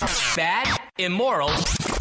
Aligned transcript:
Bad, 0.00 0.78
immoral, 0.98 1.50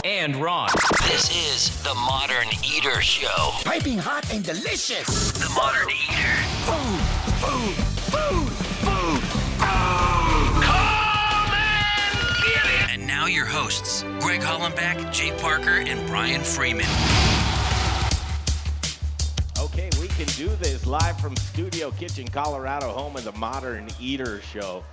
and 0.05 0.35
wrong. 0.35 0.69
This 1.07 1.31
is 1.31 1.81
the 1.81 1.95
Modern 1.95 2.47
Eater 2.63 3.01
Show. 3.01 3.53
Piping 3.63 3.97
hot 3.97 4.31
and 4.31 4.45
delicious. 4.45 5.31
The 5.31 5.49
Modern 5.55 5.89
Eater. 5.89 6.35
Food, 6.67 6.99
food, 7.41 7.75
food, 8.13 8.49
food, 8.85 9.23
food. 9.23 9.63
Come 10.61 11.51
and 11.51 12.17
get 12.45 12.65
it. 12.65 12.89
And 12.91 13.07
now 13.07 13.25
your 13.25 13.47
hosts, 13.47 14.03
Greg 14.19 14.41
Hollenbach, 14.41 15.11
Jay 15.11 15.31
Parker, 15.39 15.79
and 15.79 16.05
Brian 16.05 16.41
Freeman. 16.41 16.85
Okay, 19.57 19.89
we 19.99 20.07
can 20.09 20.27
do 20.37 20.49
this 20.57 20.85
live 20.85 21.19
from 21.19 21.35
Studio 21.37 21.89
Kitchen, 21.89 22.27
Colorado, 22.27 22.91
home 22.91 23.15
of 23.15 23.23
the 23.23 23.31
Modern 23.31 23.87
Eater 23.99 24.39
Show. 24.41 24.83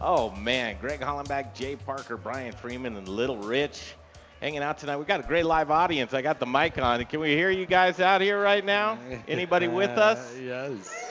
Oh 0.00 0.30
man, 0.32 0.76
Greg 0.80 1.00
Hollenbach, 1.00 1.54
Jay 1.54 1.76
Parker, 1.76 2.16
Brian 2.16 2.52
Freeman, 2.52 2.96
and 2.96 3.08
Little 3.08 3.38
Rich 3.38 3.94
hanging 4.40 4.62
out 4.62 4.78
tonight. 4.78 4.96
We 4.98 5.04
got 5.04 5.20
a 5.20 5.26
great 5.26 5.46
live 5.46 5.70
audience. 5.70 6.12
I 6.12 6.20
got 6.22 6.38
the 6.38 6.46
mic 6.46 6.76
on. 6.78 7.02
Can 7.06 7.20
we 7.20 7.34
hear 7.34 7.50
you 7.50 7.64
guys 7.66 8.00
out 8.00 8.20
here 8.20 8.40
right 8.40 8.64
now? 8.64 8.98
Anybody 9.28 9.68
with 9.68 9.90
us? 9.90 10.36
yes. 10.38 11.10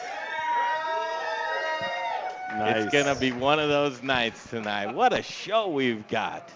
It's 2.56 2.94
gonna 2.94 3.16
be 3.16 3.32
one 3.32 3.58
of 3.60 3.70
those 3.70 4.04
nights 4.04 4.48
tonight. 4.50 4.94
What 4.94 5.12
a 5.12 5.24
show 5.24 5.70
we've 5.70 6.08
got. 6.08 6.52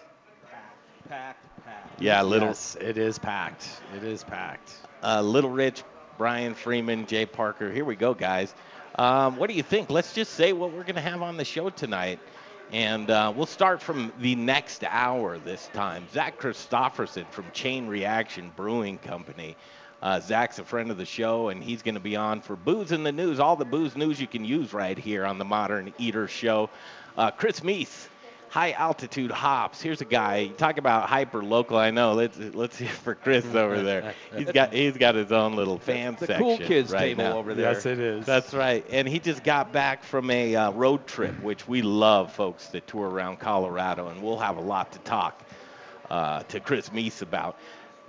packed, 1.09 1.39
packed. 1.65 1.99
Yeah, 2.01 2.21
little 2.21 2.49
Yes, 2.49 2.77
it 2.79 2.97
is 2.99 3.17
packed. 3.17 3.67
It 3.95 4.03
is 4.03 4.23
packed. 4.23 4.73
uh, 5.01 5.21
Little 5.23 5.49
Rich, 5.49 5.83
Brian 6.19 6.53
Freeman, 6.53 7.07
Jay 7.07 7.25
Parker. 7.25 7.71
Here 7.71 7.83
we 7.83 7.95
go, 7.95 8.13
guys. 8.13 8.53
Um, 8.97 9.37
what 9.37 9.47
do 9.47 9.55
you 9.55 9.61
think? 9.61 9.91
Let's 9.91 10.13
just 10.13 10.33
say 10.33 10.53
what 10.53 10.71
we're 10.71 10.81
going 10.81 10.95
to 10.95 11.01
have 11.01 11.21
on 11.21 11.37
the 11.37 11.45
show 11.45 11.69
tonight. 11.69 12.19
And 12.71 13.11
uh, 13.11 13.31
we'll 13.35 13.45
start 13.45 13.79
from 13.79 14.11
the 14.19 14.35
next 14.35 14.83
hour 14.83 15.37
this 15.37 15.69
time. 15.71 16.07
Zach 16.11 16.39
Christofferson 16.39 17.29
from 17.29 17.45
Chain 17.53 17.87
Reaction 17.87 18.51
Brewing 18.55 18.97
Company. 18.97 19.55
Uh, 20.01 20.19
Zach's 20.19 20.57
a 20.57 20.63
friend 20.63 20.89
of 20.89 20.97
the 20.97 21.05
show, 21.05 21.49
and 21.49 21.63
he's 21.63 21.83
going 21.83 21.95
to 21.95 22.01
be 22.01 22.15
on 22.15 22.41
for 22.41 22.55
Booze 22.55 22.91
in 22.91 23.03
the 23.03 23.11
News, 23.11 23.39
all 23.39 23.55
the 23.55 23.65
booze 23.65 23.95
news 23.95 24.19
you 24.19 24.27
can 24.27 24.43
use 24.43 24.73
right 24.73 24.97
here 24.97 25.25
on 25.25 25.37
the 25.37 25.45
Modern 25.45 25.93
Eater 25.99 26.27
Show. 26.27 26.69
Uh, 27.17 27.31
Chris 27.31 27.61
Meese, 27.61 28.07
high 28.57 28.71
altitude 28.71 29.29
hops. 29.29 29.79
Here's 29.83 30.01
a 30.01 30.05
guy. 30.05 30.47
Talk 30.47 30.79
about 30.79 31.07
hyper 31.07 31.43
local. 31.43 31.77
I 31.77 31.91
know. 31.91 32.13
Let's 32.13 32.39
let's 32.39 32.75
hear 32.75 32.89
for 32.89 33.13
Chris 33.13 33.45
over 33.53 33.83
there. 33.83 34.15
He's 34.35 34.51
got 34.51 34.73
he's 34.73 34.97
got 34.97 35.13
his 35.13 35.31
own 35.31 35.55
little 35.55 35.77
fan 35.77 36.15
the 36.19 36.25
section. 36.25 36.43
cool 36.43 36.57
kids 36.57 36.91
right 36.91 37.01
table 37.15 37.23
now. 37.23 37.37
over 37.37 37.53
there. 37.53 37.73
Yes, 37.73 37.85
it 37.85 37.99
is. 37.99 38.25
That's 38.25 38.55
right. 38.55 38.83
And 38.89 39.07
he 39.07 39.19
just 39.19 39.43
got 39.43 39.71
back 39.71 40.03
from 40.03 40.31
a 40.31 40.55
uh, 40.55 40.71
road 40.71 41.05
trip, 41.05 41.39
which 41.43 41.67
we 41.67 41.83
love, 41.83 42.33
folks, 42.33 42.69
that 42.69 42.87
tour 42.87 43.07
around 43.07 43.37
Colorado, 43.37 44.07
and 44.07 44.23
we'll 44.23 44.39
have 44.39 44.57
a 44.57 44.61
lot 44.61 44.91
to 44.93 44.99
talk 44.99 45.39
uh, 46.09 46.41
to 46.43 46.59
Chris 46.59 46.89
Meese 46.89 47.21
about. 47.21 47.59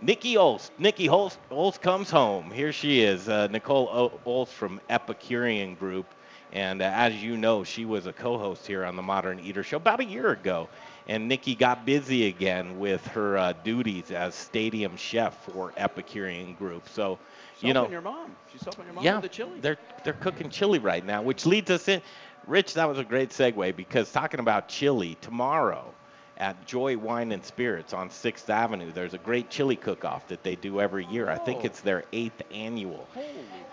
Nikki 0.00 0.36
Olst. 0.36 0.70
Nikki 0.78 1.08
Olst, 1.08 1.36
Olst 1.50 1.82
comes 1.82 2.08
home. 2.08 2.50
Here 2.52 2.72
she 2.72 3.02
is, 3.02 3.28
uh, 3.28 3.48
Nicole 3.48 3.88
o- 3.92 4.20
Olst 4.24 4.52
from 4.52 4.80
Epicurean 4.88 5.74
Group. 5.74 6.06
And 6.52 6.80
uh, 6.82 6.90
as 6.94 7.14
you 7.22 7.36
know, 7.36 7.64
she 7.64 7.84
was 7.84 8.06
a 8.06 8.12
co-host 8.12 8.66
here 8.66 8.84
on 8.84 8.96
the 8.96 9.02
Modern 9.02 9.38
Eater 9.40 9.62
Show 9.62 9.76
about 9.76 10.00
a 10.00 10.04
year 10.04 10.30
ago. 10.30 10.68
And 11.06 11.28
Nikki 11.28 11.54
got 11.54 11.86
busy 11.86 12.26
again 12.26 12.78
with 12.78 13.06
her 13.08 13.38
uh, 13.38 13.52
duties 13.64 14.10
as 14.10 14.34
stadium 14.34 14.96
chef 14.96 15.42
for 15.44 15.72
Epicurean 15.76 16.54
Group. 16.54 16.88
So, 16.88 17.18
you 17.60 17.72
know, 17.72 17.88
your 17.88 18.00
mom. 18.02 18.36
She's 18.52 18.62
helping 18.62 18.84
your 18.84 18.94
mom 18.94 19.04
yeah, 19.04 19.14
with 19.14 19.22
the 19.22 19.28
chili. 19.28 19.58
they're 19.60 19.78
they're 20.04 20.12
cooking 20.12 20.50
chili 20.50 20.78
right 20.78 21.04
now, 21.04 21.22
which 21.22 21.46
leads 21.46 21.70
us 21.70 21.88
in. 21.88 22.02
Rich, 22.46 22.74
that 22.74 22.88
was 22.88 22.98
a 22.98 23.04
great 23.04 23.30
segue 23.30 23.74
because 23.76 24.10
talking 24.12 24.40
about 24.40 24.68
chili 24.68 25.16
tomorrow 25.20 25.92
at 26.38 26.66
Joy 26.66 26.96
Wine 26.96 27.32
and 27.32 27.44
Spirits 27.44 27.92
on 27.92 28.10
Sixth 28.10 28.48
Avenue, 28.48 28.92
there's 28.92 29.12
a 29.12 29.18
great 29.18 29.50
chili 29.50 29.76
cook-off 29.76 30.28
that 30.28 30.42
they 30.44 30.56
do 30.56 30.80
every 30.80 31.04
year. 31.06 31.28
I 31.28 31.36
think 31.36 31.60
Oh. 31.62 31.66
it's 31.66 31.80
their 31.80 32.04
eighth 32.12 32.40
annual. 32.52 33.06
Holy 33.12 33.26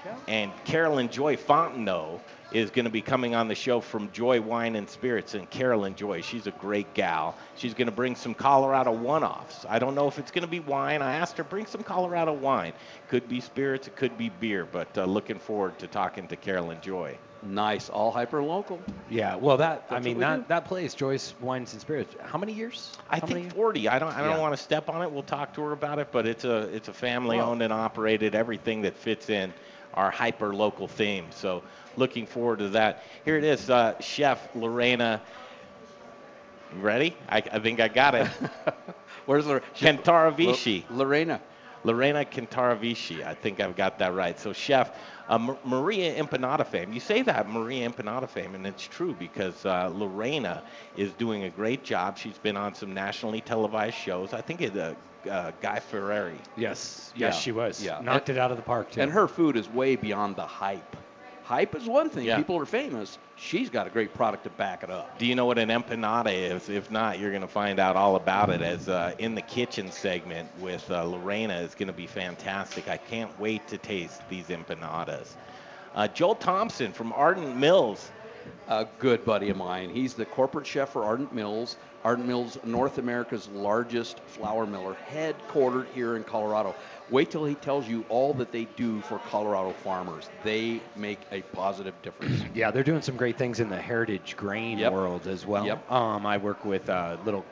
cow. 0.04 0.18
And 0.28 0.52
Carolyn 0.66 1.10
Joy 1.10 1.36
Fontenot 1.38 2.20
is 2.56 2.72
going 2.72 2.86
to 2.86 2.92
be 2.92 3.02
coming 3.02 3.36
on 3.36 3.48
the 3.50 3.56
show 3.56 3.82
from 3.82 4.10
Joy 4.12 4.40
Wine 4.40 4.76
and 4.78 4.90
Spirits. 4.90 5.34
And 5.34 5.50
Carolyn 5.50 5.96
Joy, 5.96 6.22
she's 6.22 6.48
a 6.48 6.52
great 6.52 6.94
gal. 6.94 7.36
She's 7.58 7.74
going 7.74 7.88
to 7.88 7.92
bring 7.92 8.16
some 8.16 8.34
Colorado 8.34 8.94
one-offs. 8.94 9.66
I 9.68 9.78
don't 9.80 9.94
know 9.94 10.08
if 10.08 10.18
it's 10.20 10.32
going 10.32 10.44
to 10.44 10.50
be 10.50 10.62
wine. 10.62 11.02
I 11.02 11.16
asked 11.18 11.38
her 11.38 11.44
bring 11.44 11.66
some 11.66 11.84
Colorado 11.84 12.32
wine. 12.34 12.72
Could 13.10 13.28
be 13.28 13.42
spirits, 13.42 13.88
it 13.88 13.96
could 13.98 14.18
be 14.18 14.30
beer. 14.30 14.66
But 14.66 14.98
uh, 14.98 15.04
looking 15.04 15.38
forward 15.38 15.78
to 15.80 15.88
talking 15.88 16.28
to 16.30 16.36
Carolyn 16.38 16.80
Joy. 16.82 17.18
Nice, 17.44 17.90
all 17.90 18.10
hyper 18.10 18.42
local. 18.42 18.80
Yeah, 19.10 19.36
well, 19.36 19.58
that 19.58 19.86
I 19.92 20.00
mean 20.00 20.02
what 20.02 20.06
we 20.06 20.14
do. 20.14 20.20
that 20.20 20.48
that 20.48 20.66
place, 20.66 20.96
Joyce 20.96 21.36
Wines 21.42 21.74
and 21.74 21.82
Spirits. 21.82 22.16
How 22.24 22.40
many 22.40 22.54
years? 22.54 22.98
I 23.08 23.20
How 23.20 23.28
think 23.28 23.38
many- 23.40 23.50
40. 23.52 23.88
I 23.88 24.00
don't. 24.00 24.12
I 24.12 24.22
don't 24.22 24.32
Yeah. 24.38 24.40
want 24.42 24.56
to 24.58 24.64
step 24.64 24.90
on 24.90 25.04
it. 25.04 25.12
We'll 25.12 25.22
talk 25.22 25.54
to 25.56 25.62
her 25.62 25.72
about 25.72 26.00
it. 26.00 26.08
But 26.12 26.26
it's 26.26 26.44
a 26.46 26.62
it's 26.74 26.88
a 26.88 26.94
family 26.94 27.38
Well- 27.38 27.52
owned 27.52 27.62
and 27.62 27.72
operated. 27.72 28.34
Everything 28.34 28.82
that 28.84 28.96
fits 28.96 29.30
in 29.30 29.54
our 29.96 30.12
hyper 30.12 30.54
local 30.54 30.88
theme. 30.88 31.26
So 31.32 31.64
looking 31.98 32.26
forward 32.26 32.60
to 32.60 32.70
that. 32.70 33.04
Here 33.24 33.38
it 33.38 33.44
is, 33.44 33.70
uh, 33.70 34.00
Chef 34.00 34.54
Lorena. 34.56 35.22
Ready? 36.80 37.16
I, 37.30 37.38
I 37.38 37.60
think 37.60 37.80
I 37.80 37.88
got 37.88 38.16
it. 38.16 38.28
Where's 39.26 39.46
Lorena? 39.46 39.66
Cantarovici. 39.76 40.84
Lo- 40.90 40.98
Lorena? 40.98 41.42
Lorena 41.84 42.26
Cantarovici. 42.26 43.24
I 43.26 43.34
think 43.36 43.60
I've 43.60 43.76
got 43.76 44.00
that 44.00 44.14
right. 44.14 44.38
So, 44.40 44.52
Chef, 44.52 44.92
uh, 45.30 45.36
M- 45.36 45.58
Maria 45.64 46.22
Empanada 46.22 46.66
fame. 46.66 46.92
You 46.92 47.00
say 47.00 47.22
that, 47.22 47.48
Maria 47.48 47.88
Empanada 47.88 48.28
fame, 48.28 48.56
and 48.56 48.66
it's 48.66 48.86
true 48.88 49.16
because 49.18 49.66
uh, 49.66 49.92
Lorena 49.94 50.64
is 50.98 51.14
doing 51.14 51.44
a 51.44 51.50
great 51.50 51.84
job. 51.84 52.18
She's 52.18 52.38
been 52.40 52.58
on 52.58 52.74
some 52.74 52.94
nationally 52.94 53.40
televised 53.42 53.96
shows. 53.96 54.34
I 54.34 54.42
think 54.42 54.62
it's 54.62 54.76
uh, 54.76 54.96
uh, 55.30 55.52
Guy 55.62 55.80
Fieri. 55.80 56.38
Yes, 56.58 57.12
Yeah, 57.16 57.28
yes, 57.28 57.40
she 57.42 57.52
was. 57.52 57.84
yeah. 57.84 58.00
knocked 58.02 58.30
And- 58.30 58.38
it 58.38 58.42
out 58.42 58.52
of 58.52 58.58
the 58.58 58.64
park 58.64 58.92
too. 58.92 59.02
And 59.02 59.12
her 59.12 59.28
food 59.28 59.58
is 59.58 59.70
way 59.70 59.96
beyond 59.96 60.36
the 60.36 60.46
hype. 60.46 60.96
Hype 61.44 61.76
is 61.76 61.86
one 61.86 62.10
thing. 62.10 62.26
Yeah. 62.26 62.38
People 62.38 62.58
are 62.58 62.66
famous. 62.66 63.20
She's 63.36 63.70
got 63.70 63.86
a 63.86 63.92
great 63.92 64.16
product 64.16 64.46
to 64.46 64.50
back 64.50 64.82
it 64.82 64.90
up. 64.90 65.20
Do 65.20 65.28
you 65.28 65.36
know 65.36 65.46
what 65.46 65.60
an 65.60 65.70
empanada 65.70 66.34
is? 66.34 66.70
If 66.70 66.90
not, 66.90 67.20
you're 67.20 67.30
going 67.30 67.44
to 67.44 67.48
find 67.48 67.80
out 67.80 67.96
all 67.96 68.16
about 68.16 68.50
it 68.50 68.64
as 68.64 68.90
uh, 68.90 69.14
in 69.20 69.36
the 69.36 69.44
kitchen 69.44 69.92
segment 69.92 70.50
with 70.60 70.90
uh, 70.90 71.04
Lorena 71.04 71.54
is 71.60 71.76
going 71.76 71.86
to 71.88 71.94
be 71.94 72.08
fantastic. 72.08 72.88
I 72.90 72.98
can't 72.98 73.38
wait 73.40 73.68
to 73.68 73.78
taste 73.78 74.22
these 74.28 74.48
empanadas. 74.48 75.36
Uh, 75.94 76.08
Joel 76.08 76.34
Thompson 76.36 76.92
from 76.92 77.14
Ardent 77.14 77.56
Mills. 77.56 78.10
A 78.68 78.88
good 79.00 79.24
buddy 79.24 79.50
of 79.50 79.58
mine. 79.58 79.90
He's 79.92 80.14
the 80.16 80.26
corporate 80.26 80.66
chef 80.66 80.90
for 80.90 81.04
Ardent 81.04 81.32
Mills. 81.34 81.78
Ardent 82.06 82.28
Mills, 82.28 82.60
North 82.64 83.00
America's 83.00 83.48
largest 83.50 84.20
flour 84.28 84.68
miller, 84.68 84.96
headquartered 85.12 85.88
here 85.96 86.16
in 86.16 86.24
Colorado. 86.24 86.76
Wait 87.10 87.32
till 87.32 87.46
he 87.46 87.56
tells 87.56 87.88
you 87.88 88.06
all 88.10 88.36
that 88.36 88.52
they 88.52 88.66
do 88.76 89.02
for 89.02 89.18
Colorado 89.18 89.72
farmers. 89.84 90.30
They 90.44 90.82
make 90.96 91.20
a 91.32 91.42
positive 91.42 91.96
difference. 92.04 92.44
yeah, 92.54 92.70
they're 92.70 92.84
doing 92.84 93.02
some 93.02 93.18
great 93.18 93.40
things 93.40 93.60
in 93.60 93.70
the 93.70 93.82
heritage 93.82 94.38
grain 94.38 94.78
Yep. 94.78 94.94
world 94.94 95.26
as 95.28 95.48
well. 95.48 95.66
Yep. 95.66 95.92
Um, 95.92 96.28
I 96.28 96.38
work 96.38 96.64
with 96.64 96.90
a 96.90 97.20
little 97.26 97.44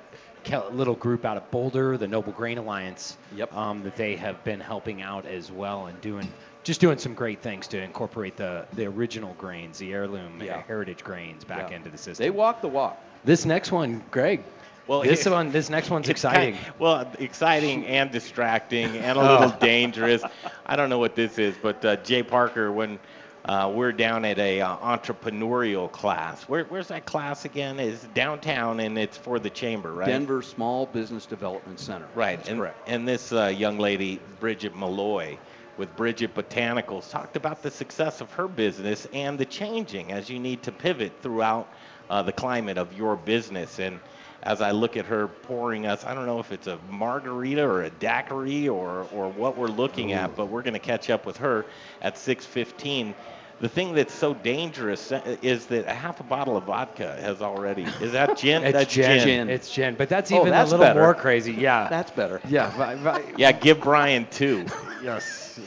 little 0.74 0.96
group 0.96 1.24
out 1.26 1.38
of 1.38 1.50
Boulder, 1.52 1.98
the 1.98 2.08
Noble 2.08 2.34
Grain 2.34 2.58
Alliance. 2.60 3.18
Yep. 3.36 3.56
Um, 3.56 3.82
that 3.84 3.96
they 3.96 4.18
have 4.18 4.44
been 4.44 4.60
helping 4.60 5.02
out 5.02 5.26
as 5.26 5.52
well 5.52 5.88
and 5.88 6.00
doing 6.02 6.32
just 6.64 6.80
doing 6.80 7.00
some 7.00 7.16
great 7.16 7.42
things 7.42 7.66
to 7.70 7.82
incorporate 7.82 8.38
the 8.38 8.68
the 8.74 8.86
original 8.86 9.34
grains, 9.40 9.80
the 9.80 9.92
heirloom 9.94 10.40
Yeah. 10.44 10.62
heritage 10.62 11.04
grains 11.04 11.44
back 11.44 11.72
Yeah. 11.72 11.78
into 11.78 11.90
the 11.90 11.98
system. 11.98 12.24
They 12.24 12.30
walk 12.30 12.62
the 12.62 12.68
walk. 12.68 13.02
This 13.24 13.46
next 13.46 13.72
one, 13.72 14.04
Greg. 14.12 14.44
Well, 14.88 15.02
this 15.02 15.24
here- 15.24 15.32
one, 15.34 15.52
this 15.52 15.70
next 15.70 15.90
one's 15.90 16.10
exciting. 16.10 16.56
kind- 16.56 16.74
well, 16.80 17.12
exciting 17.20 17.86
and 17.88 18.12
distracting 18.12 18.98
and 18.98 19.18
a 19.18 19.22
Oh. 19.28 19.34
little 19.40 19.58
dangerous. 19.60 20.24
I 20.66 20.76
don't 20.76 20.90
know 20.90 21.00
what 21.00 21.16
this 21.16 21.38
is, 21.38 21.56
but 21.62 21.84
uh, 21.86 21.96
Jay 21.98 22.22
Parker, 22.24 22.72
when 22.72 23.00
uh, 23.46 23.72
we're 23.74 23.92
down 23.94 24.24
at 24.26 24.40
a 24.40 24.62
uh, 24.62 24.78
entrepreneurial 24.78 25.92
class, 25.92 26.44
where, 26.44 26.64
where's 26.66 26.88
that 26.90 27.06
class 27.06 27.46
again? 27.46 27.80
Is 27.80 28.02
downtown 28.14 28.80
and 28.80 28.98
it's 28.98 29.18
for 29.18 29.40
the 29.40 29.50
chamber, 29.50 29.94
right? 29.94 30.08
Denver 30.08 30.42
Small 30.42 30.86
Business 30.88 31.26
Development 31.26 31.80
Center. 31.80 32.08
Right, 32.16 32.38
That's 32.38 32.50
and, 32.50 32.60
correct. 32.60 32.88
and 32.88 33.08
this 33.08 33.32
uh, 33.32 33.48
young 33.48 33.80
lady, 33.80 34.20
Bridget 34.40 34.76
Malloy, 34.76 35.38
with 35.78 35.94
Bridget 35.96 36.36
Botanicals, 36.36 37.10
talked 37.10 37.36
about 37.36 37.64
the 37.64 37.72
success 37.72 38.22
of 38.22 38.32
her 38.34 38.48
business 38.48 39.08
and 39.14 39.38
the 39.40 39.46
changing 39.46 40.12
as 40.12 40.30
you 40.30 40.40
need 40.40 40.64
to 40.64 40.72
pivot 40.72 41.12
throughout 41.22 41.68
uh, 42.10 42.22
the 42.22 42.32
climate 42.34 42.78
of 42.78 42.94
your 42.98 43.16
business. 43.16 43.80
And 43.80 44.00
as 44.44 44.62
I 44.62 44.72
look 44.72 44.98
at 44.98 45.06
her 45.06 45.28
pouring 45.28 45.86
us, 45.86 46.04
I 46.06 46.14
don't 46.14 46.26
know 46.26 46.40
if 46.40 46.52
it's 46.52 46.68
a 46.68 46.78
margarita 46.90 47.64
or 47.64 47.84
a 47.84 47.90
daiquiri 47.90 48.68
or, 48.70 49.08
or 49.14 49.30
what 49.30 49.58
we're 49.58 49.68
looking 49.68 50.12
at, 50.14 50.36
but 50.36 50.48
we're 50.48 50.64
going 50.64 50.74
to 50.74 50.80
catch 50.80 51.10
up 51.10 51.26
with 51.26 51.38
her 51.38 51.66
at 52.02 52.16
6:15. 52.16 53.14
The 53.62 53.70
thing 53.70 53.94
that's 53.94 54.14
so 54.14 54.34
dangerous 54.34 55.12
uh, 55.14 55.38
is 55.42 55.68
that 55.68 55.86
a 55.88 55.94
half 55.94 56.20
a 56.20 56.24
bottle 56.24 56.58
of 56.58 56.66
vodka 56.66 57.16
has 57.22 57.42
already. 57.42 57.84
Is 58.02 58.12
that 58.12 58.36
gin? 58.38 58.64
It's 58.64 58.74
that's 58.74 58.94
gin. 58.94 59.20
gin. 59.24 59.50
It's 59.50 59.72
gin, 59.72 59.96
but 59.96 60.10
that's 60.10 60.32
Oh, 60.34 60.40
even 60.42 60.50
that's 60.52 60.72
a 60.72 60.78
little 60.78 60.86
better. 60.88 61.00
more 61.02 61.14
crazy. 61.14 61.54
Yeah. 61.54 61.88
That's 61.90 62.12
better. 62.12 62.42
yeah. 62.50 62.76
vi- 62.76 62.96
vi- 62.96 63.24
Yeah, 63.38 63.54
give 63.54 63.80
Brian 63.80 64.28
two. 64.32 64.66
yes. 65.04 65.58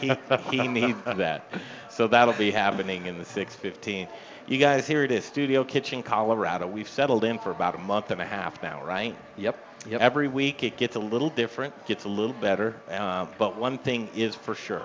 he, 0.00 0.12
he 0.50 0.68
needs 0.68 1.02
that. 1.04 1.50
So 1.88 2.06
that'll 2.06 2.34
be 2.34 2.52
happening 2.52 3.06
in 3.06 3.18
the 3.18 3.24
615. 3.24 4.06
You 4.50 4.58
guys, 4.58 4.84
here 4.88 5.04
it 5.04 5.12
is, 5.12 5.24
Studio 5.24 5.62
Kitchen, 5.62 6.02
Colorado. 6.02 6.66
We've 6.66 6.88
settled 6.88 7.22
in 7.22 7.38
for 7.38 7.52
about 7.52 7.76
a 7.76 7.78
month 7.78 8.10
and 8.10 8.20
a 8.20 8.26
half 8.26 8.60
now, 8.64 8.82
right? 8.84 9.16
Yep. 9.36 9.56
Yep. 9.88 10.00
Every 10.00 10.26
week 10.26 10.64
it 10.64 10.76
gets 10.76 10.96
a 10.96 10.98
little 10.98 11.30
different, 11.30 11.86
gets 11.86 12.02
a 12.02 12.08
little 12.08 12.34
better. 12.34 12.74
Uh, 12.90 13.26
but 13.38 13.56
one 13.56 13.78
thing 13.78 14.08
is 14.12 14.34
for 14.34 14.56
sure 14.56 14.82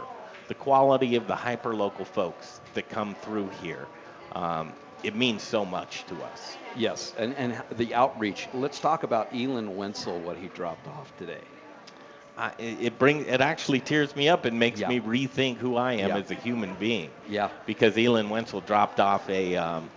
the 0.49 0.53
quality 0.53 1.15
of 1.15 1.25
the 1.25 1.33
hyper-local 1.33 2.05
folks 2.05 2.61
that 2.75 2.89
come 2.89 3.15
through 3.15 3.49
here. 3.63 3.87
Um, 4.33 4.71
it 5.01 5.15
means 5.15 5.41
so 5.41 5.65
much 5.65 6.05
to 6.09 6.15
us. 6.21 6.57
yes, 6.75 7.15
and 7.17 7.33
and 7.33 7.59
the 7.75 7.95
outreach. 7.95 8.47
Let's 8.53 8.79
talk 8.79 9.01
about 9.01 9.33
Elon 9.33 9.75
Wenzel, 9.75 10.19
what 10.19 10.37
he 10.37 10.47
dropped 10.49 10.87
off 10.87 11.11
today. 11.17 11.41
I, 12.37 12.51
it 12.59 12.99
brings 12.99 13.27
it 13.27 13.39
actually 13.41 13.79
tears 13.79 14.15
me 14.15 14.27
up 14.29 14.45
and 14.45 14.59
makes 14.59 14.79
Yeah. 14.79 14.89
me 14.89 14.99
rethink 14.99 15.57
who 15.57 15.77
I 15.77 15.93
am 15.93 16.09
Yeah. 16.09 16.17
as 16.17 16.31
a 16.31 16.35
human 16.35 16.73
being. 16.75 17.09
Yeah. 17.29 17.49
Because 17.65 17.97
Elon 17.97 18.29
Wenzel 18.29 18.61
dropped 18.61 18.99
off 18.99 19.29
a, 19.29 19.55
um, 19.55 19.89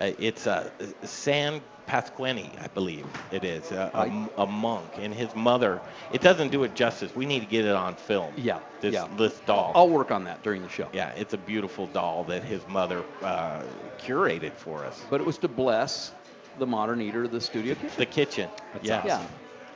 a 0.00 0.14
it's 0.22 0.46
a 0.46 0.70
San 1.04 1.62
Pasquini, 1.88 2.50
I 2.62 2.66
believe 2.68 3.06
it 3.32 3.44
is, 3.44 3.72
a, 3.72 3.90
a, 3.94 3.98
Right. 4.06 4.28
a 4.36 4.46
monk, 4.46 4.90
and 4.98 5.14
his 5.14 5.34
mother. 5.34 5.80
It 6.12 6.20
doesn't 6.20 6.50
do 6.52 6.64
it 6.64 6.74
justice. 6.74 7.16
We 7.16 7.24
need 7.24 7.40
to 7.40 7.46
get 7.46 7.64
it 7.64 7.74
on 7.74 7.94
film. 7.94 8.34
Yeah, 8.36 8.58
This 8.82 8.92
yeah. 8.92 9.08
this 9.16 9.38
doll. 9.46 9.72
I'll 9.74 9.88
work 9.88 10.10
on 10.10 10.24
that 10.24 10.42
during 10.42 10.60
the 10.60 10.68
show. 10.68 10.88
Yeah, 10.92 11.08
it's 11.16 11.32
a 11.32 11.38
beautiful 11.38 11.86
doll 11.86 12.24
that 12.24 12.44
his 12.44 12.60
mother 12.68 13.02
uh, 13.22 13.62
curated 13.98 14.52
for 14.52 14.84
us. 14.84 15.02
But 15.08 15.22
it 15.22 15.26
was 15.26 15.38
to 15.38 15.48
bless 15.48 16.12
the 16.58 16.66
modern 16.66 17.00
eater 17.00 17.24
of 17.24 17.30
the 17.30 17.40
studio 17.40 17.74
kitchen. 17.74 17.90
The 17.96 18.04
kitchen. 18.06 18.50
yeah. 18.82 19.02
Yeah. 19.06 19.22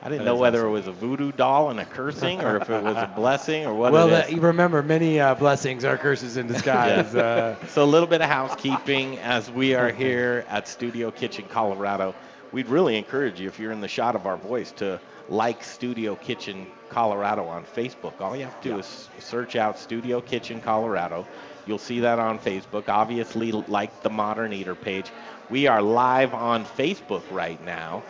I 0.04 0.08
didn't 0.08 0.24
That 0.24 0.24
know 0.32 0.36
whether 0.36 0.58
awesome. 0.58 0.68
it 0.68 0.72
was 0.72 0.86
a 0.88 0.92
voodoo 0.92 1.30
doll 1.32 1.70
and 1.70 1.78
a 1.78 1.84
cursing, 1.84 2.40
or 2.42 2.56
if 2.56 2.68
it 2.68 2.82
was 2.82 2.96
a 2.96 3.10
blessing, 3.16 3.66
or 3.66 3.74
what 3.74 3.92
well, 3.92 4.08
it 4.12 4.30
you 4.32 4.40
remember, 4.40 4.82
many 4.82 5.20
uh, 5.20 5.34
blessings 5.36 5.84
are 5.84 5.96
curses 5.96 6.36
in 6.36 6.48
disguise. 6.48 7.14
uh, 7.14 7.54
So 7.68 7.84
a 7.84 7.86
little 7.86 8.08
bit 8.08 8.20
of 8.20 8.28
housekeeping 8.28 9.18
as 9.18 9.48
we 9.50 9.74
are 9.74 9.90
here 9.90 10.44
at 10.48 10.66
Studio 10.66 11.10
Kitchen 11.12 11.44
Colorado. 11.48 12.14
We'd 12.50 12.66
really 12.68 12.96
encourage 12.96 13.40
you, 13.40 13.46
if 13.48 13.58
you're 13.60 13.72
in 13.72 13.80
the 13.80 13.88
shot 13.88 14.16
of 14.16 14.26
our 14.26 14.36
voice, 14.36 14.72
to 14.72 15.00
like 15.28 15.62
Studio 15.62 16.16
Kitchen 16.16 16.66
Colorado 16.88 17.44
on 17.46 17.64
Facebook. 17.64 18.20
All 18.20 18.36
you 18.36 18.44
have 18.44 18.60
to 18.62 18.68
do 18.70 18.78
is 18.78 19.08
search 19.20 19.54
out 19.56 19.78
Studio 19.78 20.20
Kitchen 20.20 20.60
Colorado. 20.60 21.26
You'll 21.64 21.78
see 21.78 22.00
that 22.00 22.18
on 22.18 22.40
Facebook. 22.40 22.88
Obviously, 22.88 23.52
like 23.52 24.02
the 24.02 24.10
Modern 24.10 24.52
Eater 24.52 24.74
page. 24.74 25.10
We 25.48 25.68
are 25.68 25.80
live 25.80 26.34
on 26.34 26.64
Facebook 26.64 27.22
right 27.30 27.64
now. 27.64 28.02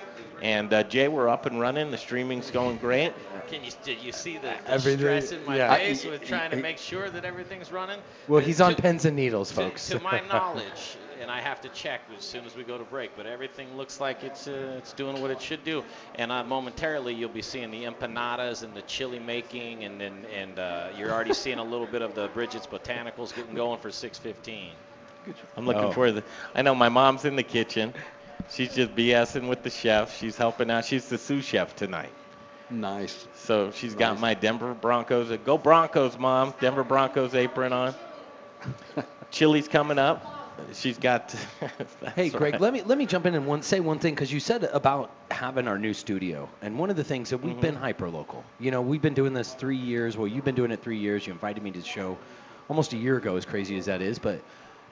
And 0.43 0.73
uh, 0.75 0.83
Jay, 0.83 1.07
we're 1.07 1.29
up 1.29 1.47
and 1.47 1.61
running. 1.61 1.93
The 1.93 1.97
streaming's 1.99 2.51
going 2.51 2.77
great. 2.79 3.13
Can 3.49 3.63
you 3.63 3.71
did 3.85 4.03
you 4.03 4.11
see 4.11 4.35
the, 4.39 4.53
the 4.65 4.71
Everything- 4.71 4.99
stress 4.99 5.31
in 5.33 5.45
my 5.47 5.57
yeah. 5.57 5.75
face 5.77 6.05
I- 6.05 6.11
with 6.11 6.25
trying 6.25 6.51
to 6.51 6.57
make 6.57 6.79
sure 6.79 7.09
that 7.11 7.25
everything's 7.25 7.71
running? 7.71 8.01
well, 8.27 8.41
he's 8.41 8.61
on 8.61 8.75
To- 8.75 8.83
pens 8.83 9.05
and 9.05 9.15
needles, 9.17 9.53
folks. 9.53 9.89
to 9.91 10.01
my 10.01 10.21
knowledge, 10.33 10.97
and 11.21 11.31
I 11.31 11.41
have 11.41 11.61
to 11.61 11.69
check 11.69 12.01
as 12.19 12.25
soon 12.25 12.45
as 12.45 12.57
we 12.57 12.65
go 12.65 12.77
to 12.77 12.83
break. 12.83 13.13
But 13.17 13.27
everything 13.27 13.77
looks 13.77 14.01
like 14.01 14.25
it's 14.25 14.49
uh, 14.49 14.75
it's 14.79 14.93
doing 14.95 15.23
what 15.23 15.31
it 15.31 15.41
should 15.41 15.63
do. 15.63 15.85
And 16.17 16.33
uh, 16.33 16.43
momentarily, 16.43 17.15
you'll 17.15 17.29
be 17.29 17.43
seeing 17.43 17.71
the 17.71 17.85
empanadas 17.85 18.65
and 18.65 18.75
the 18.75 18.83
chili 18.83 19.21
making, 19.21 19.85
and 19.85 20.01
then 20.01 20.27
and 20.35 20.59
uh, 20.59 20.89
you're 20.99 21.13
already 21.13 21.35
seeing 21.35 21.59
a 21.59 21.65
little 21.65 21.87
bit 21.87 22.03
of 22.03 22.17
the 22.17 22.27
Bridget's 22.35 22.67
Botanicals 22.67 23.33
getting 23.33 23.55
going 23.55 23.79
for 23.79 23.91
6:15. 23.91 24.71
I'm 25.57 25.67
looking 25.67 25.85
Oh. 25.85 25.93
for 25.93 26.11
the. 26.11 26.25
I 26.53 26.63
know 26.63 26.75
my 26.75 26.89
mom's 26.89 27.25
in 27.27 27.37
the 27.37 27.45
kitchen. 27.45 27.95
She's 28.51 28.75
just 28.75 28.95
BSing 28.95 29.49
with 29.49 29.63
the 29.63 29.71
chef. 29.71 30.17
She's 30.19 30.37
helping 30.37 30.71
out. 30.71 30.85
She's 30.85 31.09
the 31.09 31.19
sous 31.19 31.45
chef 31.45 31.75
tonight. 31.77 32.13
Nice. 32.71 33.27
So 33.35 33.71
she's 33.71 33.95
got 33.95 34.19
my 34.21 34.35
Denver 34.35 34.75
Broncos. 34.75 35.31
uh, 35.31 35.37
Go 35.37 35.59
Broncos, 35.59 36.19
mom! 36.19 36.55
Denver 36.61 36.85
Broncos 36.85 37.35
apron 37.35 37.73
on. 37.73 37.95
Chili's 39.31 39.69
coming 39.69 39.99
up. 39.99 40.39
She's 40.73 40.99
got. 40.99 41.35
Hey, 42.15 42.29
Greg, 42.29 42.55
right. 42.55 42.61
let 42.61 42.73
me 42.73 42.83
let 42.83 42.99
me 42.99 43.07
jump 43.07 43.25
in 43.27 43.35
and 43.35 43.47
one, 43.47 43.63
say 43.63 43.81
one 43.81 43.99
thing 43.99 44.15
because 44.15 44.31
you 44.33 44.39
said 44.41 44.65
about 44.65 45.11
having 45.31 45.67
our 45.69 45.79
new 45.79 45.95
studio, 45.95 46.49
and 46.61 46.79
one 46.79 46.91
of 46.91 46.97
the 46.97 47.05
things 47.05 47.31
that 47.31 47.39
we've 47.39 47.59
been 47.61 47.75
hyper 47.77 48.11
local. 48.11 48.45
You 48.61 48.71
know, 48.71 48.83
we've 48.83 49.01
been 49.01 49.15
doing 49.15 49.33
this 49.33 49.55
three 49.55 49.77
years. 49.79 50.17
Well, 50.17 50.27
you've 50.29 50.45
been 50.45 50.55
doing 50.55 50.71
it 50.73 50.83
three 50.83 50.99
years. 50.99 51.27
You 51.27 51.33
invited 51.33 51.63
me 51.63 51.71
to 51.71 51.79
the 51.81 51.85
show 51.87 52.19
almost 52.69 52.93
a 52.93 52.97
year 52.97 53.17
ago, 53.17 53.37
as 53.37 53.47
crazy 53.47 53.79
as 53.79 53.87
that 53.87 54.03
is. 54.03 54.19
But 54.19 54.43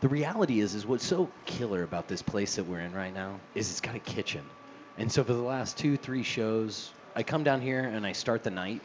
the 0.01 0.09
reality 0.09 0.61
is, 0.61 0.75
is 0.75 0.87
what's 0.87 1.07
so 1.07 1.31
killer 1.45 1.83
about 1.83 2.09
this 2.09 2.23
place 2.23 2.57
that 2.57 2.65
we're 2.65 2.81
in 2.81 2.95
right 2.95 3.13
now 3.13 3.39
is 3.55 3.71
it's 3.71 3.81
got 3.81 3.95
a 3.95 4.01
kitchen, 4.01 4.45
and 4.99 5.11
so 5.11 5.25
for 5.25 5.33
the 5.33 5.43
last 5.43 5.79
two, 5.79 5.97
three 5.97 6.23
shows, 6.23 6.93
I 7.15 7.23
come 7.23 7.45
down 7.45 7.61
here 7.61 7.81
and 7.81 8.07
I 8.07 8.13
start 8.13 8.43
the 8.43 8.51
night 8.51 8.81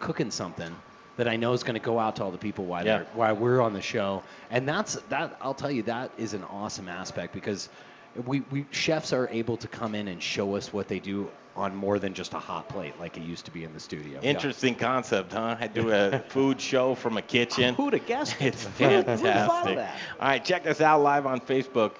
cooking 0.00 0.30
something 0.30 0.74
that 1.16 1.28
I 1.28 1.36
know 1.36 1.52
is 1.54 1.62
going 1.62 1.74
to 1.74 1.80
go 1.84 1.98
out 1.98 2.16
to 2.16 2.24
all 2.24 2.30
the 2.30 2.38
people 2.38 2.66
while 2.66 2.84
Yeah. 2.84 3.04
while 3.14 3.34
we're 3.34 3.60
on 3.60 3.72
the 3.72 3.80
show. 3.80 4.22
And 4.50 4.68
that's 4.68 4.94
that 5.08 5.36
I'll 5.40 5.54
tell 5.54 5.70
you 5.70 5.82
that 5.84 6.10
is 6.18 6.34
an 6.34 6.44
awesome 6.44 6.88
aspect 6.88 7.32
because 7.32 7.68
we, 8.26 8.40
we 8.50 8.66
chefs 8.70 9.12
are 9.12 9.28
able 9.30 9.56
to 9.58 9.68
come 9.68 9.94
in 9.94 10.08
and 10.08 10.22
show 10.22 10.56
us 10.56 10.72
what 10.72 10.88
they 10.88 10.98
do 10.98 11.28
on 11.56 11.74
more 11.74 11.98
than 11.98 12.14
just 12.14 12.34
a 12.34 12.38
hot 12.38 12.68
plate 12.68 12.98
like 13.00 13.16
it 13.16 13.22
used 13.22 13.44
to 13.46 13.50
be 13.50 13.64
in 13.64 13.72
the 13.72 13.80
studio. 13.80 14.20
Interesting 14.22 14.74
concept, 14.74 15.32
huh? 15.32 15.56
I 15.58 15.66
do 15.66 15.90
a 15.90 16.18
food 16.28 16.60
show 16.60 16.94
from 16.94 17.16
a 17.16 17.22
kitchen. 17.22 17.74
Who'd 17.74 17.94
have 17.94 18.06
guessed? 18.06 18.36
It's 18.40 18.64
Who'd 18.64 18.90
have 18.90 19.04
thought 19.04 19.12
of 19.12 19.20
fantastic. 19.20 19.78
All 20.20 20.28
right, 20.28 20.44
check 20.44 20.66
us 20.66 20.80
out 20.80 21.02
live 21.02 21.26
on 21.26 21.40
Facebook. 21.40 21.92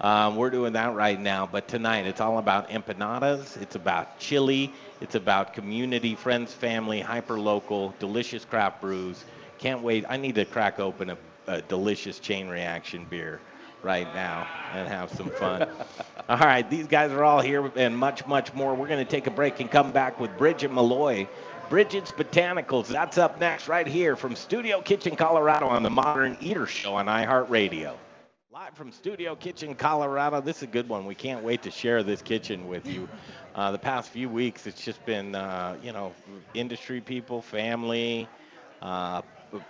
Um, 0.00 0.36
we're 0.36 0.50
doing 0.50 0.72
that 0.72 0.94
right 0.94 1.20
now, 1.20 1.48
but 1.50 1.68
tonight 1.68 2.06
it's 2.06 2.20
all 2.20 2.38
about 2.38 2.70
empanadas. 2.70 3.60
It's 3.60 3.76
about 3.76 4.18
chili. 4.18 4.72
It's 5.00 5.14
about 5.14 5.52
community, 5.52 6.16
friends, 6.16 6.52
family, 6.52 7.00
hyper 7.00 7.38
local, 7.38 7.94
delicious 8.00 8.44
craft 8.44 8.80
brews. 8.80 9.24
Can't 9.58 9.82
wait. 9.82 10.04
I 10.08 10.16
need 10.16 10.34
to 10.36 10.44
crack 10.44 10.80
open 10.80 11.10
a, 11.10 11.18
a 11.46 11.62
delicious 11.62 12.18
chain 12.18 12.48
reaction 12.48 13.06
beer 13.08 13.40
right 13.82 14.12
now 14.14 14.46
and 14.72 14.88
have 14.88 15.10
some 15.10 15.30
fun. 15.30 15.68
all 16.28 16.38
right, 16.38 16.68
these 16.68 16.86
guys 16.86 17.10
are 17.10 17.24
all 17.24 17.40
here 17.40 17.70
and 17.76 17.96
much, 17.96 18.26
much 18.26 18.54
more. 18.54 18.74
We're 18.74 18.88
going 18.88 19.04
to 19.04 19.10
take 19.10 19.26
a 19.26 19.30
break 19.30 19.60
and 19.60 19.70
come 19.70 19.92
back 19.92 20.20
with 20.20 20.36
Bridget 20.38 20.72
Malloy. 20.72 21.28
Bridget's 21.68 22.12
Botanicals. 22.12 22.88
That's 22.88 23.18
up 23.18 23.40
next 23.40 23.68
right 23.68 23.86
here 23.86 24.14
from 24.14 24.36
Studio 24.36 24.82
Kitchen, 24.82 25.16
Colorado 25.16 25.66
on 25.68 25.82
the 25.82 25.90
Modern 25.90 26.36
Eater 26.40 26.66
Show 26.66 26.94
on 26.94 27.06
iHeartRadio. 27.06 27.94
Live 28.52 28.74
from 28.74 28.92
Studio 28.92 29.34
Kitchen, 29.34 29.74
Colorado. 29.74 30.40
This 30.42 30.58
is 30.58 30.64
a 30.64 30.66
good 30.66 30.88
one. 30.88 31.06
We 31.06 31.14
can't 31.14 31.42
wait 31.42 31.62
to 31.62 31.70
share 31.70 32.02
this 32.02 32.20
kitchen 32.20 32.68
with 32.68 32.86
you. 32.86 33.08
Uh, 33.54 33.72
the 33.72 33.78
past 33.78 34.10
few 34.10 34.28
weeks, 34.28 34.66
it's 34.66 34.84
just 34.84 35.04
been, 35.06 35.34
uh, 35.34 35.76
you 35.82 35.92
know, 35.92 36.12
industry 36.52 37.00
people, 37.00 37.40
family, 37.40 38.28
uh, 38.82 39.22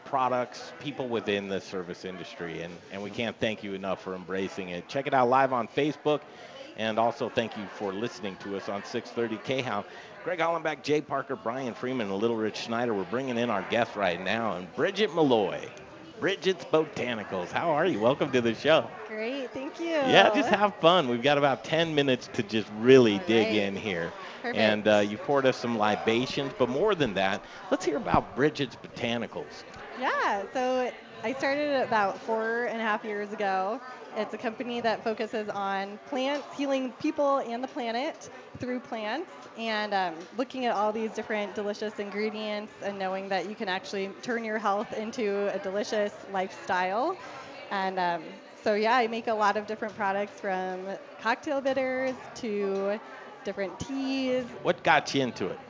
products, 0.05 0.73
people 0.81 1.08
within 1.08 1.49
the 1.49 1.61
service 1.61 2.05
industry. 2.05 2.62
And, 2.62 2.75
and 2.93 3.02
we 3.02 3.11
can't 3.11 3.38
thank 3.38 3.62
you 3.62 3.75
enough 3.75 4.02
for 4.02 4.14
embracing 4.14 4.70
it. 4.70 4.88
Check 4.88 5.06
it 5.06 5.14
out 5.14 5.29
live 5.29 5.52
on 5.52 5.69
Facebook. 5.69 6.20
And 6.76 6.99
also 6.99 7.29
thank 7.29 7.56
you 7.56 7.64
for 7.75 7.93
listening 7.93 8.37
to 8.37 8.56
us 8.56 8.69
on 8.69 8.84
630 8.84 9.62
KHOW. 9.62 9.85
Greg 10.25 10.38
Hollenbach, 10.38 10.83
Jay 10.83 11.00
Parker, 11.00 11.37
Brian 11.37 11.75
Freeman, 11.75 12.09
and 12.09 12.16
Little 12.16 12.37
Rich 12.37 12.57
Schneider. 12.57 12.95
We're 12.95 13.04
bringing 13.04 13.37
in 13.38 13.50
our 13.50 13.62
guest 13.71 13.97
right 13.97 14.23
now, 14.23 14.57
and 14.57 14.73
Bridget 14.75 15.14
Malloy. 15.14 15.68
Bridget's 16.23 16.64
Botanicals. 16.67 17.50
How 17.50 17.73
are 17.73 17.85
you? 17.85 17.99
Welcome 17.99 18.31
to 18.31 18.41
the 18.41 18.55
show. 18.55 18.88
Great, 19.09 19.50
thank 19.50 19.81
you. 19.81 19.87
Yeah, 19.88 20.31
just 20.33 20.50
have 20.50 20.73
fun. 20.76 21.09
We've 21.09 21.21
got 21.21 21.37
about 21.37 21.64
10 21.64 21.97
minutes 21.97 22.29
to 22.35 22.45
just 22.45 22.71
really 22.79 23.14
All 23.14 23.26
dig 23.26 23.49
right. 23.49 23.57
in 23.57 23.75
here. 23.75 24.12
Perfect. 24.41 24.57
And 24.57 24.87
uh, 24.87 24.99
you 24.99 25.19
poured 25.19 25.47
us 25.47 25.57
some 25.57 25.76
libations, 25.76 26.52
but 26.57 26.69
more 26.69 26.95
than 26.95 27.14
that, 27.14 27.43
let's 27.73 27.85
hear 27.85 27.97
about 27.97 28.37
Bridget's 28.37 28.76
Botanicals. 28.76 29.64
Yeah, 29.99 30.45
so 30.55 30.93
I 31.25 31.33
started 31.33 31.83
about 31.83 32.21
four 32.21 32.64
and 32.64 32.81
a 32.81 32.85
half 32.85 33.05
years 33.05 33.33
ago. 33.33 33.81
It's 34.17 34.35
a 34.35 34.38
company 34.38 34.81
that 34.81 35.05
focuses 35.05 35.49
on 35.49 35.99
plants, 36.05 36.52
healing 36.52 36.93
people 36.95 37.38
and 37.38 37.62
the 37.62 37.69
planet 37.69 38.29
through 38.59 38.81
plants, 38.81 39.31
and 39.57 39.95
um, 39.95 40.26
looking 40.37 40.67
at 40.67 40.75
all 40.75 40.93
these 40.93 41.12
different 41.12 41.55
delicious 41.55 41.99
ingredients 41.99 42.75
and 42.83 42.99
knowing 42.99 43.29
that 43.29 43.47
you 43.49 43.55
can 43.55 43.69
actually 43.69 44.09
turn 44.21 44.45
your 44.45 44.59
health 44.59 44.93
into 44.93 45.49
a 45.55 45.59
delicious 45.59 46.25
lifestyle. 46.29 47.21
And 47.71 47.99
um, 47.99 48.23
so, 48.62 48.75
yeah, 48.75 48.97
I 48.97 49.07
make 49.07 49.29
a 49.29 49.35
lot 49.35 49.57
of 49.57 49.67
different 49.67 49.95
products 49.95 50.41
from 50.41 50.91
cocktail 51.19 51.61
bitters 51.61 52.17
to 52.35 52.99
different 53.45 53.79
teas, 53.79 54.47
What 54.62 54.83
got 54.83 55.14
you 55.14 55.23
into 55.23 55.49
it? 55.49 55.61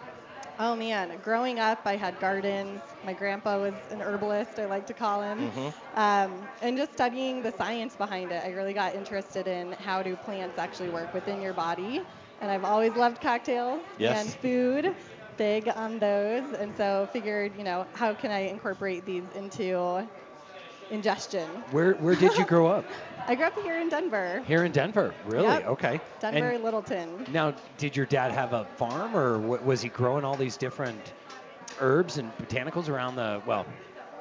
Oh 0.59 0.77
man, 0.77 1.19
growing 1.21 1.59
up, 1.59 1.81
I 1.87 1.97
had 1.97 2.19
gardens. 2.19 2.83
My 3.03 3.15
grandpa 3.15 3.59
was 3.61 3.75
an 3.91 4.01
herbalist, 4.01 4.59
I 4.59 4.67
like 4.67 4.87
to 4.87 4.95
call 4.95 5.23
him. 5.23 5.51
Um, 5.95 6.49
and 6.61 6.77
just 6.77 6.93
studying 6.93 7.43
the 7.43 7.51
science 7.53 7.97
behind 7.97 8.33
it, 8.33 8.43
I 8.45 8.51
really 8.51 8.75
got 8.75 8.95
interested 8.95 9.47
in 9.49 9.73
how 9.73 10.03
do 10.03 10.17
plants 10.17 10.59
actually 10.59 10.91
work 10.91 11.13
within 11.15 11.41
your 11.41 11.53
body. 11.55 12.07
And 12.41 12.51
I've 12.51 12.65
always 12.65 12.95
loved 12.97 13.21
cocktails 13.21 13.87
Yes. 13.99 14.19
and 14.19 14.35
food, 14.35 14.95
big 15.37 15.69
on 15.69 15.99
those. 15.99 16.53
And 16.53 16.75
so 16.77 17.09
figured, 17.13 17.57
you 17.57 17.65
know, 17.65 17.87
how 17.95 18.15
can 18.15 18.31
I 18.31 18.41
incorporate 18.41 19.05
these 19.07 19.31
into 19.31 20.09
ingestion? 20.91 21.65
Where 21.71 21.95
where 21.95 22.17
did 22.17 22.37
you 22.39 22.45
grow 22.45 22.67
up? 22.67 22.87
I 23.27 23.35
grew 23.35 23.47
up 23.47 23.59
here 23.63 23.79
in 23.79 23.89
Denver, 23.89 24.43
Here 24.47 24.65
in 24.65 24.73
Denver. 24.73 25.15
Really? 25.27 25.47
Yep. 25.47 25.67
Okay. 25.69 26.01
Denver, 26.21 26.51
And 26.51 26.65
Littleton. 26.65 27.27
now, 27.33 27.55
did 27.79 27.97
your 27.97 28.07
dad 28.07 28.33
have 28.33 28.53
a 28.53 28.65
farm, 28.77 29.17
or 29.17 29.39
was 29.39 29.81
he 29.83 29.89
growing 29.89 30.25
all 30.25 30.37
these 30.37 30.57
different 30.57 31.15
herbs 31.81 32.19
and 32.19 32.37
botanicals 32.39 32.89
around 32.89 33.17
the 33.17 33.41
well, 33.47 33.67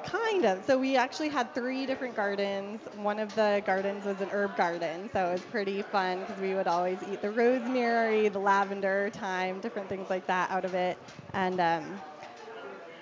Kind 0.04 0.44
of. 0.44 0.64
So 0.64 0.78
we 0.78 0.96
actually 0.96 1.28
had 1.28 1.54
three 1.54 1.86
different 1.86 2.16
gardens. 2.16 2.80
One 2.96 3.20
of 3.20 3.32
the 3.36 3.62
gardens 3.64 4.04
was 4.04 4.20
an 4.20 4.30
herb 4.32 4.56
garden, 4.56 5.08
so 5.12 5.28
it 5.28 5.32
was 5.32 5.40
pretty 5.42 5.82
fun 5.82 6.20
because 6.20 6.40
we 6.40 6.54
would 6.54 6.66
always 6.66 6.98
eat 7.10 7.22
the 7.22 7.30
rosemary, 7.30 8.28
the 8.28 8.40
lavender, 8.40 9.10
thyme, 9.12 9.60
different 9.60 9.88
things 9.88 10.10
like 10.10 10.26
that 10.26 10.50
out 10.50 10.64
of 10.64 10.74
it. 10.74 10.98
And 11.34 11.60
um, 11.60 12.00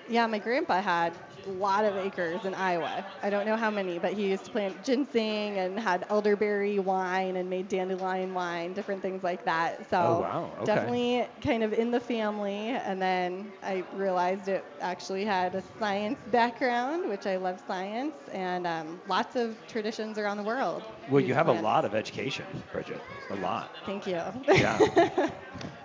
yeah, 0.09 0.27
my 0.27 0.37
grandpa 0.37 0.81
had 0.81 1.13
lot 1.45 1.85
of 1.85 1.95
acres 1.95 2.45
in 2.45 2.53
Iowa. 2.53 3.05
I 3.21 3.29
don't 3.29 3.45
know 3.45 3.55
how 3.57 3.69
many, 3.71 3.99
but 3.99 4.13
he 4.13 4.29
used 4.29 4.45
to 4.45 4.51
plant 4.51 4.81
ginseng 4.83 5.57
and 5.57 5.79
had 5.79 6.05
elderberry 6.09 6.79
wine 6.79 7.35
and 7.35 7.49
made 7.49 7.67
dandelion 7.67 8.33
wine, 8.33 8.73
different 8.73 9.01
things 9.01 9.23
like 9.23 9.43
that. 9.45 9.89
So 9.89 9.97
Oh, 9.97 10.21
wow. 10.21 10.55
Okay. 10.59 10.65
definitely 10.65 11.27
kind 11.41 11.63
of 11.63 11.73
in 11.73 11.91
the 11.91 11.99
family. 11.99 12.69
And 12.69 13.01
then 13.01 13.53
I 13.63 13.85
realized 13.91 14.47
it 14.47 14.65
actually 14.79 15.25
had 15.25 15.55
a 15.55 15.61
science 15.61 16.19
background, 16.27 17.07
which 17.07 17.25
I 17.25 17.37
love 17.37 17.59
science, 17.59 18.15
and 18.31 18.65
um, 18.67 19.01
lots 19.05 19.35
of 19.35 19.65
traditions 19.67 20.17
around 20.17 20.37
the 20.37 20.43
world. 20.43 20.87
Well, 21.07 21.21
you 21.21 21.33
have 21.33 21.47
a 21.47 21.53
lot 21.53 21.85
of 21.85 21.93
education, 21.95 22.63
Bridget. 22.71 23.03
A 23.29 23.35
lot. 23.35 23.71
Thank 23.85 24.05
you. 24.07 24.21
Yeah. 24.47 24.77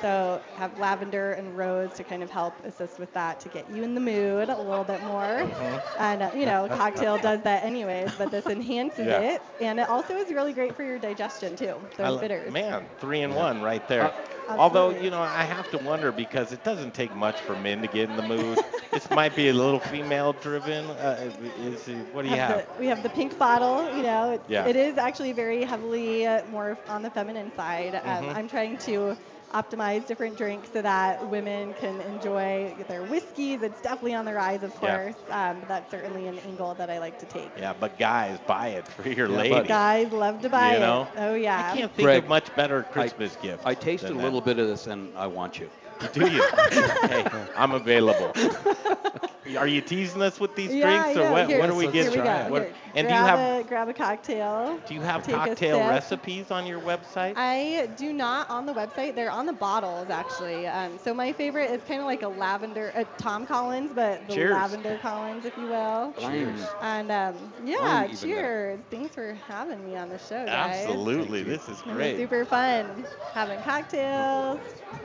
So 0.00 0.42
have 0.52 0.78
lavender 0.78 1.32
and 1.32 1.56
rose 1.56 1.94
to 1.94 2.04
kind 2.04 2.22
of 2.22 2.30
help 2.30 2.64
assist 2.64 2.98
with 2.98 3.12
that 3.14 3.40
to 3.40 3.48
get 3.48 3.68
you 3.68 3.82
in 3.82 3.94
the 3.94 4.00
mood 4.00 4.48
a 4.48 4.58
little 4.60 4.84
bit 4.84 5.02
more. 5.02 5.52
And 5.98 6.22
uh, 6.22 6.30
you 6.34 6.46
know, 6.46 6.68
cocktail 6.72 7.18
does 7.18 7.42
that 7.42 7.64
anyways, 7.64 8.12
but 8.16 8.30
this 8.30 8.48
enhances 8.48 9.06
Yeah. 9.06 9.20
it, 9.20 9.42
and 9.60 9.78
it 9.80 9.88
also 9.88 10.14
is 10.16 10.30
really 10.32 10.52
great 10.52 10.76
for 10.76 10.82
your 10.82 10.98
digestion 10.98 11.56
too. 11.56 11.80
I 11.98 12.08
Those 12.08 12.14
li- 12.16 12.20
bitters. 12.28 12.52
Man, 12.52 12.86
three 13.00 13.20
in 13.20 13.34
one 13.34 13.60
right 13.60 13.86
there. 13.88 14.02
Uh, 14.48 14.54
Although, 14.58 14.90
you 14.90 15.10
know, 15.10 15.20
I 15.20 15.44
have 15.44 15.70
to 15.70 15.78
wonder 15.78 16.10
because 16.12 16.52
it 16.52 16.64
doesn't 16.64 16.92
take 16.94 17.12
much 17.14 17.40
for 17.40 17.54
men 17.54 17.82
to 17.82 17.88
get 17.88 18.08
in 18.08 18.16
the 18.16 18.22
mood. 18.22 18.58
this 18.90 19.08
might 19.10 19.34
be 19.36 19.48
a 19.48 19.52
little 19.54 19.78
female 19.80 20.32
driven. 20.32 20.90
Uh, 20.90 21.30
is, 21.40 21.88
what 22.10 22.22
do 22.22 22.28
you 22.28 22.36
have? 22.38 22.58
The, 22.58 22.66
we 22.78 22.86
have 22.88 23.02
the 23.02 23.10
pink 23.10 23.38
bottle. 23.38 23.88
You 23.90 24.02
know, 24.02 24.32
it's, 24.32 24.44
Yeah. 24.48 24.66
it 24.66 24.76
is 24.76 24.96
actually 24.98 25.32
very 25.32 25.62
heavily 25.64 26.26
uh, 26.26 26.44
more 26.46 26.78
on 26.88 27.02
the 27.02 27.10
feminine 27.10 27.52
side. 27.52 27.94
Um, 27.94 28.02
Mhm. 28.02 28.36
I'm 28.36 28.48
trying 28.48 28.78
to 28.78 29.16
optimize 29.52 30.06
different 30.06 30.36
drinks 30.36 30.70
so 30.72 30.82
that 30.82 31.26
women 31.28 31.74
can 31.74 32.00
enjoy 32.00 32.84
their 32.88 33.04
whiskeys. 33.04 33.62
It's 33.62 33.80
definitely 33.80 34.14
on 34.14 34.24
the 34.24 34.34
rise, 34.34 34.62
of 34.62 34.74
Yeah. 34.82 34.98
course. 34.98 35.16
Um, 35.28 35.60
but 35.60 35.68
that's 35.68 35.90
certainly 35.90 36.26
an 36.26 36.38
angle 36.38 36.74
that 36.74 36.90
I 36.90 36.98
like 36.98 37.18
to 37.18 37.26
take. 37.26 37.52
Yeah, 37.56 37.72
but 37.72 37.98
guys, 37.98 38.38
buy 38.46 38.68
it 38.68 38.86
for 38.88 39.08
your 39.08 39.28
Yeah, 39.28 39.36
lady. 39.38 39.68
Guys 39.68 40.12
love 40.12 40.40
to 40.42 40.48
buy 40.50 40.74
You 40.74 40.78
it. 40.78 40.80
know? 40.80 41.08
Oh 41.16 41.34
yeah. 41.34 41.58
I 41.58 41.72
can't 41.72 41.92
think 41.94 42.04
Greg, 42.04 42.24
of 42.24 42.28
much 42.28 42.54
better 42.54 42.82
Christmas 42.84 43.36
gift. 43.36 43.62
I 43.64 43.74
tasted 43.74 44.08
a 44.10 44.14
than 44.14 44.18
that. 44.18 44.24
little 44.24 44.40
bit 44.40 44.58
of 44.58 44.68
this 44.68 44.86
and 44.86 45.16
I 45.16 45.26
want 45.26 45.58
you. 45.58 45.70
Do 46.12 46.26
you? 46.26 46.42
hey, 47.06 47.26
I'm 47.54 47.72
available. 47.74 48.34
Are 49.56 49.66
you 49.66 49.80
teasing 49.80 50.22
us 50.22 50.38
with 50.40 50.54
these 50.54 50.72
yeah, 50.74 51.02
drinks, 51.02 51.16
or 51.18 51.22
yeah. 51.22 51.30
what? 51.30 51.48
Here, 51.48 51.58
what 51.58 51.70
are 51.70 51.74
we 51.74 51.84
here 51.88 52.04
getting? 52.04 52.10
we 52.20 52.24
go. 52.24 52.48
What- 52.48 52.62
Here, 52.62 52.74
and 52.94 53.06
do 53.08 53.14
you 53.14 53.20
have 53.20 53.38
a, 53.38 53.68
grab 53.68 53.88
a 53.88 53.94
cocktail. 53.94 54.80
do 54.86 54.94
you 54.94 55.00
have 55.00 55.22
cocktail 55.26 55.78
recipes 55.78 56.50
on 56.50 56.66
your 56.66 56.80
website? 56.80 57.34
I 57.36 57.88
do 57.96 58.12
not 58.12 58.50
on 58.50 58.66
the 58.66 58.72
website. 58.74 59.14
They're 59.14 59.30
on 59.30 59.46
the 59.46 59.52
bottles 59.52 60.10
actually. 60.10 60.66
Um, 60.66 60.98
so 60.98 61.14
my 61.14 61.32
favorite 61.32 61.70
is 61.70 61.82
kind 61.84 62.00
of 62.00 62.06
like 62.06 62.22
a 62.22 62.28
lavender, 62.28 62.92
a 62.94 63.04
Tom 63.16 63.46
Collins, 63.46 63.92
but 63.94 64.26
the 64.26 64.34
Cheers. 64.34 64.52
lavender 64.52 64.98
Collins, 64.98 65.44
if 65.44 65.56
you 65.56 65.68
will. 65.68 66.12
Cheers. 66.18 66.60
And 66.80 67.10
um, 67.12 67.52
yeah, 67.64 67.76
Mine 67.80 68.04
even 68.10 68.16
cheers. 68.16 68.80
Thanks 68.90 69.14
for 69.14 69.34
having 69.46 69.84
me 69.84 69.96
on 69.96 70.08
the 70.08 70.18
show, 70.18 70.44
guys. 70.46 70.84
Absolutely, 70.86 71.42
this 71.44 71.68
is 71.68 71.80
great. 71.82 72.16
super 72.16 72.44
fun 72.44 73.04
having 73.32 73.60
cocktails. 73.62 74.58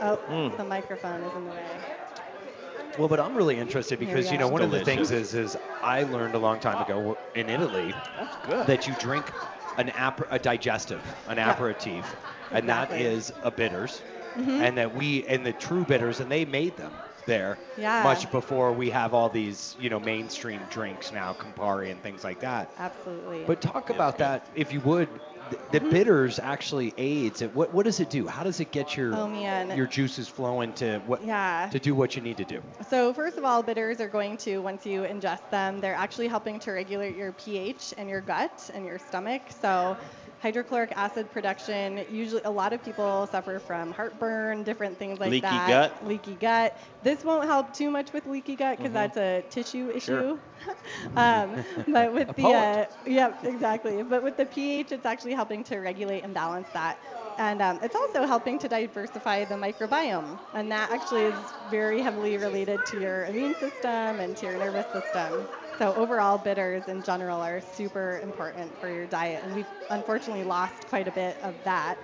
oh, 0.00 0.18
Mm. 0.28 0.56
the 0.56 0.64
microphone 0.64 1.22
is 1.22 1.34
in 1.34 1.44
the 1.44 1.50
way. 1.50 1.66
Well, 2.96 3.08
but 3.08 3.20
I'm 3.20 3.34
really 3.34 3.58
interested 3.58 3.98
because 3.98 4.30
you 4.30 4.38
know 4.38 4.48
one 4.48 4.62
of 4.62 4.70
the 4.70 4.84
things 4.84 5.10
is 5.10 5.34
is 5.34 5.56
I 5.82 6.04
learned 6.04 6.34
a 6.34 6.38
long 6.38 6.60
time 6.60 6.80
ago 6.80 7.18
in 7.34 7.48
Italy 7.48 7.94
That's 8.16 8.36
good. 8.36 8.66
that 8.66 8.86
you 8.86 8.94
drink 8.94 9.32
an 9.76 9.90
ap- 9.90 10.30
a 10.30 10.38
digestive, 10.38 11.02
an 11.26 11.38
Yeah. 11.38 11.50
aperitif, 11.52 12.16
and 12.50 12.68
that 12.68 12.90
Exactly. 12.90 13.02
is 13.02 13.32
a 13.42 13.50
bitters, 13.50 14.04
Mhm. 14.36 14.60
and 14.60 14.78
that 14.78 14.94
we 14.94 15.24
and 15.24 15.44
the 15.44 15.52
true 15.52 15.84
bitters, 15.84 16.20
and 16.20 16.30
they 16.30 16.44
made 16.44 16.76
them 16.76 17.02
there 17.26 17.58
Yeah. 17.76 18.02
much 18.02 18.30
before 18.30 18.72
we 18.74 18.90
have 18.90 19.14
all 19.14 19.28
these 19.30 19.74
you 19.78 19.90
know 19.90 20.00
mainstream 20.00 20.66
drinks 20.66 21.10
now, 21.12 21.32
Campari 21.34 21.90
and 21.90 22.02
things 22.02 22.22
like 22.24 22.40
that. 22.40 22.72
Absolutely. 22.78 23.44
But 23.46 23.60
talk 23.60 23.90
about 23.90 24.18
that, 24.18 24.48
if 24.54 24.72
you 24.72 24.80
would. 24.80 25.20
The, 25.50 25.80
Mm-hmm. 25.80 25.90
bitters 25.90 26.38
actually 26.38 26.94
aids. 26.96 27.42
It. 27.42 27.54
What, 27.54 27.74
what 27.74 27.84
does 27.84 28.00
it 28.00 28.08
do? 28.08 28.26
How 28.26 28.44
does 28.44 28.60
it 28.60 28.70
get 28.70 28.96
your 28.96 29.14
Oh, 29.14 29.74
your 29.74 29.86
juices 29.86 30.28
flowing 30.28 30.72
to 30.74 31.00
what 31.06 31.24
yeah. 31.24 31.68
to 31.72 31.78
do 31.78 31.94
what 31.94 32.16
you 32.16 32.22
need 32.22 32.36
to 32.38 32.44
do? 32.44 32.62
So 32.88 33.12
first 33.12 33.36
of 33.38 33.44
all, 33.44 33.62
bitters 33.62 34.00
are 34.00 34.08
going 34.08 34.36
to, 34.38 34.58
once 34.58 34.86
you 34.86 35.02
ingest 35.02 35.50
them, 35.50 35.80
they're 35.80 35.94
actually 35.94 36.28
helping 36.28 36.58
to 36.60 36.70
regulate 36.72 37.16
your 37.16 37.32
pH 37.32 37.92
in 37.98 38.08
your 38.08 38.20
gut 38.20 38.70
and 38.72 38.86
your 38.86 38.98
stomach. 38.98 39.42
So 39.60 39.96
hydrochloric 40.44 40.92
acid 40.94 41.30
production, 41.30 42.04
usually 42.08 42.42
a 42.44 42.50
lot 42.50 42.72
of 42.74 42.82
people 42.82 43.26
suffer 43.26 43.58
from 43.58 43.90
heartburn, 43.92 44.62
different 44.62 44.98
things 44.98 45.18
like 45.18 45.40
Leaky 45.40 45.40
that. 45.40 45.78
gut? 45.78 46.02
Leaky 46.02 46.36
gut. 46.36 46.76
This 47.02 47.24
won't 47.24 47.46
help 47.46 47.72
too 47.72 47.90
much 47.90 48.12
with 48.12 48.26
leaky 48.26 48.56
gut 48.56 48.78
because 48.78 48.92
that's 48.92 49.16
a 49.16 49.42
tissue 49.48 49.90
issue. 49.90 50.38
um, 51.16 51.58
but 51.88 52.12
with 52.12 52.28
A 52.28 52.34
the, 52.36 52.52
poet. 52.52 52.70
uh, 52.72 52.84
yep, 53.06 53.40
exactly. 53.44 54.02
But 54.02 54.22
with 54.22 54.36
the 54.36 54.46
pH, 54.46 54.92
it's 54.92 55.06
actually 55.06 55.34
helping 55.34 55.64
to 55.64 55.78
regulate 55.78 56.20
and 56.22 56.34
balance 56.34 56.68
that. 56.72 56.98
And 57.38 57.62
um, 57.62 57.78
it's 57.82 57.96
also 57.96 58.26
helping 58.26 58.58
to 58.60 58.68
diversify 58.68 59.44
the 59.44 59.54
microbiome. 59.54 60.38
And 60.52 60.70
that 60.72 60.90
actually 60.90 61.24
is 61.24 61.54
very 61.66 62.02
heavily 62.02 62.36
related 62.36 62.84
to 62.86 62.96
your 62.98 63.24
immune 63.26 63.54
system 63.54 64.20
and 64.20 64.36
to 64.36 64.46
your 64.46 64.58
nervous 64.58 64.86
system. 64.90 65.48
So 65.78 65.94
overall, 65.94 66.38
bitters 66.38 66.88
in 66.88 67.02
general 67.02 67.40
are 67.40 67.60
super 67.60 68.20
important 68.22 68.78
for 68.78 68.88
your 68.88 69.06
diet. 69.06 69.44
And 69.44 69.52
we've 69.52 69.72
unfortunately 69.90 70.44
lost 70.44 70.86
quite 70.86 71.08
a 71.08 71.12
bit 71.12 71.38
of 71.42 71.62
that. 71.64 71.98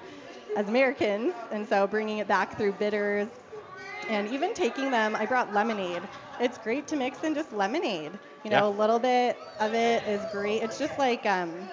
as 0.56 0.68
Americans, 0.68 1.36
and 1.50 1.66
so 1.68 1.86
bringing 1.86 2.18
it 2.18 2.26
back 2.28 2.56
through 2.58 2.72
bitters, 2.72 3.28
and 4.08 4.28
even 4.28 4.52
taking 4.54 4.90
them. 4.90 5.14
I 5.16 5.26
brought 5.26 5.52
lemonade. 5.52 6.08
It's 6.38 6.58
great 6.58 6.88
to 6.88 6.96
mix 6.96 7.22
in 7.24 7.34
just 7.34 7.52
lemonade. 7.52 8.18
You 8.42 8.50
know, 8.50 8.66
Yeah. 8.66 8.68
a 8.68 8.70
little 8.70 8.98
bit 8.98 9.40
of 9.60 9.74
it 9.74 10.06
is 10.06 10.26
great. 10.26 10.62
It's 10.62 10.78
just 10.78 10.98
like 10.98 11.24
um, 11.26 11.70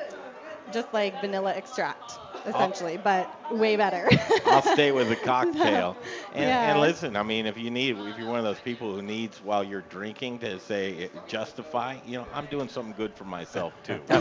just 0.69 0.93
like 0.93 1.19
vanilla 1.19 1.53
extract, 1.53 2.19
essentially, 2.47 2.97
but 2.97 3.29
way 3.49 3.75
better. 3.77 4.09
I'll 4.45 4.61
stay 4.61 4.91
with 4.91 5.09
the 5.09 5.15
cocktail. 5.17 5.97
And, 6.31 6.57
Yeah. 6.57 6.61
and 6.61 6.79
listen, 6.79 7.15
I 7.15 7.23
mean, 7.23 7.45
if 7.45 7.57
you 7.57 7.69
need, 7.71 7.97
if 7.97 8.17
you're 8.17 8.27
one 8.27 8.39
of 8.39 8.45
those 8.45 8.59
people 8.61 8.93
who 8.95 9.01
needs 9.01 9.41
while 9.41 9.63
you're 9.63 9.81
drinking 9.81 10.39
to 10.39 10.59
say 10.59 11.09
justify, 11.25 11.99
you 12.03 12.17
know, 12.17 12.27
I'm 12.31 12.47
doing 12.47 12.69
something 12.69 12.93
good 12.95 13.15
for 13.15 13.25
myself 13.25 13.81
too. 13.83 14.03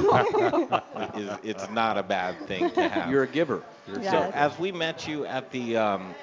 it's, 0.94 1.38
it's 1.42 1.68
not 1.68 1.98
a 1.98 2.02
bad 2.02 2.46
thing 2.46 2.70
to 2.72 2.84
have. 2.84 3.08
You're 3.08 3.22
a 3.22 3.28
giver. 3.28 3.64
You're 3.86 3.98
a 3.98 4.02
Yeah. 4.02 4.10
So 4.10 4.28
as 4.32 4.58
we 4.58 4.72
met 4.72 5.06
you 5.06 5.24
at 5.26 5.50
the 5.50 5.76
um, 5.76 6.16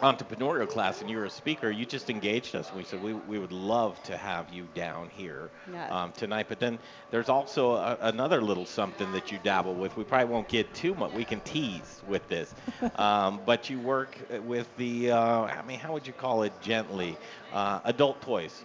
entrepreneurial 0.00 0.68
class 0.68 1.00
and 1.00 1.10
you 1.10 1.16
were 1.16 1.24
a 1.24 1.30
speaker, 1.30 1.70
you 1.70 1.84
just 1.86 2.10
engaged 2.10 2.54
us. 2.54 2.72
We 2.72 2.84
said 2.84 3.02
we, 3.02 3.14
we 3.14 3.38
would 3.38 3.52
love 3.52 4.02
to 4.04 4.16
have 4.16 4.52
you 4.52 4.66
down 4.74 5.08
here 5.10 5.50
Yes. 5.72 5.90
um, 5.90 6.12
tonight. 6.12 6.46
But 6.48 6.60
then 6.60 6.78
there's 7.10 7.28
also 7.28 7.72
a, 7.72 7.98
another 8.02 8.40
little 8.40 8.66
something 8.66 9.10
that 9.12 9.32
you 9.32 9.38
dabble 9.42 9.74
with. 9.74 9.96
We 9.96 10.04
probably 10.04 10.32
won't 10.32 10.48
get 10.48 10.72
too 10.74 10.94
much. 10.94 11.12
We 11.12 11.24
can 11.24 11.40
tease 11.40 12.02
with 12.06 12.26
this. 12.28 12.54
um, 12.96 13.40
but 13.46 13.70
you 13.70 13.78
work 13.78 14.16
with 14.44 14.68
the, 14.76 15.12
uh, 15.12 15.18
I 15.42 15.62
mean, 15.62 15.78
how 15.78 15.92
would 15.92 16.06
you 16.06 16.12
call 16.12 16.42
it 16.42 16.52
gently? 16.60 17.16
Uh, 17.52 17.80
adult 17.84 18.20
toys. 18.22 18.62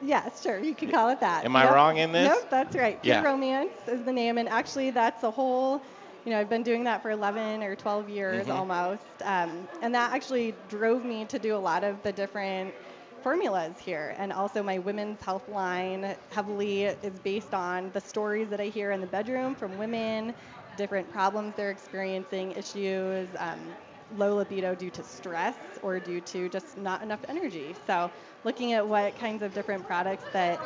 Yeah, 0.00 0.28
sure. 0.34 0.58
You 0.58 0.74
can 0.74 0.90
call 0.90 1.08
it 1.10 1.20
that. 1.20 1.44
Am 1.44 1.56
I 1.56 1.72
wrong 1.72 1.96
in 1.98 2.12
this? 2.12 2.28
Nope, 2.28 2.50
that's 2.50 2.76
right. 2.76 3.00
Pure 3.00 3.14
Yeah. 3.14 3.22
Romance 3.22 3.72
is 3.86 4.02
the 4.02 4.12
name, 4.12 4.38
and 4.38 4.48
actually, 4.48 4.90
that's 4.90 5.22
a 5.22 5.30
whole. 5.30 5.80
You 6.24 6.32
know, 6.32 6.40
I've 6.40 6.48
been 6.48 6.62
doing 6.62 6.84
that 6.84 7.02
for 7.02 7.10
11 7.10 7.62
or 7.62 7.76
12 7.76 8.08
years 8.08 8.48
Mhm. 8.48 8.48
almost, 8.48 9.22
um, 9.22 9.68
and 9.82 9.94
that 9.94 10.12
actually 10.14 10.52
drove 10.52 11.04
me 11.04 11.26
to 11.26 11.38
do 11.38 11.54
a 11.54 11.58
lot 11.58 11.84
of 11.84 12.02
the 12.02 12.12
different 12.12 12.76
formulas 13.20 13.78
here. 13.78 14.14
And 14.18 14.32
also, 14.32 14.62
my 14.62 14.78
women's 14.78 15.20
health 15.22 15.48
line 15.48 16.16
heavily 16.30 16.84
is 16.84 17.18
based 17.20 17.52
on 17.54 17.90
the 17.92 18.00
stories 18.00 18.48
that 18.50 18.60
I 18.60 18.66
hear 18.66 18.90
in 18.90 19.00
the 19.00 19.06
bedroom 19.06 19.54
from 19.54 19.76
women, 19.76 20.34
different 20.74 21.10
problems 21.10 21.54
they're 21.56 21.70
experiencing, 21.70 22.52
issues, 22.52 23.30
um, 23.38 23.76
low 24.14 24.36
libido 24.36 24.74
due 24.74 24.90
to 24.90 25.02
stress 25.02 25.58
or 25.82 26.00
due 26.00 26.20
to 26.20 26.48
just 26.48 26.76
not 26.76 27.02
enough 27.02 27.20
energy. 27.28 27.74
So, 27.86 28.10
looking 28.44 28.72
at 28.72 28.86
what 28.86 29.16
kinds 29.16 29.42
of 29.42 29.52
different 29.52 29.84
products 29.86 30.26
that 30.32 30.64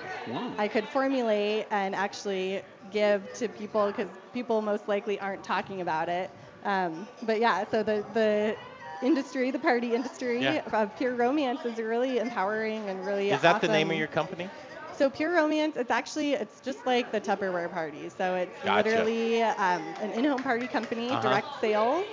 I 0.59 0.69
could 0.69 0.89
formulate 0.89 1.67
and 1.71 1.95
actually 1.95 2.63
give 2.91 3.33
to 3.35 3.49
people 3.49 3.87
because 3.89 4.11
people 4.33 4.63
most 4.63 4.89
likely 4.89 5.19
aren't 5.21 5.45
talking 5.45 5.81
about 5.81 6.09
it. 6.09 6.33
Um, 6.63 7.09
but 7.23 7.41
yeah, 7.41 7.65
so 7.65 7.83
the 7.83 8.05
the 8.13 8.59
industry, 9.01 9.51
the 9.51 9.59
party 9.59 9.95
industry 9.95 10.59
Yeah. 10.59 10.63
of 10.73 10.95
Pure 10.97 11.17
Romance 11.17 11.65
is 11.65 11.79
really 11.81 12.19
empowering 12.19 12.89
and 12.89 13.05
really. 13.05 13.31
Is 13.33 13.43
that 13.43 13.61
the 13.61 13.69
name 13.69 13.91
of 13.91 13.97
your 13.97 14.09
company? 14.09 14.53
So 14.93 15.11
Pure 15.11 15.33
Romance, 15.35 15.77
it's 15.77 15.91
actually 15.91 16.33
it's 16.33 16.61
just 16.61 16.87
like 16.87 17.11
the 17.13 17.21
Tupperware 17.21 17.71
party. 17.71 18.09
So 18.09 18.35
it's 18.35 18.65
Gotcha. 18.65 18.75
literally 18.75 19.43
um, 19.43 19.97
an 20.01 20.13
in-home 20.13 20.43
party 20.43 20.69
company, 20.69 21.17
Uh-huh. 21.17 21.17
direct 21.17 21.55
sales. 21.61 22.07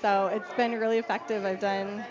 So 0.00 0.28
it's 0.28 0.52
been 0.52 0.72
really 0.72 0.98
effective. 0.98 1.44
I've 1.44 1.58
done, 1.58 2.06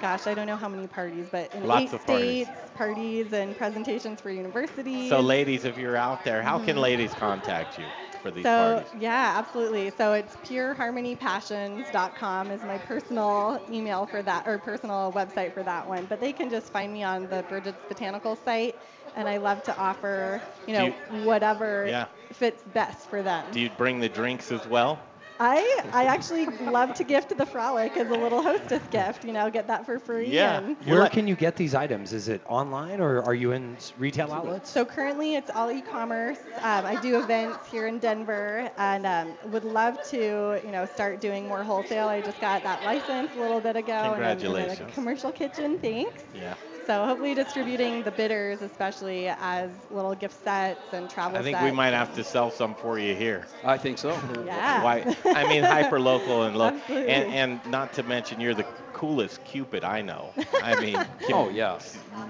gosh, 0.00 0.26
I 0.26 0.34
don't 0.34 0.46
know 0.46 0.56
how 0.56 0.68
many 0.68 0.86
parties, 0.86 1.28
but 1.30 1.54
in 1.54 1.64
Lots 1.64 1.86
eight 1.86 1.92
of 1.92 2.06
parties. 2.06 2.46
states, 2.48 2.70
parties 2.74 3.32
and 3.32 3.56
presentations 3.56 4.20
for 4.20 4.30
universities. 4.30 5.08
So, 5.08 5.20
ladies, 5.20 5.64
if 5.64 5.78
you're 5.78 5.96
out 5.96 6.24
there, 6.24 6.42
how 6.42 6.58
can 6.58 6.76
ladies 6.76 7.14
contact 7.14 7.78
you 7.78 7.90
for 8.22 8.30
these 8.30 8.44
Mm-hmm. 8.46 8.46
So 8.46 8.74
parties? 8.74 8.94
yeah, 8.98 9.34
absolutely. 9.36 9.90
So 9.90 10.12
it's 10.12 10.36
pureharmonypassions.com 10.36 12.50
is 12.50 12.64
my 12.64 12.78
personal 12.78 13.60
email 13.68 14.06
for 14.06 14.22
that 14.22 14.46
or 14.46 14.58
personal 14.58 15.12
website 15.12 15.52
for 15.52 15.62
that 15.64 15.86
one. 15.88 16.06
But 16.06 16.20
they 16.20 16.32
can 16.32 16.48
just 16.48 16.72
find 16.72 16.92
me 16.92 17.02
on 17.02 17.28
the 17.28 17.42
Bridget's 17.42 17.82
Botanical 17.88 18.36
site, 18.36 18.76
and 19.14 19.28
I 19.28 19.38
love 19.38 19.62
to 19.64 19.76
offer 19.76 20.42
you 20.66 20.74
know 20.74 20.86
Do 20.86 20.94
whatever 21.08 21.86
Yeah. 21.88 22.06
fits 22.32 22.62
best 22.62 23.08
for 23.08 23.22
them. 23.22 23.50
Do 23.52 23.60
you 23.60 23.70
bring 23.70 24.00
the 24.00 24.08
drinks 24.08 24.50
as 24.52 24.66
well? 24.66 25.00
I 25.38 25.80
I 25.92 26.04
actually 26.06 26.46
love 26.46 26.94
to 26.94 27.04
gift 27.04 27.36
the 27.36 27.44
frolic 27.46 27.96
as 27.96 28.08
a 28.10 28.14
little 28.14 28.42
hostess 28.42 28.82
gift. 28.90 29.24
You 29.24 29.32
know, 29.32 29.50
get 29.50 29.66
that 29.68 29.84
for 29.84 29.98
free. 29.98 30.28
Yeah. 30.28 30.58
And 30.58 30.76
Where 30.86 31.00
let- 31.00 31.12
can 31.12 31.28
you 31.28 31.34
get 31.36 31.56
these 31.56 31.74
items? 31.74 32.12
Is 32.12 32.28
it 32.28 32.42
online 32.46 33.00
or 33.00 33.22
are 33.22 33.34
you 33.34 33.52
in 33.52 33.76
retail 33.98 34.32
outlets? 34.32 34.70
So 34.70 34.84
currently 34.84 35.34
it's 35.34 35.50
all 35.50 35.70
e-commerce. 35.70 36.38
Um, 36.62 36.86
I 36.86 36.96
do 37.00 37.18
events 37.18 37.66
here 37.70 37.86
in 37.86 37.98
Denver 37.98 38.70
and 38.78 39.06
um, 39.06 39.34
would 39.50 39.64
love 39.64 40.02
to, 40.10 40.60
you 40.64 40.72
know, 40.72 40.86
start 40.86 41.20
doing 41.20 41.46
more 41.46 41.62
wholesale. 41.62 42.08
I 42.08 42.20
just 42.22 42.40
got 42.40 42.62
that 42.62 42.82
license 42.84 43.34
a 43.34 43.38
little 43.38 43.60
bit 43.60 43.76
ago. 43.76 43.92
and 43.92 44.06
I'm 44.06 44.14
in 44.14 44.22
a 44.22 44.36
Congratulations. 44.36 44.94
commercial 44.94 45.32
kitchen, 45.32 45.78
thanks. 45.78 46.24
Yeah. 46.32 46.54
So 46.86 47.04
hopefully 47.04 47.34
distributing 47.34 48.02
the 48.04 48.12
bitters, 48.12 48.62
especially 48.62 49.28
as 49.28 49.70
little 49.90 50.14
gift 50.14 50.42
sets 50.44 50.92
and 50.92 51.10
travel 51.10 51.38
I 51.38 51.42
think 51.42 51.56
sets. 51.56 51.64
we 51.64 51.72
might 51.72 51.92
have 51.92 52.12
to 52.14 52.24
sell 52.24 52.50
some 52.50 52.74
for 52.74 52.98
you 52.98 53.14
here. 53.14 53.46
I 53.64 53.76
think 53.76 53.98
so. 53.98 54.12
Yeah. 54.44 54.82
Why? 54.82 55.16
I 55.24 55.44
mean, 55.48 55.64
hyper 55.64 55.98
local 56.00 56.42
and 56.44 56.56
local, 56.56 56.80
and 56.88 57.26
and 57.32 57.66
not 57.66 57.94
to 57.94 58.02
mention 58.02 58.40
you're 58.40 58.54
the 58.54 58.66
coolest 58.92 59.44
Cupid 59.44 59.84
I 59.84 60.02
know. 60.02 60.32
I 60.62 60.74
mean, 60.80 60.96
Kim, 61.26 61.36
Oh, 61.36 61.48
yeah. 61.48 61.78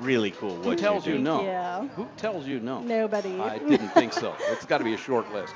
really 0.01 0.31
cool. 0.33 0.63
Who 0.63 0.75
tells 0.75 1.07
you 1.07 1.15
you 1.15 1.19
no? 1.19 1.43
you. 1.83 1.89
Who 1.97 2.09
tells 2.17 2.47
you 2.47 2.61
no? 2.61 2.81
Nobody. 2.81 3.39
I 3.41 3.59
didn't 3.59 3.91
think 3.91 4.13
so. 4.13 4.37
It's 4.49 4.65
got 4.67 4.79
to 4.79 4.85
be 4.85 4.95
a 4.95 4.99
short 4.99 5.31
list. 5.33 5.55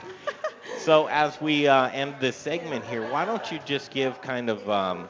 So 0.77 1.07
as 1.07 1.41
we 1.41 1.67
uh, 1.67 1.89
end 1.89 2.17
this 2.21 2.37
segment 2.37 2.85
here, 2.85 3.03
why 3.05 3.25
don't 3.25 3.51
you 3.51 3.59
just 3.65 3.91
give 3.91 4.21
kind 4.21 4.49
of 4.49 4.69
um, 4.69 5.09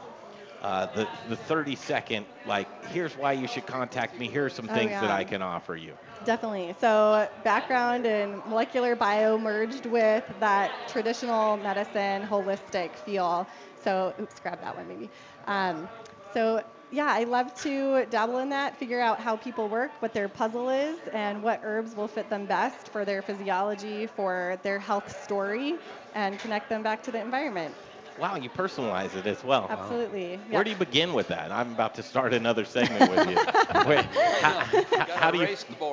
uh, 0.61 0.87
the 0.87 1.11
the 1.25 1.37
30 1.37 1.77
second 1.77 2.27
like 2.45 2.69
here's 2.85 3.17
why 3.17 3.33
you 3.33 3.47
should 3.47 3.67
contact 3.67 4.19
me. 4.19 4.29
Here 4.29 4.45
are 4.45 4.51
some 4.51 4.69
Oh, 4.69 4.73
things 4.73 5.01
that. 5.01 5.11
I 5.11 5.25
can 5.25 5.43
offer 5.43 5.77
you. 5.77 5.99
Definitely. 6.23 6.75
So 6.79 7.29
background 7.43 8.07
in 8.07 8.43
molecular 8.45 8.95
bio 8.97 9.39
merged 9.39 9.87
with 9.87 10.25
that 10.39 10.87
traditional 10.87 11.57
medicine 11.57 12.25
holistic 12.25 12.97
feel. 12.97 13.49
So 13.75 14.15
oops, 14.21 14.39
grab 14.41 14.61
that 14.61 14.75
one 14.77 14.87
maybe. 14.87 15.11
Um, 15.47 15.89
so 16.33 16.63
yeah, 16.91 17.07
I 17.09 17.25
love 17.25 17.55
to 17.63 18.07
dabble 18.07 18.39
in 18.39 18.51
that, 18.51 18.79
figure 18.79 19.01
out 19.01 19.21
how 19.21 19.37
people 19.37 19.69
work, 19.69 20.01
what 20.03 20.13
their 20.13 20.29
puzzle 20.29 20.69
is, 20.71 21.07
and 21.09 21.43
what 21.43 21.61
herbs 21.63 21.95
will 21.95 22.09
fit 22.09 22.29
them 22.31 22.47
best 22.47 22.89
for 22.91 23.05
their 23.05 23.23
physiology, 23.23 24.07
for 24.07 24.61
their 24.63 24.79
health 24.79 25.11
story, 25.11 25.81
and 26.13 26.39
connect 26.39 26.69
them 26.69 26.83
back 26.83 27.03
to 27.05 27.13
the 27.13 27.21
environment. 27.21 27.77
Wow, 28.17 28.37
you 28.37 28.51
personalize 28.51 29.15
it 29.15 29.27
as 29.27 29.43
well. 29.43 29.71
Absolutely. 29.71 30.41
Where 30.51 30.63
Yeah. 30.63 30.65
do 30.65 30.71
you 30.71 30.77
begin 30.77 31.13
with 31.15 31.29
that? 31.29 31.51
I'm 31.53 31.73
about 31.73 31.95
to 31.95 32.03
start 32.03 32.33
another 32.35 32.65
segment 32.65 33.09
with 33.09 33.27
you. 33.29 33.41
Wait, 33.85 34.07
how, 34.41 34.57
how- 34.93 35.07
how 35.15 35.31
do 35.31 35.39
you? 35.39 35.49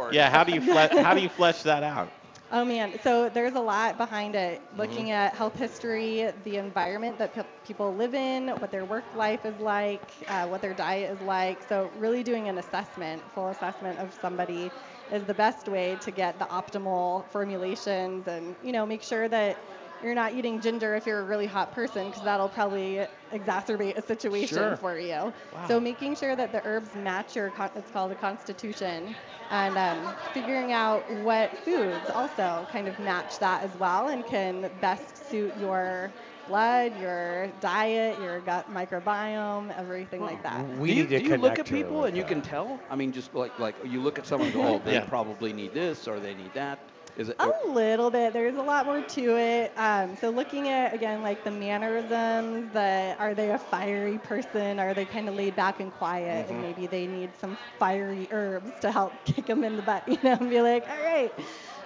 Yeah, 0.10 0.30
how 0.30 0.44
do 0.44 0.52
you 0.52 0.62
flesh, 0.62 0.92
how 0.98 1.14
do 1.14 1.22
you 1.22 1.30
flesh 1.30 1.64
that 1.64 1.84
out? 1.84 2.14
Oh 2.52 2.64
man, 2.66 3.00
so 3.00 3.30
there's 3.30 3.56
a 3.56 3.60
lot 3.60 3.98
behind 3.98 4.36
it. 4.36 4.62
Looking 4.76 5.12
at 5.12 5.34
health 5.36 5.56
history, 5.58 6.32
the 6.44 6.58
environment 6.58 7.18
that 7.20 7.34
pe- 7.34 7.44
people 7.64 7.96
live 7.96 8.14
in, 8.14 8.50
what 8.50 8.72
their 8.72 8.86
work 8.86 9.14
life 9.14 9.46
is 9.46 9.60
like, 9.60 10.24
uh, 10.28 10.46
what 10.48 10.62
their 10.62 10.74
diet 10.74 11.12
is 11.12 11.22
like. 11.22 11.64
So 11.64 11.92
really 11.96 12.24
doing 12.24 12.48
an 12.48 12.58
assessment, 12.58 13.32
full 13.32 13.50
assessment 13.50 14.00
of 14.00 14.14
somebody, 14.14 14.74
is 15.12 15.26
the 15.26 15.34
best 15.34 15.68
way 15.68 15.96
to 15.98 16.12
get 16.12 16.40
the 16.40 16.46
optimal 16.46 17.30
formulations 17.32 18.28
and 18.28 18.56
you 18.62 18.72
know 18.72 18.86
make 18.86 19.04
sure 19.04 19.28
that 19.28 19.62
you're 20.02 20.16
not 20.16 20.34
eating 20.34 20.60
ginger 20.62 20.96
if 20.96 21.06
you're 21.06 21.20
a 21.20 21.26
really 21.26 21.48
hot 21.48 21.72
person 21.72 22.08
because 22.08 22.24
that'll 22.24 22.50
probably 22.50 23.06
exacerbate 23.32 23.98
a 23.98 24.02
situation 24.02 24.48
Sure. 24.48 24.76
for 24.78 24.98
you. 24.98 25.34
Wow. 25.52 25.68
So 25.68 25.80
making 25.80 26.16
sure 26.16 26.36
that 26.36 26.52
the 26.52 26.62
herbs 26.64 26.96
match 26.96 27.36
your, 27.36 27.54
it's 27.76 27.90
called 27.92 28.12
a 28.12 28.16
constitution, 28.16 29.16
and 29.50 29.78
um, 29.78 30.16
figuring 30.34 30.72
out 30.72 31.10
what 31.12 31.64
foods 31.64 32.10
also 32.10 32.68
kind 32.70 32.88
of 32.88 33.00
match 33.00 33.40
that 33.40 33.64
as 33.64 33.76
well 33.78 34.08
and 34.10 34.26
can 34.26 34.70
best 34.80 35.30
suit 35.30 35.56
your 35.56 36.14
blood, 36.46 36.96
your 36.96 37.52
diet, 37.60 38.20
your 38.20 38.40
gut 38.40 38.72
microbiome, 38.72 39.76
everything 39.78 40.22
like 40.22 40.44
that. 40.44 40.66
We 40.68 40.90
do 40.90 40.96
you, 40.96 41.08
do 41.08 41.24
you 41.24 41.36
look 41.36 41.60
at 41.60 41.66
people 41.66 42.02
with 42.02 42.10
and 42.10 42.18
you 42.18 42.24
can 42.24 42.42
tell? 42.42 42.82
I 42.90 42.96
mean, 42.96 43.12
just 43.12 43.34
like 43.34 43.58
like 43.60 43.76
you 43.84 44.02
look 44.02 44.18
at 44.20 44.26
someone 44.26 44.48
and 44.48 44.54
go, 44.54 44.64
oh, 44.64 44.80
they 44.80 44.94
Yeah. 44.94 45.06
probably 45.06 45.54
need 45.54 45.74
this 45.74 46.08
or 46.08 46.20
they 46.20 46.34
need 46.36 46.54
that. 46.54 46.92
Is 47.18 47.30
it? 47.30 47.38
A 47.40 47.50
little 47.68 48.10
bit. 48.10 48.34
There's 48.34 48.56
a 48.56 48.62
lot 48.64 48.86
more 48.86 49.02
to 49.02 49.38
it. 49.38 49.74
Um, 49.78 50.16
so 50.16 50.30
looking 50.32 50.70
at 50.70 50.94
again 50.94 51.22
like 51.22 51.44
the 51.44 51.52
mannerisms, 51.52 52.72
the 52.72 53.16
are 53.20 53.36
they 53.36 53.52
a 53.52 53.60
fiery 53.60 54.18
person? 54.18 54.80
Are 54.80 54.96
they 54.96 55.06
kind 55.06 55.30
of 55.30 55.36
laid 55.36 55.56
back 55.56 55.80
and 55.80 55.92
quiet? 55.92 56.48
And 56.50 56.62
maybe 56.62 56.88
they 56.88 57.06
need 57.08 57.36
some 57.38 57.60
fiery 57.78 58.28
herbs 58.32 58.80
to 58.80 58.92
help 58.92 59.24
kick 59.26 59.46
them 59.48 59.64
in 59.64 59.76
the 59.76 59.84
butt, 59.84 60.08
you 60.08 60.18
know, 60.24 60.34
and 60.40 60.50
be 60.50 60.62
like, 60.62 60.86
all 60.90 60.98
right. 60.98 61.34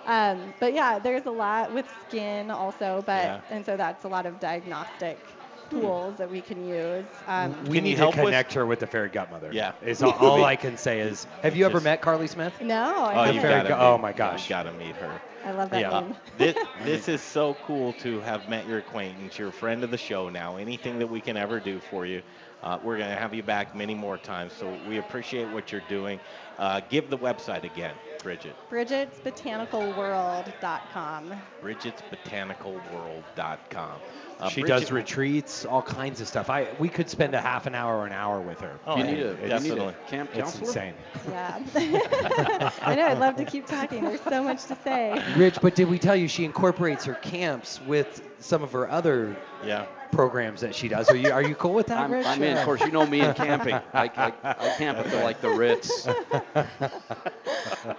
Um, 0.06 0.54
but 0.60 0.74
yeah, 0.74 1.00
there's 1.00 1.26
a 1.26 1.32
lot 1.32 1.72
with 1.74 1.92
skin 2.02 2.50
also, 2.50 3.04
but 3.06 3.34
Yeah. 3.34 3.42
and 3.50 3.66
so 3.66 3.76
that's 3.76 4.06
a 4.06 4.10
lot 4.10 4.26
of 4.26 4.40
diagnostic 4.40 5.41
tools 5.72 6.18
that 6.18 6.30
we 6.30 6.42
can 6.42 6.68
use. 6.68 7.06
Um, 7.28 7.56
We 7.66 7.78
Can 7.78 7.84
need 7.86 7.90
you 7.92 7.96
to 7.96 8.02
help 8.02 8.16
with- 8.16 8.26
connect 8.26 8.54
her 8.54 8.66
with 8.66 8.80
the 8.80 8.88
fairy 8.88 9.10
godmother. 9.10 9.50
Yeah. 9.52 9.72
Is 9.84 10.04
all, 10.04 10.12
all 10.14 10.44
I 10.54 10.56
can 10.56 10.78
say 10.78 11.00
is, 11.00 11.26
have 11.42 11.56
you 11.56 11.66
ever 11.66 11.74
Just- 11.76 11.84
met 11.86 12.02
Carly 12.02 12.28
Smith? 12.28 12.54
no, 12.62 12.94
Oh, 13.14 13.24
you 13.26 13.34
The 13.34 13.40
haven't. 13.40 13.50
gotta 13.50 13.70
go- 13.70 13.78
meet- 13.78 13.84
oh 13.84 13.98
my 13.98 14.14
gosh. 14.14 14.46
You 14.46 14.50
gotta 14.50 14.72
meet 14.74 14.96
her. 14.98 15.22
I 15.44 15.52
love 15.52 15.72
that 15.72 15.82
Yeah. 15.82 16.02
name. 16.02 16.16
this, 16.38 16.56
this 16.84 17.08
is 17.08 17.20
so 17.22 17.56
cool 17.66 17.94
to 17.94 18.20
have 18.22 18.48
met 18.48 18.68
your 18.68 18.78
acquaintance. 18.78 19.40
You're 19.40 19.48
a 19.50 19.52
friend 19.52 19.84
of 19.84 19.90
the 19.90 19.98
show 19.98 20.30
now. 20.30 20.58
Anything 20.58 21.00
that 21.00 21.08
we 21.08 21.20
can 21.20 21.36
ever 21.36 21.60
do 21.60 21.80
for 21.80 22.06
you, 22.06 22.22
uh, 22.62 22.78
we're 22.84 22.98
going 23.00 23.10
to 23.10 23.16
have 23.16 23.34
you 23.34 23.42
back 23.42 23.76
many 23.76 23.96
more 23.96 24.20
times. 24.20 24.54
So 24.54 24.72
we 24.88 25.00
appreciate 25.00 25.52
what 25.52 25.72
you're 25.72 25.82
doing. 25.90 26.20
Uh, 26.60 26.80
give 26.90 27.10
the 27.10 27.18
website 27.18 27.64
again, 27.64 27.96
Bridget. 28.22 28.56
Bridget'sBotanicalWorld.com. 28.70 31.34
Bridget'sBotanicalWorld.com. 31.64 34.00
Uh, 34.42 34.50
she 34.50 34.62
Bridget- 34.62 34.80
does 34.80 34.92
retreats, 34.92 35.66
all 35.66 35.82
kinds 35.82 36.20
of 36.22 36.28
stuff. 36.28 36.50
I 36.50 36.68
we 36.80 36.90
could 36.90 37.10
spend 37.10 37.36
a 37.36 37.42
half 37.42 37.68
an 37.68 37.76
hour 37.76 37.98
or 38.00 38.06
an 38.08 38.12
hour 38.14 38.42
with 38.42 38.60
her. 38.62 38.80
Oh, 38.88 38.98
you 38.98 39.04
need 39.04 39.20
a, 39.20 39.32
it's- 39.44 39.64
you 39.64 39.76
need 39.76 39.82
a 39.82 39.92
definitely. 39.92 39.96
camp 40.08 40.30
It's 40.34 40.60
insane. 40.60 40.94
Yeah. 41.30 41.60
I 42.82 42.96
know. 42.96 43.06
I'd 43.08 43.20
love 43.20 43.36
to 43.38 43.46
keep 43.46 43.66
talking. 43.68 44.04
There's 44.04 44.22
so 44.22 44.44
much 44.44 44.66
to 44.66 44.76
say. 44.84 45.24
Rich, 45.38 45.60
but 45.62 45.76
did 45.76 45.88
we 45.90 46.00
tell 46.00 46.16
you 46.16 46.28
she 46.28 46.44
incorporates 46.46 47.06
her 47.06 47.14
camps 47.16 47.80
with 47.86 48.22
some 48.40 48.64
of 48.64 48.72
her 48.72 48.90
other 48.90 49.36
Yeah. 49.64 49.86
programs 50.12 50.62
that 50.62 50.74
she 50.74 50.88
does? 50.88 51.10
Are 51.10 51.16
you 51.16 51.32
are 51.32 51.44
you 51.44 51.54
cool 51.56 51.74
with 51.74 51.88
that, 51.88 52.00
I'm, 52.06 52.12
Rich? 52.12 52.26
I'm 52.26 52.42
in. 52.42 52.58
Of 52.58 52.66
course, 52.66 52.82
you 52.82 52.92
know 52.92 53.06
me 53.06 53.22
and 53.22 53.36
camping. 53.36 53.76
I, 53.94 54.06
I, 54.16 54.34
I 54.44 54.76
camp 54.78 54.98
at 54.98 55.10
the, 55.12 55.24
like 55.24 55.40
the 55.42 55.50
Ritz. 55.52 56.08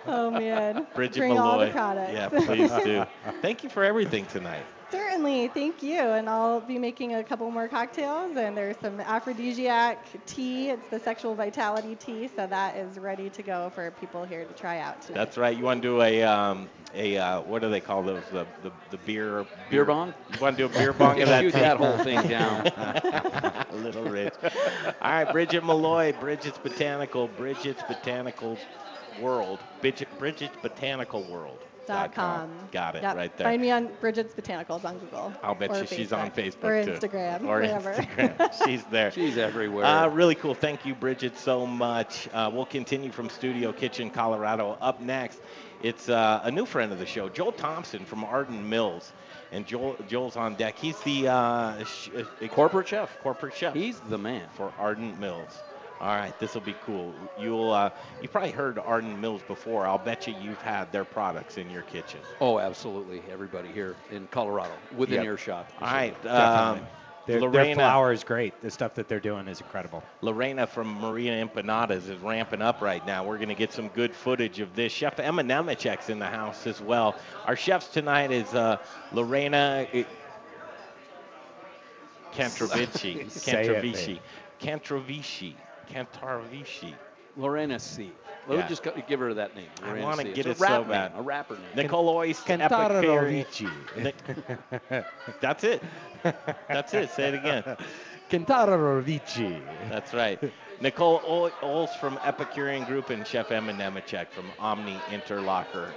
Oh 0.07 0.31
man. 0.31 0.87
Bridget 0.94 1.18
Bring 1.20 1.35
Malloy. 1.35 1.48
all 1.50 1.59
the 1.61 1.70
products. 1.70 2.12
Yeah, 2.12 2.28
please 2.28 2.70
do. 2.85 3.05
Thank 3.40 3.62
you 3.64 3.70
for 3.70 3.85
everything 3.85 4.26
tonight. 4.26 4.64
Certainly, 4.92 5.48
thank 5.48 5.83
you. 5.83 5.98
And 5.98 6.28
I'll 6.28 6.61
be 6.61 6.78
making 6.78 7.14
a 7.14 7.24
couple 7.24 7.50
more 7.50 7.66
cocktails, 7.66 8.37
and 8.37 8.55
there's 8.55 8.76
some 8.76 9.00
aphrodisiac 9.00 10.07
tea. 10.26 10.68
It's 10.68 10.87
the 10.90 11.00
sexual 11.00 11.35
vitality 11.35 11.96
tea, 11.96 12.28
so 12.28 12.46
that 12.46 12.76
is 12.76 12.98
ready 12.98 13.31
to 13.31 13.42
go 13.42 13.70
for 13.74 13.90
people 13.92 14.24
here 14.24 14.44
to 14.44 14.52
try 14.52 14.81
out 14.81 15.00
tonight. 15.00 15.18
That's 15.18 15.38
right. 15.38 15.57
You 15.57 15.64
want 15.64 15.81
to 15.81 15.88
do 15.88 16.02
a 16.02 16.22
um, 16.24 16.68
a 16.94 17.16
uh, 17.16 17.40
what 17.40 17.62
do 17.62 17.70
they 17.70 17.81
call 17.81 18.02
those? 18.02 18.22
The 18.31 18.46
the, 18.62 18.70
the 18.90 18.98
beer 18.98 19.46
Beer 19.70 19.87
bong? 19.87 20.12
You 20.35 20.40
want 20.40 20.59
to 20.59 20.68
do 20.68 20.74
a 20.74 20.78
beer 20.78 20.92
bong 20.92 21.22
of 21.22 21.28
that? 21.28 21.40
Shoot 21.40 21.55
that 21.55 21.78
whole 21.78 21.96
thing 21.98 22.28
down. 22.28 22.66
a 22.76 23.66
little 23.76 24.05
rich. 24.05 24.35
All 24.42 25.11
right, 25.11 25.33
Bridget 25.33 25.64
Malloy, 25.64 26.14
Bridget's 26.20 26.59
Botanical, 26.59 27.28
Bridget's 27.28 27.83
Botanical 27.85 28.59
World, 29.22 29.61
Bridget, 29.81 30.09
Bridget's 30.18 30.57
Botanical 30.61 31.22
World. 31.22 31.61
Dot 31.87 32.14
com. 32.14 32.51
Got 32.71 32.97
it 32.97 33.03
Yep. 33.03 33.16
right 33.16 33.37
there. 33.37 33.47
Find 33.47 33.61
me 33.61 33.71
on 33.71 33.88
Bridget's 34.01 34.35
Botanicals 34.35 34.85
on 34.85 34.99
Google. 34.99 35.33
I'll 35.42 35.55
bet 35.55 35.71
or 35.71 35.81
you 35.81 35.87
she's 35.87 36.12
on 36.12 36.31
Facebook 36.31 36.64
or 36.64 36.85
too. 36.85 36.92
Instagram, 36.92 37.42
Or 37.42 37.61
wherever. 37.61 37.92
Instagram. 37.92 38.64
She's 38.66 38.85
there. 38.85 39.11
She's 39.11 39.37
everywhere. 39.37 39.85
Uh, 39.85 40.09
really 40.09 40.35
cool. 40.35 40.55
Thank 40.55 40.87
you, 40.87 40.95
Bridget, 40.95 41.37
so 41.37 41.66
much. 41.66 42.29
Uh, 42.33 42.51
we'll 42.53 42.66
continue 42.66 43.11
from 43.11 43.29
Studio 43.29 43.73
Kitchen, 43.73 44.11
Colorado. 44.11 44.77
Up 44.81 45.01
next, 45.01 45.40
it's 45.83 46.09
uh, 46.09 46.40
a 46.45 46.51
new 46.51 46.64
friend 46.66 46.92
of 46.92 46.99
the 46.99 47.07
show, 47.07 47.29
Joel 47.29 47.53
Thompson 47.53 48.05
from 48.05 48.25
Ardent 48.25 48.64
Mills. 48.64 49.12
And 49.51 49.66
Joel, 49.66 49.97
Joel's 50.09 50.37
on 50.37 50.55
deck. 50.55 50.79
He's 50.79 50.99
the 51.01 51.29
uh, 51.29 51.85
sh- 51.85 52.09
uh, 52.42 52.49
Corporate 52.49 52.88
chef. 52.88 53.11
corporate 53.23 53.55
chef 53.55 53.75
He's 53.75 54.01
the 54.09 54.16
man. 54.16 54.47
for 54.55 54.73
Ardent 54.79 55.21
Mills. 55.21 55.59
All 56.03 56.17
right, 56.17 56.37
this 56.41 56.55
will 56.55 56.62
be 56.62 56.75
cool. 56.85 57.15
You'll 57.38 57.71
uh, 57.71 57.91
you 58.21 58.29
probably 58.29 58.51
heard 58.51 58.77
Ardent 58.77 59.21
Mills 59.21 59.43
before. 59.47 59.87
I'll 59.87 59.99
bet 59.99 60.27
you 60.27 60.35
you've 60.43 60.61
had 60.61 60.91
their 60.91 61.05
products 61.05 61.59
in 61.59 61.71
your 61.71 61.83
kitchen. 61.83 62.19
Oh, 62.41 62.59
absolutely. 62.59 63.23
Everybody 63.31 63.71
here 63.71 63.95
in 64.11 64.27
Colorado, 64.27 64.73
within 64.97 65.19
Yep. 65.19 65.25
earshot. 65.27 65.71
All 65.81 65.93
right, 65.93 66.27
um, 66.27 66.27
Definitely. 66.27 66.88
Their, 67.25 67.51
their 67.51 67.75
flour 67.77 68.12
is 68.12 68.25
great. 68.25 68.61
The 68.62 68.71
stuff 68.71 68.97
that 68.97 69.07
they're 69.07 69.21
doing 69.21 69.47
is 69.47 69.61
incredible. 69.61 70.03
Lorena 70.23 70.67
from 70.67 71.01
Marina 71.01 71.47
Empanadas 71.47 72.09
is 72.09 72.19
ramping 72.19 72.61
up 72.61 72.83
right 72.83 73.07
now. 73.07 73.23
We're 73.25 73.37
going 73.37 73.49
to 73.49 73.55
get 73.55 73.73
some 73.73 73.87
good 73.88 74.12
footage 74.12 74.59
of 74.59 74.75
this. 74.75 74.91
Chef 74.91 75.21
Emma 75.21 75.45
Nemechek's 75.45 76.09
in 76.09 76.19
the 76.19 76.27
house 76.27 76.67
as 76.67 76.81
well. 76.81 77.17
Our 77.47 77.55
chefs 77.55 77.87
tonight 77.87 78.33
is 78.33 78.53
uh, 78.55 78.79
Lorena 79.12 79.87
uh, 79.95 80.03
Cantrovici. 82.35 83.31
Say 83.31 83.69
Cantrovici. 83.69 84.19
Cantrovici. 84.61 85.55
Cantarvici. 85.90 86.95
Lorena 87.37 87.79
C. 87.79 88.12
Let 88.47 88.57
Yeah. 88.59 88.62
me 88.64 88.68
just 88.68 88.87
give 89.07 89.21
her 89.21 89.35
that 89.35 89.55
name. 89.55 89.68
I 89.85 90.01
wanna 90.01 90.25
get 90.25 90.38
It's 90.38 90.47
it 90.47 90.51
a 90.51 90.55
so 90.57 90.62
rap 90.83 90.88
bad. 90.88 91.12
Name, 91.12 91.21
a 91.21 91.23
rapper 91.23 91.57
name. 91.57 91.88
Nicolois 91.88 92.45
Epicuri. 92.45 93.47
That's 95.40 95.64
it. 95.64 95.83
That's 96.68 96.92
it. 96.95 97.11
Say 97.11 97.29
it 97.29 97.35
again. 97.35 97.64
Cantarovici. 98.31 99.62
That's 99.88 100.12
right. 100.12 100.38
Nicole 100.81 101.21
Ol- 101.25 101.51
Ols 101.62 101.90
from 101.90 102.18
Epicurean 102.25 102.85
Group 102.85 103.11
and 103.11 103.27
Chef 103.27 103.51
Emma 103.53 103.73
Nemechek 103.73 104.29
from 104.29 104.51
Omni 104.59 104.99
Interlocken. 105.11 105.92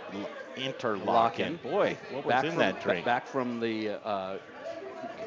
Interlocken. 0.56 1.62
Boy, 1.62 1.98
what 2.12 2.26
was 2.26 2.32
back 2.34 2.44
in 2.46 2.52
from, 2.52 2.60
that 2.60 2.82
drink? 2.82 3.06
Back 3.06 3.28
from 3.28 3.60
the 3.60 3.90
uh, 4.06 4.38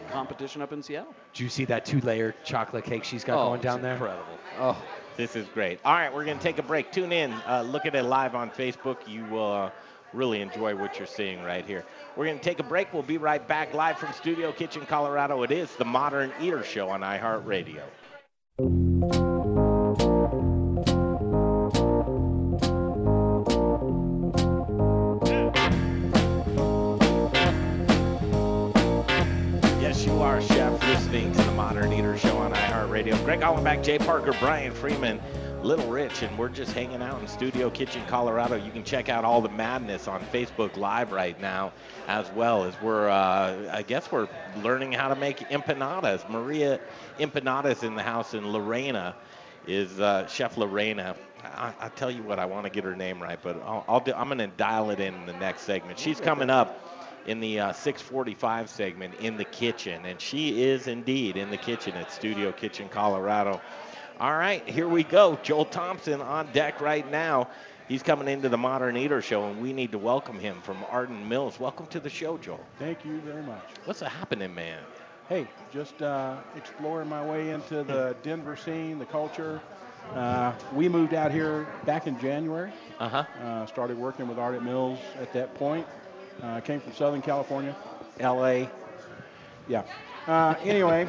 competition 0.09 0.63
up 0.63 0.73
in 0.73 0.83
Seattle. 0.83 1.15
Do 1.35 1.45
you 1.45 1.51
see 1.51 1.65
that 1.67 1.85
two-layer 1.85 2.35
chocolate 2.45 2.85
cake 2.85 3.05
she's 3.05 3.25
got 3.25 3.39
oh, 3.39 3.49
going 3.49 3.61
down 3.61 3.77
it's 3.79 3.83
there? 3.83 3.93
Incredible. 3.95 4.39
Oh, 4.59 4.83
This 5.17 5.37
is 5.37 5.47
great. 5.49 5.81
All 5.85 5.95
right, 5.95 6.13
we're 6.13 6.25
going 6.25 6.39
to 6.39 6.43
take 6.43 6.59
a 6.59 6.63
break. 6.63 6.93
Tune 6.93 7.13
in. 7.13 7.33
Uh, 7.47 7.63
look 7.63 7.87
at 7.87 7.95
it 7.95 8.05
live 8.05 8.35
on 8.35 8.51
Facebook. 8.51 8.97
You 9.07 9.25
will 9.27 9.53
uh, 9.53 9.71
really 10.13 10.41
enjoy 10.41 10.75
what 10.77 10.99
you're 10.99 11.07
seeing 11.07 11.43
right 11.43 11.65
here. 11.65 11.85
We're 12.17 12.27
going 12.27 12.39
to 12.39 12.45
take 12.45 12.61
a 12.61 12.65
break. 12.65 12.93
We'll 12.93 13.03
be 13.03 13.19
right 13.19 13.47
back 13.47 13.75
live 13.75 13.99
from 13.99 14.13
Studio 14.13 14.53
Kitchen, 14.53 14.87
Colorado. 14.87 15.43
It 15.43 15.51
is 15.51 15.75
the 15.77 15.85
Modern 15.85 16.33
Eater 16.41 16.63
Show 16.63 16.89
on 16.89 17.01
iHeartRadio. 17.01 17.83
Modern 31.79 31.93
Eater 31.93 32.19
Show 32.19 32.37
on 32.39 32.53
iHeartRadio. 32.53 33.25
Greg 33.25 33.39
Hollenbach, 33.39 33.85
Jay 33.85 33.99
Parker, 33.99 34.35
Brian 34.41 34.73
Freeman, 34.73 35.21
Little 35.63 35.89
Rich, 35.89 36.25
and 36.25 36.37
we're 36.37 36.49
just 36.49 36.73
hanging 36.73 37.01
out 37.01 37.21
in 37.21 37.29
Studio 37.29 37.71
Kitchen, 37.71 38.03
Colorado. 38.09 38.57
You 38.57 38.73
can 38.73 38.83
check 38.83 39.09
out 39.09 39.25
all 39.25 39.41
the 39.41 39.49
madness 39.49 40.09
on 40.09 40.21
Facebook 40.33 40.77
Live 40.77 41.13
right 41.13 41.41
now, 41.41 41.73
as 42.09 42.29
well 42.33 42.65
as 42.65 42.75
we're, 42.83 43.09
uh, 43.09 43.71
I 43.73 43.85
guess 43.87 44.11
we're 44.11 44.29
learning 44.65 44.91
how 44.91 45.07
to 45.07 45.15
make 45.15 45.39
empanadas. 45.51 46.29
Maria 46.29 46.81
Empanadas 47.21 47.85
in 47.85 47.95
the 47.95 48.03
house, 48.03 48.35
and 48.35 48.53
Lorena 48.53 49.15
is 49.69 50.01
uh, 50.01 50.27
Chef 50.27 50.57
Lorena. 50.57 51.15
I, 51.45 51.73
I 51.79 51.89
tell 51.91 52.11
you 52.11 52.25
what, 52.25 52.41
I 52.41 52.47
want 52.47 52.65
to 52.65 52.71
get 52.71 52.83
her 52.83 52.97
name 52.97 53.23
right, 53.23 53.39
but 53.41 53.63
I'll, 53.65 53.85
I'll 53.87 54.01
do, 54.01 54.13
I'm 54.15 54.27
going 54.27 54.39
to 54.39 54.49
dial 54.49 54.91
it 54.91 54.99
in 54.99 55.15
in 55.15 55.27
the 55.27 55.33
next 55.35 55.61
segment. 55.61 55.97
She's 55.97 56.19
coming 56.19 56.51
up 56.51 56.88
in 57.29 57.41
the 57.41 57.61
uh, 57.61 57.73
645 57.73 58.71
segment 58.71 59.15
in 59.21 59.37
the 59.37 59.45
kitchen, 59.45 60.07
and 60.07 60.19
she 60.19 60.63
is 60.63 60.87
indeed 60.87 61.37
in 61.37 61.51
the 61.51 61.59
kitchen 61.59 61.95
at 61.95 62.11
Studio 62.11 62.53
Kitchen, 62.53 62.89
Colorado. 62.89 63.61
All 64.19 64.33
right, 64.33 64.67
here 64.67 64.89
we 64.89 65.05
go. 65.05 65.39
Joel 65.43 65.67
Thompson 65.67 66.23
on 66.23 66.51
deck 66.53 66.81
right 66.81 67.09
now. 67.11 67.49
He's 67.87 68.03
coming 68.03 68.29
into 68.29 68.49
the 68.49 68.57
Modern 68.57 68.97
Eater 68.97 69.21
Show, 69.21 69.45
and 69.45 69.61
we 69.61 69.75
need 69.75 69.93
to 69.93 69.99
welcome 69.99 70.39
him 70.39 70.61
from 70.63 70.79
Ardent 70.91 71.27
Mills. 71.27 71.61
Welcome 71.61 71.87
to 71.89 72.01
the 72.01 72.09
show, 72.09 72.39
Joel. 72.39 72.61
Thank 72.79 73.05
you 73.05 73.21
very 73.21 73.43
much. 73.43 73.65
What's 73.85 74.01
happening, 74.01 74.55
man? 74.55 74.83
Hey, 75.29 75.47
just 75.71 76.01
uh, 76.01 76.37
exploring 76.57 77.11
my 77.11 77.25
way 77.25 77.51
into 77.51 77.85
the 77.85 78.17
Denver 78.23 78.57
scene, 78.57 78.99
the 78.99 79.05
culture. 79.07 79.61
Uh, 80.15 80.53
we 80.73 80.89
moved 80.89 81.13
out 81.13 81.31
here 81.31 81.67
back 81.85 82.07
in 82.07 82.19
January. 82.19 82.73
Uh 82.99 83.09
huh. 83.09 83.25
Uh, 83.43 83.67
started 83.67 83.99
working 83.99 84.27
with 84.27 84.39
Ardent 84.39 84.65
Mills 84.65 84.99
at 85.21 85.33
that 85.35 85.55
point. 85.55 85.87
Uh, 86.43 86.61
came 86.61 86.81
from 86.81 86.93
Southern 86.93 87.23
California, 87.23 87.75
LA. 88.21 88.67
Yeah. 89.67 89.83
Uh, 90.27 90.55
anyway, 90.63 91.09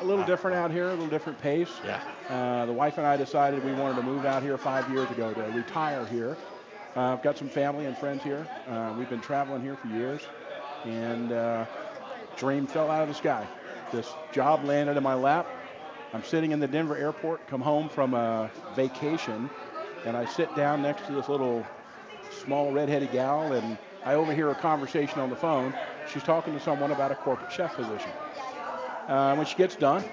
a 0.00 0.04
little 0.04 0.24
different 0.24 0.56
out 0.56 0.70
here, 0.70 0.88
a 0.88 0.90
little 0.90 1.06
different 1.06 1.40
pace. 1.40 1.70
Yeah. 1.84 2.02
Uh, 2.28 2.66
the 2.66 2.72
wife 2.72 2.98
and 2.98 3.06
I 3.06 3.16
decided 3.16 3.64
we 3.64 3.72
wanted 3.72 3.96
to 3.96 4.02
move 4.02 4.24
out 4.24 4.42
here 4.42 4.58
five 4.58 4.90
years 4.90 5.08
ago 5.10 5.32
to 5.32 5.42
retire 5.52 6.04
here. 6.06 6.36
Uh, 6.96 7.12
I've 7.12 7.22
got 7.22 7.38
some 7.38 7.48
family 7.48 7.86
and 7.86 7.96
friends 7.96 8.24
here. 8.24 8.46
Uh, 8.68 8.92
we've 8.98 9.08
been 9.08 9.20
traveling 9.20 9.62
here 9.62 9.76
for 9.76 9.86
years, 9.88 10.22
and 10.84 11.30
uh, 11.30 11.64
dream 12.36 12.66
fell 12.66 12.90
out 12.90 13.02
of 13.02 13.08
the 13.08 13.14
sky. 13.14 13.46
This 13.92 14.12
job 14.32 14.64
landed 14.64 14.96
in 14.96 15.02
my 15.02 15.14
lap. 15.14 15.46
I'm 16.12 16.24
sitting 16.24 16.50
in 16.50 16.58
the 16.58 16.66
Denver 16.66 16.96
airport, 16.96 17.46
come 17.46 17.60
home 17.60 17.88
from 17.88 18.14
a 18.14 18.50
vacation, 18.74 19.48
and 20.04 20.16
I 20.16 20.24
sit 20.24 20.54
down 20.56 20.82
next 20.82 21.06
to 21.06 21.12
this 21.12 21.28
little 21.28 21.64
small 22.44 22.72
redheaded 22.72 23.12
gal, 23.12 23.52
and 23.52 23.78
I 24.04 24.14
overhear 24.14 24.50
a 24.50 24.54
conversation 24.54 25.20
on 25.20 25.30
the 25.30 25.36
phone. 25.36 25.74
She's 26.06 26.22
talking 26.22 26.54
to 26.54 26.60
someone 26.60 26.90
about 26.90 27.12
a 27.12 27.14
corporate 27.14 27.50
chef 27.50 27.74
position. 27.74 28.12
Uh, 29.08 29.34
when 29.34 29.46
she 29.46 29.56
gets 29.56 29.76
done, 29.76 30.04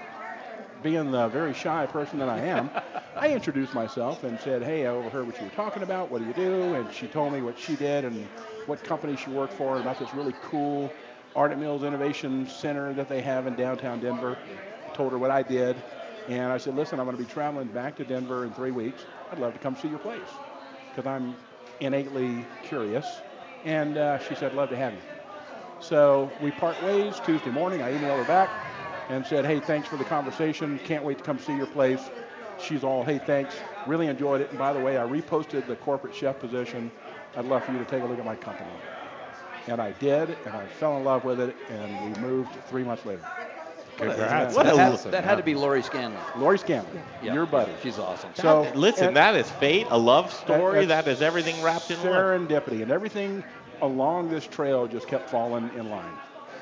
being 0.82 1.10
the 1.10 1.28
very 1.28 1.54
shy 1.54 1.86
person 1.86 2.18
that 2.18 2.28
I 2.28 2.40
am, 2.40 2.70
I 3.16 3.32
introduced 3.32 3.74
myself 3.74 4.24
and 4.24 4.38
said, 4.40 4.62
"Hey, 4.62 4.86
I 4.86 4.90
overheard 4.90 5.26
what 5.26 5.38
you 5.38 5.44
were 5.46 5.50
talking 5.50 5.82
about. 5.82 6.10
What 6.10 6.20
do 6.20 6.26
you 6.26 6.34
do?" 6.34 6.74
And 6.74 6.92
she 6.92 7.08
told 7.08 7.32
me 7.32 7.42
what 7.42 7.58
she 7.58 7.76
did 7.76 8.04
and 8.04 8.28
what 8.66 8.84
company 8.84 9.16
she 9.16 9.30
worked 9.30 9.54
for, 9.54 9.72
and 9.76 9.80
about 9.80 9.98
this 9.98 10.12
really 10.12 10.34
cool 10.40 10.96
Art 11.34 11.44
Ardent 11.52 11.60
Mills 11.60 11.84
Innovation 11.84 12.46
Center 12.46 12.94
that 12.94 13.08
they 13.08 13.22
have 13.22 13.46
in 13.46 13.54
downtown 13.54 14.00
Denver. 14.00 14.38
Told 14.92 15.12
her 15.12 15.18
what 15.18 15.30
I 15.30 15.42
did, 15.42 15.82
and 16.26 16.52
I 16.52 16.58
said, 16.58 16.74
listen, 16.74 16.98
I'm 16.98 17.06
going 17.06 17.16
to 17.16 17.22
be 17.22 17.26
traveling 17.30 17.68
back 17.68 17.96
to 17.96 18.04
Denver 18.04 18.44
in 18.44 18.52
three 18.52 18.70
weeks. 18.70 19.06
I'd 19.30 19.38
love 19.38 19.52
to 19.52 19.58
come 19.60 19.76
see 19.76 19.88
your 19.88 19.98
place 19.98 20.40
because 20.90 21.06
I'm 21.06 21.36
innately 21.80 22.48
curious. 22.62 23.22
And 23.64 23.96
uh, 23.96 24.18
she 24.18 24.34
said, 24.34 24.54
love 24.54 24.70
to 24.70 24.76
have 24.76 24.94
you. 24.94 25.00
So 25.80 26.32
we 26.40 26.50
part 26.50 26.82
ways 26.82 27.20
Tuesday 27.20 27.50
morning. 27.50 27.82
I 27.82 27.92
emailed 27.92 28.18
her 28.18 28.24
back 28.24 28.50
and 29.08 29.24
said, 29.24 29.44
hey, 29.46 29.60
thanks 29.60 29.88
for 29.88 29.96
the 29.96 30.04
conversation. 30.04 30.78
Can't 30.78 31.04
wait 31.04 31.18
to 31.18 31.24
come 31.24 31.38
see 31.38 31.54
your 31.54 31.66
place. 31.66 32.10
She's 32.56 32.82
all, 32.84 33.04
hey, 33.04 33.18
thanks. 33.18 33.54
Really 33.86 34.08
enjoyed 34.08 34.40
it. 34.40 34.50
And 34.50 34.58
by 34.58 34.72
the 34.72 34.80
way, 34.80 34.98
I 34.98 35.02
reposted 35.02 35.66
the 35.66 35.76
corporate 35.76 36.14
chef 36.14 36.38
position. 36.38 36.90
I'd 37.36 37.44
love 37.44 37.64
for 37.64 37.72
you 37.72 37.78
to 37.78 37.84
take 37.84 38.02
a 38.02 38.06
look 38.06 38.18
at 38.18 38.24
my 38.24 38.36
company. 38.36 38.70
And 39.68 39.80
I 39.80 39.92
did, 39.92 40.38
and 40.44 40.56
I 40.56 40.66
fell 40.66 40.96
in 40.96 41.04
love 41.04 41.24
with 41.24 41.40
it, 41.40 41.54
and 41.68 42.00
we 42.00 42.14
moved 42.14 42.56
three 42.64 42.84
months 42.84 43.04
later. 43.04 43.22
Congrats. 43.98 44.54
That, 44.54 44.56
What 44.56 44.66
a 44.66 44.76
had, 44.78 44.92
listen. 44.92 45.10
that 45.10 45.24
had 45.24 45.36
to 45.36 45.42
be 45.42 45.54
Lori 45.54 45.82
Scanlon. 45.82 46.18
Lori 46.36 46.58
Scanlon, 46.58 47.00
Yeah. 47.22 47.34
your 47.34 47.46
buddy. 47.46 47.72
She's 47.82 47.98
awesome. 47.98 48.30
So 48.34 48.70
Listen, 48.74 49.08
and 49.08 49.16
that 49.16 49.34
is 49.34 49.50
fate, 49.50 49.86
a 49.90 49.98
love 49.98 50.32
story. 50.32 50.86
that's 50.86 51.04
that 51.06 51.12
is 51.12 51.22
everything 51.22 51.60
wrapped 51.62 51.90
in 51.90 51.98
one. 51.98 52.08
serendipity, 52.08 52.82
and 52.82 52.90
everything 52.90 53.42
along 53.82 54.30
this 54.30 54.46
trail 54.46 54.86
just 54.86 55.06
kept 55.08 55.28
falling 55.30 55.70
in 55.76 55.90
line. 55.90 56.12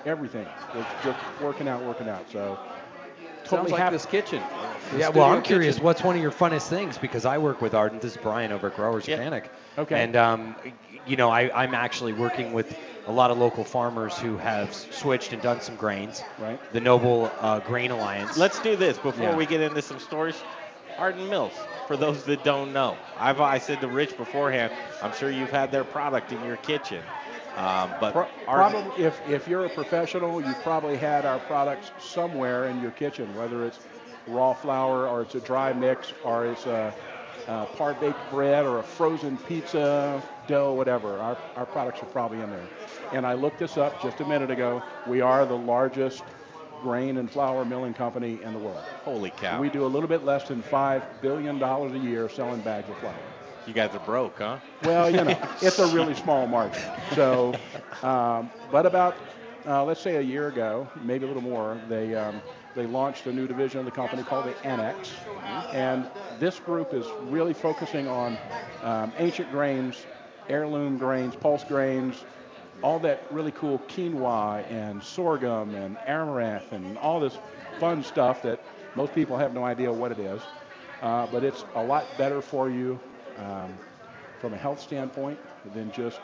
Everything 0.04 0.46
was 0.74 0.84
just 1.04 1.18
working 1.42 1.68
out, 1.68 1.82
working 1.82 2.08
out. 2.08 2.24
So 2.30 2.58
Sounds 3.44 3.48
totally 3.50 3.72
like 3.72 3.80
happy. 3.80 3.94
this 3.96 4.06
kitchen. 4.06 4.42
The 4.92 4.98
Yeah, 4.98 5.08
well, 5.10 5.24
I'm 5.26 5.42
curious. 5.42 5.74
kitchen. 5.76 5.84
What's 5.84 6.02
one 6.02 6.16
of 6.16 6.22
your 6.22 6.30
funnest 6.32 6.68
things? 6.68 6.96
Because 6.98 7.24
I 7.26 7.38
work 7.38 7.60
with 7.60 7.74
Ardent. 7.74 8.02
This 8.02 8.12
is 8.16 8.22
Brian 8.22 8.52
over 8.52 8.68
at 8.68 8.76
Growers 8.76 9.06
Yeah. 9.08 9.16
Organic. 9.16 9.50
Okay. 9.78 10.02
And 10.02 10.16
um, 10.16 10.56
you 11.06 11.16
know, 11.16 11.28
I, 11.30 11.50
I'm 11.62 11.74
actually 11.74 12.12
working 12.12 12.52
with 12.52 12.76
a 13.06 13.12
lot 13.12 13.30
of 13.30 13.38
local 13.38 13.64
farmers 13.64 14.16
who 14.18 14.36
have 14.36 14.74
switched 14.74 15.32
and 15.32 15.40
done 15.40 15.60
some 15.60 15.76
grains. 15.76 16.22
Right. 16.38 16.60
The 16.72 16.80
Noble 16.80 17.30
uh, 17.40 17.60
Grain 17.60 17.90
Alliance. 17.90 18.36
Let's 18.36 18.58
do 18.60 18.76
this 18.76 18.98
before 18.98 19.28
Yeah. 19.28 19.36
we 19.36 19.46
get 19.46 19.60
into 19.60 19.82
some 19.82 19.98
stories. 19.98 20.36
Ardent 20.98 21.28
Mills, 21.28 21.52
for 21.86 21.96
those 21.96 22.24
that 22.24 22.42
don't 22.42 22.72
know, 22.72 22.96
I've 23.18 23.40
I 23.40 23.58
said 23.58 23.80
to 23.82 23.88
Rich 23.88 24.16
beforehand, 24.16 24.72
I'm 25.02 25.12
sure 25.14 25.30
you've 25.30 25.50
had 25.50 25.70
their 25.70 25.84
product 25.84 26.32
in 26.32 26.42
your 26.42 26.56
kitchen, 26.56 27.02
um, 27.56 27.90
but 28.00 28.12
Pro- 28.12 28.28
Arden- 28.48 28.82
probably, 28.82 29.04
if, 29.04 29.20
if 29.28 29.46
you're 29.46 29.66
a 29.66 29.68
professional, 29.68 30.40
you've 30.40 30.62
probably 30.62 30.96
had 30.96 31.26
our 31.26 31.38
products 31.40 31.90
somewhere 32.00 32.66
in 32.68 32.80
your 32.80 32.92
kitchen, 32.92 33.34
whether 33.36 33.66
it's 33.66 33.78
raw 34.26 34.54
flour 34.54 35.06
or 35.06 35.20
it's 35.22 35.34
a 35.34 35.40
dry 35.40 35.72
mix 35.72 36.14
or 36.24 36.46
it's 36.46 36.64
a, 36.66 36.94
a 37.46 37.66
par 37.76 37.94
baked 37.94 38.30
bread 38.30 38.64
or 38.64 38.78
a 38.78 38.82
frozen 38.82 39.36
pizza 39.36 40.22
dough, 40.46 40.72
whatever. 40.74 41.18
Our, 41.18 41.36
our 41.56 41.66
products 41.66 42.02
are 42.02 42.06
probably 42.06 42.40
in 42.40 42.50
there. 42.50 42.66
And 43.12 43.26
I 43.26 43.34
looked 43.34 43.58
this 43.58 43.76
up 43.76 44.00
just 44.02 44.20
a 44.20 44.24
minute 44.24 44.50
ago. 44.50 44.82
We 45.06 45.20
are 45.20 45.44
the 45.46 45.56
largest 45.56 46.22
grain 46.82 47.16
and 47.16 47.30
flour 47.30 47.64
milling 47.64 47.94
company 47.94 48.38
in 48.42 48.52
the 48.52 48.58
world. 48.58 48.84
holy 49.04 49.30
cow, 49.30 49.60
We 49.60 49.70
do 49.70 49.84
a 49.84 49.88
little 49.88 50.08
bit 50.08 50.24
less 50.24 50.48
than 50.48 50.62
$5 50.62 51.02
billion 51.20 51.62
a 51.62 51.98
year 51.98 52.28
selling 52.28 52.60
bags 52.60 52.88
of 52.88 52.98
flour. 52.98 53.14
you 53.66 53.72
guys 53.72 53.94
are 53.94 54.00
broke, 54.00 54.38
huh? 54.38 54.58
Well, 54.82 55.10
you 55.10 55.24
know, 55.24 55.38
it's 55.62 55.78
a 55.78 55.86
really 55.88 56.14
small 56.14 56.46
market. 56.46 56.82
So, 57.14 57.54
um, 58.02 58.50
but 58.70 58.86
about, 58.86 59.16
uh, 59.66 59.84
let's 59.84 60.00
say 60.00 60.16
a 60.16 60.20
year 60.20 60.48
ago, 60.48 60.88
maybe 61.02 61.24
a 61.24 61.28
little 61.28 61.42
more, 61.42 61.80
they, 61.88 62.14
um, 62.14 62.40
they 62.74 62.86
launched 62.86 63.26
a 63.26 63.32
new 63.32 63.46
division 63.46 63.78
of 63.80 63.86
the 63.86 63.90
company 63.90 64.22
called 64.22 64.44
the 64.44 64.66
Annex. 64.66 65.12
And 65.72 66.06
this 66.38 66.60
group 66.60 66.92
is 66.92 67.06
really 67.22 67.54
focusing 67.54 68.06
on 68.06 68.36
um, 68.82 69.12
ancient 69.18 69.50
grains, 69.50 70.06
heirloom 70.48 70.98
grains, 70.98 71.34
pulse 71.36 71.64
grains, 71.64 72.24
all 72.82 72.98
that 73.00 73.26
really 73.30 73.52
cool 73.52 73.78
quinoa 73.88 74.70
and 74.70 75.02
sorghum 75.02 75.74
and 75.74 75.96
amaranth 76.06 76.72
and 76.72 76.98
all 76.98 77.20
this 77.20 77.38
fun 77.80 78.02
stuff 78.02 78.42
that 78.42 78.60
most 78.94 79.14
people 79.14 79.36
have 79.36 79.52
no 79.54 79.64
idea 79.64 79.92
what 79.92 80.12
it 80.12 80.18
is. 80.18 80.40
Uh, 81.02 81.26
but 81.26 81.44
it's 81.44 81.64
a 81.74 81.82
lot 81.82 82.16
better 82.16 82.40
for 82.40 82.70
you 82.70 82.98
um, 83.38 83.74
from 84.40 84.54
a 84.54 84.56
health 84.56 84.80
standpoint 84.80 85.38
than 85.74 85.90
just, 85.92 86.20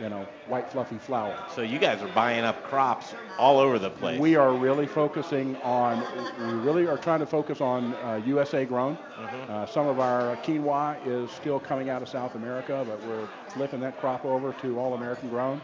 you 0.00 0.08
know, 0.08 0.26
white 0.48 0.70
fluffy 0.70 0.96
flour. 0.98 1.36
So 1.54 1.62
you 1.62 1.78
guys 1.78 2.00
are 2.02 2.08
buying 2.08 2.44
up 2.44 2.62
crops 2.64 3.14
all 3.38 3.58
over 3.58 3.78
the 3.78 3.90
place. 3.90 4.18
We 4.18 4.36
are 4.36 4.52
really 4.52 4.86
focusing 4.86 5.56
on, 5.56 6.02
we 6.38 6.54
really 6.54 6.86
are 6.86 6.96
trying 6.96 7.20
to 7.20 7.26
focus 7.26 7.60
on 7.60 7.94
uh, 7.94 8.22
USA 8.24 8.64
grown. 8.64 8.96
Mm-hmm. 8.96 9.52
Uh, 9.52 9.66
some 9.66 9.86
of 9.86 10.00
our 10.00 10.36
quinoa 10.36 10.96
is 11.06 11.30
still 11.30 11.60
coming 11.60 11.90
out 11.90 12.02
of 12.02 12.08
South 12.08 12.34
America, 12.34 12.84
but 12.88 13.00
we're 13.06 13.28
flipping 13.48 13.80
that 13.80 14.00
crop 14.00 14.24
over 14.24 14.52
to 14.62 14.78
all 14.78 14.94
American 14.94 15.28
grown. 15.28 15.60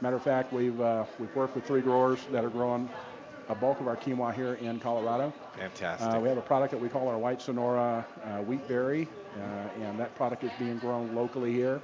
Matter 0.00 0.16
of 0.16 0.22
fact, 0.22 0.52
we've, 0.52 0.80
uh, 0.80 1.04
we've 1.18 1.34
worked 1.36 1.54
with 1.54 1.66
three 1.66 1.80
growers 1.80 2.20
that 2.32 2.44
are 2.44 2.50
growing 2.50 2.88
a 3.48 3.54
bulk 3.54 3.80
of 3.80 3.88
our 3.88 3.96
quinoa 3.96 4.32
here 4.32 4.54
in 4.54 4.80
Colorado. 4.80 5.32
Fantastic. 5.58 6.14
Uh, 6.14 6.18
we 6.18 6.28
have 6.28 6.38
a 6.38 6.42
product 6.42 6.70
that 6.72 6.80
we 6.80 6.88
call 6.88 7.08
our 7.08 7.18
White 7.18 7.42
Sonora 7.42 8.06
uh, 8.24 8.38
Wheat 8.38 8.66
Berry, 8.66 9.08
uh, 9.36 9.82
and 9.82 9.98
that 9.98 10.14
product 10.14 10.44
is 10.44 10.50
being 10.58 10.78
grown 10.78 11.14
locally 11.14 11.52
here, 11.52 11.80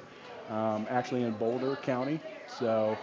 um, 0.50 0.86
actually 0.90 1.22
in 1.22 1.32
Boulder 1.32 1.76
County. 1.76 2.20
So, 2.46 2.98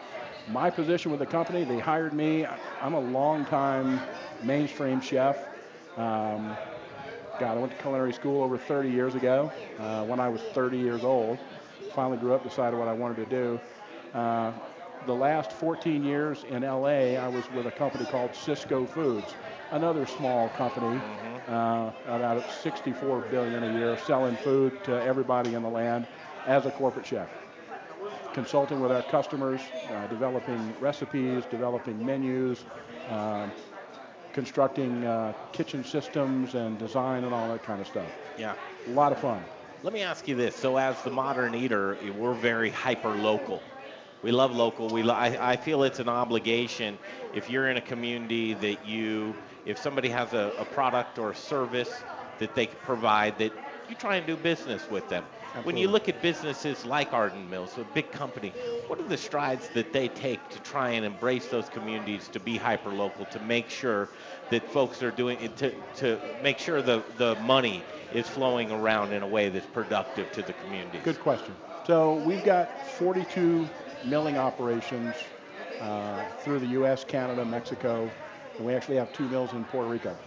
my 0.49 0.69
position 0.69 1.11
with 1.11 1.19
the 1.19 1.25
company, 1.25 1.63
they 1.63 1.79
hired 1.79 2.13
me. 2.13 2.45
I'm 2.81 2.93
a 2.93 2.99
long-time 2.99 3.99
mainstream 4.43 5.01
chef. 5.01 5.37
Um, 5.97 6.55
God, 7.39 7.57
I 7.57 7.59
went 7.59 7.71
to 7.71 7.77
culinary 7.77 8.13
school 8.13 8.43
over 8.43 8.57
30 8.57 8.89
years 8.89 9.15
ago. 9.15 9.51
Uh, 9.79 10.03
when 10.03 10.19
I 10.19 10.29
was 10.29 10.41
30 10.41 10.77
years 10.77 11.03
old, 11.03 11.37
finally 11.93 12.17
grew 12.17 12.33
up, 12.33 12.43
decided 12.43 12.77
what 12.77 12.87
I 12.87 12.93
wanted 12.93 13.17
to 13.17 13.25
do. 13.25 13.59
Uh, 14.13 14.51
the 15.05 15.13
last 15.13 15.51
14 15.51 16.03
years 16.03 16.43
in 16.49 16.63
LA, 16.63 17.15
I 17.15 17.27
was 17.27 17.49
with 17.51 17.67
a 17.67 17.71
company 17.71 18.05
called 18.05 18.31
Sysco 18.31 18.87
Foods, 18.87 19.35
another 19.71 20.05
small 20.05 20.49
company, 20.49 20.99
uh, 21.47 21.91
about 22.07 22.49
64 22.63 23.21
billion 23.31 23.63
a 23.63 23.67
year, 23.67 23.97
selling 23.97 24.35
food 24.37 24.83
to 24.85 25.01
everybody 25.03 25.53
in 25.53 25.61
the 25.61 25.69
land 25.69 26.07
as 26.47 26.65
a 26.65 26.71
corporate 26.71 27.05
chef. 27.05 27.27
Consulting 28.33 28.81
with 28.81 28.91
our 28.91 29.01
customers, 29.03 29.61
uh, 29.93 30.07
developing 30.07 30.73
recipes, 30.79 31.43
developing 31.49 32.03
menus, 32.05 32.63
um, 33.09 33.51
constructing 34.33 35.03
uh, 35.03 35.33
kitchen 35.51 35.83
systems 35.83 36.55
and 36.55 36.77
design 36.77 37.23
and 37.23 37.33
all 37.33 37.49
that 37.49 37.63
kind 37.63 37.81
of 37.81 37.87
stuff. 37.87 38.11
yeah. 38.37 38.53
A 38.85 38.89
lot 38.89 39.11
of 39.11 39.19
fun. 39.19 39.41
Let 39.83 39.93
me 39.93 40.01
ask 40.01 40.27
you 40.27 40.35
this. 40.35 40.55
So, 40.55 40.77
as 40.77 41.01
the 41.03 41.11
modern 41.11 41.53
eater, 41.55 41.97
we're 42.17 42.33
very 42.33 42.69
hyper 42.69 43.09
local. 43.09 43.61
We 44.21 44.31
love 44.31 44.55
local. 44.55 44.89
We 44.89 45.03
lo- 45.03 45.13
I, 45.13 45.53
I 45.53 45.55
feel 45.55 45.83
it's 45.83 45.99
an 45.99 46.09
obligation 46.09 46.97
if 47.33 47.49
you're 47.49 47.69
in 47.69 47.77
a 47.77 47.81
community 47.81 48.53
that 48.53 48.85
you, 48.85 49.35
if 49.65 49.77
somebody 49.77 50.09
has 50.09 50.33
a, 50.33 50.53
a 50.57 50.65
product 50.65 51.19
or 51.19 51.31
a 51.31 51.35
service 51.35 52.03
that 52.39 52.55
they 52.55 52.67
provide, 52.67 53.37
that 53.39 53.53
you 53.89 53.95
try 53.95 54.15
and 54.15 54.25
do 54.25 54.35
business 54.35 54.89
with 54.89 55.07
them. 55.09 55.23
When 55.63 55.77
you 55.77 55.87
look 55.87 56.09
at 56.09 56.21
businesses 56.21 56.85
like 56.85 57.13
Ardent 57.13 57.49
Mills, 57.49 57.77
a 57.77 57.83
big 57.83 58.11
company, 58.11 58.53
what 58.87 58.99
are 58.99 59.07
the 59.07 59.17
strides 59.17 59.69
that 59.69 59.93
they 59.93 60.07
take 60.07 60.49
to 60.51 60.59
try 60.59 60.91
and 60.91 61.05
embrace 61.05 61.47
those 61.47 61.69
communities 61.69 62.27
to 62.29 62.39
be 62.39 62.57
hyper 62.57 62.89
local, 62.89 63.25
to 63.25 63.39
make 63.39 63.69
sure 63.69 64.09
that 64.49 64.67
folks 64.69 65.01
are 65.01 65.11
doing 65.11 65.39
it, 65.41 65.57
to, 65.57 65.71
to 65.95 66.19
make 66.41 66.59
sure 66.59 66.81
the, 66.81 67.03
the 67.17 67.35
money 67.35 67.83
is 68.13 68.27
flowing 68.27 68.71
around 68.71 69.13
in 69.13 69.23
a 69.23 69.27
way 69.27 69.49
that's 69.49 69.65
productive 69.67 70.31
to 70.33 70.41
the 70.41 70.53
community? 70.53 70.99
Good 70.99 71.19
question. 71.19 71.55
So 71.85 72.15
we've 72.15 72.43
got 72.43 72.85
42 72.85 73.69
milling 74.03 74.37
operations 74.37 75.15
uh, 75.79 76.23
through 76.39 76.59
the 76.59 76.67
U.S., 76.67 77.03
Canada, 77.03 77.45
Mexico, 77.45 78.11
and 78.57 78.65
we 78.65 78.73
actually 78.73 78.97
have 78.97 79.11
two 79.13 79.27
mills 79.27 79.53
in 79.53 79.63
Puerto 79.65 79.87
Rico. 79.87 80.17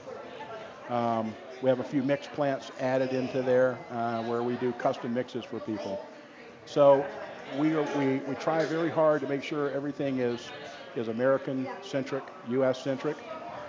Um, 0.89 1.35
we 1.63 1.69
have 1.69 1.81
a 1.81 1.85
few 1.85 2.03
mix 2.03 2.27
plants 2.27 2.71
added 2.81 3.13
into 3.13 3.43
there 3.43 3.79
uh, 3.91 4.23
where 4.23 4.43
we 4.43 4.57
do 4.57 4.73
custom 4.73 5.13
mixes 5.13 5.45
for 5.45 5.61
people. 5.61 6.05
So 6.65 7.05
we, 7.59 7.75
are, 7.75 7.83
we, 7.99 8.19
we 8.19 8.35
try 8.37 8.65
very 8.65 8.91
hard 8.91 9.21
to 9.23 9.29
make 9.29 9.43
sure 9.43 9.71
everything 9.73 10.21
is, 10.21 10.51
is 10.97 11.09
American 11.09 11.69
centric, 11.83 12.25
U.S. 12.49 12.83
centric. 12.83 13.17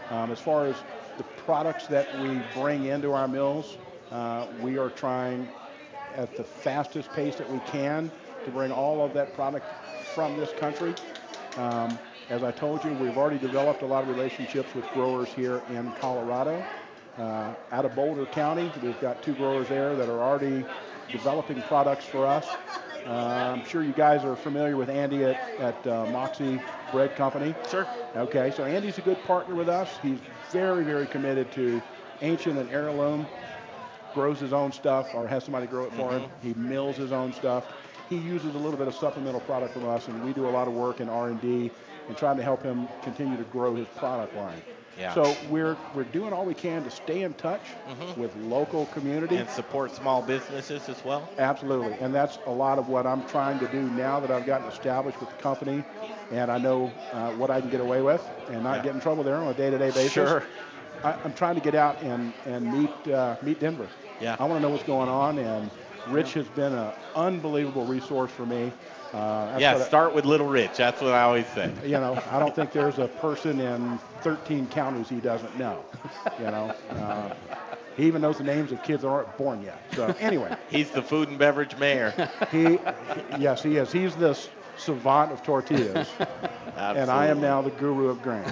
Um, 0.09 0.31
as 0.31 0.39
far 0.39 0.65
as 0.65 0.75
the 1.17 1.23
products 1.23 1.87
that 1.87 2.07
we 2.21 2.41
bring 2.53 2.85
into 2.85 3.11
our 3.11 3.27
mills, 3.27 3.77
uh, 4.11 4.47
we 4.61 4.77
are 4.77 4.89
trying 4.89 5.47
at 6.15 6.35
the 6.35 6.43
fastest 6.43 7.11
pace 7.13 7.35
that 7.37 7.49
we 7.49 7.59
can 7.59 8.11
to 8.45 8.51
bring 8.51 8.71
all 8.71 9.03
of 9.03 9.13
that 9.13 9.33
product 9.33 9.65
from 10.13 10.37
this 10.37 10.51
country. 10.53 10.93
Um, 11.57 11.97
as 12.29 12.43
I 12.43 12.51
told 12.51 12.83
you, 12.83 12.93
we've 12.93 13.17
already 13.17 13.37
developed 13.37 13.81
a 13.81 13.85
lot 13.85 14.03
of 14.03 14.09
relationships 14.09 14.73
with 14.73 14.89
growers 14.93 15.29
here 15.29 15.61
in 15.69 15.91
Colorado. 15.93 16.63
Uh, 17.17 17.53
out 17.71 17.85
of 17.85 17.93
Boulder 17.93 18.25
County, 18.25 18.71
we've 18.81 18.99
got 19.01 19.21
two 19.21 19.33
growers 19.33 19.67
there 19.67 19.95
that 19.95 20.07
are 20.07 20.21
already 20.21 20.65
developing 21.11 21.61
products 21.63 22.05
for 22.05 22.25
us. 22.25 22.47
Uh, 23.05 23.55
I'm 23.55 23.65
sure 23.65 23.83
you 23.83 23.91
guys 23.91 24.23
are 24.23 24.35
familiar 24.35 24.77
with 24.77 24.89
Andy 24.89 25.25
at, 25.25 25.37
at 25.59 25.87
uh, 25.87 26.05
Moxie 26.05 26.61
Bread 26.91 27.15
Company. 27.15 27.53
Sure. 27.69 27.87
Okay, 28.15 28.51
so 28.51 28.63
Andy's 28.63 28.97
a 28.97 29.01
good 29.01 29.21
partner 29.23 29.55
with 29.55 29.67
us. 29.69 29.89
He's 30.01 30.19
very, 30.51 30.83
very 30.83 31.07
committed 31.07 31.51
to 31.53 31.81
ancient 32.21 32.57
and 32.57 32.69
heirloom. 32.69 33.25
Grows 34.13 34.39
his 34.39 34.53
own 34.53 34.71
stuff, 34.71 35.13
or 35.13 35.27
has 35.27 35.43
somebody 35.43 35.67
grow 35.67 35.85
it 35.85 35.93
for 35.93 36.11
him. 36.11 36.29
He 36.41 36.53
mills 36.53 36.97
his 36.97 37.11
own 37.11 37.33
stuff. 37.33 37.65
he 38.09 38.17
uses 38.17 38.55
a 38.55 38.57
little 38.57 38.77
bit 38.77 38.87
of 38.87 38.95
supplemental 38.95 39.39
product 39.41 39.73
from 39.73 39.87
us, 39.87 40.07
and 40.07 40.23
we 40.23 40.33
do 40.33 40.47
a 40.47 40.51
lot 40.51 40.67
of 40.67 40.73
work 40.73 40.99
in 40.99 41.09
R&D 41.09 41.71
and 42.07 42.17
trying 42.17 42.35
to 42.37 42.43
help 42.43 42.61
him 42.61 42.87
continue 43.03 43.37
to 43.37 43.43
grow 43.45 43.73
his 43.73 43.87
product 43.97 44.35
line. 44.35 44.61
Yeah. 44.97 45.13
So 45.13 45.37
we're 45.41 45.77
we're 45.93 46.03
doing 46.03 46.33
all 46.33 46.45
we 46.45 46.53
can 46.55 46.83
to 46.83 46.89
stay 46.89 47.21
in 47.21 47.33
touch 47.33 47.77
with 48.15 48.35
local 48.35 48.85
community. 48.85 49.35
And 49.37 49.49
support 49.49 49.91
small 49.95 50.21
businesses 50.21 50.89
as 50.89 51.03
well. 51.03 51.29
Absolutely, 51.37 51.97
and 51.99 52.13
that's 52.13 52.37
a 52.45 52.51
lot 52.51 52.77
of 52.79 52.87
what 52.87 53.05
I'm 53.07 53.23
trying 53.23 53.59
to 53.59 53.67
do 53.67 53.89
now 53.89 54.19
that 54.19 54.31
I've 54.31 54.45
gotten 54.45 54.67
established 54.67 55.19
with 55.19 55.29
the 55.29 55.35
company, 55.35 55.85
and 56.29 56.51
I 56.51 56.57
know 56.57 56.93
uh, 57.11 57.31
what 57.31 57.49
I 57.51 57.59
can 57.61 57.69
get 57.69 57.79
away 57.81 58.01
with 58.01 58.29
and 58.47 58.63
not 58.63 58.77
Yeah. 58.77 58.81
get 58.83 58.93
in 58.93 58.99
trouble 58.99 59.23
there 59.23 59.37
on 59.37 59.47
a 59.47 59.53
day-to-day 59.53 59.91
basis. 59.91 60.13
Sure. 60.13 60.43
I, 61.03 61.15
I'm 61.23 61.33
trying 61.33 61.55
to 61.55 61.61
get 61.61 61.75
out 61.75 62.01
and 62.01 62.33
and 62.45 62.69
meet 62.69 63.07
uh, 63.07 63.37
meet 63.41 63.59
Denver. 63.59 63.91
Yeah. 64.19 64.35
I 64.39 64.45
want 64.45 64.57
to 64.57 64.61
know 64.61 64.69
what's 64.69 64.83
going 64.83 65.09
on, 65.09 65.37
and 65.39 65.71
Rich 66.05 66.33
has 66.33 66.49
been 66.49 66.73
an 66.73 66.93
unbelievable 67.15 67.83
resource 67.85 68.31
for 68.31 68.45
me. 68.45 68.75
Uh, 69.13 69.57
yeah, 69.59 69.73
what 69.73 69.81
I- 69.81 69.85
start 69.85 70.13
with 70.15 70.25
Little 70.25 70.47
Rich. 70.47 70.77
That's 70.77 71.01
what 71.01 71.11
I 71.13 71.23
always 71.23 71.45
say. 71.47 71.69
you 71.83 71.91
know, 71.91 72.17
I 72.31 72.39
don't 72.39 72.55
think 72.55 72.71
there's 72.71 72.97
a 72.99 73.07
person 73.07 73.59
in 73.59 73.99
13 74.21 74.67
counties 74.67 75.09
he 75.09 75.19
doesn't 75.19 75.57
know. 75.57 75.83
You 76.39 76.45
know, 76.45 76.73
uh, 76.91 77.33
he 77.97 78.05
even 78.05 78.21
knows 78.21 78.37
the 78.37 78.43
names 78.45 78.71
of 78.71 78.81
kids 78.83 79.01
that 79.01 79.09
aren't 79.09 79.35
born 79.37 79.61
yet. 79.63 79.81
So 79.95 80.15
anyway, 80.19 80.55
He's 80.69 80.91
the 80.91 81.01
food 81.01 81.27
and 81.29 81.37
beverage 81.37 81.77
mayor. 81.77 82.13
he, 82.51 82.79
yes, 83.37 83.61
he 83.61 83.75
is. 83.77 83.91
He's 83.91 84.15
the 84.15 84.37
savant 84.81 85.31
of 85.31 85.43
tortillas, 85.43 86.09
and 86.77 87.09
I 87.09 87.27
am 87.27 87.39
now 87.39 87.61
the 87.61 87.69
guru 87.71 88.07
of 88.09 88.21
grain. 88.21 88.43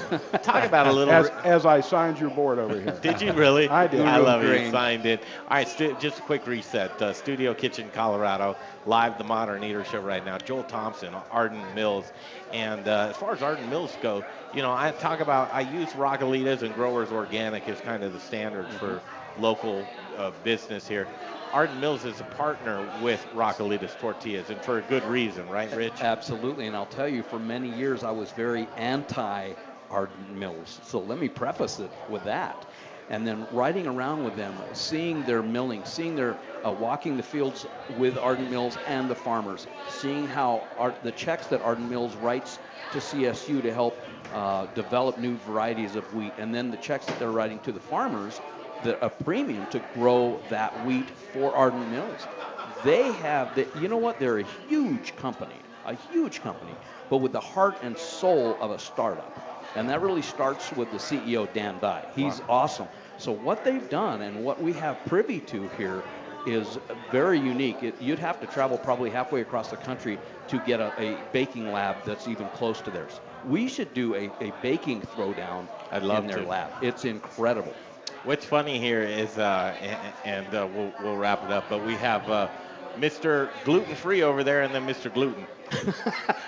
Talk 0.43 0.63
about 0.63 0.87
a 0.87 0.91
little. 0.91 1.13
As, 1.13 1.25
ri- 1.25 1.31
as 1.43 1.65
I 1.65 1.81
signed 1.81 2.19
your 2.19 2.29
board 2.29 2.59
over 2.59 2.79
here. 2.79 2.97
Did 3.01 3.21
you 3.21 3.33
really? 3.33 3.67
I 3.67 3.87
did. 3.87 4.01
I 4.01 4.17
love 4.17 4.43
it. 4.43 4.65
You 4.65 4.71
signed 4.71 5.05
it. 5.05 5.21
All 5.47 5.57
right, 5.57 5.67
stu- 5.67 5.95
just 5.99 6.19
a 6.19 6.21
quick 6.21 6.45
reset. 6.45 7.01
Uh, 7.01 7.13
Studio 7.13 7.53
Kitchen, 7.53 7.89
Colorado, 7.93 8.55
live 8.85 9.17
the 9.17 9.23
Modern 9.23 9.63
Eater 9.63 9.83
Show 9.83 10.01
right 10.01 10.23
now. 10.23 10.37
Joel 10.37 10.63
Thompson, 10.63 11.13
Ardent 11.31 11.73
Mills, 11.75 12.11
and 12.53 12.87
uh, 12.87 13.07
as 13.09 13.17
far 13.17 13.33
as 13.33 13.41
Ardent 13.41 13.69
Mills 13.69 13.97
go, 14.01 14.23
you 14.53 14.61
know, 14.61 14.71
I 14.71 14.91
talk 14.91 15.19
about 15.19 15.53
I 15.53 15.61
use 15.61 15.89
Raquelitas 15.93 16.61
and 16.61 16.73
Growers 16.75 17.11
Organic 17.11 17.67
as 17.67 17.81
kind 17.81 18.03
of 18.03 18.13
the 18.13 18.19
standard 18.19 18.67
for 18.73 19.01
local 19.39 19.85
uh, 20.17 20.31
business 20.43 20.87
here. 20.87 21.07
Ardent 21.51 21.79
Mills 21.79 22.05
is 22.05 22.19
a 22.19 22.23
partner 22.23 22.83
with 23.01 23.25
Raquelitas 23.33 23.97
Tortillas, 23.99 24.49
and 24.49 24.61
for 24.61 24.77
a 24.77 24.81
good 24.83 25.03
reason, 25.03 25.49
right, 25.49 25.73
Rich? 25.75 26.01
Absolutely, 26.01 26.67
and 26.67 26.75
I'll 26.75 26.85
tell 26.85 27.07
you, 27.07 27.23
for 27.23 27.39
many 27.39 27.69
years 27.69 28.03
I 28.03 28.11
was 28.11 28.31
very 28.31 28.67
anti 28.77 29.53
Ardent 29.89 30.29
Mills. 30.29 30.79
So 30.83 30.99
let 30.99 31.17
me 31.17 31.27
preface 31.27 31.79
it 31.79 31.91
with 32.07 32.25
that. 32.25 32.65
And 33.09 33.25
then 33.25 33.47
riding 33.49 33.87
around 33.87 34.23
with 34.23 34.35
them, 34.35 34.61
seeing 34.73 35.23
their 35.23 35.41
milling, 35.41 35.83
seeing 35.85 36.15
their 36.15 36.37
uh, 36.63 36.71
walking 36.71 37.17
the 37.17 37.23
fields 37.23 37.65
with 37.87 38.15
Ardent 38.19 38.51
Mills 38.51 38.77
and 38.85 39.09
the 39.09 39.15
farmers, 39.15 39.67
seeing 39.87 40.27
how 40.27 40.99
the 41.01 41.11
checks 41.11 41.47
that 41.47 41.61
Ardent 41.61 41.89
Mills 41.89 42.15
writes 42.15 42.59
to 42.91 42.99
CSU 42.99 43.63
to 43.63 43.73
help 43.73 44.05
uh, 44.31 44.67
develop 44.67 45.17
new 45.17 45.37
varieties 45.37 45.95
of 45.95 46.13
wheat, 46.13 46.35
and 46.37 46.53
then 46.53 46.69
the 46.69 46.77
checks 46.77 47.07
that 47.07 47.17
they're 47.17 47.31
writing 47.31 47.59
to 47.61 47.71
the 47.71 47.79
farmers, 47.79 48.41
the, 48.83 49.03
a 49.05 49.09
premium 49.09 49.65
to 49.67 49.79
grow 49.79 50.41
that 50.49 50.85
wheat 50.85 51.09
for 51.33 51.53
Ardent 51.55 51.89
Mills. 51.89 52.27
They 52.83 53.11
have 53.13 53.55
the, 53.55 53.67
you 53.81 53.87
know 53.87 53.97
what? 53.97 54.19
They're 54.19 54.39
a 54.39 54.43
huge 54.43 55.15
company 55.15 55.55
a 55.85 55.95
huge 55.95 56.41
company 56.41 56.75
but 57.09 57.17
with 57.17 57.31
the 57.31 57.39
heart 57.39 57.79
and 57.81 57.97
soul 57.97 58.57
of 58.61 58.71
a 58.71 58.79
startup. 58.79 59.41
And 59.75 59.89
that 59.89 60.01
really 60.01 60.21
starts 60.21 60.71
with 60.71 60.91
the 60.91 60.97
ceo 60.97 61.51
dan 61.53 61.79
dye. 61.79 62.05
He's 62.15 62.41
awesome. 62.49 62.87
So 63.17 63.31
what 63.31 63.63
they've 63.63 63.89
done 63.89 64.21
and 64.21 64.43
what 64.43 64.61
we 64.61 64.73
have 64.73 65.05
privy 65.05 65.39
to 65.41 65.69
here 65.77 66.03
is 66.45 66.77
very 67.11 67.39
unique. 67.39 67.83
It, 67.83 68.01
you'd 68.01 68.19
have 68.19 68.39
to 68.41 68.47
travel 68.47 68.77
probably 68.77 69.09
halfway 69.09 69.41
across 69.41 69.69
the 69.69 69.77
country 69.77 70.19
to 70.47 70.59
get 70.59 70.79
a, 70.79 70.93
a 70.99 71.15
baking 71.31 71.71
lab 71.71 72.05
that's 72.05 72.27
even 72.27 72.47
close 72.49 72.81
to 72.81 72.91
theirs. 72.91 73.19
We 73.47 73.67
should 73.67 73.93
do 73.93 74.15
a, 74.15 74.31
a 74.41 74.51
baking 74.61 75.01
throwdown 75.01 75.67
I'd 75.91 76.03
love 76.03 76.23
in 76.23 76.29
their 76.29 76.43
to. 76.43 76.49
lab. 76.49 76.71
It's 76.81 77.05
incredible 77.05 77.75
What's 78.23 78.45
funny 78.45 78.79
here 78.79 79.01
is, 79.01 79.37
uh, 79.37 79.75
and, 79.81 80.45
and 80.45 80.55
uh, 80.55 80.67
we'll, 80.73 80.93
we'll 81.03 81.17
wrap 81.17 81.43
it 81.43 81.51
up, 81.51 81.69
but 81.69 81.85
we 81.85 81.93
have 81.95 82.29
uh, 82.29 82.49
Mr. 82.97 83.49
Gluten 83.63 83.95
Free 83.95 84.23
over 84.23 84.43
there 84.43 84.61
and 84.63 84.73
then 84.73 84.85
Mr. 84.85 85.13
Gluten. 85.13 85.47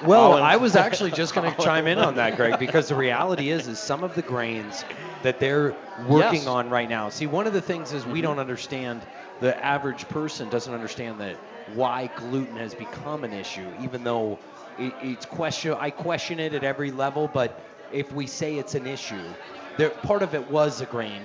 Well, 0.05 0.33
I 0.33 0.55
was 0.55 0.75
actually 0.85 1.11
just 1.11 1.35
going 1.35 1.53
to 1.53 1.61
chime 1.61 1.87
in 1.87 1.99
on 1.99 2.15
that, 2.15 2.35
Greg, 2.35 2.57
because 2.59 2.87
the 2.87 2.95
reality 2.95 3.51
is, 3.51 3.67
is 3.67 3.79
some 3.79 4.03
of 4.03 4.15
the 4.15 4.21
grains 4.23 4.83
that 5.21 5.39
they're 5.39 5.75
working 6.07 6.35
Yes. 6.35 6.47
on 6.47 6.69
right 6.69 6.89
now. 6.89 7.09
See, 7.09 7.27
one 7.27 7.45
of 7.45 7.53
the 7.53 7.61
things 7.61 7.93
is 7.93 8.05
we 8.05 8.21
don't 8.21 8.39
understand. 8.39 9.01
The 9.39 9.63
average 9.63 10.07
person 10.09 10.49
doesn't 10.49 10.73
understand 10.73 11.21
that 11.21 11.37
why 11.75 12.09
gluten 12.15 12.55
has 12.57 12.73
become 12.73 13.23
an 13.23 13.33
issue, 13.33 13.67
even 13.79 14.03
though 14.03 14.39
it, 14.79 14.93
it's 15.03 15.25
question. 15.25 15.75
I 15.79 15.91
question 15.91 16.39
it 16.39 16.53
at 16.53 16.63
every 16.63 16.91
level, 16.91 17.27
but 17.27 17.59
if 17.91 18.11
we 18.11 18.25
say 18.27 18.57
it's 18.57 18.73
an 18.75 18.87
issue, 18.87 19.21
there 19.77 19.89
part 19.91 20.23
of 20.23 20.33
it 20.33 20.49
was 20.49 20.81
a 20.81 20.85
grain 20.85 21.21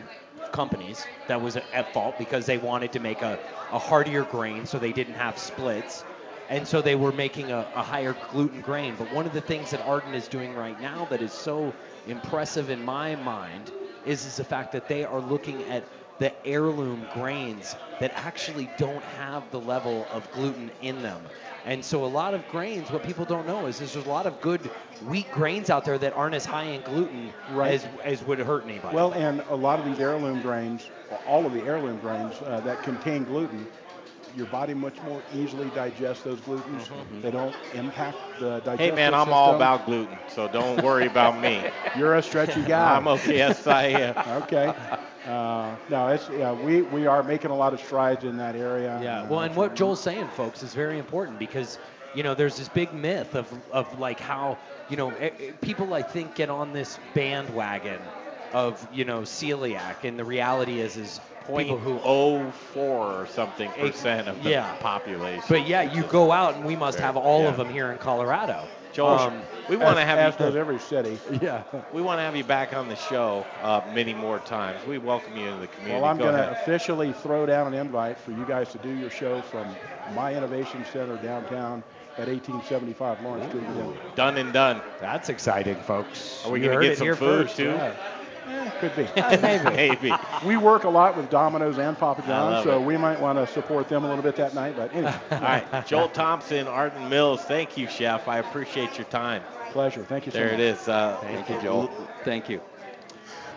companies 0.52 1.08
that 1.26 1.40
was 1.40 1.56
at 1.56 1.92
fault 1.92 2.18
because 2.18 2.46
they 2.46 2.58
wanted 2.58 2.92
to 2.92 3.00
make 3.00 3.22
a, 3.22 3.38
a 3.70 3.78
hardier 3.78 4.24
grain 4.24 4.66
so 4.66 4.78
they 4.78 4.92
didn't 4.92 5.14
have 5.14 5.38
splits 5.38 6.04
and 6.48 6.66
so 6.66 6.80
they 6.80 6.94
were 6.94 7.12
making 7.12 7.50
a, 7.50 7.68
a 7.74 7.82
higher 7.82 8.16
gluten 8.30 8.60
grain. 8.60 8.96
But 8.96 9.10
one 9.10 9.26
of 9.26 9.32
the 9.32 9.40
things 9.40 9.70
that 9.70 9.80
Ardent 9.80 10.14
is 10.14 10.28
doing 10.28 10.54
right 10.54 10.78
now 10.78 11.06
that 11.06 11.20
is 11.22 11.32
so 11.32 11.74
impressive 12.06 12.70
in 12.70 12.82
my 12.82 13.16
mind 13.16 13.72
is, 14.04 14.24
is 14.24 14.36
the 14.36 14.44
fact 14.44 14.72
that 14.72 14.88
they 14.88 15.04
are 15.04 15.20
looking 15.20 15.64
at 15.64 15.88
the 16.18 16.32
heirloom 16.46 17.06
grains 17.12 17.76
that 18.00 18.12
actually 18.14 18.68
don't 18.78 19.02
have 19.04 19.50
the 19.50 19.60
level 19.60 20.06
of 20.10 20.30
gluten 20.32 20.70
in 20.82 21.02
them. 21.02 21.20
And 21.64 21.84
so 21.84 22.04
a 22.04 22.06
lot 22.06 22.34
of 22.34 22.46
grains, 22.48 22.90
what 22.90 23.02
people 23.02 23.24
don't 23.24 23.46
know 23.46 23.66
is 23.66 23.78
there's 23.78 23.96
a 23.96 24.08
lot 24.08 24.26
of 24.26 24.40
good 24.40 24.60
wheat 25.08 25.30
grains 25.30 25.68
out 25.70 25.84
there 25.84 25.98
that 25.98 26.12
aren't 26.14 26.34
as 26.34 26.44
high 26.44 26.64
in 26.64 26.82
gluten 26.82 27.32
Right. 27.50 27.74
as, 27.74 27.86
as 28.04 28.22
would 28.24 28.38
hurt 28.38 28.64
anybody. 28.64 28.94
Well, 28.94 29.12
and 29.14 29.42
a 29.48 29.54
lot 29.54 29.78
of 29.78 29.84
these 29.84 29.98
heirloom 29.98 30.40
grains, 30.40 30.88
all 31.26 31.46
of 31.46 31.52
the 31.52 31.62
heirloom 31.62 31.98
grains 31.98 32.34
uh, 32.42 32.60
that 32.60 32.82
contain 32.82 33.24
gluten, 33.24 33.66
your 34.36 34.46
body 34.46 34.74
much 34.74 35.00
more 35.02 35.22
easily 35.34 35.68
digests 35.74 36.22
those 36.22 36.40
glutens. 36.40 36.88
They 37.22 37.30
don't 37.30 37.54
impact 37.74 38.16
the 38.38 38.60
digestive 38.60 38.78
Hey, 38.78 38.90
man, 38.90 39.14
I'm 39.14 39.32
all 39.32 39.54
about 39.54 39.86
gluten, 39.86 40.18
so 40.28 40.46
don't 40.48 40.82
worry 40.82 41.06
about 41.06 41.40
me. 41.40 41.64
You're 41.98 42.14
a 42.14 42.22
stretchy 42.22 42.62
guy. 42.62 42.96
I'm 42.96 43.06
okay. 43.08 43.36
Yes, 43.36 43.66
I 43.66 43.84
am. 43.84 44.14
Okay. 44.42 44.72
Uh, 45.26 45.76
no, 45.88 46.08
it's 46.08 46.28
yeah, 46.28 46.52
we 46.52 46.82
we 46.82 47.06
are 47.06 47.22
making 47.22 47.50
a 47.50 47.56
lot 47.56 47.72
of 47.74 47.80
strides 47.80 48.24
in 48.24 48.36
that 48.36 48.54
area. 48.54 48.98
Yeah, 49.02 49.22
Uh, 49.22 49.26
well, 49.26 49.40
and 49.40 49.56
what 49.56 49.74
Joel's 49.74 50.00
saying, 50.00 50.28
folks, 50.36 50.62
is 50.62 50.72
very 50.72 50.98
important 50.98 51.38
because, 51.38 51.78
you 52.14 52.22
know, 52.22 52.34
there's 52.34 52.56
this 52.56 52.68
big 52.68 52.92
myth 52.94 53.34
of, 53.34 53.52
of 53.72 53.98
like 53.98 54.20
how, 54.20 54.58
you 54.88 54.96
know, 54.96 55.12
people 55.62 55.92
I 55.94 56.02
think 56.02 56.36
get 56.36 56.48
on 56.48 56.72
this 56.72 56.98
bandwagon 57.14 58.00
of, 58.52 58.86
you 58.92 59.04
know, 59.04 59.22
celiac, 59.22 60.04
and 60.04 60.16
the 60.18 60.24
reality 60.24 60.80
is, 60.80 60.96
is 60.96 61.20
people 61.56 61.78
who. 61.78 61.98
oh 62.04 62.50
four 62.72 63.22
or 63.22 63.26
something 63.26 63.70
percent 63.72 64.28
of 64.28 64.42
the 64.42 64.50
Yeah. 64.50 64.74
population. 64.80 65.44
But 65.48 65.66
yeah, 65.66 65.82
you 65.82 66.04
go 66.04 66.30
out 66.30 66.54
and 66.54 66.64
we 66.64 66.76
must 66.76 67.00
have 67.00 67.16
all 67.16 67.48
of 67.48 67.56
them 67.56 67.68
here 67.68 67.90
in 67.90 67.98
Colorado. 67.98 68.68
Joel, 68.96 69.08
Um, 69.18 69.42
we 69.68 69.76
want 69.76 69.98
to 69.98 70.04
have 70.04 70.18
as 70.18 70.32
you. 70.34 70.46
does 70.46 70.56
every 70.56 70.78
city. 70.78 71.18
yeah. 71.42 71.64
We 71.92 72.00
want 72.00 72.18
to 72.18 72.22
have 72.22 72.34
you 72.34 72.44
back 72.44 72.74
on 72.74 72.88
the 72.88 72.96
show 72.96 73.44
uh, 73.62 73.82
many 73.92 74.14
more 74.14 74.38
times. 74.38 74.86
We 74.86 74.96
welcome 74.96 75.36
you 75.36 75.48
into 75.48 75.60
the 75.60 75.66
community. 75.66 76.00
Well, 76.00 76.10
I'm 76.10 76.16
going 76.16 76.34
to 76.34 76.50
officially 76.52 77.12
throw 77.12 77.44
down 77.44 77.66
an 77.66 77.74
invite 77.74 78.18
for 78.18 78.30
you 78.30 78.46
guys 78.46 78.72
to 78.72 78.78
do 78.78 78.88
your 78.88 79.10
show 79.10 79.42
from 79.42 79.66
my 80.14 80.34
Innovation 80.34 80.82
Center 80.92 81.16
downtown 81.16 81.84
at 82.16 82.28
1875 82.28 83.22
Lawrence 83.22 83.46
Street. 83.48 83.64
Done 84.16 84.38
and 84.38 84.50
done. 84.54 84.80
That's 84.98 85.28
exciting, 85.28 85.76
folks. 85.76 86.42
Are 86.46 86.50
we 86.50 86.60
going 86.60 86.80
to 86.80 86.88
get 86.88 86.96
some 86.96 87.06
here 87.06 87.16
food 87.16 87.46
first. 87.48 87.56
too? 87.58 87.64
Yeah. 87.64 87.94
Eh, 88.48 88.70
could 88.80 88.94
be. 88.96 89.08
Maybe. 89.76 90.12
we 90.44 90.56
work 90.56 90.84
a 90.84 90.88
lot 90.88 91.16
with 91.16 91.28
Domino's 91.30 91.78
and 91.78 91.98
Papa 91.98 92.22
John's, 92.26 92.64
so 92.64 92.80
it. 92.80 92.84
we 92.84 92.96
might 92.96 93.20
want 93.20 93.38
to 93.38 93.46
support 93.52 93.88
them 93.88 94.04
a 94.04 94.08
little 94.08 94.22
bit 94.22 94.36
that 94.36 94.54
night. 94.54 94.76
But 94.76 94.92
anyway, 94.94 95.14
All 95.32 95.38
right, 95.40 95.86
Joel 95.86 96.08
Thompson, 96.08 96.66
Ardent 96.68 97.08
Mills. 97.10 97.42
Thank 97.42 97.76
you, 97.76 97.86
Chef. 97.88 98.28
I 98.28 98.38
appreciate 98.38 98.96
your 98.98 99.06
time. 99.06 99.42
pleasure. 99.72 100.04
Thank 100.04 100.26
you 100.26 100.32
so 100.32 100.38
There 100.38 100.46
much. 100.52 100.54
it 100.54 100.60
is. 100.60 100.88
Uh, 100.88 101.16
thank 101.22 101.48
you 101.48 101.60
joel 101.60 101.90
thank 102.24 102.48
you 102.48 102.60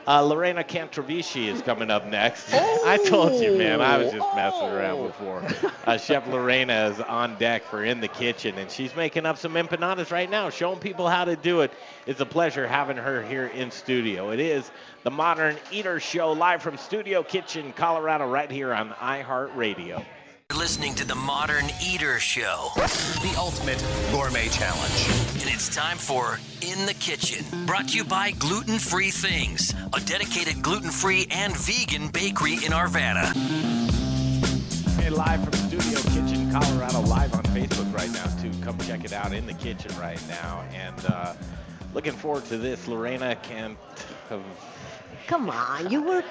Uh, 0.09 0.23
Lorena 0.23 0.63
Cantarovici 0.63 1.53
is 1.53 1.61
coming 1.61 1.91
up 1.91 2.07
next. 2.07 2.49
I 2.53 2.97
told 3.05 3.39
you, 3.39 3.55
man. 3.55 3.79
I 3.79 3.97
was 3.97 4.11
just 4.11 4.35
messing 4.35 4.69
around 4.69 5.05
before. 5.05 5.43
Uh, 5.85 5.99
Chef 5.99 6.27
Lorena 6.27 6.87
is 6.87 6.99
on 6.99 7.37
deck 7.37 7.61
for 7.61 7.83
In 7.83 8.01
the 8.01 8.07
Kitchen, 8.07 8.57
and 8.57 8.71
she's 8.71 8.95
making 8.95 9.27
up 9.27 9.37
some 9.37 9.53
empanadas 9.53 10.11
right 10.11 10.27
now, 10.27 10.49
showing 10.49 10.79
people 10.79 11.07
how 11.07 11.25
to 11.25 11.35
do 11.35 11.61
it. 11.61 11.71
It's 12.07 12.19
a 12.21 12.25
pleasure 12.25 12.67
having 12.67 12.97
her 12.97 13.21
here 13.21 13.45
in 13.45 13.69
studio. 13.69 14.31
It 14.31 14.39
is 14.39 14.71
the 15.03 15.11
Modern 15.11 15.57
Eater 15.69 15.99
Show 15.99 16.31
live 16.31 16.63
from 16.63 16.77
Studio 16.77 17.21
Kitchen, 17.21 17.71
Colorado, 17.73 18.27
right 18.27 18.49
here 18.49 18.73
on 18.73 18.89
iHeartRadio. 18.89 20.03
You're 20.51 20.57
listening 20.57 20.95
to 20.95 21.05
the 21.05 21.13
Modern 21.13 21.69
Eater 21.79 22.17
Show. 22.17 22.71
The 22.75 23.35
ultimate 23.37 23.85
gourmet 24.11 24.47
challenge. 24.47 25.07
And 25.33 25.43
it's 25.47 25.69
time 25.69 25.97
for 25.99 26.39
In 26.63 26.87
the 26.87 26.95
Kitchen, 26.95 27.45
brought 27.67 27.89
to 27.89 27.97
you 27.97 28.03
by 28.03 28.31
Gluten 28.31 28.79
Free 28.79 29.11
Things, 29.11 29.75
a 29.93 29.99
dedicated 29.99 30.63
gluten 30.63 30.89
free 30.89 31.27
and 31.29 31.55
vegan 31.55 32.07
bakery 32.07 32.53
in 32.53 32.71
Arvada. 32.71 33.31
Hey, 34.99 35.11
live 35.11 35.43
from 35.43 35.53
Studio 35.53 35.99
Kitchen, 35.99 36.51
Colorado 36.51 37.01
live 37.01 37.31
on 37.35 37.43
Facebook 37.43 37.93
right 37.93 38.11
now 38.11 38.25
too. 38.41 38.51
Come 38.63 38.75
check 38.79 39.05
it 39.05 39.13
out 39.13 39.33
in 39.33 39.45
the 39.45 39.53
kitchen 39.53 39.95
right 39.99 40.21
now. 40.27 40.65
And 40.73 41.05
uh, 41.05 41.35
looking 41.93 42.13
forward 42.13 42.45
to 42.45 42.57
this. 42.57 42.87
Lorena 42.87 43.35
can't. 43.43 43.77
Have, 44.29 44.41
Come 45.27 45.51
on, 45.51 45.91
you 45.91 46.01
were 46.01 46.23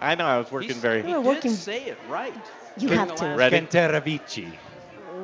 I 0.00 0.14
know 0.14 0.26
I 0.26 0.38
was 0.38 0.50
working 0.50 0.74
very. 0.74 1.02
Hard. 1.02 1.10
You 1.10 1.20
were 1.20 1.34
working. 1.34 1.50
say 1.52 1.84
it 1.84 1.98
right. 2.08 2.32
You 2.78 2.88
have 2.90 3.14
to. 3.16 3.26
Ready? 3.36 3.60
Cantaravici. 3.60 4.52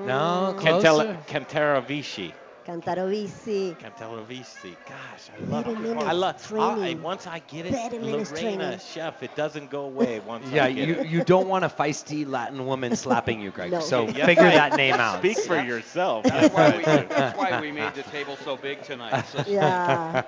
No, 0.06 0.54
Cantella, 0.58 0.82
closer. 0.82 1.18
Cantaravici. 1.26 2.32
Cantarovici. 2.64 3.76
Cantaravici. 3.78 4.78
Gosh, 4.84 5.30
I 5.30 5.38
love 5.38 5.66
Thirty 5.66 5.84
it. 5.84 5.96
I 5.98 6.12
love. 6.12 6.36
I, 6.58 6.94
once 6.94 7.26
I 7.26 7.40
get 7.40 7.66
it, 7.66 7.74
Thirty 7.74 7.98
Lorena, 7.98 8.24
training. 8.24 8.78
chef, 8.78 9.22
it 9.22 9.34
doesn't 9.34 9.70
go 9.70 9.84
away 9.84 10.20
once 10.20 10.50
Yeah, 10.50 10.64
I 10.64 10.72
get 10.72 10.88
you, 10.88 10.94
it. 10.94 11.06
you 11.06 11.22
don't 11.22 11.48
want 11.48 11.64
a 11.64 11.68
feisty 11.68 12.26
Latin 12.26 12.64
woman 12.66 12.96
slapping 12.96 13.40
you, 13.40 13.50
Greg. 13.50 13.70
No. 13.72 13.80
So 13.80 14.08
Yes, 14.08 14.26
figure 14.26 14.46
I- 14.46 14.54
that 14.54 14.76
name 14.76 14.94
out. 14.94 15.18
Speak 15.18 15.38
for 15.38 15.58
yourself. 15.58 16.24
That's 16.24 16.52
why, 16.54 16.76
we, 16.76 16.82
that's 16.84 17.36
why 17.36 17.60
we 17.60 17.72
made 17.72 17.94
the 17.94 18.02
table 18.04 18.36
so 18.36 18.56
big 18.56 18.82
tonight. 18.82 19.22
So 19.26 19.42
Yeah. 19.46 20.22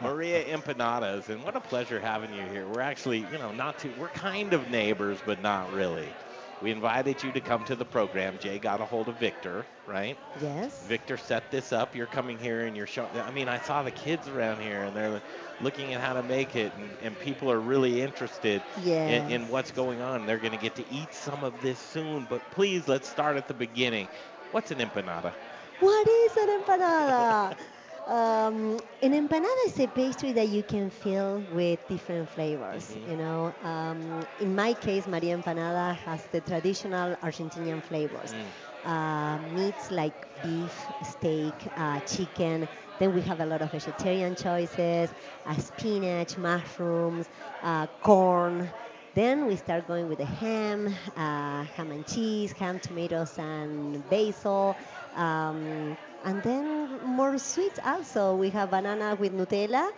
Maria 0.00 0.44
Empanadas, 0.56 1.28
and 1.28 1.42
what 1.42 1.56
a 1.56 1.60
pleasure 1.60 2.00
having 2.00 2.32
you 2.32 2.46
here. 2.46 2.66
We're 2.68 2.80
actually, 2.80 3.20
you 3.20 3.38
know, 3.38 3.52
not 3.52 3.78
too, 3.78 3.92
we're 3.98 4.08
kind 4.10 4.52
of 4.52 4.68
neighbors, 4.70 5.22
but 5.24 5.40
not 5.40 5.70
really. 5.72 6.16
We 6.62 6.70
invited 6.72 7.22
you 7.22 7.32
to 7.32 7.40
come 7.42 7.64
to 7.66 7.76
the 7.76 7.84
program. 7.86 8.38
Jay 8.38 8.58
got 8.58 8.80
a 8.80 8.86
hold 8.86 9.08
of 9.08 9.18
Victor, 9.18 9.66
right? 9.86 10.18
yes. 10.40 10.88
Victor 10.88 11.16
set 11.18 11.50
this 11.50 11.72
up. 11.72 11.94
You're 11.96 12.06
coming 12.06 12.38
here 12.38 12.66
and 12.66 12.76
you're 12.76 12.86
showing. 12.86 13.10
I 13.18 13.30
mean, 13.30 13.48
I 13.48 13.58
saw 13.58 13.82
the 13.82 13.92
kids 13.92 14.28
around 14.28 14.60
here 14.60 14.84
and 14.84 14.96
they're 14.96 15.22
looking 15.60 15.92
at 15.94 16.00
how 16.00 16.14
to 16.14 16.22
make 16.22 16.56
it, 16.56 16.74
and, 16.76 16.96
and 17.00 17.18
people 17.18 17.50
are 17.52 17.60
really 17.60 18.02
interested 18.02 18.64
in, 19.06 19.24
in 19.24 19.48
what's 19.48 19.72
going 19.72 20.00
on. 20.00 20.26
They're 20.26 20.38
going 20.38 20.52
to 20.52 20.58
get 20.58 20.76
to 20.76 20.88
eat 20.90 21.14
some 21.14 21.44
of 21.44 21.60
this 21.60 21.78
soon. 21.80 22.26
But 22.26 22.50
please, 22.50 22.88
let's 22.88 23.08
start 23.08 23.36
at 23.36 23.48
the 23.48 23.54
beginning. 23.54 24.08
What's 24.50 24.70
an 24.70 24.78
empanada? 24.78 25.34
What 25.80 26.08
is 26.08 26.36
an 26.36 26.62
empanada? 26.62 27.56
um, 28.06 28.78
an 29.02 29.12
empanada 29.12 29.66
is 29.66 29.78
a 29.80 29.86
pastry 29.86 30.32
that 30.32 30.48
you 30.48 30.62
can 30.62 30.90
fill 30.90 31.42
with 31.42 31.86
different 31.88 32.28
flavors. 32.28 32.96
You 33.04 33.16
know, 33.16 33.54
um, 33.60 34.22
in 34.38 34.54
my 34.54 34.74
case, 34.74 35.06
Maria 35.06 35.36
Empanada 35.36 35.94
has 35.96 36.26
the 36.28 36.40
traditional 36.40 37.16
Argentinian 37.22 37.82
flavors. 37.82 38.34
Uh, 38.82 39.38
meats 39.38 39.90
like 39.90 40.26
beef, 40.40 40.90
steak, 41.02 41.68
uh, 41.76 42.00
chicken. 42.00 42.68
Then 42.98 43.12
we 43.12 43.22
have 43.22 43.40
a 43.40 43.46
lot 43.46 43.62
of 43.62 43.70
vegetarian 43.72 44.34
choices, 44.34 45.12
uh, 45.44 45.54
spinach, 45.56 46.36
mushrooms, 46.36 47.28
uh, 47.62 47.86
corn. 48.00 48.72
Then 49.14 49.46
we 49.46 49.56
start 49.56 49.86
going 49.86 50.06
with 50.08 50.18
the 50.18 50.24
ham, 50.26 50.88
uh, 51.16 51.64
ham 51.64 51.90
and 51.92 52.06
cheese, 52.06 52.52
ham, 52.52 52.78
tomatoes, 52.78 53.38
and 53.38 54.08
basil. 54.08 54.76
Um, 55.12 55.96
and 56.24 56.42
then 56.42 57.00
more 57.04 57.38
sweets 57.38 57.78
also. 57.84 58.36
We 58.36 58.50
have 58.50 58.70
banana 58.70 59.14
with 59.16 59.32
Nutella. 59.32 59.90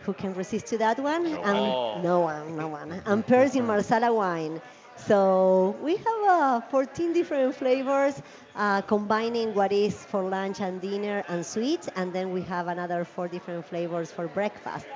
Who 0.00 0.14
can 0.14 0.34
resist 0.34 0.68
to 0.68 0.78
that 0.78 0.98
one? 0.98 1.38
And 1.42 1.76
no 1.92 2.20
one, 2.20 2.56
no 2.56 2.68
one. 2.68 3.02
And 3.04 3.26
Persian 3.26 3.66
Marsala 3.66 4.12
wine. 4.12 4.60
So 4.94 5.76
we 5.80 5.96
have 5.96 6.22
uh, 6.28 6.60
14 6.62 7.12
different 7.12 7.54
flavors, 7.54 8.20
uh, 8.54 8.82
combining 8.82 9.54
what 9.54 9.72
is 9.72 10.04
for 10.04 10.28
lunch 10.28 10.60
and 10.60 10.80
dinner 10.80 11.24
and 11.28 11.44
sweets, 11.44 11.88
and 11.96 12.12
then 12.14 12.30
we 12.30 12.42
have 12.42 12.66
another 12.68 13.04
four 13.04 13.28
different 13.28 13.64
flavors 13.66 14.12
for 14.12 14.28
breakfast. 14.28 14.88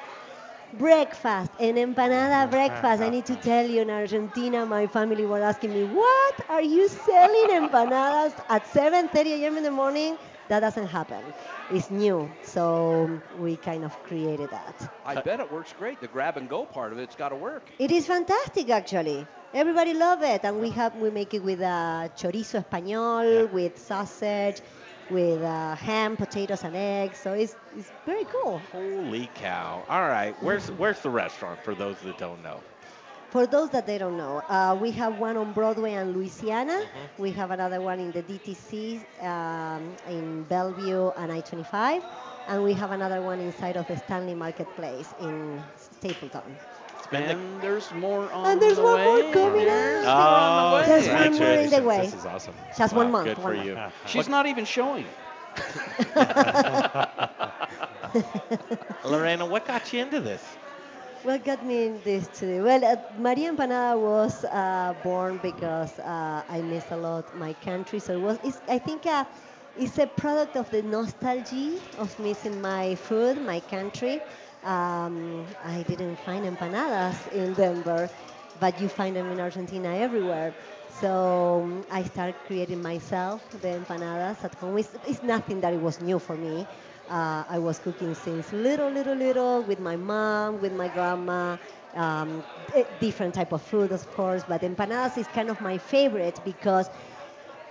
Breakfast, 0.73 1.53
an 1.59 1.77
empanada 1.77 2.49
breakfast. 2.51 3.03
I 3.03 3.09
need 3.11 3.27
to 3.27 3.37
tell 3.37 3.67
you, 3.67 3.83
in 3.83 3.91
Argentina, 3.91 4.65
my 4.67 4.87
family 4.87 5.25
were 5.25 5.43
asking 5.43 5.73
me, 5.73 5.83
"What 5.85 6.41
are 6.49 6.63
you 6.63 6.89
selling 6.89 7.49
empanadas 7.51 8.39
at 8.49 8.67
7:30 8.67 9.33
a.m. 9.45 9.57
in 9.59 9.63
the 9.65 9.71
morning?" 9.71 10.19
That 10.53 10.61
doesn't 10.61 10.89
happen. 10.89 11.23
It's 11.71 11.91
new, 11.91 12.31
so 12.43 13.09
we 13.39 13.57
kind 13.57 13.85
of 13.85 13.99
created 14.03 14.51
that. 14.51 14.93
I 15.07 15.15
bet 15.19 15.41
it 15.41 15.51
works 15.51 15.73
great. 15.79 15.99
The 16.03 16.09
grab 16.09 16.37
and 16.37 16.47
go 16.47 16.67
part 16.67 16.93
of 16.93 16.99
it's 16.99 17.17
got 17.17 17.31
to 17.31 17.37
work. 17.37 17.63
It 17.79 17.91
is 17.91 18.07
fantastic, 18.07 18.69
actually. 18.69 19.27
Everybody 19.55 19.95
love 19.95 20.23
it, 20.23 20.43
and 20.45 20.61
we 20.61 20.69
have 20.73 20.95
we 20.97 21.09
make 21.09 21.33
it 21.33 21.43
with 21.43 21.63
uh, 21.63 22.11
chorizo 22.19 22.63
español, 22.63 23.51
with 23.51 23.79
sausage, 23.79 24.61
with 25.09 25.41
uh, 25.41 25.75
ham, 25.75 26.19
potatoes, 26.19 26.65
and 26.65 26.77
eggs. 26.77 27.17
So 27.17 27.33
it's 27.33 27.57
it's 27.75 27.91
very 28.05 28.27
cool. 28.27 28.61
Holy 28.73 29.31
cow! 29.37 29.83
All 29.89 30.07
right, 30.07 30.35
where's 30.43 30.71
where's 30.73 31.01
the 31.01 31.09
restaurant 31.09 31.65
for 31.65 31.75
those 31.75 31.97
that 32.01 32.19
don't 32.19 32.43
know? 32.43 32.61
For 33.33 33.47
those 33.47 33.71
that 33.71 33.87
they 33.87 33.99
don't 33.99 34.17
know, 34.17 34.43
uh, 34.49 34.77
we 34.79 34.93
have 34.93 35.17
one 35.17 35.37
on 35.37 35.53
Broadway 35.53 35.93
and 35.95 36.13
Louisiana. 36.15 36.79
Mm-hmm. 36.85 37.07
We 37.17 37.33
have 37.33 37.51
another 37.51 37.81
one 37.81 37.99
in 38.01 38.13
the 38.13 38.23
DTC 38.23 39.07
um, 39.21 39.97
in 40.07 40.45
Belleview 40.47 41.13
and 41.17 41.33
I-25, 41.33 42.03
and 42.47 42.63
we 42.63 42.75
have 42.75 42.91
another 42.93 43.23
one 43.23 43.41
inside 43.41 43.77
of 43.77 43.87
the 43.87 43.97
Stanley 43.97 44.35
Marketplace 44.35 45.15
in 45.19 45.65
Stapleton. 45.77 46.59
And 47.13 47.61
there's 47.63 47.93
more 47.93 48.33
on 48.33 48.45
And 48.53 48.61
there's 48.63 48.77
the 48.77 48.85
one 48.85 48.95
way. 48.95 49.05
more 49.05 49.23
coming 49.33 49.67
There's 49.67 50.07
up. 50.07 50.17
more 50.17 50.39
on 50.39 50.57
the 50.57 50.65
way. 50.65 50.85
There's 50.87 51.09
one 51.09 51.39
more 51.39 51.57
in 51.57 51.71
the 51.71 51.83
way. 51.83 51.99
This 52.03 52.15
is 52.15 52.27
awesome. 52.27 52.57
Just 52.77 52.95
Wow, 52.95 52.99
one 52.99 53.11
month. 53.11 53.25
Good 53.25 53.39
one 53.39 53.43
for 53.43 53.55
month. 53.55 53.67
you. 53.67 53.79
She's 54.05 54.29
not 54.29 54.47
even 54.47 54.65
showing. 54.65 55.07
Lorena, 59.05 59.47
what 59.47 59.65
got 59.65 59.93
you 59.93 60.01
into 60.01 60.21
this? 60.21 60.59
What 61.23 61.45
got 61.45 61.63
me 61.65 61.87
in 61.87 62.03
this 62.03 62.27
today? 62.29 62.61
Well, 62.61 62.85
uh, 62.85 62.97
Maria 63.17 63.53
Empanada 63.53 63.99
was 63.99 64.45
uh, 64.45 64.95
born 65.03 65.39
because 65.39 65.99
uh, 66.01 66.43
I 66.49 66.63
miss 66.63 66.91
a 66.91 66.97
lot 66.97 67.33
my 67.35 67.55
country. 67.55 68.01
So 68.01 68.15
it 68.15 68.21
was. 68.21 68.39
It's, 68.43 68.61
I 68.69 68.79
think 68.79 69.07
uh, 69.07 69.25
it's 69.77 69.99
a 69.99 70.07
product 70.07 70.57
of 70.57 70.69
the 70.71 70.83
nostalgia 70.83 71.79
of 71.97 72.19
missing 72.19 72.61
my 72.61 72.97
food, 72.97 73.41
my 73.41 73.61
country. 73.61 74.25
Um, 74.65 75.47
I 75.63 75.85
didn't 75.85 76.17
find 76.17 76.45
empanadas 76.45 77.29
in 77.29 77.55
Denver, 77.55 78.11
but 78.59 78.81
you 78.81 78.89
find 78.89 79.15
them 79.17 79.31
in 79.31 79.39
Argentina 79.41 79.95
everywhere. 79.97 80.57
So 80.89 81.63
um, 81.65 81.85
I 81.91 82.03
started 82.03 82.43
creating 82.45 82.83
myself 82.83 83.49
the 83.51 83.69
empanadas 83.81 84.45
at 84.45 84.55
home. 84.57 84.77
It's, 84.79 84.95
it's 85.07 85.23
nothing 85.23 85.61
that 85.61 85.73
it 85.73 85.81
was 85.81 86.01
new 86.01 86.19
for 86.19 86.37
me. 86.37 86.69
Uh, 87.09 87.45
I 87.49 87.59
was 87.59 87.79
cooking 87.79 88.15
since 88.15 88.53
little, 88.53 88.91
little, 88.91 89.15
little 89.15 89.65
with 89.65 89.79
my 89.81 89.97
mom, 89.97 90.61
with 90.61 90.73
my 90.73 90.89
grandma, 90.89 91.57
um, 91.95 92.45
eh, 92.75 92.85
different 93.01 93.35
type 93.35 93.53
of 93.53 93.63
food, 93.63 93.93
of 93.93 94.09
course. 94.11 94.45
But 94.45 94.63
empanadas 94.63 95.19
is 95.19 95.27
kind 95.29 95.51
of 95.51 95.61
my 95.61 95.79
favorite 95.79 96.41
because 96.45 96.89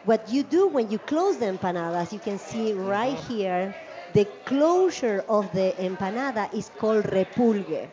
what 0.03 0.27
you 0.29 0.43
do 0.43 0.67
when 0.67 0.89
you 0.89 0.99
close 0.99 1.37
the 1.39 1.45
empanadas, 1.45 2.11
you 2.11 2.19
can 2.19 2.37
see 2.37 2.73
right 2.73 3.17
here, 3.17 3.75
the 4.09 4.25
closure 4.45 5.23
of 5.29 5.51
the 5.53 5.73
empanada 5.79 6.53
is 6.53 6.69
called 6.69 7.05
repulgue. 7.05 7.91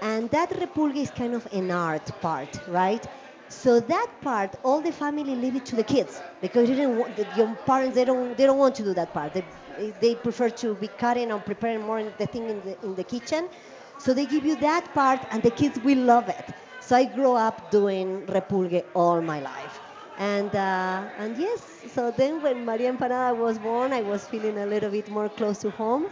And 0.00 0.30
that 0.30 0.50
repulgue 0.50 0.96
is 0.96 1.10
kind 1.10 1.34
of 1.34 1.46
an 1.52 1.70
art 1.70 2.20
part, 2.20 2.60
right? 2.66 3.04
So 3.50 3.80
that 3.80 4.08
part, 4.20 4.56
all 4.62 4.82
the 4.82 4.92
family 4.92 5.34
leave 5.34 5.56
it 5.56 5.64
to 5.66 5.76
the 5.76 5.84
kids 5.84 6.22
because 6.40 6.68
they 6.68 6.74
didn't 6.74 6.96
want, 6.96 7.16
the, 7.16 7.26
your 7.32 7.56
parents 7.56 7.94
they 7.94 8.04
don't 8.04 8.36
they 8.36 8.44
don't 8.44 8.58
want 8.58 8.74
to 8.76 8.82
do 8.84 8.92
that 8.94 9.14
part. 9.14 9.32
They, 9.32 9.90
they 9.98 10.14
prefer 10.16 10.50
to 10.50 10.76
be 10.76 10.88
cutting 10.88 11.32
or 11.32 11.40
preparing 11.40 11.80
more 11.80 12.02
the 12.10 12.26
thing 12.26 12.50
in 12.50 12.60
the 12.60 12.84
in 12.84 12.94
the 12.94 13.04
kitchen. 13.04 13.48
So 13.96 14.12
they 14.14 14.26
give 14.26 14.44
you 14.44 14.56
that 14.56 14.92
part, 14.94 15.24
and 15.30 15.42
the 15.42 15.50
kids 15.50 15.78
will 15.78 15.98
love 15.98 16.28
it. 16.28 16.52
So 16.78 16.94
I 16.94 17.06
grew 17.06 17.32
up 17.32 17.70
doing 17.70 18.26
repulgue 18.26 18.82
all 18.94 19.22
my 19.22 19.40
life. 19.40 19.80
And 20.16 20.54
uh, 20.54 21.08
and 21.16 21.36
yes, 21.38 21.84
so 21.88 22.10
then 22.10 22.42
when 22.42 22.64
Maria 22.64 22.92
Empanada 22.92 23.34
was 23.36 23.58
born, 23.58 23.92
I 23.94 24.02
was 24.02 24.26
feeling 24.26 24.58
a 24.58 24.66
little 24.66 24.90
bit 24.90 25.08
more 25.08 25.28
close 25.30 25.58
to 25.60 25.70
home. 25.70 26.08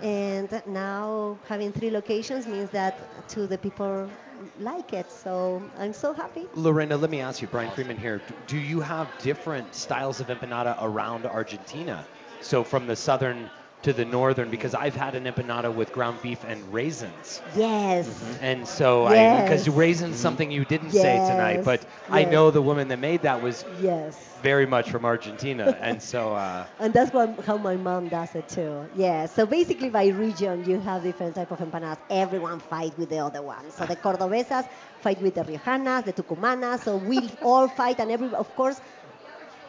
And 0.00 0.62
now 0.66 1.40
having 1.46 1.72
three 1.72 1.90
locations 1.90 2.46
means 2.46 2.70
that 2.70 3.28
to 3.28 3.46
the 3.46 3.58
people 3.58 4.10
like 4.58 4.92
it. 4.92 5.10
So 5.10 5.62
I'm 5.78 5.92
so 5.92 6.12
happy. 6.12 6.46
Lorena, 6.54 6.96
let 6.96 7.10
me 7.10 7.20
ask 7.20 7.42
you, 7.42 7.48
Brian 7.48 7.70
Freeman 7.70 7.96
here. 7.96 8.20
Do 8.46 8.58
you 8.58 8.80
have 8.80 9.08
different 9.18 9.74
styles 9.74 10.20
of 10.20 10.28
empanada 10.28 10.76
around 10.80 11.26
Argentina? 11.26 12.06
So 12.42 12.64
from 12.64 12.86
the 12.86 12.96
southern 12.96 13.50
to 13.82 13.92
the 13.92 14.04
northern, 14.04 14.50
because 14.50 14.74
I've 14.74 14.94
had 14.94 15.14
an 15.14 15.24
empanada 15.24 15.72
with 15.72 15.92
ground 15.92 16.20
beef 16.22 16.44
and 16.44 16.72
raisins. 16.72 17.42
Yes. 17.54 18.38
And 18.40 18.66
so, 18.66 19.08
Yes. 19.08 19.32
because 19.32 19.68
raisins 19.68 20.18
something 20.18 20.50
you 20.50 20.64
didn't 20.64 20.92
say 20.92 21.20
tonight, 21.20 21.60
Yes. 21.60 21.64
but 21.64 21.86
I 22.10 22.24
know 22.24 22.50
the 22.50 22.62
woman 22.62 22.88
that 22.88 22.98
made 22.98 23.22
that 23.22 23.40
was 23.40 23.64
Yes. 23.80 24.16
very 24.42 24.66
much 24.66 24.90
from 24.90 25.04
Argentina, 25.04 25.76
and 25.80 26.02
so 26.02 26.34
uh, 26.34 26.66
And 26.78 26.92
that's 26.92 27.12
what, 27.12 27.44
how 27.44 27.56
my 27.58 27.76
mom 27.76 28.08
does 28.08 28.34
it 28.34 28.48
too. 28.48 28.88
Yeah. 28.94 29.26
So 29.26 29.46
basically, 29.46 29.90
by 29.90 30.06
region, 30.08 30.64
you 30.64 30.80
have 30.80 31.02
different 31.02 31.34
type 31.34 31.50
of 31.50 31.58
empanadas. 31.58 31.98
Everyone 32.10 32.58
fight 32.60 32.96
with 32.98 33.10
the 33.10 33.18
other 33.18 33.42
one. 33.42 33.70
So 33.70 33.86
the 33.86 33.96
Cordobesas 33.96 34.66
fight 34.98 35.20
with 35.20 35.34
the 35.34 35.42
Riojanas, 35.44 36.04
the 36.04 36.12
Tucumanas. 36.12 36.80
So 36.80 36.96
we 36.96 37.30
all 37.42 37.68
fight, 37.68 38.00
and 38.00 38.10
every, 38.10 38.28
of 38.32 38.54
course, 38.54 38.80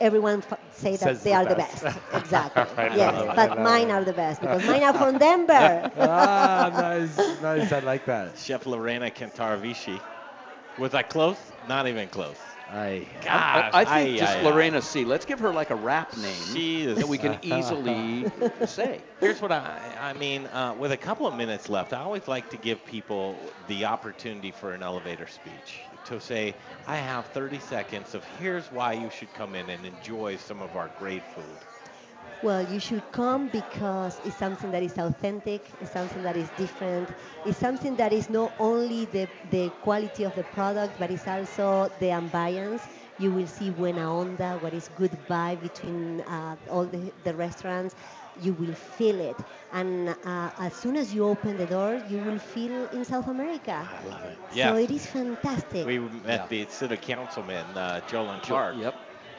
everyone 0.01 0.39
f- 0.49 0.59
say 0.71 0.97
that 0.97 1.13
Says 1.13 1.23
they 1.23 1.31
the 1.31 1.37
are 1.39 1.45
the 1.45 1.55
best. 1.55 1.83
best. 1.83 1.85
Exactly. 2.11 2.67
I 2.77 2.87
yes. 2.89 3.23
it, 3.23 3.35
But 3.35 3.55
love 3.55 3.57
mine 3.57 3.89
it. 3.89 3.91
are 3.91 4.03
the 4.03 4.13
best 4.13 4.41
because 4.41 4.63
mine 4.63 4.83
are 4.83 4.93
from 4.93 5.17
Denver. 5.17 5.91
ah, 5.95 6.69
nice, 6.73 7.39
nice. 7.39 7.71
I 7.71 7.79
like 7.79 8.05
that. 8.05 8.37
Chef 8.37 8.65
Lorena 8.65 9.09
Cantaravici. 9.11 10.01
Was 10.77 10.93
I 10.93 11.03
close? 11.03 11.51
Not 11.67 11.87
even 11.87 12.09
close. 12.09 12.57
I 12.69 13.07
Gosh, 13.21 13.73
I, 13.73 13.81
I 13.81 13.85
think 13.85 14.11
I- 14.11 14.17
just 14.17 14.37
I- 14.37 14.41
Lorena 14.41 14.81
C. 14.81 15.03
Let's 15.05 15.25
give 15.25 15.39
her 15.39 15.53
like 15.53 15.69
a 15.71 15.75
rap 15.75 16.15
name 16.17 16.53
She 16.53 16.83
is- 16.83 16.97
that 16.99 17.07
we 17.07 17.17
can 17.17 17.37
easily 17.41 18.27
say. 18.65 19.03
Here's 19.19 19.41
what 19.41 19.51
I, 19.51 19.95
I 19.99 20.13
mean, 20.13 20.47
uh, 20.47 20.73
with 20.77 20.91
a 20.91 20.97
couple 20.97 21.27
of 21.27 21.33
minutes 21.35 21.69
left, 21.69 21.93
I 21.93 21.99
always 22.01 22.27
like 22.27 22.49
to 22.49 22.57
give 22.57 22.85
people 22.85 23.53
the 23.67 23.85
opportunity 23.85 24.51
for 24.51 24.73
an 24.73 24.81
elevator 24.83 25.27
speech 25.27 25.90
to 26.05 26.19
say, 26.19 26.57
I 26.85 26.97
have 26.97 27.27
30 27.27 27.59
seconds 27.59 28.13
of 28.13 28.25
here's 28.25 28.71
why 28.71 28.93
you 28.93 29.09
should 29.09 29.33
come 29.33 29.55
in 29.55 29.69
and 29.69 29.85
enjoy 29.85 30.37
some 30.37 30.61
of 30.61 30.75
our 30.75 30.89
great 30.89 31.25
food. 31.25 31.65
Well, 32.41 32.61
you 32.63 32.79
should 32.79 33.11
come 33.11 33.49
because 33.49 34.19
it's 34.23 34.35
something 34.35 34.71
that 34.71 34.81
is 34.83 34.97
authentic, 34.97 35.75
it's 35.79 35.91
something 35.91 36.21
that 36.23 36.35
is 36.35 36.49
different, 36.51 37.11
it's 37.43 37.57
something 37.57 37.95
that 37.97 38.11
is 38.13 38.29
not 38.29 38.53
only 38.59 39.05
the, 39.05 39.29
the 39.43 39.69
quality 39.81 40.23
of 40.23 40.35
the 40.35 40.43
product, 40.43 40.97
but 40.99 41.11
it's 41.11 41.27
also 41.27 41.89
the 41.99 42.07
ambience. 42.07 42.87
You 43.17 43.31
will 43.33 43.47
see 43.47 43.69
buena 43.69 44.01
onda, 44.07 44.59
what 44.59 44.73
is 44.73 44.89
good 44.89 45.11
vibe 45.27 45.61
between 45.61 46.21
uh, 46.21 46.57
all 46.69 46.85
the, 46.87 47.13
the 47.23 47.35
restaurants. 47.35 47.95
You 48.35 48.53
will 48.53 48.73
feel 48.73 49.19
it. 49.19 49.43
And 49.71 50.09
uh, 50.23 50.51
as 50.57 50.73
soon 50.73 50.95
as 50.97 51.13
you 51.13 51.25
open 51.25 51.57
the 51.57 51.67
door, 51.67 51.95
you 51.95 52.19
will 52.19 52.39
feel 52.39 52.85
in 52.91 53.03
South 53.05 53.27
America. 53.27 53.89
I 53.91 54.01
love 54.03 54.25
it. 54.25 54.39
Yeah. 54.49 54.73
So 54.73 54.75
it 54.75 54.91
is 54.91 55.05
fantastic. 55.07 55.89
We 55.89 55.99
met 55.99 56.47
the 56.49 56.65
city 56.67 56.97
councilman, 56.97 57.77
uh, 57.77 58.01
Jolon 58.05 58.41
Clark. 58.41 58.77
Yep. 58.77 58.95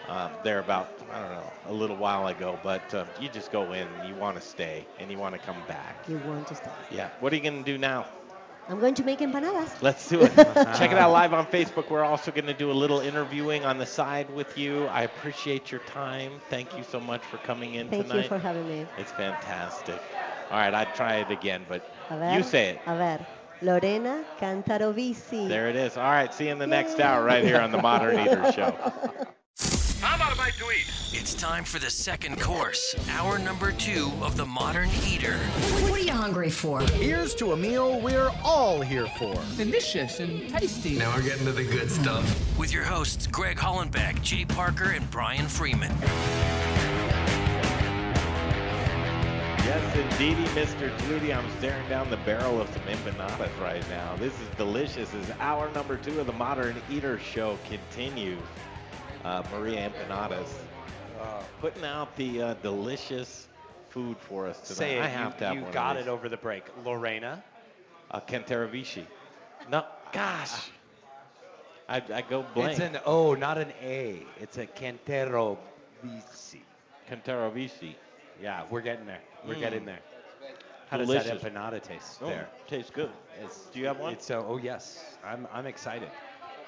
Um, 0.06 0.38
there 0.42 0.58
about, 0.58 0.90
I 1.10 1.20
don't 1.20 1.30
know, 1.30 1.52
a 1.64 1.72
little 1.72 1.96
while 1.96 2.26
ago, 2.26 2.58
but 2.60 2.92
uh, 2.94 3.06
you 3.16 3.28
just 3.28 3.50
go 3.50 3.72
in 3.72 3.88
and 3.90 4.04
you 4.04 4.16
want 4.16 4.36
to 4.36 4.40
stay 4.40 4.88
and 4.98 5.10
you 5.10 5.18
want 5.18 5.34
to 5.34 5.38
come 5.38 5.64
back. 5.64 6.08
you 6.08 6.18
want 6.18 6.46
to 6.48 6.54
stay. 6.54 6.86
Yeah. 6.88 7.10
What 7.18 7.32
are 7.32 7.36
you 7.36 7.42
going 7.42 7.64
to 7.64 7.72
do 7.72 7.78
now? 7.78 8.06
I'm 8.68 8.78
going 8.80 8.94
to 8.94 9.04
make 9.04 9.18
empanadas. 9.18 9.82
Let's 9.82 10.08
do 10.08 10.22
it. 10.22 10.34
Check 10.78 10.92
it 10.92 10.98
out 10.98 11.10
live 11.10 11.32
on 11.34 11.46
Facebook. 11.46 11.90
We're 11.90 12.04
also 12.04 12.30
going 12.30 12.46
to 12.46 12.54
do 12.54 12.70
a 12.70 12.72
little 12.72 13.00
interviewing 13.00 13.64
on 13.64 13.78
the 13.78 13.86
side 13.86 14.30
with 14.30 14.56
you. 14.56 14.86
I 14.86 15.02
appreciate 15.02 15.70
your 15.70 15.80
time. 15.80 16.40
Thank 16.48 16.76
you 16.76 16.84
so 16.84 17.00
much 17.00 17.22
for 17.26 17.38
coming 17.38 17.74
in 17.74 17.88
Thank 17.88 18.06
tonight. 18.06 18.22
you 18.22 18.28
for 18.28 18.38
having 18.38 18.66
me. 18.68 18.86
It's 18.96 19.12
fantastic. 19.12 20.00
All 20.50 20.58
right, 20.58 20.72
I'd 20.72 20.94
try 20.94 21.16
it 21.16 21.30
again, 21.30 21.64
but 21.68 21.82
ver, 22.08 22.36
you 22.36 22.42
say 22.42 22.70
it. 22.70 22.80
A 22.86 22.96
ver. 22.96 23.26
Lorena 23.62 24.24
Cantarovici. 24.40 25.48
There 25.48 25.68
it 25.68 25.76
is. 25.76 25.96
All 25.96 26.02
right, 26.10 26.32
see 26.32 26.46
you 26.46 26.52
in 26.52 26.58
the 26.58 26.66
next 26.66 26.98
hour 27.00 27.24
right 27.24 27.44
here 27.44 27.60
on 27.60 27.70
the 27.72 27.80
Modern 27.80 28.18
Eater 28.18 28.52
Show. 28.52 29.26
How 30.02 30.16
about 30.16 30.32
a 30.32 30.36
bite 30.36 30.54
to 30.54 30.68
eat? 30.72 30.90
It's 31.12 31.32
time 31.32 31.62
for 31.62 31.78
the 31.78 31.88
second 31.88 32.40
course, 32.40 32.96
hour 33.08 33.38
number 33.38 33.70
two 33.70 34.10
of 34.20 34.36
the 34.36 34.44
Modern 34.44 34.88
Eater. 35.06 35.36
What 35.88 36.00
are 36.00 36.02
you 36.02 36.10
hungry 36.10 36.50
for? 36.50 36.80
Here's 36.80 37.36
to 37.36 37.52
a 37.52 37.56
meal 37.56 38.00
we're 38.00 38.32
all 38.42 38.80
here 38.80 39.06
for. 39.16 39.32
Delicious 39.56 40.18
and 40.18 40.48
tasty. 40.48 40.98
Now 40.98 41.14
we're 41.14 41.22
getting 41.22 41.44
to 41.44 41.52
the 41.52 41.62
good 41.62 41.88
stuff. 41.88 42.58
With 42.58 42.72
your 42.72 42.82
hosts, 42.82 43.28
Greg 43.28 43.56
Hollenbach, 43.58 44.20
Jay 44.22 44.44
Parker, 44.44 44.90
and 44.90 45.08
Brian 45.08 45.46
Freeman. 45.46 45.92
Yes, 49.62 49.96
indeedy, 49.96 50.46
Mr. 50.46 50.90
Flutie. 50.98 51.32
I'm 51.32 51.48
staring 51.58 51.88
down 51.88 52.10
the 52.10 52.16
barrel 52.18 52.60
of 52.60 52.68
some 52.70 52.82
empanadas 52.82 53.56
right 53.60 53.88
now. 53.88 54.16
This 54.16 54.32
is 54.40 54.48
delicious 54.56 55.14
as 55.14 55.30
hour 55.38 55.70
number 55.74 55.96
two 55.96 56.18
of 56.18 56.26
the 56.26 56.32
Modern 56.32 56.74
Eater 56.90 57.20
Show 57.20 57.56
continues. 57.68 58.42
Uh, 59.24 59.42
Maria 59.52 59.88
Empanadas 59.88 60.48
uh, 61.20 61.42
putting 61.60 61.84
out 61.84 62.16
the 62.16 62.42
uh, 62.42 62.54
delicious 62.54 63.48
food 63.90 64.16
for 64.18 64.46
us 64.48 64.58
tonight. 64.60 64.76
Say 64.76 64.96
it. 64.98 65.02
I 65.02 65.08
have 65.08 65.32
you, 65.34 65.38
to 65.38 65.44
have 65.46 65.56
you 65.56 65.64
got 65.72 65.96
it 65.96 66.08
over 66.08 66.28
the 66.28 66.36
break. 66.36 66.64
Lorena. 66.84 67.42
Uh, 68.10 68.20
Cantaravici. 68.20 69.04
No, 69.70 69.84
gosh. 70.12 70.70
I, 71.88 72.02
I 72.12 72.22
go 72.22 72.44
blank. 72.54 72.72
It's 72.72 72.80
an 72.80 72.98
O, 73.04 73.34
not 73.34 73.58
an 73.58 73.72
A. 73.82 74.22
It's 74.40 74.58
a 74.58 74.66
Cantero 74.66 75.58
Bici. 76.04 76.62
Cantaravici. 77.08 77.94
Yeah, 78.42 78.64
we're 78.70 78.80
getting 78.80 79.06
there. 79.06 79.20
We're 79.46 79.54
Mm. 79.54 79.60
getting 79.60 79.84
there. 79.84 80.00
How 80.88 80.98
Delicious. 80.98 81.28
does 81.30 81.42
that 81.42 81.52
empanada 81.54 81.80
taste 81.82 82.18
Oh, 82.22 82.26
there? 82.26 82.48
tastes 82.66 82.90
good. 82.90 83.10
It's, 83.42 83.66
Do 83.72 83.80
you 83.80 83.86
have 83.86 83.98
one? 83.98 84.12
It's 84.12 84.30
uh, 84.30 84.44
oh 84.46 84.58
yes, 84.58 85.16
I'm 85.24 85.46
I'm 85.52 85.66
excited. 85.66 86.10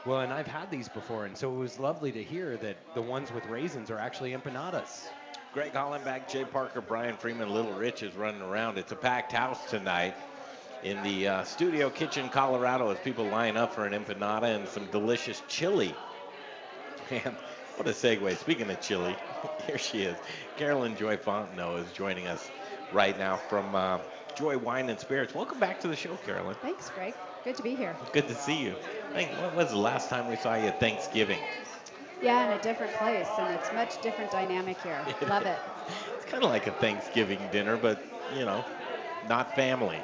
Well, 0.07 0.21
and 0.21 0.33
I've 0.33 0.47
had 0.47 0.71
these 0.71 0.89
before, 0.89 1.25
and 1.25 1.37
so 1.37 1.51
it 1.51 1.57
was 1.57 1.79
lovely 1.79 2.13
to 2.13 2.23
hear 2.23 2.59
that 2.59 2.77
the 2.95 3.01
ones 3.01 3.33
with 3.33 3.47
raisins 3.47 3.91
are 3.91 3.99
actually 3.99 4.33
empanadas. 4.33 5.09
Greg 5.55 5.73
Hollenbach, 5.73 6.29
Jay 6.29 6.45
Parker, 6.45 6.83
Brian 6.83 7.17
Freeman, 7.17 7.49
Little 7.49 7.73
Rich 7.73 8.03
is 8.03 8.15
running 8.15 8.43
around. 8.43 8.77
It's 8.77 8.93
a 8.93 8.97
packed 8.97 9.33
house 9.33 9.71
tonight 9.71 10.15
in 10.83 11.03
the 11.03 11.29
uh, 11.29 11.45
studio 11.45 11.89
kitchen, 11.89 12.29
Colorado, 12.29 12.91
as 12.91 12.99
people 12.99 13.25
line 13.25 13.57
up 13.57 13.73
for 13.73 13.87
an 13.87 13.93
empanada 13.95 14.55
and 14.55 14.69
some 14.69 14.85
delicious 14.91 15.43
chili. 15.49 15.95
Man, 17.11 17.35
what 17.77 17.89
a 17.89 17.93
segue. 17.93 18.37
Speaking 18.37 18.69
of 18.71 18.81
chili, 18.83 19.17
here 19.67 19.79
she 19.79 20.03
is. 20.03 20.19
Carolyn 20.59 20.97
Joy 20.97 21.17
Fontenot 21.17 21.87
is 21.87 21.93
joining 21.93 22.27
us 22.27 22.51
right 22.93 23.19
now 23.19 23.37
from 23.37 23.75
uh, 23.75 23.99
Joy 24.35 24.59
Wine 24.59 24.91
and 24.91 25.01
Spirits. 25.01 25.35
Welcome 25.35 25.61
back 25.61 25.81
to 25.81 25.89
the 25.89 25.97
show, 25.97 26.17
Carolyn. 26.27 26.57
Thanks, 26.61 26.91
Greg. 26.91 27.15
Good 27.45 27.57
to 27.57 27.63
be 27.63 27.75
here. 27.75 27.97
Good 28.13 28.29
to 28.29 28.35
see 28.35 28.63
you. 28.63 28.75
I 29.15 29.19
think, 29.19 29.41
when 29.41 29.55
was 29.55 29.71
the 29.71 29.79
last 29.79 30.11
time 30.11 30.27
we 30.27 30.35
saw 30.35 30.55
you 30.55 30.69
at 30.69 30.81
Thanksgiving? 30.81 31.41
Yeah, 32.21 32.45
in 32.47 32.59
a 32.59 32.61
different 32.61 32.93
place, 32.95 33.39
and 33.39 33.49
it's 33.53 33.71
much 33.71 34.01
different 34.01 34.31
dynamic 34.33 34.77
here. 34.79 35.05
Love 35.29 35.47
it. 35.47 35.61
It's 36.17 36.25
kind 36.25 36.43
of 36.43 36.51
like 36.51 36.67
a 36.67 36.73
Thanksgiving 36.73 37.49
dinner, 37.53 37.77
but, 37.77 38.03
you 38.33 38.45
know, 38.45 38.65
not 39.29 39.55
family. 39.55 40.03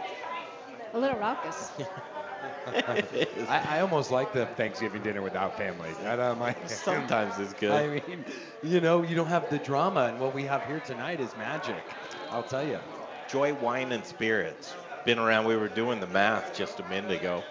A 0.95 0.99
little 0.99 1.19
raucous. 1.19 1.73
I, 3.49 3.79
I 3.79 3.81
almost 3.81 4.13
like 4.13 4.33
the 4.33 4.47
Thanksgiving 4.47 5.03
dinner 5.03 5.23
without 5.23 5.57
family. 5.57 5.95
I 6.07 6.15
don't 6.15 6.39
mind. 6.39 6.57
Sometimes 6.67 7.39
it's 7.41 7.55
good. 7.55 7.73
I 7.73 8.01
mean, 8.07 8.25
you 8.63 8.81
know, 8.81 9.03
you 9.03 9.17
don't 9.17 9.29
have 9.29 9.51
the 9.51 9.59
drama, 9.59 10.05
and 10.05 10.21
what 10.21 10.35
we 10.35 10.45
have 10.45 10.65
here 10.65 10.81
tonight 10.81 11.21
is 11.21 11.35
magic. 11.37 11.83
I'll 12.31 12.45
tell 12.45 12.65
you. 12.65 12.79
Joy 13.27 13.55
Wine 13.55 13.91
and 13.91 14.05
Spirits. 14.05 14.77
Been 15.05 15.19
around, 15.19 15.47
we 15.47 15.57
were 15.57 15.69
doing 15.69 15.99
the 15.99 16.07
math 16.07 16.55
just 16.55 16.79
a 16.79 16.83
minute 16.85 17.11
ago. 17.11 17.45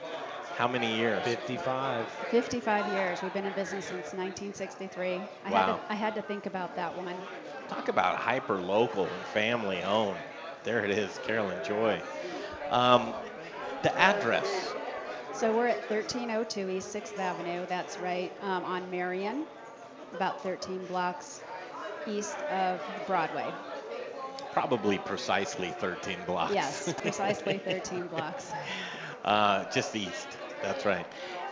How 0.59 0.67
many 0.67 0.93
years? 0.93 1.23
55. 1.23 2.05
55 2.31 2.93
years. 2.93 3.21
We've 3.23 3.33
been 3.33 3.45
in 3.45 3.53
business 3.53 3.85
since 3.85 4.11
1963. 4.13 5.21
I, 5.45 5.47
had 5.47 5.53
Wow. 5.53 5.65
to, 5.77 5.79
I 5.87 5.95
had 5.95 6.15
to 6.15 6.21
think 6.21 6.47
about 6.47 6.75
that 6.75 6.97
one. 6.97 7.15
Talk 7.69 7.87
about 7.87 8.17
hyper 8.17 8.57
local 8.57 9.03
and 9.03 9.25
family 9.27 9.81
owned. 9.83 10.17
There 10.65 10.83
it 10.83 10.91
is, 10.91 11.17
Carolyn 11.19 11.63
Joy. 11.63 12.01
Um, 12.71 13.13
the 13.83 13.97
address. 13.97 14.75
So 15.31 15.55
we're 15.55 15.67
at 15.67 15.89
1302 15.89 16.69
East 16.69 16.93
6th 16.93 17.17
Avenue. 17.17 17.65
That's 17.69 17.97
right 17.99 18.29
um, 18.41 18.65
on 18.65 18.91
Marion, 18.91 19.45
about 20.13 20.43
13 20.43 20.85
blocks 20.87 21.39
east 22.05 22.35
of 22.51 22.81
Broadway. 23.07 23.49
Probably 24.51 24.97
precisely 24.97 25.69
13 25.69 26.17
blocks. 26.25 26.53
Yes, 26.53 26.93
precisely 26.97 27.59
13 27.63 28.07
blocks. 28.07 28.51
uh, 29.23 29.63
just 29.71 29.95
east. 29.95 30.27
That's 30.61 30.85
right. 30.85 31.05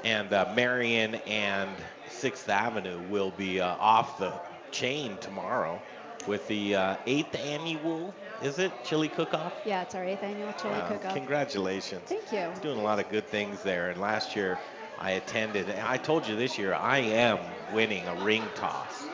And 0.04 0.32
uh, 0.32 0.54
Marion 0.56 1.16
and 1.28 1.70
6th 2.10 2.48
Avenue 2.50 3.00
will 3.10 3.32
be 3.32 3.60
uh, 3.60 3.68
off 3.68 4.20
the 4.20 4.32
chain 4.72 5.18
tomorrow 5.20 5.82
with 6.28 6.48
the 6.48 6.76
uh, 6.76 6.96
8th 7.08 7.36
annual, 7.40 8.14
is 8.44 8.60
it, 8.60 8.72
Chili 8.84 9.08
Cook-Off? 9.08 9.54
Yeah, 9.66 9.82
it's 9.82 9.96
our 9.96 10.04
eighth 10.04 10.24
annual 10.24 10.52
chili 10.54 10.76
Wow, 10.76 10.88
cook-off. 10.90 11.14
Congratulations. 11.14 12.04
Thank 12.06 12.32
you. 12.32 12.52
Doing 12.62 12.78
a 12.78 12.84
lot 12.84 13.00
of 13.00 13.10
good 13.10 13.28
things 13.28 13.64
there. 13.64 13.90
And 13.90 14.00
last 14.00 14.36
year 14.36 14.60
I 15.00 15.12
attended, 15.12 15.70
and 15.70 15.88
I 15.88 15.98
told 15.98 16.28
you 16.28 16.36
this 16.36 16.58
year 16.58 16.74
I 16.74 17.00
am 17.00 17.40
winning 17.74 18.08
a 18.08 18.16
ring 18.26 18.44
toss. 18.56 19.08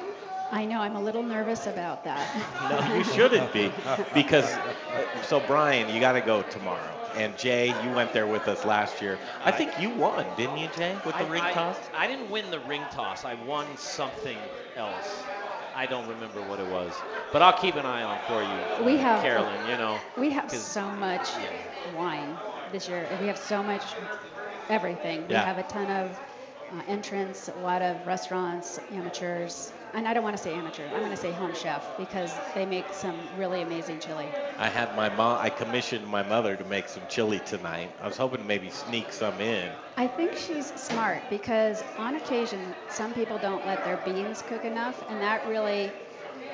I 0.52 0.66
know, 0.66 0.80
I'm 0.80 0.96
a 0.96 1.02
little 1.02 1.24
nervous 1.24 1.66
about 1.68 2.04
that. 2.04 2.28
No, 2.70 2.96
you 2.96 3.04
shouldn't 3.04 3.52
be. 3.52 3.72
Because, 4.14 4.46
uh, 4.46 5.24
so 5.24 5.40
Brian, 5.40 5.94
you 5.94 6.00
got 6.00 6.14
to 6.14 6.22
go 6.22 6.44
tomorrow. 6.44 6.96
And 7.16 7.38
Jay, 7.38 7.68
you 7.84 7.92
went 7.94 8.12
there 8.14 8.28
with 8.28 8.48
us 8.48 8.66
last 8.66 9.02
year. 9.02 9.20
I 9.46 9.52
think 9.52 9.80
you 9.80 9.90
won, 9.92 10.26
didn't 10.36 10.58
you, 10.58 10.68
Jay, 10.76 11.00
with 11.06 11.16
the 11.16 11.24
I- 11.26 11.30
ring 11.30 11.44
I- 11.44 11.54
toss? 11.54 11.78
I 11.94 12.08
didn't 12.08 12.30
win 12.30 12.50
the 12.52 12.60
ring 12.60 12.84
toss. 12.92 13.24
I 13.26 13.36
won 13.36 13.66
something 13.78 14.38
else. 14.76 15.24
I 15.76 15.86
don't 15.88 16.08
remember 16.08 16.42
what 16.42 16.60
it 16.60 16.68
was, 16.68 16.94
but 17.32 17.42
I'll 17.42 17.54
keep 17.60 17.76
an 17.76 17.86
eye 17.86 18.04
on 18.04 18.20
for 18.28 18.42
you, 18.44 18.86
We 18.86 18.96
uh, 18.96 19.00
have- 19.00 19.22
Carolyn. 19.22 19.68
You 19.70 19.78
know, 19.78 20.00
We 20.18 20.30
have 20.32 20.50
'cause- 20.50 20.64
so 20.66 20.84
much 20.84 21.32
wine 21.96 22.38
this 22.72 22.88
year. 22.88 23.08
We 23.20 23.28
have 23.28 23.38
so 23.38 23.64
much 23.64 23.82
everything. 24.70 25.28
We 25.28 25.34
Yeah. 25.34 25.44
have 25.46 25.58
a 25.58 25.64
ton 25.64 25.90
of 25.90 26.20
uh, 26.74 26.82
entrants, 26.88 27.50
a 27.50 27.54
lot 27.54 27.82
of 27.84 28.08
restaurants, 28.08 28.80
amateurs. 28.92 29.72
And 29.94 30.08
I 30.08 30.14
don't 30.14 30.24
want 30.24 30.36
to 30.36 30.42
say 30.42 30.56
amateur. 30.56 30.86
I'm 30.88 31.00
going 31.00 31.12
to 31.12 31.18
say 31.18 31.32
home 31.32 31.54
chef 31.54 31.96
because 31.98 32.40
they 32.54 32.66
make 32.66 32.94
some 32.94 33.30
really 33.36 33.62
amazing 33.62 34.00
chili. 34.00 34.34
I 34.58 34.68
had 34.70 34.96
my 34.96 35.10
mom, 35.10 35.40
I 35.40 35.50
commissioned 35.50 36.08
my 36.08 36.24
mother 36.24 36.56
to 36.56 36.64
make 36.64 36.88
some 36.90 37.04
chili 37.08 37.40
tonight. 37.40 37.92
I 38.02 38.08
was 38.08 38.18
hoping 38.18 38.40
to 38.40 38.46
maybe 38.46 38.70
sneak 38.70 39.12
some 39.12 39.40
in. 39.42 39.72
I 39.98 40.08
think 40.08 40.36
she's 40.36 40.68
smart 40.82 41.30
because 41.30 41.84
on 41.98 42.16
occasion 42.16 42.76
some 42.88 43.14
people 43.14 43.38
don't 43.38 43.66
let 43.66 43.84
their 43.84 43.98
beans 43.98 44.42
cook 44.42 44.64
enough, 44.66 45.04
and 45.10 45.22
that 45.22 45.46
really 45.46 45.94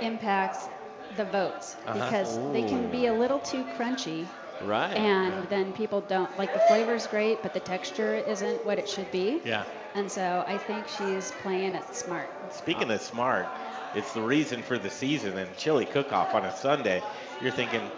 impacts 0.02 0.68
the 1.16 1.26
votes 1.26 1.78
Uh-huh. 1.86 1.94
because 2.00 2.38
they 2.54 2.64
can 2.64 2.90
be 2.92 3.08
a 3.08 3.14
little 3.14 3.40
too 3.40 3.64
crunchy. 3.66 4.28
Right. 4.62 4.98
And 4.98 5.48
then 5.50 5.72
people 5.74 6.02
don't 6.02 6.38
like 6.38 6.54
the 6.54 6.60
flavor's 6.60 7.08
great, 7.08 7.42
but 7.42 7.54
the 7.54 7.60
texture 7.60 8.16
isn't 8.16 8.66
what 8.66 8.78
it 8.80 8.88
should 8.90 9.12
be. 9.12 9.42
Yeah. 9.46 9.64
And 9.96 10.12
so 10.12 10.44
I 10.48 10.58
think 10.58 10.88
she's 10.88 11.32
playing 11.32 11.76
it 11.76 11.96
smart. 11.96 12.30
Speaking 12.52 12.92
of 12.92 13.02
smart, 13.02 13.50
it's 13.94 14.14
the 14.14 14.22
reason 14.22 14.62
for 14.62 14.78
the 14.78 14.90
season 14.90 15.38
and 15.38 15.56
chili 15.58 15.86
cook-off 15.86 16.34
on 16.36 16.46
a 16.46 16.52
Sunday. 16.52 17.04
You're 17.42 17.52
thinking, 17.52 17.92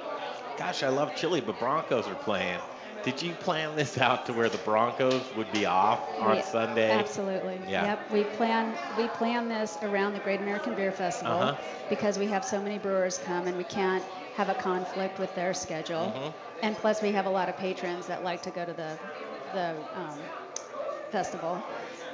gosh, 0.57 0.83
I 0.83 0.89
love 0.89 1.15
chili, 1.15 1.41
but 1.41 1.59
Broncos 1.59 2.07
are 2.07 2.15
playing. 2.15 2.59
Did 3.03 3.21
you 3.21 3.33
plan 3.33 3.75
this 3.75 3.97
out 3.97 4.27
to 4.27 4.33
where 4.33 4.47
the 4.49 4.59
Broncos 4.59 5.23
would 5.35 5.51
be 5.51 5.65
off 5.65 5.99
on 6.19 6.35
We- 6.37 6.41
Sunday? 6.43 6.91
Absolutely. 6.91 7.59
Yeah. 7.67 7.85
Yep. 7.85 8.11
We 8.11 8.23
plan 8.23 8.77
we 8.95 9.07
plan 9.07 9.49
this 9.49 9.77
around 9.81 10.13
the 10.13 10.19
Great 10.19 10.39
American 10.39 10.75
Beer 10.75 10.91
Festival 10.91 11.33
Uh-huh. 11.33 11.55
because 11.89 12.17
we 12.19 12.27
have 12.27 12.45
so 12.45 12.61
many 12.61 12.77
brewers 12.77 13.17
come 13.17 13.47
and 13.47 13.57
we 13.57 13.63
can't 13.63 14.03
have 14.33 14.49
a 14.49 14.53
conflict 14.55 15.17
with 15.19 15.33
their 15.35 15.53
schedule. 15.53 16.13
Mhm. 16.15 16.33
And 16.61 16.77
plus 16.77 17.01
we 17.01 17.11
have 17.13 17.25
a 17.25 17.29
lot 17.31 17.49
of 17.49 17.57
patrons 17.57 18.05
that 18.07 18.23
like 18.23 18.43
to 18.43 18.51
go 18.51 18.63
to 18.63 18.73
the 18.73 18.99
the 19.51 19.75
um, 19.95 20.19
festival. 21.11 21.63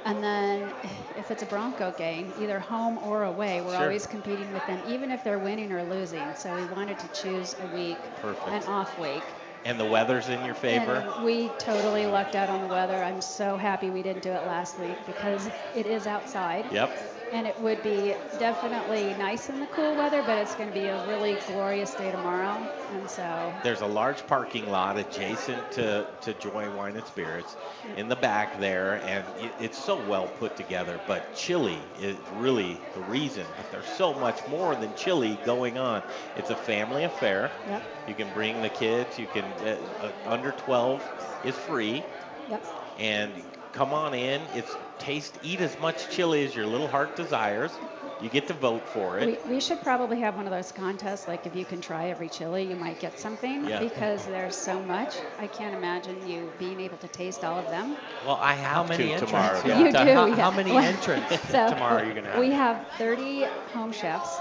And 0.04 0.22
then 0.22 0.72
if 1.16 1.30
it's 1.30 1.42
a 1.42 1.46
Bronco 1.46 1.92
game, 1.92 2.32
either 2.38 2.58
home 2.60 2.98
or 2.98 3.24
away, 3.24 3.60
we're 3.60 3.74
Sure. 3.74 3.82
always 3.82 4.06
competing 4.06 4.52
with 4.52 4.66
them, 4.66 4.80
even 4.86 5.10
if 5.10 5.22
they're 5.24 5.38
winning 5.38 5.72
or 5.72 5.82
losing. 5.84 6.34
So 6.34 6.54
we 6.54 6.64
wanted 6.64 6.98
to 7.00 7.08
choose 7.08 7.54
a 7.60 7.66
week, 7.66 7.98
Perfect. 8.16 8.48
an 8.48 8.62
off 8.64 8.98
week. 8.98 9.22
And 9.64 9.78
the 9.78 9.84
weather's 9.84 10.28
in 10.28 10.44
your 10.44 10.54
favor? 10.54 11.04
And 11.14 11.24
we 11.24 11.48
totally 11.58 12.06
lucked 12.06 12.36
out 12.36 12.48
on 12.48 12.60
the 12.62 12.68
weather. 12.68 13.02
I'm 13.02 13.20
so 13.20 13.56
happy 13.56 13.90
we 13.90 14.02
didn't 14.02 14.22
do 14.22 14.30
it 14.30 14.46
last 14.46 14.78
week 14.78 15.04
because 15.04 15.50
it 15.74 15.86
is 15.86 16.06
outside. 16.06 16.72
Yep. 16.72 17.17
And 17.32 17.46
it 17.46 17.58
would 17.60 17.82
be 17.82 18.14
definitely 18.38 19.14
nice 19.18 19.48
in 19.48 19.60
the 19.60 19.66
cool 19.66 19.94
weather, 19.94 20.22
but 20.22 20.38
it's 20.38 20.54
going 20.54 20.68
to 20.68 20.74
be 20.74 20.86
a 20.86 21.06
really 21.06 21.36
glorious 21.46 21.94
day 21.94 22.10
tomorrow. 22.10 22.56
And 22.92 23.08
so, 23.08 23.52
There's 23.62 23.82
a 23.82 23.86
large 23.86 24.26
parking 24.26 24.68
lot 24.70 24.96
adjacent 24.98 25.72
to, 25.72 26.06
to 26.22 26.34
Joy 26.34 26.74
Wine 26.74 26.96
and 26.96 27.06
Spirits 27.06 27.56
in 27.96 28.08
the 28.08 28.16
back 28.16 28.58
there, 28.60 29.00
and 29.04 29.24
it, 29.44 29.52
it's 29.60 29.78
so 29.78 30.02
well 30.08 30.28
put 30.38 30.56
together. 30.56 31.00
But 31.06 31.34
chili 31.34 31.78
is 32.00 32.16
really 32.36 32.78
the 32.94 33.00
reason. 33.02 33.44
But 33.56 33.70
there's 33.70 33.86
so 33.96 34.14
much 34.14 34.46
more 34.48 34.74
than 34.74 34.94
chili 34.94 35.38
going 35.44 35.78
on. 35.78 36.02
It's 36.36 36.50
a 36.50 36.56
family 36.56 37.04
affair. 37.04 37.50
Yep. 37.68 37.82
You 38.08 38.14
can 38.14 38.32
bring 38.32 38.62
the 38.62 38.70
kids. 38.70 39.18
You 39.18 39.26
can 39.26 39.44
uh, 39.44 39.76
uh, 40.00 40.12
under 40.26 40.52
12 40.52 41.02
is 41.44 41.54
free, 41.56 42.02
yep. 42.48 42.64
and 42.98 43.32
come 43.72 43.92
on 43.92 44.14
in. 44.14 44.40
It's 44.54 44.74
taste. 44.98 45.38
Eat 45.42 45.60
as 45.60 45.78
much 45.80 46.08
chili 46.10 46.44
as 46.44 46.54
your 46.54 46.66
little 46.66 46.88
heart 46.88 47.16
desires. 47.16 47.76
You 48.20 48.28
get 48.28 48.48
to 48.48 48.54
vote 48.54 48.82
for 48.88 49.18
it. 49.20 49.26
We, 49.46 49.54
we 49.54 49.60
should 49.60 49.80
probably 49.82 50.18
have 50.20 50.34
one 50.34 50.46
of 50.46 50.50
those 50.50 50.72
contests, 50.72 51.28
like 51.28 51.46
if 51.46 51.54
you 51.54 51.64
can 51.64 51.80
try 51.80 52.08
every 52.08 52.28
chili, 52.28 52.64
you 52.64 52.74
might 52.74 52.98
get 52.98 53.16
something 53.18 53.64
Yeah. 53.64 53.78
because 53.78 54.26
there's 54.26 54.56
so 54.56 54.80
much. 54.80 55.14
I 55.38 55.46
can't 55.46 55.72
imagine 55.74 56.26
you 56.26 56.50
being 56.58 56.80
able 56.80 56.96
to 56.98 57.06
taste 57.08 57.44
all 57.44 57.58
of 57.58 57.70
them. 57.70 57.96
well, 58.26 58.38
I 58.42 58.54
have 58.54 58.88
many 58.88 59.10
to 59.10 59.18
tomorrow. 59.18 59.54
entrants? 59.58 59.68
yeah. 59.68 59.78
You 59.84 59.92
do, 59.92 60.14
How- 60.14 60.26
yeah. 60.26 60.34
how 60.34 60.50
many 60.50 60.72
Well, 60.72 60.84
entrants 60.84 61.40
so 61.48 61.68
tomorrow 61.70 62.02
are 62.02 62.04
you 62.06 62.12
gonna 62.12 62.28
have? 62.30 62.40
We 62.40 62.50
have 62.50 62.84
30 62.98 63.44
home 63.72 63.92
chefs, 63.92 64.40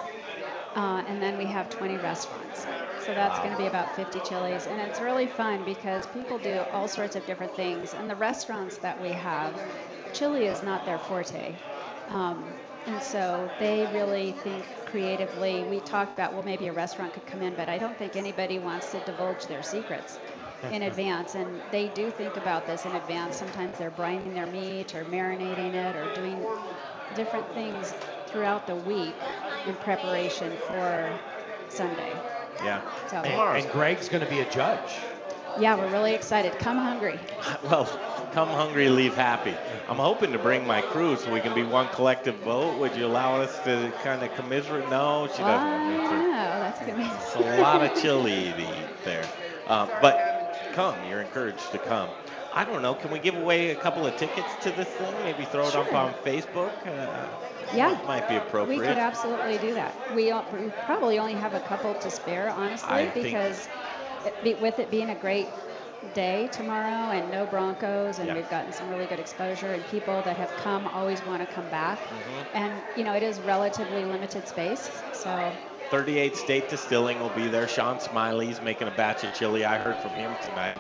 uh, 0.76 1.04
and 1.08 1.22
then 1.22 1.38
we 1.38 1.46
have 1.46 1.70
20 1.70 1.98
restaurants. 1.98 2.66
So 3.06 3.14
that's 3.14 3.38
Wow. 3.38 3.44
going 3.46 3.56
to 3.56 3.62
be 3.62 3.68
about 3.68 3.96
50 3.96 4.20
chilies, 4.22 4.68
and 4.68 4.82
it's 4.82 5.00
really 5.00 5.28
fun 5.28 5.64
because 5.64 6.06
people 6.08 6.40
do 6.40 6.60
all 6.74 6.88
sorts 6.90 7.16
of 7.16 7.26
different 7.26 7.54
things. 7.56 7.94
And 7.94 8.10
the 8.10 8.16
restaurants 8.16 8.78
that 8.80 9.02
we 9.02 9.10
have, 9.10 9.54
chili 10.14 10.46
is 10.46 10.64
not 10.64 10.86
their 10.86 11.00
forte. 11.00 11.60
Um, 12.08 12.56
and 12.86 13.02
so 13.04 13.52
they 13.60 13.86
really 13.86 14.32
think 14.34 14.80
creatively. 14.86 15.64
We 15.64 15.82
talked 15.82 16.14
about, 16.14 16.34
well, 16.34 16.44
maybe 16.44 16.68
a 16.68 16.74
restaurant 16.74 17.14
could 17.14 17.26
come 17.26 17.42
in, 17.42 17.56
but 17.56 17.70
I 17.70 17.78
don't 17.78 17.98
think 17.98 18.16
anybody 18.16 18.60
wants 18.60 18.92
to 18.92 19.02
divulge 19.02 19.48
their 19.48 19.62
secrets 19.64 20.20
in 20.70 20.82
advance. 20.84 21.36
And 21.36 21.70
they 21.72 21.90
do 21.90 22.12
think 22.12 22.38
about 22.38 22.66
this 22.66 22.86
in 22.86 22.96
advance. 22.96 23.38
Sometimes 23.38 23.78
they're 23.78 23.92
brining 23.92 24.34
their 24.34 24.48
meat 24.48 24.96
or 24.96 25.06
marinating 25.06 25.74
it 25.76 25.96
or 25.96 26.08
doing 26.08 26.48
different 27.14 27.54
things 27.54 27.96
throughout 28.26 28.68
the 28.68 28.76
week 28.76 29.36
in 29.66 29.76
preparation 29.76 30.58
for 30.58 31.22
Sunday. 31.68 32.24
Yeah. 32.64 32.82
So, 33.08 33.18
And, 33.18 33.64
and 33.64 33.70
Greg's 33.70 34.10
going 34.10 34.22
to 34.24 34.28
be 34.28 34.40
a 34.40 34.46
judge. 34.46 35.10
Yeah, 35.60 35.76
we're 35.76 35.92
really 35.92 36.14
excited. 36.14 36.58
Come 36.60 36.78
hungry. 36.78 37.20
Well, 37.64 37.86
come 38.34 38.50
hungry, 38.50 38.90
leave 38.90 39.16
happy. 39.16 39.56
I'm 39.90 39.98
hoping 39.98 40.32
to 40.34 40.40
bring 40.40 40.66
my 40.68 40.82
crew 40.82 41.16
so 41.18 41.32
we 41.32 41.40
can 41.40 41.54
be 41.54 41.64
one 41.64 41.88
collective 41.90 42.36
vote. 42.38 42.78
Would 42.80 42.96
you 42.96 43.06
allow 43.06 43.42
us 43.42 43.58
to 43.64 43.92
kind 44.04 44.22
of 44.24 44.34
commiserate? 44.36 44.90
No, 44.90 45.28
she 45.32 45.42
doesn't 45.42 45.68
want 45.70 45.88
me 45.88 46.00
I 46.00 46.10
to. 46.10 46.18
know, 46.18 46.60
that's 46.60 46.80
going 46.80 46.92
to 46.92 46.98
be. 46.98 47.06
It's 47.06 47.36
a 47.36 47.62
lot 47.62 47.84
of 47.84 48.00
chili 48.02 48.54
to 48.54 48.62
eat 48.62 49.04
there. 49.04 49.24
Uh, 49.66 49.88
but 50.02 50.70
come, 50.74 50.96
you're 51.10 51.22
encouraged 51.22 51.72
to 51.72 51.80
come. 51.80 52.10
I 52.54 52.64
don't 52.66 52.82
know. 52.82 52.94
Can 52.96 53.12
we 53.12 53.20
give 53.20 53.36
away 53.36 53.72
a 53.72 53.76
couple 53.76 54.06
of 54.06 54.16
tickets 54.18 54.56
to 54.64 54.72
this 54.72 54.88
thing? 54.88 55.14
Maybe 55.24 55.46
throw 55.46 55.68
it 55.68 55.76
up 55.76 55.94
on 55.94 56.14
Facebook? 56.26 56.72
Uh, 56.86 57.28
Yeah. 57.74 57.94
that 57.94 58.08
might 58.08 58.28
be 58.28 58.36
appropriate. 58.38 58.80
We 58.80 58.86
could 58.86 58.98
absolutely 58.98 59.58
do 59.58 59.74
that. 59.76 59.94
We, 60.10 60.34
we 60.54 60.70
probably 60.86 61.20
only 61.20 61.36
have 61.36 61.54
a 61.54 61.60
couple 61.60 61.94
to 61.96 62.10
spare, 62.10 62.50
honestly, 62.50 62.90
I 62.90 63.10
think- 63.10 63.26
because 63.26 63.68
it 64.44 64.62
with 64.62 64.80
it 64.80 64.90
being 64.92 65.10
a 65.10 65.16
great 65.16 65.48
day 66.14 66.48
tomorrow 66.52 67.12
and 67.12 67.32
no 67.32 67.46
Broncos, 67.46 68.20
and 68.20 68.28
Yeah. 68.28 68.36
we've 68.36 68.50
gotten 68.50 68.72
some 68.72 68.90
really 68.90 69.06
good 69.06 69.20
exposure, 69.20 69.74
and 69.74 69.86
people 69.88 70.22
that 70.24 70.38
have 70.38 70.52
come 70.58 70.88
always 70.88 71.24
want 71.26 71.48
to 71.48 71.54
come 71.54 71.68
back. 71.70 72.00
Mm-hmm. 72.00 72.58
And, 72.58 72.74
you 72.96 73.04
know, 73.04 73.14
it 73.14 73.24
is 73.24 73.40
relatively 73.42 74.06
limited 74.06 74.48
space, 74.48 74.90
so 75.14 75.52
38 75.90 76.36
State 76.36 76.70
Distilling 76.70 77.20
will 77.20 77.30
be 77.30 77.48
there. 77.48 77.68
Sean 77.68 78.00
Smiley's 78.00 78.62
making 78.62 78.88
a 78.88 78.92
batch 78.92 79.24
of 79.24 79.34
chili. 79.34 79.64
I 79.64 79.78
heard 79.78 79.96
from 79.98 80.12
him 80.12 80.36
tonight. 80.44 80.78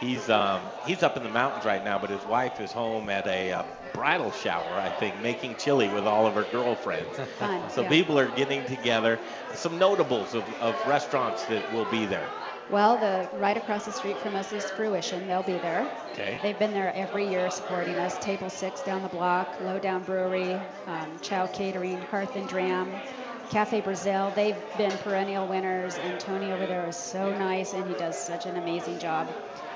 He's 0.00 0.28
um, 0.28 0.60
he's 0.84 1.02
up 1.02 1.16
in 1.16 1.22
the 1.22 1.28
mountains 1.28 1.64
right 1.64 1.84
now, 1.84 1.98
but 1.98 2.10
his 2.10 2.24
wife 2.24 2.60
is 2.60 2.72
home 2.72 3.08
at 3.08 3.26
a 3.26 3.52
uh, 3.52 3.62
bridal 3.92 4.32
shower, 4.32 4.72
I 4.74 4.90
think, 4.90 5.20
making 5.22 5.56
chili 5.56 5.88
with 5.88 6.06
all 6.06 6.26
of 6.26 6.34
her 6.34 6.44
girlfriends. 6.50 7.18
fun. 7.38 7.70
So 7.70 7.82
yeah. 7.82 7.88
people 7.88 8.18
are 8.18 8.28
getting 8.28 8.64
together. 8.66 9.18
Some 9.54 9.78
notables 9.78 10.34
of, 10.34 10.44
of 10.60 10.74
restaurants 10.86 11.44
that 11.46 11.72
will 11.72 11.86
be 11.86 12.06
there. 12.06 12.28
Well, 12.68 12.98
the 12.98 13.28
right 13.32 13.56
across 13.56 13.84
the 13.86 13.92
street 13.92 14.20
from 14.20 14.36
us 14.36 14.52
is 14.52 14.70
Fruition. 14.70 15.26
They'll 15.26 15.42
be 15.42 15.58
there. 15.58 15.90
Okay. 16.12 16.38
They've 16.42 16.58
been 16.58 16.72
there 16.72 16.94
every 16.94 17.26
year 17.26 17.50
supporting 17.50 17.98
us. 17.98 18.18
Table 18.18 18.50
Six 18.50 18.82
down 18.82 19.02
the 19.02 19.08
block, 19.08 19.56
Lowdown 19.60 20.04
Brewery, 20.04 20.68
um, 20.86 21.18
Chow 21.20 21.46
Catering, 21.46 22.02
Hearth 22.02 22.36
and 22.36 22.48
Dram, 22.48 23.02
Cafe 23.48 23.80
Brazil. 23.80 24.30
They've 24.30 24.62
been 24.76 24.98
perennial 24.98 25.46
winners, 25.48 25.98
and 25.98 26.18
Tony 26.20 26.52
over 26.52 26.66
there 26.66 26.86
is 26.86 26.96
so 26.96 27.32
nice, 27.32 27.72
and 27.72 27.86
he 27.86 27.94
does 27.94 28.16
such 28.18 28.46
an 28.46 28.56
amazing 28.56 28.98
job. 28.98 29.34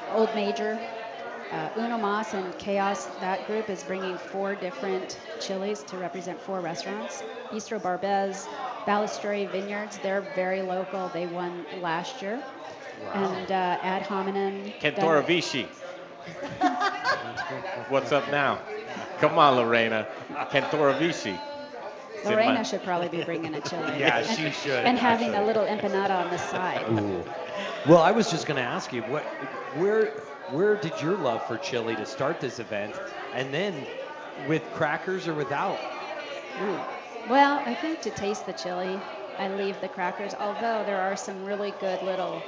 Old 0.08 0.34
Major, 0.34 0.80
uh, 1.50 1.70
Uno 1.76 1.98
Mas 1.98 2.34
and 2.34 2.56
Chaos, 2.58 3.06
that 3.20 3.46
group 3.46 3.70
is 3.70 3.84
bringing 3.84 4.18
four 4.18 4.54
different 4.54 5.18
chilies 5.38 5.82
to 5.84 5.98
represent 5.98 6.40
four 6.40 6.60
restaurants. 6.60 7.22
Bistro 7.52 7.80
Barbez, 7.80 8.48
Balistreri 8.86 9.46
Vineyards, 9.50 9.98
they're 9.98 10.22
very 10.34 10.62
local. 10.62 11.08
They 11.08 11.26
won 11.26 11.66
last 11.70 12.22
year. 12.22 12.44
And 13.14 13.50
uh, 13.50 13.78
Ad 13.82 14.02
Hominem. 14.02 14.72
Kentora 14.80 15.26
Vichy. 15.26 15.68
What's 17.88 18.12
up 18.12 18.30
now? 18.30 18.58
Come 19.18 19.38
on, 19.38 19.56
Lorena. 19.56 20.06
Kentora 20.50 20.98
Vichy. 20.98 21.38
It's 22.14 22.24
Lorena 22.26 22.54
my- 22.54 22.62
should 22.62 22.82
probably 22.84 23.08
be 23.08 23.24
bringing 23.24 23.54
a 23.54 23.60
chili. 23.60 23.82
Yeah, 23.98 24.18
And- 24.18 24.38
she 24.38 24.50
should, 24.50 24.84
And 24.84 24.98
having 24.98 25.34
a 25.34 25.44
little 25.44 25.64
empanada 25.64 26.24
on 26.24 26.30
the 26.30 26.38
side. 26.38 26.84
Ooh. 26.90 27.24
Well, 27.88 28.00
I 28.00 28.12
was 28.12 28.30
just 28.30 28.46
going 28.46 28.56
to 28.56 28.62
ask 28.62 28.92
you, 28.92 29.02
what, 29.02 29.24
where, 29.76 30.06
where 30.50 30.76
did 30.76 30.92
your 31.02 31.16
love 31.16 31.44
for 31.46 31.58
chili 31.58 31.96
to 31.96 32.06
start 32.06 32.40
this 32.40 32.60
event, 32.60 32.94
and 33.34 33.52
then 33.52 33.74
with 34.46 34.62
crackers 34.74 35.26
or 35.26 35.34
without? 35.34 35.78
Ooh. 36.62 36.78
Well, 37.28 37.60
I 37.66 37.74
think 37.74 38.00
to 38.02 38.10
taste 38.10 38.46
the 38.46 38.52
chili, 38.52 39.00
I 39.38 39.48
leave 39.48 39.80
the 39.80 39.88
crackers. 39.88 40.34
Although 40.34 40.84
there 40.86 41.00
are 41.00 41.16
some 41.16 41.44
really 41.44 41.72
good 41.80 42.02
little 42.02 42.40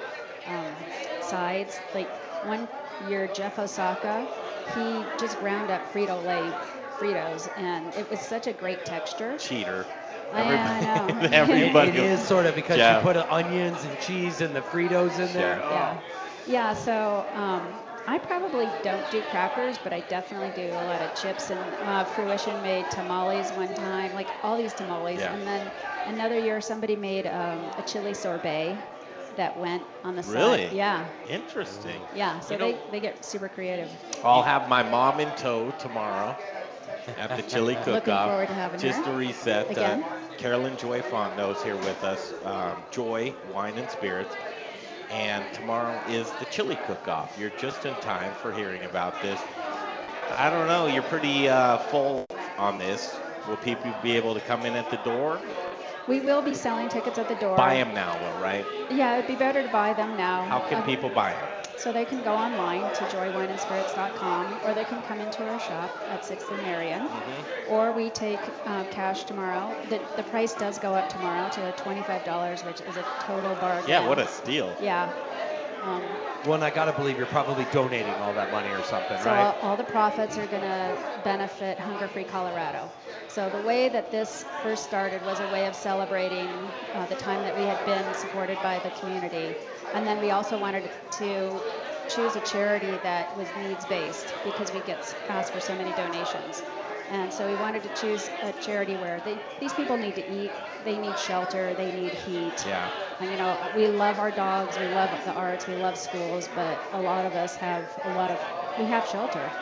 um, 0.47 0.86
sides. 1.20 1.82
Like 1.92 2.12
one 2.40 2.68
year, 2.99 3.26
Jeff 3.28 3.59
Osaka, 3.59 4.28
he 4.64 5.12
just 5.16 5.38
ground 5.38 5.70
up 5.70 5.92
Frito 5.92 6.22
Lay 6.22 6.57
Fritos, 6.99 7.49
and 7.57 7.95
it 7.95 8.09
was 8.09 8.20
such 8.20 8.47
a 8.47 8.53
great 8.53 8.84
texture. 8.84 9.36
Cheater. 9.38 9.86
I- 10.32 10.42
I 10.57 10.80
know. 10.80 11.07
Everybody. 11.32 11.90
It 11.90 11.97
is 11.97 12.26
sort 12.26 12.47
of 12.47 12.55
because 12.55 12.78
Yeah. 12.78 12.97
you 12.97 13.03
put 13.03 13.16
onions 13.16 13.84
and 13.84 13.99
cheese 13.99 14.40
and 14.40 14.55
the 14.55 14.62
Fritos 14.62 15.18
in 15.18 15.32
there. 15.32 15.61
Sure. 15.61 15.70
Yeah. 15.70 15.99
Yeah, 16.47 16.74
so 16.74 17.26
um, 17.32 17.80
I 18.07 18.18
probably 18.18 18.70
don't 18.82 19.09
do 19.09 19.22
crackers, 19.22 19.78
but 19.78 19.92
I 19.92 20.01
definitely 20.01 20.51
do 20.51 20.76
a 20.76 20.80
lot 20.80 21.01
of 21.03 21.14
chips. 21.14 21.51
And 21.51 21.74
uh, 21.80 22.05
Fruition 22.05 22.61
made 22.62 22.90
tamales 22.90 23.53
one 23.53 23.74
time, 23.74 24.12
like 24.12 24.30
all 24.42 24.57
these 24.57 24.74
tamales. 24.74 25.20
Yeah. 25.20 25.32
And 25.34 25.47
then 25.47 25.72
another 26.05 26.36
year, 26.38 26.61
somebody 26.61 26.97
made 26.97 27.26
um, 27.26 27.70
a 27.76 27.82
chili 27.82 28.14
sorbet 28.14 28.84
that 29.37 29.57
went 29.59 29.82
on 30.03 30.16
the 30.16 30.22
side. 30.22 30.35
Really? 30.35 30.76
Yeah. 30.76 31.07
Interesting. 31.28 32.01
Yeah, 32.14 32.41
so 32.41 32.55
You 32.55 32.61
know- 32.61 32.72
they, 32.72 32.78
they 32.93 33.01
get 33.01 33.24
super 33.24 33.49
creative. 33.49 33.91
I'll 34.22 34.43
have 34.43 34.68
my 34.68 34.82
mom 34.82 35.20
in 35.20 35.30
tow 35.37 35.70
tomorrow 35.72 36.37
at 37.18 37.37
the 37.37 37.43
chili 37.43 37.74
cook-off. 37.85 38.28
forward 38.30 38.49
to 38.49 38.55
having 38.55 38.80
Just 38.80 38.99
her. 38.99 39.05
to 39.05 39.12
reset, 39.12 39.70
Again. 39.70 40.03
Uh, 40.03 40.20
Carolyn 40.39 40.76
Joy 40.76 41.01
Fontenot's 41.01 41.62
here 41.62 41.76
with 41.76 42.03
us. 42.03 42.32
Um, 42.45 42.76
Joy 42.91 43.35
Wine 43.53 43.78
and 43.78 43.89
Spirits. 43.91 44.35
And 45.11 45.45
tomorrow 45.55 46.01
is 46.09 46.30
the 46.41 46.47
chili 46.47 46.76
cook-off. 46.87 47.37
You're 47.39 47.53
just 47.59 47.85
in 47.85 47.95
time 47.97 48.32
for 48.35 48.53
hearing 48.53 48.82
about 48.85 49.20
this. 49.22 49.41
I 50.37 50.51
don't 50.51 50.66
know. 50.66 50.87
You're 50.87 51.03
pretty 51.05 51.49
uh, 51.49 51.78
full 51.78 52.24
on 52.59 52.78
this. 52.78 53.14
Will 53.47 53.57
people 53.59 53.93
be 54.03 54.16
able 54.16 54.35
to 54.35 54.41
come 54.41 54.64
in 54.64 54.74
at 54.74 54.91
the 54.91 54.97
door? 54.99 55.39
We 56.07 56.20
will 56.20 56.42
be 56.42 56.55
selling 56.55 56.88
tickets 56.88 57.18
at 57.18 57.28
the 57.28 57.34
door. 57.34 57.57
Buy 57.57 57.74
them 57.76 57.94
now, 57.94 58.18
though, 58.18 58.38
right? 58.38 58.66
Yeah, 58.90 59.14
it'd 59.14 59.26
be 59.26 59.36
better 59.36 59.62
to 59.62 59.68
buy 59.68 59.94
them 59.94 60.16
now. 60.16 60.44
How 60.46 60.61
can 60.61 60.78
Uh, 60.78 60.82
people 60.82 61.11
buy 61.11 61.32
them? 61.32 61.48
So 61.76 61.92
they 61.92 62.05
can 62.05 62.22
go 62.22 62.34
online 62.34 62.90
to 62.92 63.05
joywineandspirits.com, 63.05 64.61
or 64.62 64.74
they 64.74 64.84
can 64.84 65.02
come 65.02 65.20
into 65.20 65.42
our 65.42 65.59
shop 65.59 65.90
at 66.09 66.22
6th 66.24 66.50
and 66.50 66.62
Marion, 66.62 67.09
Mm-hmm. 67.09 67.40
or 67.66 67.92
we 67.92 68.11
take 68.11 68.40
uh, 68.66 68.84
cash 68.84 69.24
tomorrow. 69.24 69.76
The, 69.88 70.00
the 70.16 70.22
price 70.22 70.55
does 70.55 70.78
go 70.78 70.94
up 70.94 71.09
tomorrow 71.09 71.48
to 71.50 71.72
$25, 71.72 72.64
which 72.64 72.80
is 72.80 72.96
a 72.96 73.05
total 73.18 73.55
bargain. 73.57 73.88
Yeah, 73.88 74.07
what 74.07 74.18
a 74.18 74.26
steal. 74.28 74.76
Yeah. 74.80 75.11
Um, 75.85 76.03
Well, 76.45 76.55
and 76.55 76.64
I 76.64 76.70
got 76.70 76.87
to 76.87 76.93
believe 76.93 77.16
you're 77.18 77.26
probably 77.26 77.64
donating 77.64 78.20
all 78.20 78.35
that 78.35 78.51
money 78.51 78.70
or 78.72 78.82
something, 78.82 79.18
so 79.18 79.30
right? 79.30 79.41
all, 79.45 79.59
all 79.61 79.76
the 79.76 79.85
profits 79.85 80.39
are 80.39 80.47
to 80.47 80.97
benefit 81.22 81.78
Hunger 81.78 82.09
Free 82.09 82.24
Colorado. 82.24 82.91
So 83.28 83.51
the 83.51 83.61
way 83.61 83.89
that 83.89 84.11
this 84.11 84.45
first 84.62 84.85
started 84.85 85.22
was 85.22 85.41
a 85.41 85.47
way 85.47 85.66
of 85.66 85.74
celebrating 85.74 86.72
uh, 86.95 87.07
the 87.07 87.14
time 87.16 87.43
that 87.45 87.55
we 87.55 87.64
had 87.64 87.85
been 87.85 88.14
supported 88.14 88.61
by 88.62 88.78
the 88.80 88.91
community, 88.91 89.59
and 89.93 90.07
then 90.07 90.20
we 90.20 90.30
also 90.30 90.59
wanted 90.59 90.91
to 91.12 91.62
choose 92.07 92.37
a 92.37 92.41
charity 92.41 92.99
that 92.99 93.35
was 93.37 93.57
needs-based 93.57 94.35
because 94.43 94.72
we 94.72 94.80
get 94.82 95.14
asked 95.28 95.53
for 95.53 95.61
so 95.61 95.74
many 95.74 95.93
donations. 95.93 96.64
And 97.14 97.32
so 97.32 97.46
we 97.46 97.56
wanted 97.56 97.82
to 97.84 97.90
choose 97.90 98.30
a 98.40 98.52
charity 98.52 98.96
where 98.96 99.20
they, 99.20 99.36
these 99.60 99.74
people 99.74 99.96
need 99.98 100.16
to 100.16 100.26
eat, 100.40 100.54
they 100.80 100.98
need 100.98 101.18
shelter, 101.18 101.74
they 101.74 101.90
need 101.92 102.14
heat. 102.14 102.66
Yeah. 102.66 102.90
And 103.20 103.30
you 103.30 103.36
know, 103.36 103.70
we 103.74 103.88
love 103.88 104.18
our 104.18 104.32
dogs, 104.32 104.78
we 104.78 104.88
love 104.88 105.10
the 105.24 105.32
arts, 105.32 105.66
we 105.66 105.76
love 105.76 105.96
schools, 105.98 106.48
but 106.48 106.86
a 106.92 107.00
lot 107.00 107.24
of 107.24 107.34
us 107.36 107.56
have 107.56 107.98
a 108.04 108.10
lot 108.10 108.30
of, 108.30 108.40
we 108.76 108.86
have 108.86 109.06
shelter. 109.06 109.54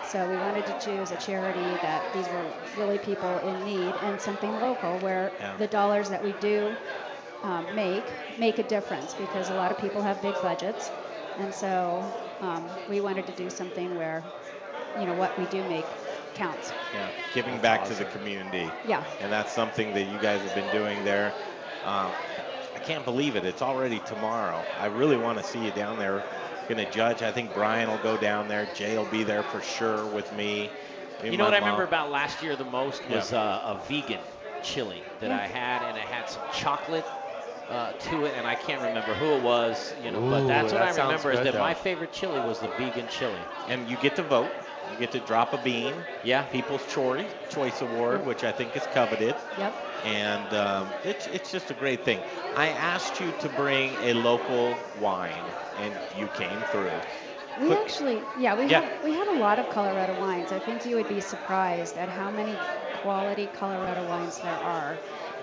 So 0.00 0.28
we 0.28 0.38
wanted 0.38 0.66
to 0.66 0.74
choose 0.74 1.10
a 1.12 1.16
charity 1.16 1.78
that 1.78 2.12
these 2.12 2.30
were 2.30 2.54
really 2.74 2.98
people 2.98 3.38
in 3.38 3.62
need 3.64 3.96
and 3.96 4.20
something 4.20 4.58
local 4.58 5.00
where 5.00 5.34
Yeah. 5.40 5.56
the 5.56 5.68
dollars 5.68 6.08
that 6.10 6.22
we 6.22 6.32
do 6.32 6.78
um, 7.42 7.74
make 7.74 8.14
make 8.36 8.58
a 8.58 8.64
difference 8.64 9.14
because 9.14 9.48
a 9.50 9.54
lot 9.54 9.70
of 9.72 9.78
people 9.78 10.02
have 10.02 10.20
big 10.20 10.40
budgets. 10.40 10.92
And 11.36 11.54
so 11.54 12.14
um, 12.40 12.78
we 12.86 13.00
wanted 13.00 13.26
to 13.26 13.32
do 13.32 13.50
something 13.50 13.94
where, 13.94 14.32
you 14.94 15.06
know, 15.06 15.14
what 15.14 15.36
we 15.36 15.46
do 15.46 15.64
make 15.64 15.88
counts. 16.36 16.74
Yeah, 16.92 17.10
giving 17.32 17.60
back 17.60 17.84
to 17.86 17.94
the 17.94 18.04
community. 18.04 18.74
Yeah. 18.84 19.04
And 19.20 19.32
that's 19.32 19.52
something 19.52 19.92
that 19.94 20.04
you 20.04 20.18
guys 20.18 20.42
have 20.42 20.54
been 20.54 20.70
doing 20.70 21.02
there. 21.04 21.34
Um, 21.82 22.14
I 22.74 22.78
can't 22.80 23.04
believe 23.04 23.36
it. 23.36 23.44
It's 23.44 23.62
already 23.62 24.00
tomorrow. 24.00 24.66
I 24.76 24.86
really 24.86 25.16
want 25.16 25.38
to 25.38 25.44
see 25.44 25.60
you 25.60 25.72
down 25.72 25.98
there. 25.98 26.24
Going 26.68 26.78
to 26.78 26.86
judge. 26.86 27.22
I 27.22 27.32
think 27.32 27.54
Brian 27.54 27.88
will 27.88 27.98
go 27.98 28.16
down 28.16 28.48
there. 28.48 28.66
Jay 28.66 28.96
will 28.96 29.06
be 29.06 29.24
there 29.24 29.42
for 29.42 29.60
sure 29.60 30.06
with 30.06 30.32
me. 30.32 30.74
Me 31.22 31.30
You 31.30 31.36
know 31.38 31.44
and 31.44 31.52
what 31.52 31.54
I 31.54 31.58
remember 31.58 31.84
about 31.84 32.10
last 32.10 32.42
year 32.42 32.56
the 32.56 32.64
most 32.64 33.06
was 33.06 33.32
Yeah. 33.32 33.38
uh, 33.40 33.74
a 33.74 33.74
vegan 33.86 34.22
chili 34.60 35.04
that 35.20 35.30
Yeah. 35.30 35.38
I 35.38 35.46
had, 35.46 35.82
and 35.82 35.96
it 35.96 36.06
had 36.06 36.28
some 36.28 36.42
chocolate 36.48 37.06
uh, 37.68 37.92
to 37.98 38.26
it, 38.26 38.34
and 38.36 38.46
I 38.46 38.54
can't 38.56 38.82
remember 38.82 39.14
who 39.14 39.36
it 39.36 39.42
was. 39.42 39.94
You 39.98 40.10
know, 40.10 40.20
but 40.30 40.46
that's 40.46 40.72
what 40.72 40.80
that 40.80 40.98
I 40.98 41.02
remember 41.02 41.32
is 41.32 41.40
that 41.40 41.52
though. 41.52 41.60
my 41.60 41.74
favorite 41.74 42.12
chili 42.12 42.40
was 42.40 42.60
the 42.60 42.68
vegan 42.68 43.08
chili. 43.08 43.48
And 43.66 43.88
you 43.88 43.96
get 43.96 44.16
to 44.16 44.22
vote. 44.22 44.65
You 44.88 44.96
get 44.96 45.12
to 45.12 45.20
drop 45.20 45.52
a 45.52 45.58
bean. 45.58 46.06
Yeah. 46.22 46.42
People's 46.44 46.84
Choice 46.86 47.34
Choice 47.48 47.80
Award, 47.80 48.24
which 48.24 48.44
I 48.44 48.52
think 48.52 48.76
is 48.76 48.86
coveted. 48.86 49.36
Yep. 49.56 49.74
And 50.04 50.52
um, 50.54 50.94
it's 51.02 51.26
it's 51.26 51.50
just 51.50 51.70
a 51.70 51.74
great 51.74 52.04
thing. 52.04 52.22
I 52.54 52.68
asked 52.68 53.18
you 53.20 53.32
to 53.32 53.48
bring 53.48 53.96
a 54.00 54.12
local 54.14 54.90
wine, 54.94 55.52
and 55.74 56.00
you 56.12 56.28
came 56.28 56.64
through. 56.64 57.02
We 57.56 57.68
Quick- 57.68 57.78
actually, 57.80 58.28
yeah, 58.36 58.54
we 58.54 58.66
Yeah. 58.66 58.80
have 58.82 59.02
we 59.02 59.14
have 59.14 59.28
a 59.28 59.32
lot 59.32 59.58
of 59.58 59.68
Colorado 59.68 60.14
wines. 60.14 60.52
I 60.52 60.58
think 60.58 60.84
you 60.84 60.96
would 60.96 61.08
be 61.08 61.20
surprised 61.20 61.96
at 61.96 62.08
how 62.08 62.30
many 62.30 62.60
quality 62.92 63.46
Colorado 63.48 64.04
wines 64.04 64.38
there 64.40 64.58
are. 64.62 65.00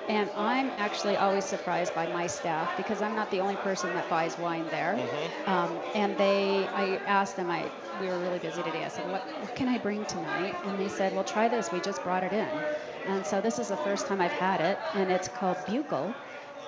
And 0.09 0.29
I'm 0.35 0.73
actually 0.77 1.15
always 1.17 1.45
surprised 1.45 1.95
by 1.95 2.07
my 2.07 2.27
staff 2.27 2.75
because 2.75 3.01
I'm 3.01 3.15
not 3.15 3.31
the 3.31 3.39
only 3.39 3.55
person 3.55 3.93
that 3.93 4.09
buys 4.09 4.37
wine 4.37 4.67
there. 4.69 4.97
Mm-hmm. 4.99 5.49
Um, 5.49 5.81
and 5.93 6.17
they, 6.17 6.69
I 6.73 7.01
asked 7.07 7.37
them, 7.37 7.49
I 7.49 7.71
we 7.97 8.09
were 8.09 8.19
really 8.19 8.39
busy 8.39 8.63
today. 8.63 8.83
I 8.83 8.87
said, 8.89 9.05
what, 9.05 9.23
what 9.39 9.53
can 9.55 9.69
I 9.69 9.77
bring 9.77 10.05
tonight? 10.05 10.57
And 10.63 10.79
they 10.79 10.89
said, 10.89 11.13
well, 11.13 11.23
try 11.23 11.47
this. 11.47 11.71
We 11.71 11.79
just 11.79 12.03
brought 12.03 12.23
it 12.23 12.33
in. 12.33 12.65
And 13.05 13.25
so 13.25 13.39
this 13.39 13.59
is 13.59 13.67
the 13.67 13.77
first 13.77 14.07
time 14.07 14.19
I've 14.19 14.33
had 14.33 14.61
it, 14.61 14.79
and 14.93 15.11
it's 15.11 15.27
called 15.27 15.65
Bugle. 15.65 16.17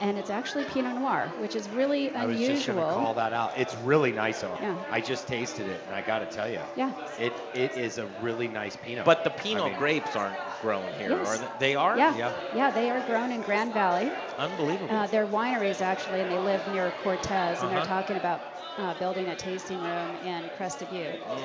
And 0.01 0.17
it's 0.17 0.29
actually 0.29 0.65
Pinot 0.65 0.95
Noir, 0.95 1.33
which 1.39 1.55
is 1.55 1.69
really 1.69 2.09
unusual. 2.09 2.21
I 2.21 2.25
was 2.25 2.35
unusual. 2.35 2.55
just 2.55 2.67
going 2.67 2.87
to 2.87 2.93
call 2.93 3.13
that 3.13 3.31
out. 3.33 3.53
It's 3.57 3.75
really 3.77 4.11
nice, 4.11 4.41
though. 4.41 4.57
Yeah. 4.61 4.75
I 4.91 4.99
just 4.99 5.27
tasted 5.27 5.67
it, 5.67 5.81
and 5.85 5.95
I 5.95 6.01
got 6.01 6.19
to 6.19 6.25
tell 6.25 6.49
you, 6.49 6.61
Yeah. 6.75 6.91
it 7.17 7.33
it 7.53 7.71
is 7.77 7.97
a 7.97 8.07
really 8.19 8.47
nice 8.49 8.75
Pinot. 8.75 9.05
But 9.05 9.23
the 9.23 9.31
I 9.31 9.35
Pinot 9.37 9.65
mean, 9.65 9.75
grapes 9.75 10.15
aren't 10.15 10.37
grown 10.61 10.91
here, 10.97 11.11
Yes. 11.11 11.27
are 11.27 11.37
they? 11.37 11.49
They 11.59 11.75
are? 11.75 11.97
Yeah, 11.97 12.31
yeah, 12.53 12.71
they 12.71 12.89
are 12.89 12.99
grown 13.01 13.31
in 13.31 13.41
Grand 13.41 13.73
Valley. 13.73 14.11
Unbelievable. 14.37 14.93
Uh, 14.93 15.07
they're 15.07 15.27
wineries 15.27 15.81
actually, 15.81 16.19
and 16.21 16.29
they 16.29 16.39
live 16.39 16.67
near 16.67 16.91
Cortez, 16.91 17.61
and 17.61 17.71
they're 17.71 17.77
Uh-huh. 17.79 17.85
talking 18.01 18.17
about 18.17 18.41
uh, 18.77 18.93
building 18.95 19.29
a 19.29 19.35
tasting 19.35 19.81
room 19.81 20.15
in 20.17 20.49
Crested 20.57 20.89
Butte. 20.89 21.21
Mm. 21.25 21.39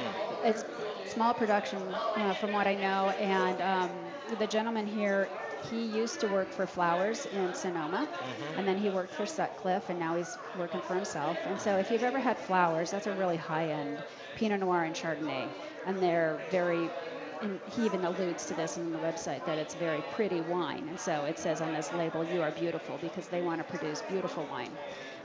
It's 0.45 0.65
small 1.05 1.33
production, 1.35 1.81
uh, 2.17 2.35
from 2.35 2.51
what 2.51 2.67
I 2.67 2.75
know, 2.75 3.11
and 3.11 3.61
um, 3.61 3.91
the 4.39 4.47
gentleman 4.49 4.87
here, 4.87 5.29
he 5.61 5.87
used 5.87 6.21
to 6.21 6.29
work 6.29 6.53
for 6.53 6.67
Flowers 6.67 7.27
in 7.27 7.55
Sonoma, 7.55 8.09
Mm-hmm. 8.25 8.57
and 8.57 8.67
then 8.67 8.79
he 8.79 8.91
worked 8.91 9.15
for 9.15 9.27
Sutcliffe, 9.27 9.89
and 9.91 9.99
now 9.99 10.15
he's 10.15 10.39
working 10.55 10.81
for 10.81 10.95
himself. 10.95 11.47
And 11.47 11.61
so, 11.61 11.77
if 11.77 11.91
you've 11.91 12.03
ever 12.03 12.19
had 12.21 12.39
Flowers, 12.39 12.91
that's 12.91 13.07
a 13.07 13.13
really 13.13 13.37
high-end 13.37 14.03
Pinot 14.35 14.61
Noir 14.61 14.83
and 14.85 14.95
Chardonnay, 14.97 15.55
and 15.85 16.03
they're 16.03 16.43
very 16.49 16.93
and 17.41 17.61
he 17.65 17.85
even 17.87 18.05
alludes 18.05 18.47
to 18.47 18.55
this 18.55 18.77
on 18.77 18.93
the 18.93 19.01
website 19.01 19.45
that 19.45 19.59
it's 19.59 19.75
very 19.75 20.03
pretty 20.03 20.41
wine. 20.41 20.89
And 20.89 21.01
so 21.01 21.25
it 21.25 21.39
says 21.39 21.61
on 21.61 21.73
this 21.73 21.93
label, 21.93 22.23
you 22.25 22.43
are 22.43 22.53
beautiful 22.53 22.99
because 22.99 23.29
they 23.29 23.43
want 23.43 23.61
to 23.61 23.65
produce 23.65 24.03
beautiful 24.03 24.47
wine. 24.47 24.79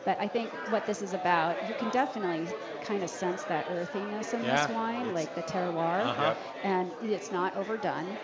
But 0.03 0.19
I 0.19 0.27
think 0.27 0.53
what 0.65 0.85
this 0.85 1.01
is 1.01 1.13
about, 1.13 1.61
you 1.63 1.75
can 1.75 1.89
definitely 1.89 2.55
kind 2.79 3.03
of 3.03 3.09
sense 3.09 3.45
that 3.45 3.65
earthiness 3.67 4.33
in 4.33 4.45
Yeah, 4.45 4.47
this 4.47 4.67
wine, 4.69 5.13
like 5.13 5.33
the 5.33 5.43
terroir, 5.43 6.11
Uh-huh. 6.11 6.35
and 6.63 6.93
it's 6.99 7.31
not 7.31 7.55
overdone. 7.55 8.19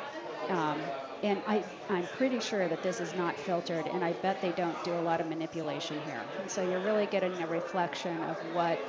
Um, 0.49 0.93
and 1.23 1.41
I, 1.45 1.65
I'm 1.89 2.07
pretty 2.07 2.39
sure 2.39 2.67
that 2.67 2.81
this 2.81 2.99
is 2.99 3.13
not 3.13 3.39
filtered, 3.39 3.87
and 3.87 4.03
I 4.03 4.13
bet 4.13 4.41
they 4.41 4.51
don't 4.51 4.81
do 4.83 4.97
a 4.97 4.99
lot 4.99 5.21
of 5.21 5.27
manipulation 5.27 5.99
here. 5.99 6.25
And 6.39 6.49
so 6.49 6.61
you're 6.61 6.79
really 6.79 7.07
getting 7.07 7.41
a 7.41 7.47
reflection 7.47 8.23
of 8.23 8.41
what, 8.43 8.79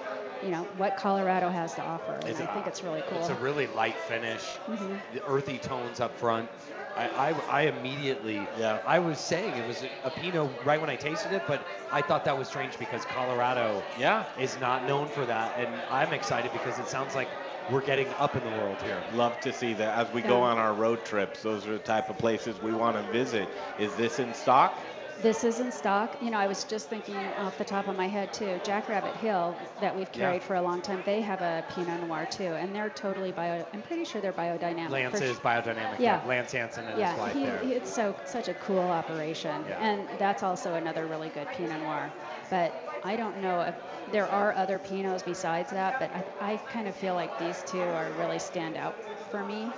you 0.40 0.50
know, 0.50 0.68
what 0.76 0.96
Colorado 0.96 1.50
has 1.50 1.74
to 1.74 1.82
offer. 1.82 2.14
And 2.14 2.28
It's 2.28 2.40
I 2.40 2.44
a- 2.44 2.54
think 2.54 2.66
it's 2.66 2.82
really 2.82 3.02
cool. 3.02 3.20
It's 3.20 3.28
a 3.30 3.34
really 3.34 3.66
light 3.66 3.98
finish. 3.98 4.60
Mhm. 4.68 5.00
The 5.12 5.22
earthy 5.26 5.58
tones 5.58 6.00
up 6.00 6.18
front. 6.18 6.48
I, 6.94 7.06
I, 7.06 7.30
I 7.48 7.62
immediately, 7.62 8.50
yeah. 8.54 8.80
I 8.84 8.98
was 8.98 9.18
saying 9.18 9.56
it 9.56 9.64
was 9.64 9.82
a, 9.82 9.90
a 10.04 10.10
Pinot 10.10 10.58
right 10.62 10.80
when 10.80 10.90
I 10.90 10.96
tasted 10.96 11.32
it, 11.32 11.46
but 11.46 11.66
I 11.90 12.02
thought 12.02 12.24
that 12.26 12.36
was 12.36 12.48
strange 12.48 12.78
because 12.78 13.04
Colorado 13.06 13.86
yeah. 13.96 14.26
is 14.36 14.58
not 14.58 14.84
known 14.84 15.08
for 15.08 15.24
that. 15.26 15.54
And 15.56 15.84
I'm 15.88 16.12
excited 16.12 16.52
because 16.52 16.78
it 16.78 16.88
sounds 16.88 17.14
like 17.14 17.30
we're 17.70 17.80
getting 17.84 18.08
up 18.18 18.36
in 18.36 18.42
the 18.42 18.50
world 18.50 18.80
here. 18.82 19.02
Love 19.14 19.38
to 19.40 19.52
see 19.52 19.74
that 19.74 19.98
as 20.06 20.12
we 20.12 20.22
go 20.22 20.42
on 20.42 20.58
our 20.58 20.74
road 20.74 21.04
trips. 21.04 21.42
Those 21.42 21.66
are 21.66 21.72
the 21.72 21.78
type 21.78 22.10
of 22.10 22.18
places 22.18 22.60
we 22.60 22.72
want 22.72 22.96
to 22.96 23.12
visit. 23.12 23.48
Is 23.78 23.94
this 23.96 24.18
in 24.18 24.34
stock? 24.34 24.78
This 25.20 25.44
is 25.44 25.60
in 25.60 25.70
stock. 25.70 26.16
You 26.20 26.30
know, 26.30 26.38
I 26.38 26.48
was 26.48 26.64
just 26.64 26.88
thinking 26.88 27.14
off 27.14 27.56
the 27.56 27.64
top 27.64 27.86
of 27.86 27.96
my 27.96 28.08
head 28.08 28.32
too. 28.32 28.58
Jackrabbit 28.64 29.14
Hill, 29.16 29.54
that 29.80 29.94
we've 29.94 30.08
Yeah. 30.14 30.20
carried 30.26 30.42
for 30.42 30.56
a 30.56 30.62
long 30.62 30.80
time, 30.82 31.02
they 31.06 31.20
have 31.20 31.40
a 31.42 31.62
Pinot 31.68 32.00
Noir 32.08 32.26
too, 32.28 32.42
and 32.54 32.74
they're 32.74 32.90
totally 32.90 33.30
bio. 33.30 33.64
I'm 33.72 33.82
pretty 33.82 34.04
sure 34.04 34.20
they're 34.20 34.32
biodynamic. 34.32 34.90
Lance 34.90 35.20
is 35.20 35.36
sh- 35.36 35.40
biodynamic. 35.40 36.00
Yeah. 36.00 36.20
Lance 36.26 36.50
Hansen 36.52 36.86
and 36.88 36.98
yeah, 36.98 37.10
his 37.12 37.20
wife 37.20 37.32
he, 37.34 37.44
there. 37.44 37.58
he- 37.58 37.72
it's 37.74 37.92
so 37.92 38.16
such 38.24 38.48
a 38.48 38.54
cool 38.54 38.80
operation, 38.80 39.64
Yeah. 39.68 39.78
and 39.80 40.08
that's 40.18 40.42
also 40.42 40.74
another 40.74 41.06
really 41.06 41.28
good 41.28 41.46
Pinot 41.52 41.80
Noir. 41.82 42.10
But 42.50 42.74
I 43.04 43.16
don't 43.16 43.40
know 43.42 43.60
if 43.60 43.74
there 44.12 44.26
are 44.26 44.52
other 44.52 44.78
Pinots 44.78 45.24
besides 45.24 45.70
that, 45.70 45.98
but 45.98 46.10
I, 46.40 46.52
I 46.52 46.56
kind 46.72 46.86
of 46.88 46.94
feel 46.96 47.14
like 47.14 47.38
these 47.38 47.62
two 47.64 47.80
are 47.82 48.10
really 48.18 48.38
stand 48.38 48.76
out 48.76 48.94
for 49.30 49.42
me. 49.44 49.72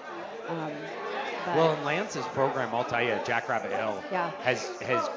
Um, 0.49 0.72
Well, 1.47 1.75
in 1.75 1.85
Lance's 1.85 2.27
program, 2.27 2.75
I'll 2.75 2.85
tell 2.85 3.03
you, 3.03 3.18
Jackrabbit 3.25 3.72
Hill 3.72 4.03
Yeah. 4.11 4.31
has 4.43 4.66
has 4.83 5.09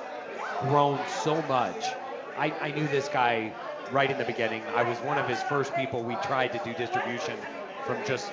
grown 0.61 0.99
so 1.23 1.41
much. 1.43 1.93
I, 2.37 2.53
I 2.61 2.71
knew 2.71 2.87
this 2.87 3.07
guy 3.09 3.51
right 3.91 4.09
in 4.09 4.17
the 4.17 4.25
beginning. 4.25 4.63
I 4.75 4.83
was 4.83 4.97
one 4.99 5.17
of 5.17 5.27
his 5.27 5.41
first 5.41 5.75
people 5.75 6.03
we 6.03 6.15
tried 6.15 6.53
to 6.53 6.59
do 6.59 6.73
distribution 6.73 7.37
from 7.85 8.03
just 8.05 8.31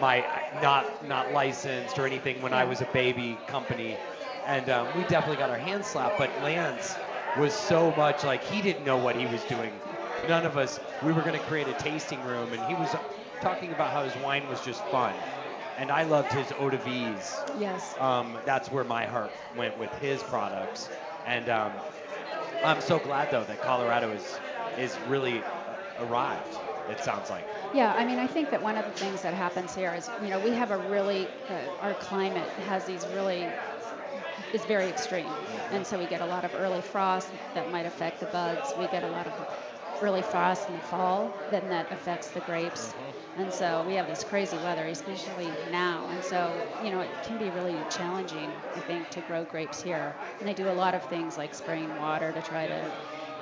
my 0.00 0.24
not 0.62 1.06
not 1.08 1.32
licensed 1.32 1.98
or 1.98 2.06
anything 2.06 2.40
when 2.42 2.52
I 2.52 2.64
was 2.64 2.80
a 2.80 2.86
baby 2.86 3.38
company, 3.46 3.96
and 4.46 4.68
um, 4.68 4.88
we 4.96 5.02
definitely 5.04 5.36
got 5.36 5.50
our 5.50 5.56
hands 5.56 5.86
slapped. 5.86 6.18
But 6.18 6.30
Lance 6.42 6.96
was 7.38 7.54
so 7.54 7.92
much 7.96 8.24
like 8.24 8.42
he 8.44 8.60
didn't 8.60 8.84
know 8.84 8.96
what 8.98 9.16
he 9.16 9.26
was 9.26 9.44
doing. 9.44 9.72
None 10.28 10.44
of 10.44 10.56
us. 10.56 10.80
We 11.02 11.12
were 11.12 11.22
going 11.22 11.38
to 11.38 11.46
create 11.46 11.68
a 11.68 11.74
tasting 11.74 12.22
room, 12.24 12.52
and 12.52 12.62
he 12.64 12.74
was 12.74 12.94
talking 13.40 13.72
about 13.72 13.92
how 13.92 14.04
his 14.04 14.16
wine 14.16 14.48
was 14.48 14.60
just 14.60 14.82
fun. 14.84 15.14
And 15.78 15.90
I 15.90 16.02
loved 16.02 16.32
his 16.32 16.52
eau 16.58 16.70
de 16.70 16.76
vies. 16.76 17.44
Yes. 17.58 17.96
Um, 17.98 18.36
that's 18.44 18.70
where 18.70 18.84
my 18.84 19.06
heart 19.06 19.32
went 19.56 19.78
with 19.78 19.90
his 20.00 20.22
products. 20.24 20.88
And 21.26 21.48
um, 21.48 21.70
I'm 22.64 22.80
so 22.80 22.98
glad 22.98 23.30
though 23.30 23.44
that 23.44 23.62
Colorado 23.62 24.12
is 24.12 24.40
is 24.78 24.96
really 25.08 25.42
arrived. 26.00 26.58
It 26.90 27.02
sounds 27.04 27.28
like. 27.30 27.44
Yeah, 27.74 27.94
I 27.96 28.04
mean, 28.04 28.18
I 28.18 28.26
think 28.26 28.50
that 28.50 28.62
one 28.62 28.76
of 28.78 28.84
the 28.86 28.92
things 28.92 29.20
that 29.22 29.34
happens 29.34 29.74
here 29.74 29.94
is, 29.94 30.10
you 30.22 30.30
know, 30.30 30.38
we 30.38 30.52
have 30.52 30.70
a 30.70 30.78
really, 30.78 31.28
uh, 31.50 31.82
our 31.82 31.92
climate 31.94 32.48
has 32.66 32.84
these 32.86 33.04
really, 33.14 33.46
is 34.52 34.64
very 34.64 34.86
extreme. 34.88 35.26
And 35.70 35.86
so 35.86 35.98
we 35.98 36.06
get 36.06 36.20
a 36.20 36.26
lot 36.26 36.44
of 36.44 36.54
early 36.54 36.80
frost 36.80 37.28
that 37.54 37.70
might 37.70 37.86
affect 37.86 38.20
the 38.20 38.26
buds. 38.26 38.72
We 38.78 38.86
get 38.88 39.02
a 39.02 39.08
lot 39.08 39.26
of 39.26 39.32
early 40.02 40.22
frost 40.22 40.68
in 40.68 40.74
the 40.74 40.80
fall, 40.82 41.32
then 41.50 41.68
that 41.68 41.90
affects 41.90 42.28
the 42.28 42.40
grapes. 42.40 42.88
Mm-hmm. 42.88 43.40
And 43.40 43.52
so 43.52 43.84
we 43.86 43.94
have 43.94 44.06
this 44.06 44.24
crazy 44.24 44.56
weather, 44.58 44.84
especially 44.86 45.50
now. 45.70 46.06
And 46.10 46.22
so, 46.22 46.52
you 46.84 46.90
know, 46.90 47.00
it 47.00 47.10
can 47.24 47.38
be 47.38 47.50
really 47.50 47.76
challenging, 47.90 48.50
I 48.74 48.80
think, 48.80 49.10
to 49.10 49.20
grow 49.22 49.44
grapes 49.44 49.82
here. 49.82 50.14
And 50.38 50.48
they 50.48 50.54
do 50.54 50.68
a 50.68 50.72
lot 50.72 50.94
of 50.94 51.02
things 51.04 51.36
like 51.36 51.54
spraying 51.54 51.94
water 52.00 52.32
to 52.32 52.42
try 52.42 52.66
to 52.66 52.90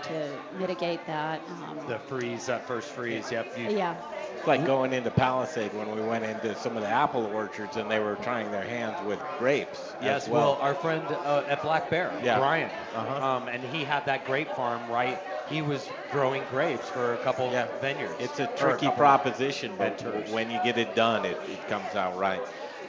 to 0.05 0.39
mitigate 0.59 1.07
that. 1.07 1.41
Um, 1.49 1.79
The 1.89 1.99
freeze, 1.99 2.47
that 2.47 2.67
first 2.67 2.89
freeze. 2.89 3.31
Yep. 3.31 3.59
You, 3.59 3.71
yeah. 3.77 3.97
It's 4.37 4.47
like 4.47 4.65
going 4.65 4.93
into 4.93 5.11
Palisade 5.11 5.73
when 5.75 5.91
we 5.95 6.01
went 6.03 6.25
into 6.25 6.55
some 6.57 6.77
of 6.77 6.83
the 6.83 6.89
apple 6.89 7.25
orchards 7.27 7.77
and 7.77 7.91
they 7.91 7.99
were 7.99 8.17
trying 8.17 8.51
their 8.51 8.65
hands 8.65 8.97
with 9.07 9.19
grapes. 9.39 9.95
Yes, 10.03 10.25
as 10.25 10.29
well, 10.29 10.53
well. 10.53 10.61
our 10.61 10.75
friend 10.75 11.03
uh, 11.09 11.45
at 11.49 11.63
Black 11.63 11.91
Bear, 11.91 12.13
Yeah. 12.23 12.39
Brian, 12.39 12.71
Uh-huh. 12.95 13.25
um, 13.25 13.49
and 13.49 13.63
he 13.65 13.85
had 13.85 14.05
that 14.07 14.25
grape 14.27 14.49
farm 14.55 14.89
right. 14.91 15.19
He 15.49 15.63
was 15.63 15.89
growing 16.11 16.43
grapes 16.51 16.89
for 16.89 17.15
a 17.15 17.19
couple 17.19 17.49
vineyards. 17.81 18.15
It's 18.19 18.41
a 18.41 18.47
tricky 18.49 18.87
couple 18.87 18.99
proposition, 18.99 19.73
but 19.79 20.01
when 20.31 20.51
you 20.51 20.61
get 20.65 20.77
it 20.79 20.95
done, 20.95 21.25
it, 21.25 21.39
it 21.49 21.69
comes 21.69 21.95
out 21.95 22.17
right. 22.19 22.41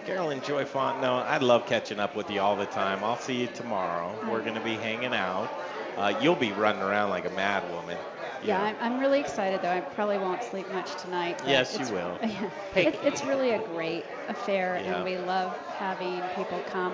Carolyn 0.05 0.41
Joy 0.41 0.63
Fontenot, 0.63 1.25
I 1.25 1.37
love 1.37 1.65
catching 1.65 1.99
up 1.99 2.15
with 2.15 2.31
you 2.31 2.39
all 2.39 2.55
the 2.55 2.65
time. 2.65 3.03
I'll 3.03 3.17
see 3.17 3.35
you 3.41 3.47
tomorrow. 3.47 4.15
We're 4.31 4.41
going 4.41 4.55
to 4.55 4.61
be 4.63 4.75
hanging 4.75 5.13
out. 5.13 5.49
Uh, 5.97 6.13
you'll 6.21 6.35
be 6.35 6.51
running 6.51 6.81
around 6.81 7.09
like 7.09 7.25
a 7.25 7.29
mad 7.31 7.63
woman. 7.73 7.97
Yeah, 8.43 8.61
I'm, 8.61 8.75
I'm 8.79 8.99
really 8.99 9.19
excited 9.19 9.61
though. 9.61 9.71
I 9.71 9.81
probably 9.81 10.19
won't 10.19 10.43
sleep 10.43 10.71
much 10.71 10.95
tonight. 11.01 11.41
Yes, 11.45 11.73
you 11.73 11.85
it's- 11.85 11.91
will. 11.91 12.19
it, 12.75 12.99
it's 13.01 13.23
really 13.25 13.51
a 13.51 13.59
great 13.59 14.05
affair, 14.27 14.79
Yeah. 14.83 14.95
and 14.95 15.03
we 15.03 15.17
love 15.17 15.51
having 15.79 16.21
people 16.35 16.59
come 16.69 16.93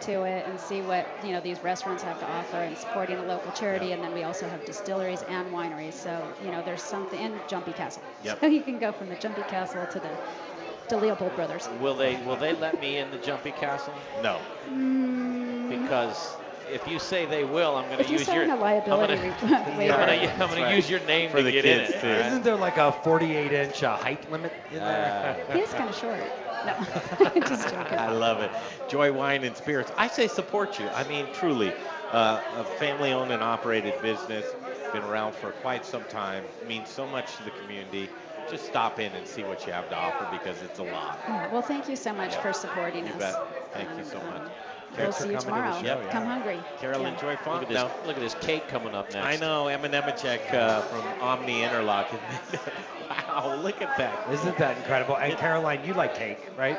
to 0.00 0.22
it 0.22 0.46
and 0.46 0.58
see 0.58 0.80
what 0.80 1.06
you 1.22 1.32
know 1.32 1.40
these 1.40 1.62
restaurants 1.62 2.02
have 2.04 2.18
to 2.20 2.26
offer 2.26 2.56
and 2.56 2.76
supporting 2.76 3.18
a 3.18 3.22
local 3.22 3.52
charity. 3.52 3.92
And 3.92 4.02
then 4.02 4.12
we 4.14 4.22
also 4.22 4.46
have 4.48 4.64
distilleries 4.64 5.22
and 5.28 5.52
wineries. 5.52 5.94
So 5.94 6.22
you 6.42 6.50
know, 6.50 6.62
there's 6.62 6.82
something 6.82 7.20
in 7.20 7.40
Jumpy 7.48 7.72
Castle. 7.72 8.02
Yep. 8.24 8.38
So 8.40 8.46
you 8.46 8.62
can 8.62 8.78
go 8.78 8.92
from 8.92 9.08
the 9.08 9.16
Jumpy 9.16 9.42
Castle 9.42 9.86
to 9.86 10.00
the 10.00 10.10
to 10.88 10.96
Leopold 10.96 11.34
Brothers. 11.36 11.68
Will 11.80 11.94
they 11.94 12.16
will 12.24 12.36
they 12.36 12.54
let 12.54 12.80
me 12.80 12.96
in 12.96 13.10
the 13.10 13.18
Jumpy 13.18 13.50
Castle? 13.52 13.92
No. 14.22 14.40
Because 15.68 16.36
if 16.70 16.86
you 16.86 16.98
say 16.98 17.26
they 17.26 17.44
will, 17.44 17.76
I'm 17.76 17.86
going 17.88 17.98
to 18.04 18.10
use 18.10 18.28
your 18.28 18.44
a 18.44 18.56
liability 18.56 19.14
I'm 19.14 19.20
re- 19.22 19.30
gonna, 19.30 19.76
waiver. 19.78 19.94
I'm 20.02 20.06
gonna, 20.08 20.32
I'm 20.32 20.38
That's 20.38 20.54
gonna 20.54 20.60
right. 20.62 20.76
use 20.76 20.90
your 20.90 21.00
name 21.00 21.30
For 21.30 21.38
to 21.38 21.42
the 21.42 21.52
get 21.52 21.64
kids, 21.64 21.90
in 21.90 21.96
it. 21.96 22.00
too. 22.00 22.08
all 22.08 22.14
right? 22.14 22.26
Isn't 22.26 22.42
there 22.42 22.56
like 22.56 22.76
a 22.76 22.92
48 22.92 23.52
inch 23.52 23.82
uh, 23.82 23.96
height 23.96 24.30
limit 24.30 24.52
in 24.70 24.78
there? 24.80 25.36
He 25.52 25.60
is 25.60 25.72
kind 25.72 25.88
of 25.88 25.94
short. 25.96 26.22
No, 26.64 26.74
just 27.46 27.68
joking. 27.70 27.98
I 27.98 28.10
love 28.10 28.40
it. 28.40 28.50
Joy 28.88 29.12
Wine 29.12 29.44
and 29.44 29.56
Spirits. 29.56 29.92
I 29.96 30.08
say 30.08 30.26
support 30.28 30.78
you. 30.78 30.90
I 30.90 31.04
mean, 31.04 31.28
truly, 31.30 31.74
uh, 32.10 32.40
a 32.52 32.64
family-owned 32.64 33.30
and 33.30 33.42
operated 33.42 34.00
business, 34.00 34.56
been 34.92 35.04
around 35.04 35.34
for 35.34 35.52
quite 35.52 35.84
some 35.84 36.04
time, 36.04 36.44
means 36.66 36.88
so 36.90 37.06
much 37.06 37.36
to 37.36 37.42
the 37.44 37.50
community. 37.52 38.10
Just 38.46 38.64
stop 38.64 38.98
in 38.98 39.14
and 39.14 39.26
see 39.26 39.44
what 39.44 39.66
you 39.66 39.72
have 39.72 39.88
to 39.90 39.94
offer 39.94 40.24
because 40.24 40.62
it's 40.62 40.78
a 40.78 40.82
lot. 40.82 41.20
Yeah, 41.28 41.46
well, 41.52 41.62
thank 41.62 41.88
you 41.88 41.96
so 41.96 42.12
much 42.12 42.32
Yeah. 42.32 42.40
for 42.40 42.52
supporting 42.52 43.06
You 43.06 43.12
us. 43.12 43.18
bet. 43.18 43.36
Thank 43.72 43.98
you 43.98 44.04
so 44.04 44.18
And, 44.20 44.28
much. 44.30 44.42
Thanks 44.94 44.98
We'll 44.98 45.12
see 45.12 45.32
you 45.32 45.38
the 45.38 45.44
tomorrow. 45.44 45.72
show, 45.80 45.84
yeah. 45.84 46.10
Come 46.10 46.24
hungry. 46.24 46.58
Carolyn 46.80 47.14
Yeah. 47.14 47.20
Joy 47.20 47.38
Look 47.46 47.62
at 47.62 47.68
this, 47.68 47.82
look 48.06 48.16
at 48.16 48.20
this 48.20 48.34
cake 48.40 48.68
coming 48.68 48.94
up 48.94 49.12
next. 49.12 49.26
I 49.26 49.36
know, 49.36 49.68
Emma 49.68 49.88
Nemechek 49.88 50.52
uh, 50.52 50.80
from 50.82 51.22
Omni 51.22 51.60
Interlocken. 51.62 52.18
wow, 53.10 53.56
look 53.62 53.82
at 53.82 53.96
that. 53.98 54.28
Isn't 54.32 54.56
that 54.58 54.76
incredible? 54.78 55.16
And 55.16 55.36
Caroline, 55.36 55.84
you 55.84 55.94
like 55.94 56.14
cake, 56.14 56.38
right? 56.56 56.78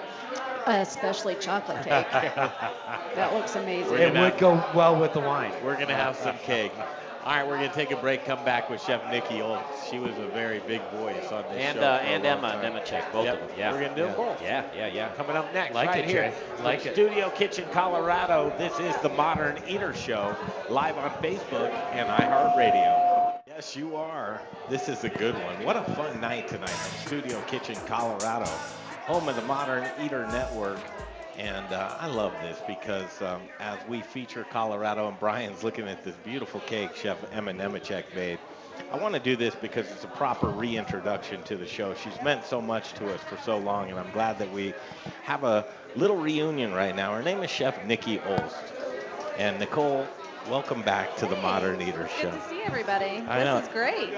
Especially 0.65 1.35
chocolate 1.35 1.83
cake. 1.83 2.07
that 2.11 3.33
looks 3.33 3.55
amazing. 3.55 3.95
It 3.97 4.13
would 4.13 4.37
go 4.37 4.63
well 4.73 4.99
with 4.99 5.13
the 5.13 5.19
wine. 5.19 5.51
We're 5.63 5.75
going 5.75 5.87
to 5.87 5.95
have 5.95 6.15
some 6.15 6.37
cake. 6.39 6.71
All 7.29 7.35
right, 7.35 7.47
we're 7.47 7.57
going 7.57 7.69
to 7.69 7.75
take 7.75 7.91
a 7.91 7.95
break, 7.95 8.25
come 8.25 8.43
back 8.43 8.71
with 8.71 8.81
Chef 8.81 9.03
Nikki 9.11 9.35
Olst. 9.35 9.61
She 9.87 9.99
was 9.99 10.17
a 10.17 10.25
very 10.29 10.61
big 10.61 10.81
voice 10.93 11.31
on 11.31 11.43
this 11.43 11.63
And, 11.63 11.77
show. 11.77 11.83
uh, 11.83 12.01
and 12.03 12.25
Emma 12.25 12.53
time. 12.53 12.73
Nemechek, 12.73 13.11
both 13.11 13.25
Yep, 13.25 13.41
of 13.43 13.47
them, 13.49 13.59
yeah. 13.59 13.71
We're 13.71 13.79
going 13.81 13.93
to 13.93 14.01
do 14.01 14.07
Yeah. 14.07 14.15
both. 14.15 14.41
Yeah, 14.41 14.65
yeah, 14.75 14.87
yeah. 14.87 15.09
Coming 15.09 15.35
up 15.35 15.53
next, 15.53 15.75
Like 15.75 15.89
right 15.89 15.99
it, 15.99 16.09
here. 16.09 16.31
Jay. 16.57 16.63
Like 16.63 16.79
from 16.81 16.89
it. 16.89 16.93
Studio 16.95 17.29
Kitchen, 17.29 17.65
Colorado. 17.71 18.51
This 18.57 18.79
is 18.79 18.95
the 19.03 19.09
Modern 19.09 19.61
Eater 19.67 19.93
Show, 19.93 20.35
live 20.71 20.97
on 20.97 21.11
Facebook 21.21 21.69
and 21.91 22.09
iHeartRadio. 22.09 23.39
Yes, 23.45 23.75
you 23.75 23.95
are. 23.95 24.41
This 24.67 24.89
is 24.89 25.03
a 25.03 25.09
good 25.09 25.35
one. 25.35 25.63
What 25.63 25.77
a 25.77 25.83
fun 25.93 26.19
night 26.19 26.47
tonight 26.47 26.69
Studio 27.05 27.39
Kitchen, 27.41 27.75
Colorado, 27.85 28.49
home 29.05 29.29
of 29.29 29.35
the 29.35 29.43
Modern 29.43 29.87
Eater 30.03 30.25
Network. 30.31 30.79
And 31.39 31.71
uh, 31.71 31.95
I 31.97 32.07
love 32.07 32.33
this 32.43 32.61
because 32.67 33.21
um, 33.21 33.39
as 33.61 33.77
we 33.87 34.01
feature 34.01 34.43
Colorado, 34.43 35.07
and 35.07 35.17
Brian's 35.19 35.63
looking 35.63 35.87
at 35.87 36.03
this 36.03 36.15
beautiful 36.17 36.59
cake 36.59 36.93
Chef 36.97 37.17
Emma 37.31 37.53
Nemechek 37.53 38.03
made, 38.13 38.39
I 38.91 38.97
want 38.97 39.13
to 39.13 39.21
do 39.21 39.37
this 39.37 39.55
because 39.55 39.89
it's 39.89 40.03
a 40.03 40.07
proper 40.09 40.49
reintroduction 40.49 41.41
to 41.43 41.55
the 41.55 41.65
show. 41.65 41.93
She's 41.93 42.21
meant 42.21 42.43
so 42.43 42.61
much 42.61 42.91
to 42.95 43.05
us 43.13 43.21
for 43.21 43.37
so 43.37 43.57
long, 43.57 43.89
and 43.89 43.97
I'm 43.97 44.11
glad 44.11 44.37
that 44.39 44.51
we 44.51 44.73
have 45.23 45.45
a 45.45 45.65
little 45.95 46.17
reunion 46.17 46.73
right 46.73 46.93
now. 46.95 47.13
Her 47.13 47.23
name 47.23 47.41
is 47.41 47.49
Chef 47.49 47.85
Nikki 47.87 48.17
Olst. 48.17 48.73
And 49.37 49.57
Nicole, 49.59 50.05
welcome 50.49 50.81
back 50.81 51.15
to 51.17 51.25
the 51.25 51.37
Modern 51.37 51.81
Eater 51.81 52.09
Show. 52.19 52.31
Good 52.31 52.41
to 52.41 52.49
see 52.49 52.61
everybody. 52.63 53.23
I 53.29 53.39
this 53.39 53.45
know. 53.45 53.57
is 53.59 53.67
great. 53.69 54.13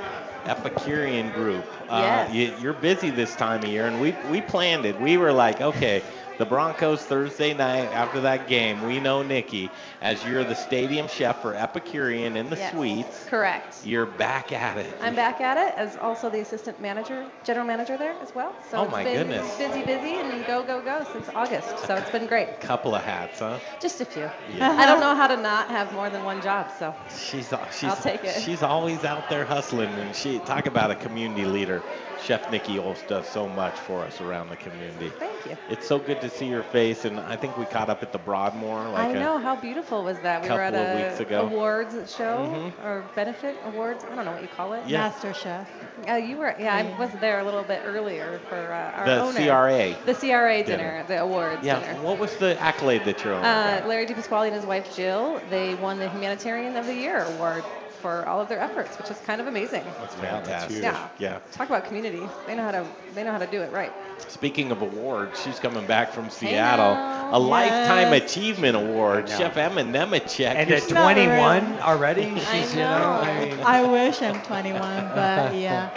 Epicurean 0.46 1.30
group. 1.34 1.66
Uh, 1.88 2.00
Yes. 2.02 2.34
you, 2.34 2.54
you're 2.60 2.74
busy 2.74 3.12
this 3.12 3.36
time 3.36 3.62
of 3.64 3.70
year, 3.70 3.86
and 3.86 4.02
we 4.02 4.16
we 4.32 4.42
planned 4.42 4.86
it. 4.86 5.00
We 5.00 5.18
were 5.18 5.32
like, 5.32 5.62
okay, 5.62 6.02
the 6.42 6.46
Broncos 6.48 7.04
Thursday 7.04 7.54
night 7.54 7.94
after 7.94 8.22
that 8.22 8.48
game. 8.48 8.84
We 8.88 9.00
know 9.00 9.22
Nikki 9.22 9.70
as 10.02 10.26
you're 10.26 10.44
the 10.44 10.56
stadium 10.56 11.08
chef 11.08 11.40
for 11.44 11.54
Epicurean 11.54 12.36
in 12.36 12.50
the 12.50 12.56
Yes. 12.56 12.72
suites. 12.72 13.26
Correct. 13.30 13.86
You're 13.86 14.08
back 14.08 14.52
at 14.52 14.78
it. 14.80 14.92
I'm 15.04 15.14
back 15.14 15.40
at 15.40 15.58
it 15.58 15.76
as 15.78 15.98
also 15.98 16.32
the 16.32 16.40
assistant 16.40 16.82
manager, 16.82 17.28
general 17.44 17.68
manager 17.68 17.96
there 17.96 18.16
as 18.24 18.34
well. 18.34 18.56
So 18.72 18.80
Oh, 18.80 18.84
it's 18.86 18.92
my 18.92 19.04
been 19.04 19.18
goodness. 19.28 19.56
busy, 19.60 19.84
busy, 19.84 20.16
and 20.18 20.44
go, 20.48 20.64
go, 20.64 20.82
go 20.82 21.06
since 21.14 21.30
August. 21.36 21.78
So 21.86 21.94
it's 21.94 22.10
been 22.10 22.26
great. 22.26 22.60
Couple 22.62 22.96
of 22.96 23.04
hats, 23.04 23.38
huh? 23.38 23.60
Just 23.80 24.02
a 24.02 24.06
few. 24.06 24.28
Yeah. 24.58 24.72
I 24.72 24.88
don't 24.88 25.00
know 25.00 25.14
how 25.14 25.28
to 25.28 25.38
not 25.38 25.68
have 25.70 25.94
more 25.94 26.10
than 26.10 26.24
one 26.24 26.42
job. 26.42 26.72
So 26.80 26.96
She's 27.30 27.54
she's 27.72 27.84
I'll 27.84 27.96
take 27.96 28.24
it. 28.24 28.42
she's 28.42 28.64
always 28.64 29.04
out 29.04 29.30
there 29.30 29.46
hustling, 29.46 29.90
and 29.90 30.16
she 30.16 30.40
talk 30.40 30.66
about 30.66 30.90
a 30.90 30.96
community 30.96 31.46
leader. 31.46 31.84
Chef 32.24 32.52
Nikki 32.52 32.78
Olst 32.78 33.08
does 33.08 33.28
so 33.28 33.48
much 33.50 33.74
for 33.74 34.02
us 34.02 34.22
around 34.22 34.50
the 34.50 34.56
community. 34.56 35.10
Thank 35.18 35.46
you. 35.46 35.58
It's 35.70 35.88
so 35.88 35.98
good 35.98 36.22
to 36.22 36.30
see 36.30 36.46
your 36.46 36.62
face, 36.64 37.04
and 37.06 37.20
I 37.20 37.36
think 37.36 37.58
we 37.58 37.66
caught 37.66 37.90
up 37.90 38.04
at 38.04 38.12
the 38.12 38.20
Broadmoor. 38.20 38.90
Like 38.90 39.08
I 39.08 39.10
a- 39.10 39.20
know 39.20 39.38
how 39.40 39.56
beautiful 39.56 40.04
was 40.04 40.20
that. 40.20 40.44
We 40.44 40.50
were 40.50 40.62
at 40.62 40.74
couple 40.74 40.92
a 40.92 41.08
weeks 41.08 41.20
ago. 41.20 41.42
awards 41.48 42.16
show 42.16 42.38
Mhm. 42.78 42.86
or 42.86 43.04
benefit 43.16 43.56
awards. 43.66 44.04
I 44.10 44.16
don't 44.16 44.26
know 44.26 44.32
what 44.34 44.42
you 44.44 44.48
call 44.56 44.74
it. 44.74 44.84
Yeah. 44.86 45.00
Master 45.00 45.34
Chef. 45.34 45.68
Uh, 46.08 46.14
you 46.14 46.38
were, 46.38 46.56
yeah, 46.60 46.76
I 46.76 47.00
was 47.00 47.10
there 47.20 47.40
a 47.40 47.44
little 47.44 47.64
bit 47.64 47.82
earlier 47.86 48.40
for 48.50 48.56
uh, 48.72 49.00
our 49.00 49.06
The 49.06 49.22
owner. 49.22 49.40
CRA 49.40 49.96
The 50.06 50.14
CRA 50.14 50.64
dinner. 50.64 50.78
dinner, 50.78 51.04
the 51.08 51.22
awards 51.22 51.64
Yeah. 51.64 51.80
dinner. 51.80 52.02
What 52.02 52.20
was 52.20 52.36
the 52.38 52.60
accolade 52.62 53.04
that 53.06 53.24
you're 53.24 53.34
on? 53.36 53.44
Uh, 53.44 53.82
Larry 53.88 54.06
DiPasquale 54.06 54.46
and 54.48 54.56
his 54.56 54.66
wife 54.66 54.96
Jill, 54.96 55.42
they 55.50 55.74
won 55.76 55.98
the 56.00 56.10
Humanitarian 56.10 56.76
of 56.78 56.86
the 56.86 56.94
Year 56.94 57.24
award 57.36 57.64
for 58.02 58.26
all 58.28 58.42
of 58.42 58.50
their 58.50 58.60
efforts, 58.60 58.98
which 58.98 59.10
is 59.12 59.18
kind 59.20 59.40
of 59.40 59.48
amazing. 59.48 59.84
That's 60.00 60.16
fantastic. 60.16 60.82
Yeah. 60.84 61.08
yeah. 61.20 61.40
Talk 61.52 61.70
about 61.70 61.86
community. 61.86 62.22
They 62.48 62.56
know 62.56 62.64
how 62.64 62.72
to 62.72 62.86
they 63.14 63.24
know 63.24 63.32
how 63.32 63.38
to 63.38 63.48
do 63.48 63.62
it 63.62 63.72
right. 63.72 63.92
Speaking 64.28 64.72
of 64.72 64.82
awards, 64.82 65.42
she's 65.42 65.60
coming 65.60 65.86
back 65.88 66.12
from 66.12 66.30
Seattle. 66.30 66.96
now. 66.96 67.36
A 67.36 67.40
Lifetime 67.40 68.14
Achievement 68.14 68.76
Award. 68.76 69.30
I. 69.30 69.38
Chef 69.38 69.58
Emma 69.58 69.82
Nemechek. 69.84 70.56
And 70.56 70.72
at 70.72 70.84
so- 70.84 70.96
21 70.96 71.80
already, 71.82 72.26
I 72.26 72.40
she's, 72.40 72.74
you 72.74 72.82
know, 72.82 73.22
I 73.24 73.46
mean, 73.46 73.60
I 73.62 73.84
wish 73.84 74.22
I'm 74.22 74.42
21, 74.42 74.80
but 75.16 75.56
yeah. 75.56 75.90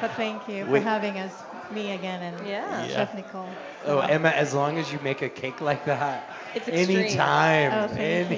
But 0.00 0.12
thank 0.12 0.48
you 0.48 0.64
for 0.64 0.70
We- 0.70 0.80
having 0.80 1.18
us, 1.18 1.32
me 1.72 1.90
again, 1.92 2.22
and 2.22 2.46
Yeah. 2.46 2.86
Chef 2.88 3.14
Nicole. 3.14 3.48
oh, 3.86 3.98
Emma, 4.00 4.28
as 4.28 4.54
long 4.54 4.78
as 4.78 4.92
you 4.92 4.98
make 5.02 5.22
a 5.22 5.28
cake 5.28 5.60
like 5.60 5.84
that, 5.86 6.30
It's 6.54 6.66
extreme. 6.68 6.98
anytime, 6.98 7.72
Oh, 7.72 7.88
thank 7.88 8.30
you. 8.30 8.36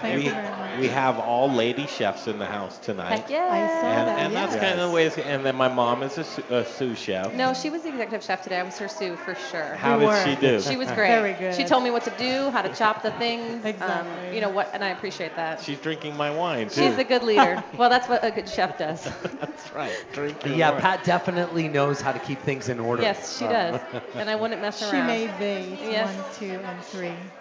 Thank 0.00 0.16
we, 0.18 0.24
you 0.24 0.30
very 0.30 0.50
much. 0.56 0.78
we 0.80 0.88
have 0.88 1.18
all 1.18 1.52
lady 1.52 1.86
chefs 1.86 2.26
in 2.26 2.38
the 2.38 2.46
house 2.46 2.78
tonight. 2.78 3.20
Heck 3.20 3.30
yeah. 3.30 3.48
I 3.50 3.80
saw 3.80 3.86
And, 3.86 4.08
that. 4.08 4.18
and 4.18 4.34
that's 4.34 4.56
kind 4.56 4.80
of 4.80 4.88
the 4.88 4.94
way 4.94 5.06
it's, 5.06 5.16
and 5.16 5.44
then 5.46 5.54
my 5.56 5.68
mom 5.68 6.02
is 6.02 6.18
a, 6.18 6.24
su- 6.24 6.44
a 6.50 6.64
sous 6.64 6.98
chef. 6.98 7.32
No, 7.32 7.54
she 7.54 7.70
was 7.70 7.82
the 7.84 7.88
executive 7.90 8.24
chef 8.24 8.42
today. 8.42 8.58
I 8.58 8.62
was 8.64 8.78
her 8.78 8.88
sous 8.88 9.18
for 9.20 9.34
sure. 9.34 9.74
How 9.76 9.94
You 9.94 10.00
did 10.00 10.06
were. 10.08 10.24
she 10.24 10.34
do? 10.36 10.60
She 10.60 10.76
was 10.76 10.88
great. 10.92 11.08
Very 11.08 11.32
good. 11.34 11.54
She 11.54 11.64
told 11.64 11.84
me 11.84 11.90
what 11.90 12.02
to 12.04 12.10
do, 12.18 12.50
how 12.50 12.62
to 12.62 12.74
chop 12.74 13.02
the 13.02 13.12
things. 13.12 13.64
Um, 13.64 13.70
Exactly. 13.70 14.34
you 14.34 14.40
know 14.40 14.50
what, 14.50 14.70
and 14.74 14.82
I 14.82 14.88
appreciate 14.88 15.36
that. 15.36 15.60
She's 15.62 15.78
drinking 15.78 16.16
my 16.16 16.30
wine 16.30 16.68
too. 16.68 16.82
She's 16.82 16.98
a 16.98 17.04
good 17.04 17.22
leader. 17.22 17.62
well, 17.78 17.88
that's 17.88 18.08
what 18.08 18.24
a 18.24 18.30
good 18.30 18.48
chef 18.48 18.76
does. 18.78 19.04
That's 19.40 19.72
right. 19.72 19.94
Drinking 20.12 20.56
Yeah, 20.58 20.72
wine. 20.72 20.80
Pat 20.80 21.04
definitely 21.04 21.68
knows 21.68 22.00
how 22.00 22.12
to 22.12 22.18
keep 22.18 22.40
things 22.40 22.68
in 22.68 22.80
order. 22.80 23.02
Yes, 23.02 23.38
she 23.38 23.44
does. 23.44 23.80
And 24.14 24.28
I 24.28 24.34
wouldn't 24.34 24.60
mess 24.60 24.82
around. 24.82 24.90
She 24.92 25.00
made 25.02 25.30
these 25.38 25.78
Yes. 25.80 26.14
one, 26.14 26.24
two, 26.38 26.60
and 26.64 26.84
three. 26.84 26.95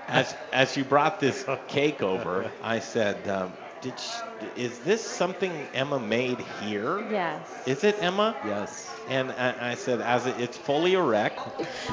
As 0.07 0.35
as 0.53 0.77
you 0.77 0.83
brought 0.83 1.19
this 1.19 1.45
cake 1.67 2.01
over, 2.03 2.51
I 2.61 2.79
said, 2.79 3.27
um, 3.27 3.53
did 3.81 3.99
she, 3.99 4.21
is 4.55 4.79
this 4.79 5.05
something 5.05 5.51
Emma 5.73 5.99
made 5.99 6.39
here? 6.39 7.05
Yes. 7.09 7.41
Is 7.65 7.83
it 7.83 7.97
Emma? 7.99 8.35
Yes. 8.45 8.94
And 9.07 9.31
I, 9.33 9.71
I 9.71 9.75
said, 9.75 10.01
as 10.01 10.25
it, 10.25 10.39
it's 10.39 10.57
fully 10.57 10.93
erect. 10.95 11.39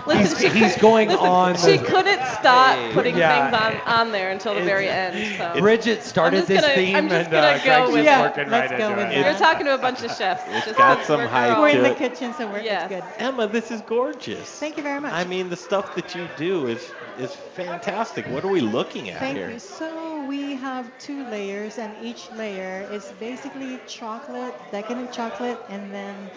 Listen, 0.06 0.38
she- 0.50 0.58
he's 0.58 0.76
going 0.78 1.08
listen, 1.08 1.26
on 1.26 1.56
She 1.56 1.76
the- 1.76 1.84
couldn't 1.84 2.24
stop 2.24 2.74
Hey. 2.76 2.90
putting 2.92 3.16
Yeah. 3.16 3.50
things 3.50 3.82
on, 3.86 3.92
on 3.98 4.12
there 4.12 4.30
until 4.30 4.54
the 4.54 4.62
very 4.62 4.88
end. 4.88 5.36
So. 5.36 5.60
Bridget 5.60 6.02
started 6.02 6.46
this 6.46 6.62
gonna, 6.62 6.74
theme 6.74 6.96
I'm 6.96 7.08
just 7.08 7.24
and 7.24 7.30
gonna 7.32 7.46
uh, 7.48 7.58
go 7.58 7.64
Greg's 7.64 7.92
with 7.92 8.04
just 8.04 8.18
it. 8.18 8.20
working 8.20 8.50
let's 8.50 8.70
right 8.70 8.78
go 8.78 8.84
into 8.90 8.96
with 9.02 9.06
it. 9.12 9.14
that. 9.14 9.24
You're 9.24 9.38
talking 9.38 9.66
to 9.66 9.74
a 9.74 9.78
bunch 9.78 10.02
of 10.02 10.10
chefs. 10.10 10.44
It's 10.46 10.64
just 10.66 10.78
got 10.78 10.96
we're- 10.98 11.06
some 11.06 11.20
we're 11.20 11.60
We're 11.60 11.68
in 11.68 11.82
the 11.82 11.94
kitchen, 11.94 12.32
so 12.32 12.48
we're 12.48 12.60
Yes. 12.60 12.88
good. 12.88 13.04
Emma, 13.18 13.46
this 13.46 13.70
is 13.70 13.82
gorgeous. 13.82 14.58
Thank 14.58 14.76
you 14.76 14.82
very 14.82 15.00
much. 15.00 15.12
I 15.12 15.24
mean, 15.24 15.48
the 15.50 15.56
stuff 15.56 15.94
that 15.94 16.14
you 16.14 16.28
do 16.28 16.66
is 16.66 16.94
is 17.14 17.34
fantastic. 17.34 18.26
What 18.26 18.42
are 18.42 18.48
we 18.48 18.60
looking 18.62 19.10
at 19.10 19.18
Thank 19.20 19.36
here? 19.36 19.50
you. 19.50 19.58
So 19.58 20.22
we 20.24 20.54
have 20.56 20.96
two 20.98 21.24
layers, 21.24 21.76
and 21.78 21.94
each 21.98 22.30
layer 22.30 22.80
is 22.88 23.12
basically 23.12 23.82
chocolate, 23.86 24.56
decadent 24.70 25.12
chocolate, 25.12 25.62
and 25.68 25.92
then 25.92 26.30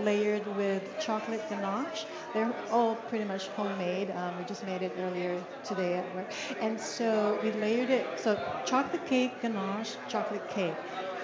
layered 0.00 0.46
with 0.56 0.82
chocolate 0.98 1.46
ganache. 1.48 2.06
They're 2.34 2.54
all 2.70 2.96
pretty 3.08 3.24
much 3.24 3.48
homemade. 3.48 4.10
Um, 4.10 4.38
we 4.38 4.44
just 4.44 4.64
made 4.64 4.82
it 4.82 4.92
earlier 4.98 5.42
today 5.64 5.94
at 5.94 6.14
work. 6.14 6.30
And 6.60 6.80
so 6.80 7.38
we 7.42 7.52
layered 7.52 7.90
it. 7.90 8.06
So 8.18 8.38
chocolate 8.64 9.06
cake, 9.06 9.40
ganache, 9.42 9.96
chocolate 10.08 10.48
cake. 10.50 10.74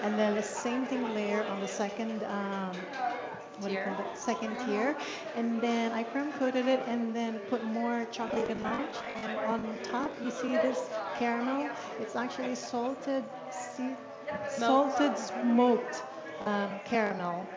And 0.01 0.17
then 0.19 0.35
the 0.35 0.43
same 0.43 0.85
thing 0.85 1.13
layer 1.13 1.43
on 1.45 1.61
the 1.61 1.67
second 1.67 2.23
um, 2.23 2.71
what 3.59 3.69
do 3.69 3.75
you 3.75 3.81
call 3.83 3.93
it? 3.99 4.17
Second 4.17 4.57
tier. 4.65 4.95
And 5.35 5.61
then 5.61 5.91
I 5.91 6.03
crumb 6.03 6.31
coated 6.33 6.67
it 6.67 6.81
and 6.87 7.15
then 7.15 7.39
put 7.49 7.63
more 7.63 8.05
chocolate 8.11 8.47
ganache. 8.47 8.95
And 9.23 9.37
on 9.39 9.77
top 9.83 10.11
you 10.23 10.31
see 10.31 10.57
this 10.57 10.89
caramel. 11.17 11.69
It's 11.99 12.15
actually 12.15 12.55
salted, 12.55 13.23
sea, 13.51 13.95
salted 14.49 15.17
smoked 15.17 16.03
um, 16.45 16.69
caramel. 16.85 17.47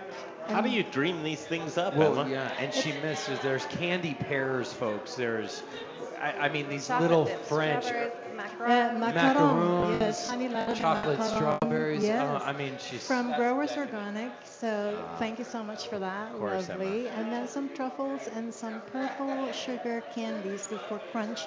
How 0.49 0.61
do 0.61 0.69
you 0.71 0.83
dream 0.85 1.23
these 1.23 1.45
things 1.45 1.77
up, 1.77 1.95
Well, 1.97 2.21
Emma? 2.21 2.31
yeah, 2.31 2.53
and 2.59 2.73
she 2.73 2.93
misses. 2.93 3.39
There's 3.41 3.65
candy 3.67 4.15
pears, 4.15 4.73
folks. 4.73 5.15
There's, 5.15 5.63
I, 6.21 6.33
I 6.33 6.49
mean, 6.49 6.69
these 6.69 6.87
Chocolate 6.87 7.11
little 7.11 7.25
dips, 7.25 7.49
French 7.49 7.85
strawberries, 7.85 8.13
Uh, 8.31 8.43
macaron. 8.43 8.99
macaron, 8.99 9.15
macaroons, 9.15 10.01
yes, 10.01 10.29
honey 10.29 10.49
lemon 10.49 10.75
chocolate 10.77 11.19
macaron, 11.19 11.37
strawberries. 11.37 12.03
Yes. 12.05 12.23
Uh, 12.23 12.45
I 12.45 12.53
mean, 12.53 12.77
she's 12.79 13.07
From 13.07 13.33
Growers 13.35 13.77
Organic, 13.77 14.31
so 14.45 15.05
thank 15.19 15.39
you 15.39 15.45
so 15.45 15.63
much 15.65 15.89
for 15.89 15.99
that. 15.99 16.33
Of 16.33 16.39
course, 16.39 16.69
Emma. 16.69 16.85
And 16.85 17.33
then 17.33 17.49
some 17.49 17.69
truffles 17.75 18.29
and 18.29 18.53
some 18.55 18.81
purple 18.93 19.53
sugar 19.53 20.03
candies 20.15 20.67
good 20.69 20.81
for 20.89 21.01
crunch. 21.13 21.41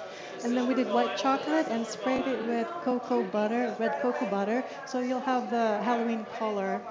And 0.44 0.56
then 0.56 0.66
we 0.66 0.74
did 0.74 0.88
white 0.92 1.16
chocolate 1.16 1.66
and 1.68 1.86
sprayed 1.86 2.26
it 2.26 2.44
with 2.46 2.66
cocoa 2.82 3.22
butter, 3.24 3.74
red 3.78 4.00
cocoa 4.02 4.26
butter, 4.26 4.64
so 4.86 5.00
you'll 5.00 5.20
have 5.20 5.50
the 5.50 5.78
Halloween 5.82 6.26
color 6.38 6.82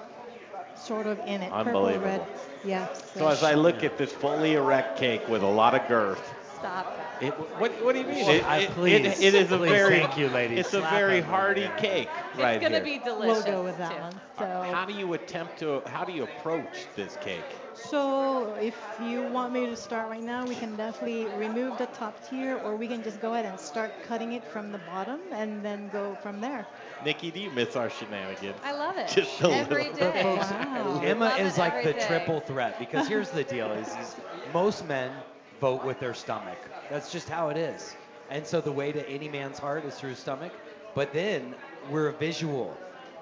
sort 0.79 1.07
of 1.07 1.19
in 1.25 1.41
it. 1.41 1.51
Purple, 1.51 1.85
red. 1.87 1.95
Unbelievable. 1.95 2.27
Yeah. 2.63 2.87
So 3.15 3.27
as 3.27 3.43
I 3.43 3.53
look 3.53 3.83
at 3.83 3.97
this 3.97 4.11
fully 4.11 4.53
erect 4.53 4.97
cake 4.97 5.27
with 5.27 5.43
a 5.43 5.47
lot 5.47 5.75
of 5.75 5.87
girth, 5.87 6.33
Stop. 6.59 6.87
it, 7.21 7.31
what, 7.57 7.71
what 7.83 7.93
do 7.93 7.99
you 7.99 8.05
mean? 8.05 8.25
Well, 8.25 8.35
It, 8.35 8.45
I- 8.45 8.65
please, 8.67 9.05
it- 9.05 9.23
it 9.23 9.33
is 9.33 9.51
a 9.51 9.57
please, 9.57 9.69
very 9.69 9.99
thank 9.99 10.17
you, 10.17 10.27
ladies. 10.29 10.59
It's 10.59 10.73
a 10.73 10.81
very 10.81 11.19
Emma. 11.19 11.27
hearty 11.27 11.69
cake 11.77 12.09
right 12.37 12.55
it's 12.55 12.63
gonna 12.63 12.75
here. 12.83 12.97
be 12.99 13.03
delicious. 13.03 13.45
We'll 13.45 13.55
go 13.55 13.63
with 13.63 13.77
that 13.77 13.91
too. 13.91 13.97
one. 14.01 14.13
Uh, 14.37 14.65
so. 14.65 14.71
How 14.73 14.85
do 14.85 14.93
you 14.93 15.13
attempt 15.13 15.59
to? 15.59 15.81
How 15.85 16.03
do 16.05 16.11
you 16.11 16.23
approach 16.23 16.87
this 16.95 17.17
cake? 17.21 17.43
So 17.73 18.55
if 18.61 18.75
you 19.01 19.23
want 19.23 19.53
me 19.53 19.65
to 19.67 19.75
start 19.75 20.09
right 20.09 20.21
now, 20.23 20.45
we 20.45 20.55
can 20.55 20.75
definitely 20.75 21.25
remove 21.37 21.77
the 21.77 21.85
top 21.87 22.27
tier, 22.29 22.57
or 22.57 22.75
we 22.75 22.87
can 22.87 23.03
just 23.03 23.21
go 23.21 23.33
ahead 23.33 23.45
and 23.45 23.59
start 23.59 23.91
cutting 24.03 24.33
it 24.33 24.43
from 24.43 24.71
the 24.71 24.79
bottom 24.79 25.19
and 25.31 25.63
then 25.63 25.89
go 25.89 26.15
from 26.21 26.41
there. 26.41 26.67
Nikki, 27.05 27.31
do 27.31 27.39
you 27.39 27.51
miss 27.51 27.75
our 27.75 27.89
shenanigans? 27.89 28.57
I 28.63 28.73
love 28.73 28.97
it. 28.97 29.07
Just 29.07 29.39
a 29.41 29.49
Every 29.51 29.83
little. 29.85 30.11
day. 30.11 30.21
Oh, 30.25 30.35
wow. 30.35 31.01
Emma 31.03 31.29
is 31.39 31.57
like 31.57 31.83
the 31.83 31.93
day. 31.93 32.05
triple 32.07 32.41
threat 32.41 32.77
because 32.79 33.07
here's 33.07 33.29
the 33.29 33.43
deal: 33.43 33.71
is, 33.71 33.87
is 33.87 34.15
most 34.53 34.85
men 34.87 35.11
vote 35.59 35.83
with 35.83 35.99
their 35.99 36.13
stomach. 36.13 36.57
That's 36.89 37.11
just 37.11 37.29
how 37.29 37.49
it 37.49 37.57
is. 37.57 37.95
And 38.29 38.45
so 38.45 38.61
the 38.61 38.71
way 38.71 38.91
to 38.91 39.07
any 39.09 39.27
man's 39.29 39.57
heart 39.59 39.85
is 39.85 39.95
through 39.95 40.11
his 40.11 40.19
stomach. 40.19 40.53
But 40.95 41.13
then 41.13 41.55
we're 41.91 42.07
a 42.07 42.13
visual. 42.13 42.77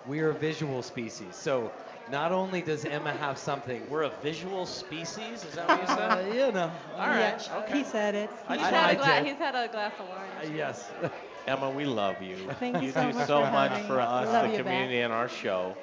We 0.07 0.19
are 0.21 0.29
a 0.29 0.33
visual 0.33 0.81
species. 0.81 1.35
So 1.35 1.71
not 2.11 2.31
only 2.31 2.61
does 2.61 2.85
Emma 2.85 3.11
have 3.13 3.37
something, 3.37 3.81
We're 3.89 4.03
a 4.03 4.11
visual 4.21 4.65
species. 4.65 5.43
Is 5.43 5.55
that 5.55 5.67
what 5.67 5.81
you 5.81 5.87
uh, 5.87 6.15
said? 6.15 6.27
you 6.33 6.51
know. 6.51 6.71
All 6.95 7.07
right. 7.07 7.19
Yeah, 7.45 7.57
Okay. 7.63 7.77
He 7.79 7.83
said 7.83 8.15
it. 8.15 8.29
He's, 8.47 8.57
I- 8.59 8.69
had 8.69 8.73
I 8.73 8.91
a 8.91 8.95
gla- 8.95 9.05
did. 9.05 9.25
he's 9.25 9.37
had 9.37 9.55
a 9.55 9.67
glass 9.71 9.93
of 9.99 10.07
wine. 10.07 10.29
Uh, 10.41 10.55
yes. 10.55 10.89
Emma, 11.47 11.69
we 11.69 11.85
love 11.85 12.21
you. 12.21 12.35
Thank 12.59 12.77
you 12.77 12.87
you 12.87 12.91
so 12.91 13.09
do 13.09 13.17
much 13.17 13.27
so 13.27 13.43
for 13.45 13.51
much 13.51 13.71
having 13.71 13.87
for 13.87 14.01
us, 14.01 14.27
Love 14.27 14.43
the 14.51 14.57
you 14.57 14.63
back. 14.63 14.65
community, 14.65 14.99
and 14.99 15.13
our 15.13 15.29
show. 15.29 15.77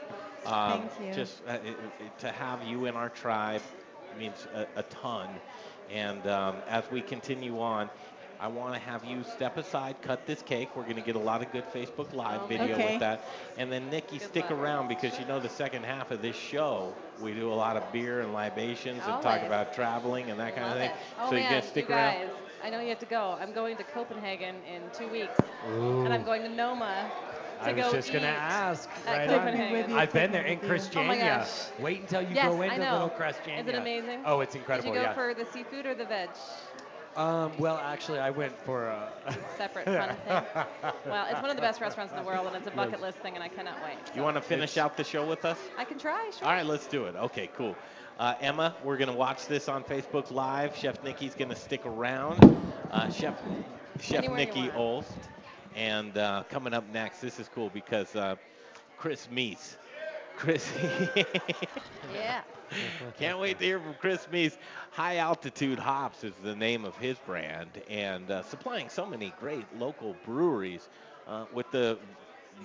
Um, 0.45 0.89
Thank 0.99 1.09
you. 1.09 1.15
Just 1.15 1.43
uh, 1.49 1.53
it, 1.65 1.69
it, 2.01 2.19
to 2.19 2.31
have 2.33 2.63
you 2.65 2.85
in 2.85 2.95
our 2.97 3.09
tribe 3.09 3.63
means 4.19 4.47
a, 4.55 4.67
a 4.77 4.83
ton. 4.83 5.29
And 5.91 6.27
um, 6.27 6.57
as 6.69 6.91
we 6.91 7.01
continue 7.03 7.61
on, 7.61 7.91
I 8.41 8.49
want 8.49 8.75
to 8.75 8.81
have 8.81 9.05
you 9.05 9.23
step 9.23 9.57
aside, 9.57 9.97
cut 10.03 10.27
this 10.27 10.43
cake. 10.43 10.77
We're 10.77 10.83
going 10.83 10.97
to 10.97 11.03
get 11.03 11.15
a 11.17 11.21
lot 11.21 11.41
of 11.43 11.53
good 11.53 11.65
Facebook 11.73 12.13
Live 12.13 12.43
Oh, 12.43 12.47
video 12.47 12.75
Okay. 12.75 12.93
with 12.93 13.01
that. 13.01 13.25
And 13.57 13.71
then 13.71 13.89
Nikki, 13.91 14.19
Good 14.19 14.29
stick 14.29 14.51
luck. 14.51 14.59
around 14.59 14.89
because 14.89 15.19
you 15.19 15.25
know 15.27 15.39
the 15.41 15.49
second 15.49 15.85
half 15.85 16.11
of 16.11 16.21
this 16.21 16.37
show, 16.37 16.93
we 17.21 17.33
do 17.33 17.53
a 17.53 17.55
lot 17.55 17.77
of 17.77 17.91
beer 17.93 18.21
and 18.21 18.33
libations 18.33 19.03
and 19.07 19.23
talk 19.23 19.43
about 19.43 19.73
traveling 19.75 20.31
and 20.31 20.41
that 20.41 20.55
kind 20.57 20.67
Love 20.67 20.77
of 20.77 20.83
thing. 20.83 20.91
Oh 21.21 21.31
so 21.31 21.37
man, 21.37 21.43
you 21.45 21.49
going 21.49 21.63
to 21.63 21.69
stick 21.69 21.89
you 21.89 21.95
around? 21.95 22.31
I 22.63 22.71
know 22.71 22.81
you 22.81 22.89
have 22.89 22.99
to 23.01 23.07
go. 23.07 23.37
I'm 23.41 23.53
going 23.53 23.77
to 23.77 23.85
Copenhagen 23.85 24.57
in 24.65 24.83
two 24.93 25.09
weeks, 25.09 25.39
Ooh. 25.71 26.01
and 26.05 26.13
I'm 26.13 26.25
going 26.25 26.43
to 26.43 26.49
Noma 26.49 27.11
I 27.61 27.73
go 27.73 27.85
was 27.85 27.93
just 27.93 28.13
gonna 28.13 28.27
ask. 28.27 28.89
Right 29.07 29.29
Copenhagen. 29.29 29.93
on. 29.93 29.99
I've 29.99 30.13
been 30.13 30.33
there 30.33 30.45
in 30.45 30.59
With 30.59 30.63
you. 30.63 30.69
Oh 30.69 30.71
Christiania. 30.71 31.47
Wait 31.79 32.01
until 32.01 32.23
you 32.23 32.35
Yes, 32.35 32.47
go 32.47 32.63
I 32.63 32.67
into 32.67 32.93
little 32.93 33.09
Christiania. 33.11 33.63
Is 33.63 33.69
it 33.69 33.75
amazing? 33.75 34.23
Oh, 34.25 34.41
it's 34.41 34.55
incredible. 34.55 34.93
Did 34.93 34.99
you 34.99 35.05
go 35.05 35.09
yeah. 35.11 35.15
for 35.15 35.35
the 35.35 35.45
seafood 35.53 35.87
or 35.87 35.95
the 35.95 36.05
veg? 36.05 36.31
Um, 37.17 37.53
well, 37.59 37.77
actually, 37.77 38.19
I 38.19 38.31
went 38.31 38.59
for 38.59 38.87
a 38.87 39.09
Separate 39.57 39.85
fun 39.87 40.09
thing. 40.09 40.65
Well, 41.07 41.27
it's 41.31 41.41
one 41.41 41.51
of 41.51 41.57
the 41.57 41.63
best 41.63 41.81
restaurants 41.81 42.13
in 42.13 42.19
the 42.19 42.25
world, 42.25 42.49
and 42.49 42.57
it's 42.57 42.67
a 42.67 42.73
bucket 42.73 43.01
list 43.01 43.19
thing, 43.19 43.35
and 43.35 43.43
I 43.43 43.49
cannot 43.49 43.77
wait. 43.85 43.99
You 44.17 44.23
want 44.23 44.37
to 44.37 44.41
finish 44.43 44.77
out 44.79 44.97
the 44.97 45.05
show 45.05 45.25
with 45.25 45.45
us? 45.45 45.59
I 45.79 45.85
can 45.85 45.99
try, 45.99 46.31
sure. 46.37 46.49
All 46.49 46.55
right, 46.55 46.67
let's 46.67 46.87
do 46.89 47.05
it. 47.05 47.15
Okay, 47.15 47.49
cool. 47.57 47.77
Uh, 48.19 48.35
Emma, 48.41 48.75
we're 48.85 48.97
going 48.97 49.11
to 49.11 49.17
watch 49.17 49.47
this 49.47 49.69
on 49.69 49.85
Facebook 49.85 50.31
Live. 50.31 50.77
Chef 50.77 51.03
Nikki's 51.05 51.35
going 51.35 51.51
to 51.51 51.57
stick 51.57 51.85
around. 51.87 52.57
Uh, 52.91 53.11
Chef 53.11 53.41
Chef 54.01 54.19
Anywhere 54.19 54.39
Nikki 54.39 54.63
want. 54.63 54.75
Olst. 54.75 55.13
And 55.75 56.17
uh, 56.17 56.45
coming 56.49 56.75
up 56.75 56.89
next, 56.89 57.21
this 57.21 57.39
is 57.39 57.49
cool 57.49 57.71
because 57.71 58.15
uh, 58.15 58.37
Chris 58.97 59.29
Meese. 59.29 59.77
Chris, 60.37 60.71
Yeah. 62.15 62.43
can't 63.17 63.39
wait 63.39 63.59
to 63.59 63.65
hear 63.65 63.79
from 63.81 63.95
Chris 63.95 64.27
Meese. 64.31 64.57
High 64.91 65.19
Altitude 65.19 65.79
Hops 65.79 66.25
is 66.25 66.35
the 66.43 66.55
name 66.55 66.85
of 66.85 66.97
his 66.97 67.19
brand, 67.19 67.83
and 67.89 68.31
uh, 68.31 68.43
supplying 68.43 68.89
so 68.89 69.07
many 69.07 69.33
great 69.39 69.67
local 69.79 70.15
breweries 70.25 70.89
uh, 71.27 71.47
with 71.53 71.71
the 71.71 71.99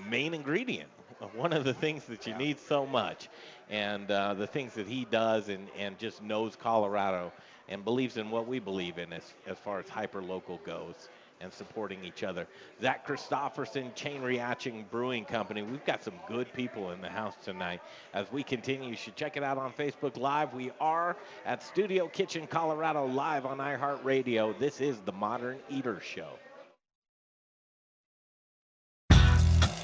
main 0.10 0.34
ingredient, 0.34 0.90
one 1.34 1.54
of 1.54 1.64
the 1.64 1.74
things 1.74 2.06
that 2.06 2.26
you 2.28 2.34
need 2.34 2.60
so 2.60 2.86
much, 2.86 3.30
and 3.70 4.10
uh, 4.12 4.34
the 4.34 4.48
things 4.48 4.74
that 4.76 4.88
he 4.88 5.06
does, 5.06 5.50
and, 5.50 5.70
and 5.78 5.98
just 5.98 6.22
knows 6.22 6.56
Colorado 6.56 7.34
and 7.68 7.84
believes 7.84 8.18
in 8.18 8.30
what 8.30 8.48
we 8.48 8.60
believe 8.60 8.98
in 8.98 9.14
as, 9.14 9.34
as 9.46 9.58
far 9.58 9.80
as 9.80 9.88
hyper 9.90 10.22
local 10.24 10.58
goes 10.60 11.10
and 11.42 11.52
supporting 11.54 12.04
each 12.04 12.24
other. 12.24 12.48
Zach 12.82 13.08
Christofferson, 13.08 13.94
Chain 13.96 14.22
Reaction 14.22 14.86
Brewing 14.92 15.26
Company. 15.26 15.62
We've 15.62 15.86
got 15.86 16.04
some 16.04 16.16
good 16.28 16.52
people 16.54 16.92
in 16.92 17.02
the 17.02 17.10
house 17.10 17.36
tonight. 17.44 17.82
As 18.14 18.32
we 18.32 18.44
continue, 18.44 18.90
you 18.90 18.96
should 18.96 19.16
check 19.16 19.38
it 19.38 19.44
out 19.44 19.58
on 19.58 19.72
Facebook 19.74 20.18
Live. 20.18 20.54
We 20.54 20.72
are 20.80 21.16
at 21.46 21.64
Studio 21.64 22.08
Kitchen 22.08 22.48
Colorado 22.48 23.06
live 23.06 23.46
on 23.46 23.58
iHeartRadio. 23.58 24.58
This 24.60 24.82
is 24.82 25.00
the 25.00 25.14
Modern 25.14 25.60
Eater 25.70 26.02
Show. 26.02 26.30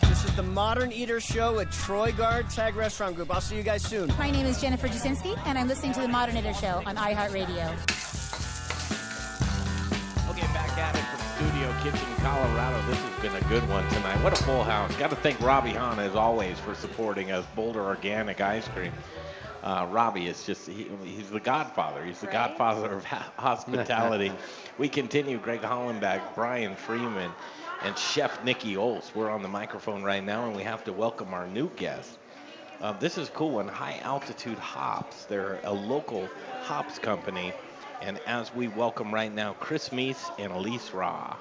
This 0.01 0.25
is 0.25 0.35
the 0.35 0.43
Modern 0.43 0.91
Eater 0.91 1.19
Show 1.19 1.59
at 1.59 1.71
Troy 1.71 2.11
Guard 2.11 2.49
Tag 2.49 2.75
Restaurant 2.75 3.15
Group. 3.15 3.33
I'll 3.33 3.41
see 3.41 3.55
you 3.55 3.63
guys 3.63 3.83
soon. 3.83 4.09
My 4.17 4.31
name 4.31 4.45
is 4.45 4.59
Jennifer 4.59 4.87
Jasinski, 4.87 5.37
and 5.45 5.57
I'm 5.57 5.67
listening 5.67 5.93
to 5.93 6.01
the 6.01 6.07
Modern 6.07 6.35
Eater 6.35 6.53
Show 6.53 6.81
on 6.85 6.95
iHeartRadio. 6.95 8.24
Kitchen, 11.85 12.15
Colorado. 12.17 12.81
This 12.87 12.97
has 12.99 13.21
been 13.21 13.35
a 13.35 13.47
good 13.47 13.67
one 13.69 13.87
tonight. 13.89 14.17
What 14.23 14.33
a 14.33 14.43
full 14.43 14.63
house. 14.63 14.95
Got 14.95 15.11
to 15.11 15.15
thank 15.17 15.39
Robbie 15.39 15.69
Hahn, 15.69 15.99
as 15.99 16.15
always, 16.15 16.59
for 16.59 16.73
supporting 16.73 17.31
us. 17.31 17.45
Boulder 17.55 17.81
Organic 17.83 18.41
Ice 18.41 18.67
Cream. 18.69 18.91
Uh, 19.61 19.87
Robbie 19.91 20.25
is 20.25 20.43
just, 20.47 20.67
he, 20.67 20.87
he's 21.03 21.29
the 21.29 21.39
godfather. 21.39 22.03
He's 22.03 22.19
the 22.21 22.25
Right. 22.25 22.33
godfather 22.33 22.91
of 22.91 23.03
ha- 23.05 23.31
hospitality. 23.37 24.31
we 24.79 24.89
continue. 24.89 25.37
Greg 25.37 25.61
Hollenbach, 25.61 26.33
Brian 26.33 26.75
Freeman, 26.75 27.29
and 27.83 27.95
Chef 27.95 28.43
Nikki 28.43 28.75
Olst. 28.75 29.13
We're 29.13 29.29
on 29.29 29.43
the 29.43 29.47
microphone 29.47 30.01
right 30.01 30.23
now, 30.23 30.47
and 30.47 30.55
we 30.55 30.63
have 30.63 30.83
to 30.85 30.91
welcome 30.93 31.35
our 31.35 31.45
new 31.45 31.69
guest. 31.75 32.17
Uh, 32.81 32.93
this 32.93 33.19
is 33.19 33.27
a 33.29 33.31
cool 33.31 33.51
one. 33.51 33.67
High 33.67 33.99
Altitude 34.01 34.57
Hops. 34.57 35.25
They're 35.25 35.59
a 35.63 35.71
local 35.73 36.27
hops 36.63 36.97
company. 36.97 37.53
And 38.01 38.19
as 38.25 38.53
we 38.55 38.69
welcome 38.69 39.13
right 39.13 39.31
now, 39.33 39.53
Chris 39.59 39.89
Meese 39.89 40.31
and 40.39 40.51
Elise 40.51 40.91
Raw. 40.91 41.35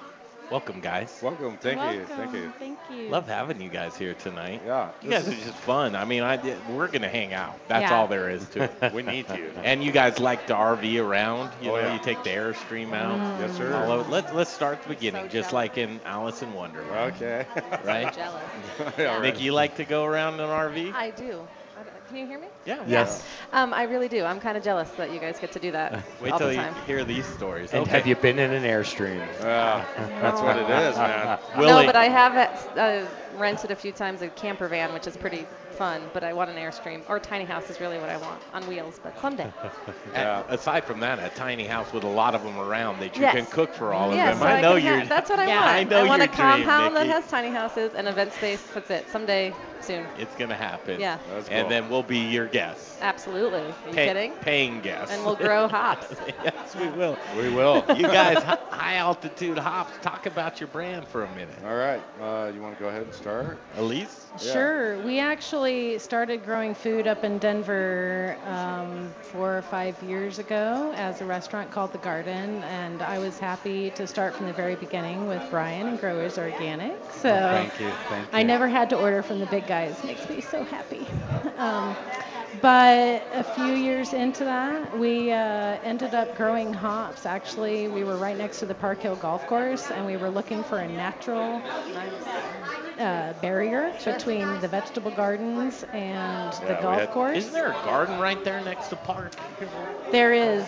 Welcome, 0.51 0.79
guys. 0.79 1.19
Welcome. 1.21 1.57
Thank 1.57 1.81
you. 1.95 2.05
Thank 2.05 2.33
you. 2.33 2.51
Thank 2.59 2.79
you. 2.89 3.09
Love 3.09 3.27
having 3.27 3.59
you 3.59 3.69
guys 3.69 3.97
here 3.97 4.13
tonight. 4.13 4.61
Yeah. 4.65 4.91
You 5.01 5.09
guys 5.09 5.27
are 5.27 5.31
just 5.33 5.53
fun. 5.55 5.95
I 5.95 6.05
mean, 6.05 6.21
I 6.23 6.37
we're 6.69 6.87
gonna 6.87 7.09
hang 7.09 7.33
out. 7.33 7.59
That's 7.67 7.89
Yeah. 7.89 7.95
all 7.97 8.07
there 8.07 8.29
is 8.29 8.47
to 8.49 8.63
it. 8.63 8.71
We 8.93 9.01
need 9.01 9.27
you. 9.29 9.51
And 9.63 9.83
you 9.83 9.91
guys 9.91 10.19
like 10.19 10.45
to 10.47 10.53
RV 10.55 10.99
around. 10.99 11.51
You 11.61 11.71
Oh, 11.71 11.75
know, 11.75 11.81
yeah. 11.81 11.93
you 11.93 11.99
take 11.99 12.23
the 12.23 12.29
Airstream 12.29 12.93
out. 12.93 13.17
Mm. 13.19 13.39
Yes, 13.39 13.57
sir. 13.57 13.73
All 13.73 13.91
over. 13.91 14.09
Let's 14.09 14.31
let's 14.33 14.51
start 14.51 14.77
at 14.77 14.83
the 14.83 14.89
beginning, 14.89 15.29
just 15.29 15.51
like 15.51 15.77
in 15.77 15.99
Alice 16.05 16.41
in 16.43 16.53
Wonderland. 16.53 17.15
Okay. 17.15 17.45
Right? 17.83 18.13
Jealous. 18.13 18.43
Yeah, 18.97 19.15
right. 19.15 19.21
Nick, 19.23 19.41
you 19.41 19.51
like 19.53 19.75
to 19.77 19.85
go 19.85 20.03
around 20.05 20.35
in 20.35 20.41
an 20.41 20.49
RV? 20.49 20.93
I 20.93 21.09
do. 21.11 21.47
I 22.05 22.11
d- 22.11 22.13
Can 22.13 22.17
you 22.17 22.27
hear 22.27 22.39
me? 22.39 22.47
Yeah. 22.65 22.83
Yes. 22.87 23.23
Um, 23.51 23.73
I 23.73 23.83
really 23.83 24.07
do. 24.09 24.23
I'm 24.23 24.39
kind 24.39 24.57
of 24.57 24.63
jealous 24.63 24.89
that 24.91 25.11
you 25.11 25.19
guys 25.19 25.39
get 25.39 25.51
to 25.53 25.59
do 25.59 25.71
that 25.71 26.03
Wait 26.21 26.31
all 26.31 26.39
till 26.39 26.47
the 26.47 26.55
you 26.55 26.59
time. 26.61 26.75
hear 26.85 27.03
these 27.03 27.25
stories. 27.25 27.73
And 27.73 27.81
okay. 27.83 27.91
have 27.91 28.07
you 28.07 28.15
been 28.15 28.39
in 28.39 28.51
an 28.51 28.63
Airstream? 28.63 29.27
Yeah, 29.39 29.85
that's 30.21 30.41
what 30.41 30.57
it 30.57 30.69
is, 30.69 30.97
man. 30.97 31.39
Willie. 31.57 31.67
No, 31.67 31.85
but 31.85 31.95
I 31.95 32.05
have 32.05 32.35
uh, 32.77 33.05
rented 33.37 33.71
a 33.71 33.75
few 33.75 33.91
times 33.91 34.21
a 34.21 34.29
camper 34.29 34.67
van, 34.67 34.93
which 34.93 35.07
is 35.07 35.17
pretty 35.17 35.47
fun. 35.71 36.09
But 36.13 36.23
I 36.23 36.33
want 36.33 36.49
an 36.49 36.57
Airstream 36.57 37.03
or 37.07 37.17
a 37.17 37.19
tiny 37.19 37.45
house 37.45 37.69
is 37.69 37.79
really 37.79 37.99
what 37.99 38.09
I 38.09 38.17
want 38.17 38.41
on 38.53 38.67
wheels. 38.67 38.99
But 39.01 39.19
someday. 39.19 39.51
Uh, 40.13 40.43
aside 40.47 40.85
from 40.85 40.99
that, 41.01 41.19
a 41.19 41.29
tiny 41.29 41.65
house 41.65 41.91
with 41.91 42.03
a 42.03 42.07
lot 42.07 42.35
of 42.35 42.43
them 42.43 42.57
around 42.57 42.99
that 42.99 43.15
you 43.17 43.21
Yes. 43.21 43.33
can 43.35 43.45
cook 43.45 43.73
for 43.73 43.93
all 43.93 44.11
of 44.11 44.15
yeah, 44.15 44.31
them. 44.31 44.39
so 44.39 44.45
I 44.45 44.53
I 44.53 44.61
know 44.61 44.75
can 44.75 44.83
you're. 44.85 44.97
ha- 44.99 45.05
that's 45.09 45.29
what 45.29 45.39
I 45.39 45.47
Yeah, 45.47 45.59
want. 45.61 45.67
I 45.75 45.83
know 45.83 46.03
want 46.05 46.21
your 46.21 46.27
a 46.29 46.35
dream, 46.35 46.37
compound 46.37 46.95
that 46.95 47.07
has 47.07 47.27
tiny 47.27 47.51
houses 47.51 47.93
and 47.93 48.07
event 48.07 48.33
space. 48.33 48.61
That's 48.73 48.89
it. 48.89 49.09
Someday, 49.09 49.53
soon. 49.85 50.05
It's 50.17 50.35
gonna 50.35 50.55
happen. 50.55 50.99
Yeah. 50.99 51.17
That's 51.29 51.49
And 51.49 51.69
then 51.69 51.89
we'll 51.89 52.03
be 52.03 52.19
your 52.19 52.47
guests. 52.47 52.97
Absolutely. 53.01 53.61
Are 53.61 53.87
you 53.87 53.93
Pay- 53.93 54.07
kidding? 54.07 54.31
Paying 54.41 54.81
guests. 54.81 55.13
And 55.13 55.23
we'll 55.25 55.35
grow 55.35 55.67
hops. 55.67 56.13
yes, 56.43 56.75
we 56.75 56.87
will. 56.89 57.17
We 57.37 57.49
will. 57.49 57.83
You 57.95 58.03
guys, 58.03 58.43
high 58.43 58.95
altitude 58.95 59.57
hops. 59.57 59.91
Talk 60.01 60.25
about 60.25 60.59
your 60.59 60.67
brand 60.67 61.07
for 61.07 61.23
a 61.23 61.29
minute. 61.35 61.57
All 61.65 61.75
right. 61.75 62.01
Uh, 62.21 62.51
you 62.53 62.61
want 62.61 62.75
to 62.77 62.83
go 62.83 62.89
ahead 62.89 63.03
and 63.03 63.13
start? 63.13 63.57
Elise. 63.77 64.27
Yeah. 64.41 64.51
Sure. 64.53 64.97
We 64.99 65.19
actually 65.19 65.97
started 65.99 66.43
growing 66.43 66.73
food 66.75 67.07
up 67.07 67.23
in 67.23 67.37
Denver 67.37 68.37
um, 68.45 69.13
four 69.21 69.57
or 69.57 69.61
five 69.61 70.01
years 70.03 70.39
ago 70.39 70.93
as 70.95 71.21
a 71.21 71.25
restaurant 71.25 71.71
called 71.71 71.93
The 71.93 71.99
Garden, 71.99 72.63
and 72.63 73.01
I 73.01 73.17
was 73.19 73.39
happy 73.39 73.91
to 73.91 74.05
start 74.07 74.35
from 74.35 74.45
the 74.47 74.53
very 74.53 74.75
beginning 74.75 75.27
with 75.27 75.41
Brian 75.49 75.87
and 75.87 75.99
Growers 75.99 76.37
Organic. 76.37 76.95
So 77.11 77.29
Thank 77.29 77.79
you. 77.79 77.89
Thank 78.09 78.31
you. 78.31 78.37
I 78.37 78.43
never 78.43 78.67
had 78.67 78.89
to 78.89 78.97
order 78.99 79.21
from 79.23 79.39
the 79.39 79.45
big 79.47 79.67
guys. 79.75 80.03
Makes 80.05 80.29
me 80.29 80.39
so 80.39 80.63
happy. 80.63 81.05
Um, 81.57 81.95
but 82.61 83.23
a 83.33 83.43
few 83.43 83.73
years 83.73 84.13
into 84.13 84.45
that, 84.45 84.97
we 84.97 85.31
uh, 85.33 85.77
ended 85.83 86.13
up 86.13 86.37
growing 86.37 86.71
hops. 86.73 87.25
Actually, 87.25 87.89
we 87.89 88.03
were 88.05 88.15
right 88.15 88.37
next 88.37 88.59
to 88.59 88.65
the 88.65 88.75
Park 88.75 89.01
Hill 89.01 89.17
Golf 89.17 89.45
Course, 89.47 89.91
and 89.91 90.05
we 90.05 90.15
were 90.15 90.29
looking 90.29 90.63
for 90.63 90.77
a 90.79 90.87
natural 90.87 91.61
uh, 92.99 93.33
barrier 93.41 93.93
between 94.03 94.59
the 94.61 94.67
vegetable 94.67 95.11
gardens 95.11 95.83
and 95.93 96.53
the 96.53 96.65
Yeah, 96.65 96.77
we 96.77 96.81
golf 96.83 96.99
had- 96.99 97.11
course. 97.11 97.37
Isn't 97.37 97.53
there 97.53 97.69
a 97.69 97.85
garden 97.85 98.19
right 98.19 98.41
there 98.43 98.61
next 98.63 98.87
to 98.89 98.95
park? 98.95 99.33
There 100.11 100.33
is. 100.33 100.63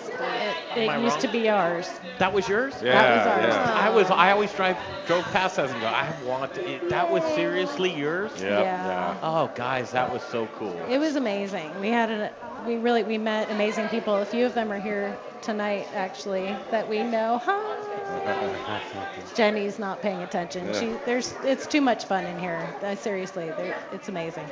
It, 0.76 0.78
it 0.78 1.02
used 1.02 1.14
wrong? 1.14 1.20
to 1.22 1.28
be 1.30 1.50
ours. 1.50 1.90
That 2.20 2.34
was 2.34 2.48
yours? 2.50 2.74
Yeah, 2.84 2.94
that 2.94 3.18
was 3.18 3.28
ours. 3.46 3.54
yeah. 3.54 3.74
I 3.76 3.90
was. 3.90 4.12
I 4.12 4.32
always 4.32 4.52
drive 4.54 4.78
drove 5.06 5.24
past 5.26 5.56
that 5.56 5.70
and 5.70 5.80
go. 5.82 5.88
I 5.88 6.12
want 6.26 6.54
to, 6.56 6.70
it, 6.70 6.90
that. 6.90 7.10
Was 7.12 7.24
seriously 7.36 7.94
yours? 7.94 8.32
Yeah. 8.40 8.62
Yeah. 8.62 9.18
Oh, 9.24 9.50
guys, 9.56 9.92
that 9.92 10.12
was 10.12 10.22
so 10.24 10.48
cool. 10.58 10.78
It 10.90 10.98
was 11.00 11.16
amazing. 11.16 11.72
We 11.80 11.88
had 11.90 12.12
a, 12.12 12.32
we 12.66 12.76
really 12.78 13.04
we 13.04 13.18
met 13.18 13.50
amazing 13.52 13.88
people. 13.88 14.16
A 14.16 14.26
few 14.26 14.46
of 14.46 14.54
them 14.54 14.72
are 14.72 14.80
here 14.80 15.18
tonight 15.42 15.88
actually 15.94 16.54
that 16.72 16.90
we 16.90 17.04
know. 17.04 17.40
Hi. 17.44 17.97
Jenny's 19.36 19.80
not 19.80 20.02
paying 20.02 20.22
attention. 20.24 20.66
Yeah. 20.68 20.80
She 20.80 20.94
there's 21.06 21.34
it's 21.44 21.68
too 21.68 21.82
much 21.82 22.06
fun 22.06 22.26
in 22.26 22.40
here. 22.40 22.62
Uh, 22.82 22.96
seriously, 22.96 23.52
it's 23.92 24.10
amazing. 24.10 24.48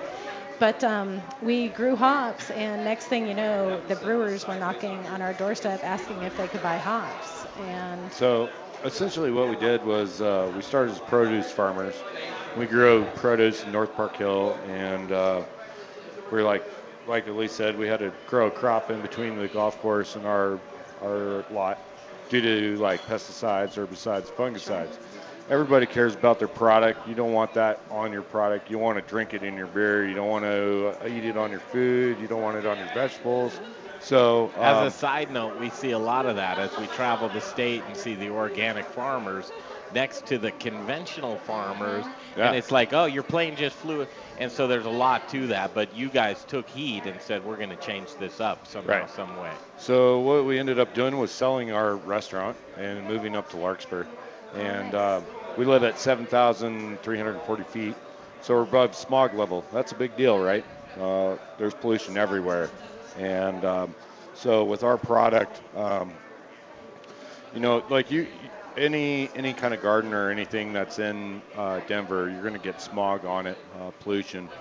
But 0.59 0.83
um, 0.83 1.21
we 1.41 1.67
grew 1.69 1.95
hops, 1.95 2.49
and 2.51 2.85
next 2.85 3.05
thing 3.05 3.27
you 3.27 3.33
know, 3.33 3.81
the 3.89 3.95
brewers 3.95 4.47
were 4.47 4.55
knocking 4.55 4.97
on 5.07 5.21
our 5.21 5.33
doorstep 5.33 5.83
asking 5.83 6.21
if 6.23 6.37
they 6.37 6.47
could 6.47 6.63
buy 6.63 6.77
hops. 6.77 7.45
And 7.59 8.11
So 8.13 8.49
essentially, 8.85 9.31
what 9.31 9.49
we 9.49 9.57
did 9.57 9.83
was 9.85 10.21
uh, 10.21 10.49
we 10.55 10.61
started 10.61 10.91
as 10.91 10.99
produce 10.99 11.51
farmers. 11.51 11.95
We 12.57 12.65
grew 12.67 13.05
produce 13.15 13.63
in 13.65 13.71
North 13.73 13.93
Park 13.95 14.15
Hill, 14.15 14.57
and 14.69 15.11
uh, 15.11 15.41
we're 16.31 16.43
like, 16.43 16.63
like 17.05 17.27
Elise 17.27 17.51
said, 17.51 17.77
we 17.77 17.87
had 17.87 17.99
to 17.99 18.13
grow 18.27 18.47
a 18.47 18.51
crop 18.51 18.91
in 18.91 19.01
between 19.01 19.37
the 19.37 19.49
golf 19.49 19.77
course 19.79 20.15
and 20.15 20.25
our 20.25 20.57
our 21.03 21.43
lot 21.51 21.77
due 22.29 22.41
to 22.41 22.77
like 22.77 23.01
pesticides, 23.05 23.73
herbicides, 23.73 24.27
fungicides. 24.27 24.97
Everybody 25.49 25.85
cares 25.85 26.15
about 26.15 26.39
their 26.39 26.47
product. 26.47 27.07
You 27.07 27.13
don't 27.13 27.31
want 27.31 27.53
that 27.53 27.79
on 27.91 28.11
your 28.11 28.23
product. 28.23 28.71
You 28.71 28.79
want 28.79 28.97
to 28.97 29.07
drink 29.07 29.33
it 29.33 29.43
in 29.43 29.55
your 29.55 29.67
beer. 29.67 30.07
You 30.07 30.15
don't 30.15 30.29
want 30.29 30.43
to 30.43 30.95
eat 31.07 31.23
it 31.23 31.37
on 31.37 31.51
your 31.51 31.59
food. 31.59 32.19
You 32.19 32.27
don't 32.27 32.41
want 32.41 32.57
it 32.57 32.65
on 32.65 32.77
your 32.79 32.87
vegetables. 32.93 33.59
So 33.99 34.51
As 34.57 34.77
um, 34.77 34.87
a 34.87 34.91
side 34.91 35.31
note, 35.31 35.59
we 35.59 35.69
see 35.69 35.91
a 35.91 35.99
lot 35.99 36.25
of 36.25 36.35
that 36.35 36.57
as 36.57 36.75
we 36.77 36.87
travel 36.87 37.29
the 37.29 37.41
state 37.41 37.83
and 37.87 37.95
see 37.95 38.15
the 38.15 38.29
organic 38.29 38.85
farmers 38.85 39.51
next 39.93 40.25
to 40.27 40.37
the 40.37 40.51
conventional 40.51 41.37
farmers. 41.37 42.05
Yeah. 42.37 42.47
And 42.47 42.55
it's 42.55 42.71
like, 42.71 42.93
oh, 42.93 43.05
your 43.05 43.23
plane 43.23 43.55
just 43.55 43.75
flew. 43.75 44.05
And 44.37 44.51
so 44.51 44.67
there's 44.67 44.85
a 44.85 44.89
lot 44.89 45.29
to 45.29 45.47
that. 45.47 45.73
But 45.73 45.95
you 45.95 46.09
guys 46.09 46.43
took 46.45 46.67
heed 46.69 47.05
and 47.05 47.21
said, 47.21 47.43
we're 47.45 47.57
going 47.57 47.69
to 47.69 47.77
change 47.77 48.13
this 48.15 48.41
up 48.41 48.67
somehow, 48.67 48.91
Right. 49.01 49.09
some 49.09 49.35
way. 49.37 49.51
So 49.77 50.19
what 50.19 50.45
we 50.45 50.59
ended 50.59 50.79
up 50.79 50.93
doing 50.93 51.17
was 51.17 51.31
selling 51.31 51.71
our 51.71 51.95
restaurant 51.95 52.57
and 52.77 53.07
moving 53.07 53.35
up 53.35 53.49
to 53.49 53.57
Larkspur, 53.57 54.05
and 54.53 54.93
uh, 54.93 55.21
we 55.57 55.65
live 55.65 55.83
at 55.83 55.97
7,340 55.99 57.63
feet, 57.63 57.95
so 58.41 58.55
we're 58.55 58.61
above 58.63 58.95
smog 58.95 59.33
level. 59.33 59.63
That's 59.71 59.91
a 59.91 59.95
big 59.95 60.15
deal, 60.15 60.39
right? 60.39 60.65
Uh, 60.99 61.35
there's 61.57 61.73
pollution 61.73 62.17
everywhere, 62.17 62.69
and 63.17 63.63
um, 63.65 63.95
so 64.33 64.63
with 64.63 64.83
our 64.83 64.97
product, 64.97 65.59
um, 65.75 66.11
you 67.53 67.59
know, 67.59 67.83
like 67.89 68.11
you, 68.11 68.27
any 68.77 69.31
any 69.35 69.53
kind 69.53 69.73
of 69.73 69.79
garden 69.79 70.13
or 70.13 70.29
anything 70.29 70.73
that's 70.73 70.99
in 70.99 71.43
uh, 71.53 71.81
Denver, 71.87 72.29
you're 72.29 72.41
going 72.41 72.53
to 72.53 72.59
get 72.59 72.79
smog 72.81 73.25
on 73.25 73.47
it, 73.47 73.59
uh, 73.71 73.91
pollution, 73.91 74.51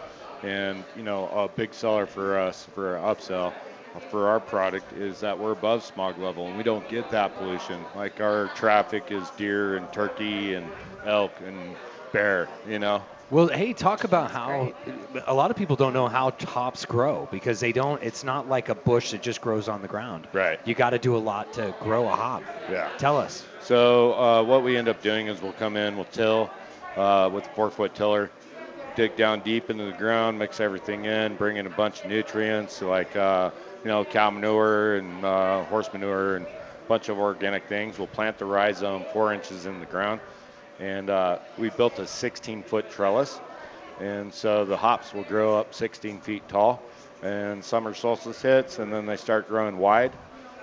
and 0.42 0.86
you 0.94 1.02
know, 1.02 1.28
a 1.28 1.48
big 1.48 1.74
seller 1.74 2.06
for 2.06 2.38
us 2.38 2.64
for 2.74 2.96
our 2.98 3.14
upsell 3.14 3.54
for 4.00 4.28
our 4.28 4.40
product 4.40 4.92
is 4.92 5.20
that 5.20 5.38
we're 5.38 5.52
above 5.52 5.84
smog 5.84 6.18
level 6.18 6.48
and 6.48 6.56
we 6.56 6.64
don't 6.64 6.88
get 6.88 7.10
that 7.10 7.36
pollution. 7.36 7.88
Like 7.94 8.20
our 8.20 8.48
traffic 8.48 9.10
is 9.12 9.30
deer 9.30 9.76
and 9.76 9.90
turkey 9.92 10.54
and 10.54 10.72
elk 11.04 11.40
and 11.40 11.78
bear, 12.12 12.50
you 12.64 12.78
know. 12.80 13.06
Well, 13.30 13.48
hey, 13.48 13.72
talk 13.72 14.04
about 14.04 14.30
how 14.30 14.72
a 15.26 15.34
lot 15.34 15.50
of 15.50 15.56
people 15.56 15.76
don't 15.76 15.92
know 15.92 16.08
how 16.08 16.32
hops 16.46 16.84
grow 16.84 17.26
because 17.30 17.58
they 17.58 17.72
don't. 17.72 18.02
It's 18.02 18.22
not 18.22 18.48
like 18.48 18.68
a 18.68 18.74
bush 18.74 19.12
that 19.12 19.22
just 19.22 19.40
grows 19.40 19.68
on 19.68 19.82
the 19.82 19.88
ground. 19.88 20.28
Right. 20.32 20.60
You 20.64 20.74
got 20.74 20.90
to 20.90 20.98
do 20.98 21.16
a 21.16 21.18
lot 21.18 21.52
to 21.54 21.74
grow 21.80 22.06
a 22.06 22.14
hop. 22.14 22.44
Yeah. 22.70 22.90
Tell 22.98 23.18
us. 23.18 23.44
So 23.62 24.12
uh, 24.14 24.42
what 24.44 24.62
we 24.62 24.76
end 24.76 24.88
up 24.88 25.00
doing 25.02 25.26
is 25.28 25.40
we'll 25.40 25.52
come 25.52 25.76
in, 25.76 25.96
we'll 25.96 26.04
till 26.06 26.50
uh, 26.96 27.30
with 27.32 27.46
a 27.46 27.50
four-foot 27.50 27.94
tiller, 27.94 28.30
dig 28.94 29.16
down 29.16 29.40
deep 29.40 29.70
into 29.70 29.84
the 29.84 29.92
ground, 29.92 30.38
mix 30.38 30.60
everything 30.60 31.04
in, 31.04 31.36
bring 31.36 31.56
in 31.56 31.66
a 31.66 31.70
bunch 31.70 32.00
of 32.00 32.06
nutrients 32.06 32.80
like 32.82 33.16
uh, 33.16 33.50
you 33.82 33.90
know 33.90 34.04
cow 34.04 34.30
manure 34.30 34.96
and 34.96 35.24
uh, 35.24 35.64
horse 35.64 35.92
manure 35.92 36.36
and 36.36 36.46
a 36.46 36.88
bunch 36.88 37.08
of 37.08 37.18
organic 37.18 37.64
things. 37.64 37.98
We'll 37.98 38.06
plant 38.06 38.38
the 38.38 38.44
rhizome 38.44 39.04
four 39.04 39.32
inches 39.32 39.66
in 39.66 39.80
the 39.80 39.86
ground, 39.86 40.20
and 40.80 41.10
uh, 41.10 41.38
we 41.58 41.70
built 41.70 41.98
a 41.98 42.02
16-foot 42.02 42.90
trellis, 42.90 43.40
and 44.00 44.32
so 44.32 44.64
the 44.64 44.76
hops 44.76 45.14
will 45.14 45.24
grow 45.24 45.56
up 45.58 45.74
16 45.74 46.20
feet 46.20 46.48
tall. 46.48 46.82
And 47.22 47.64
summer 47.64 47.94
solstice 47.94 48.42
hits, 48.42 48.78
and 48.80 48.92
then 48.92 49.06
they 49.06 49.16
start 49.16 49.48
growing 49.48 49.78
wide, 49.78 50.12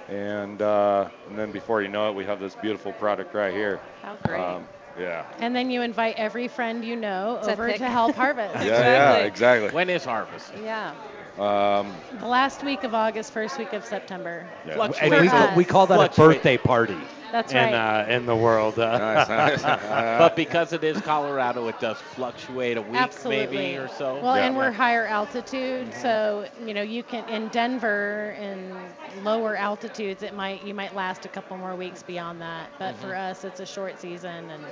and 0.10 0.62
uh, 0.62 1.10
and 1.28 1.40
then 1.40 1.52
before 1.52 1.82
you 1.82 1.88
know 1.88 2.10
it, 2.10 2.16
we 2.16 2.24
have 2.26 2.40
this 2.40 2.54
beautiful 2.54 2.94
product 2.94 3.34
right 3.34 3.52
here. 3.52 3.80
How 4.04 4.16
great. 4.28 4.40
Um, 4.40 4.68
yeah. 5.00 5.26
and 5.40 5.56
then 5.56 5.72
you 5.72 5.82
invite 5.82 6.16
every 6.18 6.48
friend 6.48 6.84
you 6.86 6.96
know 6.98 7.40
To 7.44 7.52
over 7.54 7.68
pick. 7.70 7.78
to 7.78 7.88
help 7.88 8.16
harvest. 8.16 8.56
Yeah, 8.66 8.80
yeah, 8.82 9.16
exactly. 9.26 9.70
When 9.72 9.90
is 9.90 10.04
harvest? 10.06 10.52
Yeah. 10.62 10.94
Um, 11.40 11.92
The 12.20 12.28
last 12.28 12.64
week 12.64 12.84
of 12.84 12.94
August, 12.94 13.32
first 13.32 13.58
week 13.58 13.74
of 13.74 13.84
September. 13.86 14.46
Yeah. 14.68 14.88
We, 14.88 15.30
call, 15.30 15.56
we 15.56 15.64
call 15.66 15.88
that 15.88 16.12
a 16.12 16.22
birthday 16.22 16.58
party. 16.58 16.98
That's 17.32 17.54
in, 17.54 17.72
right. 17.72 17.74
Uh, 17.74 18.06
in 18.10 18.26
the 18.26 18.36
world. 18.36 18.78
Uh, 18.80 18.98
Nice, 18.98 19.30
nice. 19.30 19.64
But 20.18 20.36
because 20.36 20.74
it 20.74 20.84
is 20.84 21.02
Colorado, 21.02 21.68
it 21.68 21.80
does 21.80 22.02
fluctuate 22.02 22.78
a 22.78 22.82
week 22.82 22.96
Absolutely. 23.00 23.58
maybe 23.58 23.78
or 23.78 23.88
so. 23.88 24.20
Well, 24.22 24.38
Yeah. 24.38 24.48
and 24.48 24.56
we're 24.56 24.72
higher 24.72 25.06
altitude, 25.06 25.94
so 25.94 26.48
you 26.66 26.74
know 26.74 26.82
you 26.82 27.04
can 27.04 27.26
in 27.26 27.48
Denver 27.50 28.36
and 28.38 28.96
lower 29.24 29.56
altitudes, 29.56 30.24
it 30.24 30.34
might 30.34 30.64
you 30.64 30.74
might 30.74 30.94
last 30.94 31.26
a 31.26 31.30
couple 31.30 31.58
more 31.58 31.76
weeks 31.76 32.04
beyond 32.04 32.42
that. 32.42 32.72
But 32.78 32.96
for 32.96 33.16
us, 33.16 33.44
it's 33.44 33.60
a 33.60 33.66
short 33.66 34.00
season, 34.00 34.50
and 34.50 34.64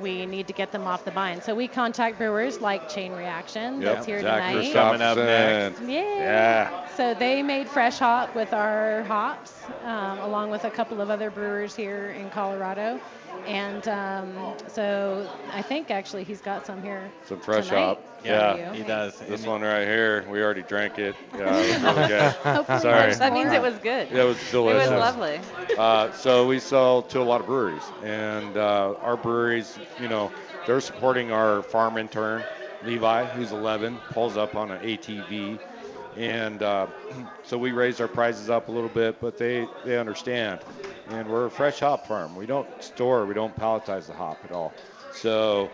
we 0.00 0.26
need 0.26 0.46
to 0.46 0.52
get 0.52 0.72
them 0.72 0.86
off 0.86 1.04
the 1.04 1.10
vine. 1.10 1.40
So 1.42 1.54
we 1.54 1.68
contact 1.68 2.18
brewers 2.18 2.60
like 2.60 2.88
Chain 2.88 3.12
Reaction 3.12 3.80
Yep. 3.82 3.94
that's 3.94 4.06
here 4.06 4.20
Zach 4.22 4.52
tonight. 4.52 4.72
Coming 4.72 5.02
up 5.02 5.16
next. 5.18 5.80
Yeah. 5.82 6.02
Yeah. 6.02 6.86
So 6.96 7.14
they 7.14 7.42
made 7.42 7.68
fresh 7.68 7.98
hop 7.98 8.34
with 8.34 8.52
our 8.52 9.02
hops, 9.04 9.54
um, 9.84 10.18
along 10.18 10.50
with 10.50 10.64
a 10.64 10.70
couple 10.70 11.00
of 11.00 11.10
other 11.10 11.30
brewers 11.30 11.74
here 11.76 12.10
in 12.10 12.30
Colorado. 12.30 13.00
And 13.46 13.86
um, 13.88 14.54
so 14.66 15.30
I 15.50 15.62
think 15.62 15.90
actually 15.90 16.24
he's 16.24 16.40
got 16.40 16.66
some 16.66 16.82
here. 16.82 17.12
Some 17.24 17.40
fresh 17.40 17.68
tonight 17.68 17.80
hop. 17.80 18.04
Yeah, 18.24 18.56
you. 18.56 18.72
He 18.76 18.82
does. 18.82 19.18
This 19.18 19.46
one 19.46 19.62
right 19.62 19.86
here, 19.86 20.26
we 20.28 20.42
already 20.42 20.62
drank 20.62 20.98
it. 20.98 21.16
Yeah, 21.36 21.56
it 21.56 21.68
was 21.68 21.82
really 21.82 22.08
good. 22.08 22.80
Sorry. 22.80 23.14
That 23.14 23.32
means 23.32 23.52
it 23.52 23.62
was 23.62 23.78
good. 23.78 24.08
Yeah, 24.10 24.22
it 24.22 24.26
was 24.26 24.50
delicious. 24.50 24.90
It 24.90 24.94
was 24.94 25.16
lovely. 25.16 25.40
Uh, 25.76 26.10
so 26.10 26.46
we 26.46 26.58
sell 26.58 27.02
to 27.02 27.20
a 27.20 27.22
lot 27.22 27.40
of 27.40 27.46
breweries, 27.46 27.92
and 28.02 28.56
uh, 28.56 28.94
our 29.00 29.16
breweries, 29.16 29.78
you 29.98 30.08
know, 30.08 30.32
they're 30.66 30.80
supporting 30.80 31.30
our 31.30 31.62
farm 31.62 31.96
intern, 31.96 32.44
Levi, 32.82 33.26
who's 33.26 33.52
11, 33.52 34.00
pulls 34.10 34.36
up 34.36 34.56
on 34.56 34.70
an 34.70 34.80
ATV, 34.82 35.60
and 36.16 36.62
uh, 36.62 36.88
so 37.42 37.58
we 37.58 37.72
raise 37.72 38.00
our 38.00 38.08
prices 38.08 38.50
up 38.50 38.68
a 38.68 38.72
little 38.72 38.88
bit, 38.90 39.20
but 39.20 39.36
they 39.36 39.68
they 39.84 39.96
understand, 39.98 40.60
and 41.10 41.28
we're 41.28 41.46
a 41.46 41.50
fresh 41.50 41.80
hop 41.80 42.06
farm. 42.06 42.34
We 42.36 42.46
don't 42.46 42.68
store, 42.82 43.26
we 43.26 43.34
don't 43.34 43.56
palletize 43.56 44.06
the 44.06 44.12
hop 44.12 44.40
at 44.44 44.52
all. 44.52 44.72
So 45.12 45.70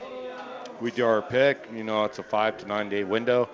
we 0.81 0.91
do 0.91 1.05
our 1.05 1.23
pick. 1.23 1.69
You 1.75 1.85
know, 1.85 2.05
it's 2.05 2.19
a 2.19 2.23
five 2.23 2.59
to 2.59 2.67
nine 2.67 2.89
day 2.89 3.05
window, 3.05 3.49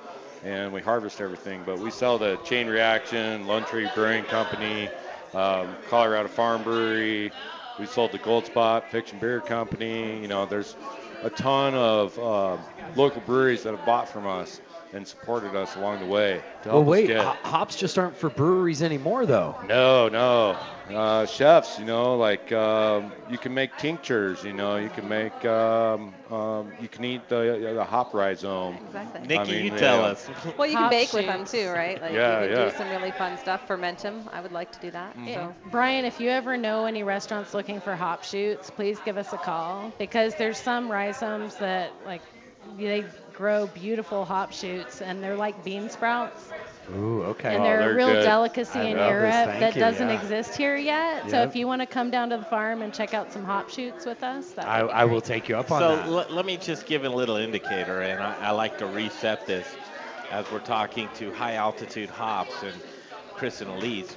and 0.44 0.72
we 0.72 0.80
harvest 0.80 1.20
everything. 1.20 1.62
But 1.64 1.78
we 1.78 1.90
sell 1.90 2.18
to 2.18 2.38
Chain 2.44 2.66
Reaction, 2.66 3.46
Lone 3.46 3.64
Tree 3.64 3.88
Brewing 3.94 4.24
Company, 4.24 4.90
um, 5.34 5.74
Colorado 5.88 6.28
Farm 6.28 6.62
Brewery. 6.62 7.32
We 7.78 7.86
sold 7.86 8.12
to 8.12 8.18
Gold 8.18 8.46
Spot 8.46 8.90
Fiction 8.90 9.18
Beer 9.18 9.40
Company. 9.40 10.20
You 10.20 10.28
know, 10.28 10.44
there's 10.44 10.76
a 11.22 11.30
ton 11.30 11.74
of 11.74 12.18
uh, 12.18 12.56
local 12.94 13.22
breweries 13.22 13.62
that 13.62 13.74
have 13.74 13.86
bought 13.86 14.08
from 14.08 14.26
us 14.26 14.60
and 14.92 15.06
supported 15.06 15.54
us 15.54 15.76
along 15.76 16.00
the 16.00 16.06
way 16.06 16.42
Well, 16.64 16.82
wait, 16.82 17.06
get. 17.06 17.24
hops 17.24 17.76
just 17.76 17.96
aren't 17.96 18.16
for 18.16 18.28
breweries 18.28 18.82
anymore, 18.82 19.24
though. 19.24 19.54
No, 19.68 20.08
no. 20.08 20.58
Uh, 20.94 21.26
chefs, 21.26 21.78
you 21.78 21.84
know, 21.84 22.16
like 22.16 22.52
um, 22.52 23.12
you 23.28 23.38
can 23.38 23.54
make 23.54 23.76
tinctures. 23.76 24.42
You 24.44 24.52
know, 24.52 24.76
you 24.76 24.88
can 24.90 25.08
make. 25.08 25.44
Um, 25.44 26.14
um, 26.30 26.72
you 26.80 26.88
can 26.88 27.04
eat 27.04 27.28
the 27.28 27.72
the 27.74 27.84
hop 27.84 28.14
rhizome. 28.14 28.76
Exactly. 28.86 29.20
Nikki, 29.22 29.38
I 29.38 29.44
mean, 29.44 29.64
you 29.64 29.70
yeah. 29.72 29.76
tell 29.78 30.04
us. 30.04 30.28
Well, 30.56 30.66
you 30.68 30.74
can 30.76 30.84
Hop 30.84 30.90
bake 30.90 31.12
with 31.12 31.26
them 31.26 31.44
too, 31.44 31.68
right? 31.68 32.00
Like 32.00 32.12
Yeah, 32.12 32.42
you 32.42 32.48
can 32.48 32.56
yeah. 32.56 32.64
do 32.70 32.76
some 32.76 32.88
really 32.88 33.10
fun 33.12 33.36
stuff, 33.38 33.66
ferment 33.66 33.98
them. 33.98 34.28
I 34.32 34.40
would 34.40 34.52
like 34.52 34.72
to 34.72 34.80
do 34.80 34.90
that. 34.90 35.16
Yeah. 35.24 35.34
So 35.34 35.54
Brian, 35.70 36.04
if 36.04 36.20
you 36.20 36.30
ever 36.30 36.56
know 36.56 36.86
any 36.86 37.02
restaurants 37.02 37.54
looking 37.54 37.80
for 37.80 37.94
hop 37.96 38.24
shoots, 38.24 38.70
please 38.70 38.98
give 39.00 39.16
us 39.16 39.32
a 39.32 39.38
call 39.38 39.92
because 39.98 40.34
there's 40.34 40.58
some 40.58 40.90
rhizomes 40.90 41.56
that 41.56 41.92
like 42.04 42.22
they 42.78 43.04
grow 43.32 43.66
beautiful 43.66 44.24
hop 44.24 44.52
shoots 44.52 45.00
and 45.00 45.22
they're 45.22 45.36
like 45.36 45.64
bean 45.64 45.88
sprouts 45.88 46.52
Ooh, 46.96 47.22
okay. 47.22 47.54
and 47.54 47.64
they're, 47.64 47.92
a 47.92 47.94
real 47.94 48.08
delicacy 48.08 48.78
I 48.78 48.84
in. 48.84 48.96
Europe 48.96 49.60
that 49.60 49.74
you, 49.74 49.80
doesn't 49.80 50.08
yeah. 50.08 50.20
exist 50.20 50.56
here 50.56 50.76
yet. 50.76 51.30
So 51.30 51.42
if 51.42 51.54
you 51.54 51.66
want 51.66 51.82
to 51.82 51.86
come 51.86 52.10
down 52.10 52.30
to 52.30 52.38
the 52.38 52.44
farm 52.44 52.82
and 52.82 52.92
check 52.92 53.14
out 53.14 53.32
some 53.32 53.44
hop 53.44 53.70
shoots 53.70 54.04
with 54.06 54.22
us, 54.22 54.50
that 54.52 54.66
I, 54.66 54.80
I 54.80 55.04
will 55.04 55.20
take 55.20 55.48
you 55.48 55.56
up 55.56 55.70
on 55.70 55.80
so 55.80 55.96
that. 55.96 56.08
let- 56.08 56.32
let 56.32 56.46
me 56.46 56.56
just 56.56 56.86
give 56.86 57.04
a 57.04 57.08
little 57.08 57.36
indicator, 57.36 58.00
and 58.02 58.20
I, 58.22 58.48
I 58.48 58.50
like 58.50 58.78
to 58.78 58.86
reset 58.86 59.46
this 59.46 59.76
as 60.30 60.50
we're 60.50 60.60
talking 60.60 61.08
to 61.16 61.32
high 61.32 61.54
altitude 61.54 62.10
hops 62.10 62.62
and 62.62 62.74
Chris 63.34 63.60
and 63.60 63.70
Elise. 63.70 64.16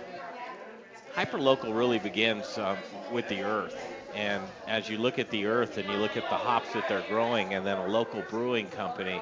Hyperlocal 1.15 1.75
really 1.77 1.99
begins 1.99 2.57
um, 2.57 2.77
with 3.11 3.27
the 3.27 3.43
earth. 3.43 3.75
And 4.15 4.43
as 4.67 4.89
you 4.89 4.97
look 4.97 5.17
at 5.17 5.29
the 5.31 5.45
earth 5.45 5.77
and 5.77 5.89
you 5.89 5.97
look 5.97 6.17
at 6.17 6.29
the 6.29 6.35
hops 6.35 6.73
that 6.73 6.87
they're 6.87 7.03
growing, 7.09 7.53
and 7.53 7.65
then 7.65 7.77
a 7.77 7.87
local 7.87 8.21
brewing 8.29 8.67
company 8.67 9.21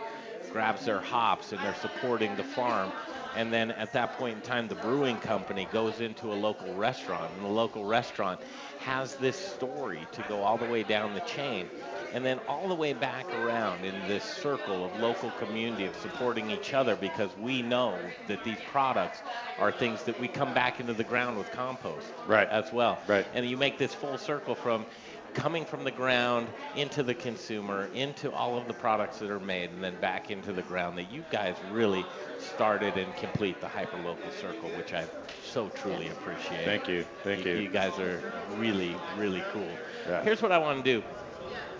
grabs 0.51 0.85
their 0.85 0.99
hops 0.99 1.51
and 1.51 1.61
they're 1.61 1.76
supporting 1.76 2.35
the 2.35 2.43
farm. 2.43 2.91
And 3.36 3.52
then 3.53 3.72
at 3.72 3.94
that 3.94 4.14
point 4.14 4.36
in 4.38 4.41
time, 4.41 4.68
the 4.68 4.76
brewing 4.76 5.18
company 5.18 5.66
goes 5.72 6.02
into 6.02 6.32
a 6.32 6.36
local 6.36 6.74
restaurant, 6.76 7.34
and 7.34 7.44
the 7.44 7.48
local 7.49 7.86
restaurant 7.86 8.40
has 8.80 9.16
this 9.16 9.38
story 9.38 10.08
to 10.12 10.22
go 10.24 10.41
all 10.41 10.58
the 10.58 10.66
way 10.66 10.84
down 10.84 11.14
the 11.14 11.22
chain 11.22 11.70
and 12.14 12.26
then 12.26 12.40
all 12.48 12.68
the 12.68 12.76
way 12.76 12.94
back 12.94 13.34
around 13.34 13.86
in 13.86 14.06
this 14.08 14.24
circle 14.24 14.84
of 14.84 14.95
local 14.95 15.32
community 15.32 15.86
of 15.86 15.95
supporting 15.95 16.49
each 16.49 16.74
other 16.74 16.95
because 16.95 17.36
we 17.38 17.62
know 17.62 18.14
that 18.28 18.44
these 18.44 18.60
products 18.62 19.22
are 19.58 19.72
things 19.72 20.03
that 20.03 20.20
we 20.20 20.28
come 20.28 20.53
back 20.53 20.80
into 20.80 20.94
the 20.94 21.03
ground 21.03 21.38
with 21.38 21.52
compost 21.52 22.14
Right. 22.26 22.48
as 22.49 22.72
well. 22.74 22.99
Right. 23.08 23.26
And 23.34 23.45
you 23.45 23.58
make 23.58 23.78
this 23.78 23.94
full 23.94 24.18
circle 24.18 24.56
from 24.56 24.86
coming 25.34 25.66
from 25.66 25.84
the 25.84 25.91
ground 25.91 26.48
into 26.76 27.03
the 27.03 27.14
consumer, 27.14 27.88
into 27.94 28.32
all 28.32 28.58
of 28.58 28.68
the 28.68 28.74
products 28.74 29.20
that 29.20 29.30
are 29.30 29.40
made, 29.40 29.70
and 29.72 29.84
then 29.84 29.95
back 30.02 30.32
into 30.32 30.52
the 30.53 30.62
ground 30.64 30.98
that 30.98 31.12
you 31.12 31.24
guys 31.32 31.56
really 31.72 32.06
started 32.40 32.98
and 32.98 33.16
complete 33.16 33.60
the 33.62 33.68
hyperlocal 33.68 34.32
circle, 34.40 34.70
which 34.72 34.94
I 34.94 35.06
so 35.44 35.70
truly 35.70 36.08
appreciate. 36.10 36.66
Thank 36.66 36.88
you. 36.88 37.06
Thank 37.24 37.45
you. 37.45 37.56
You 37.58 37.70
guys 37.70 37.98
are 37.99 38.22
really, 38.58 38.95
really 39.18 39.44
cool. 39.52 39.68
Yeah. 40.08 40.24
Here's 40.24 40.41
what 40.41 40.52
I 40.52 40.58
want 40.58 40.84
to 40.84 41.02
do. 41.02 41.03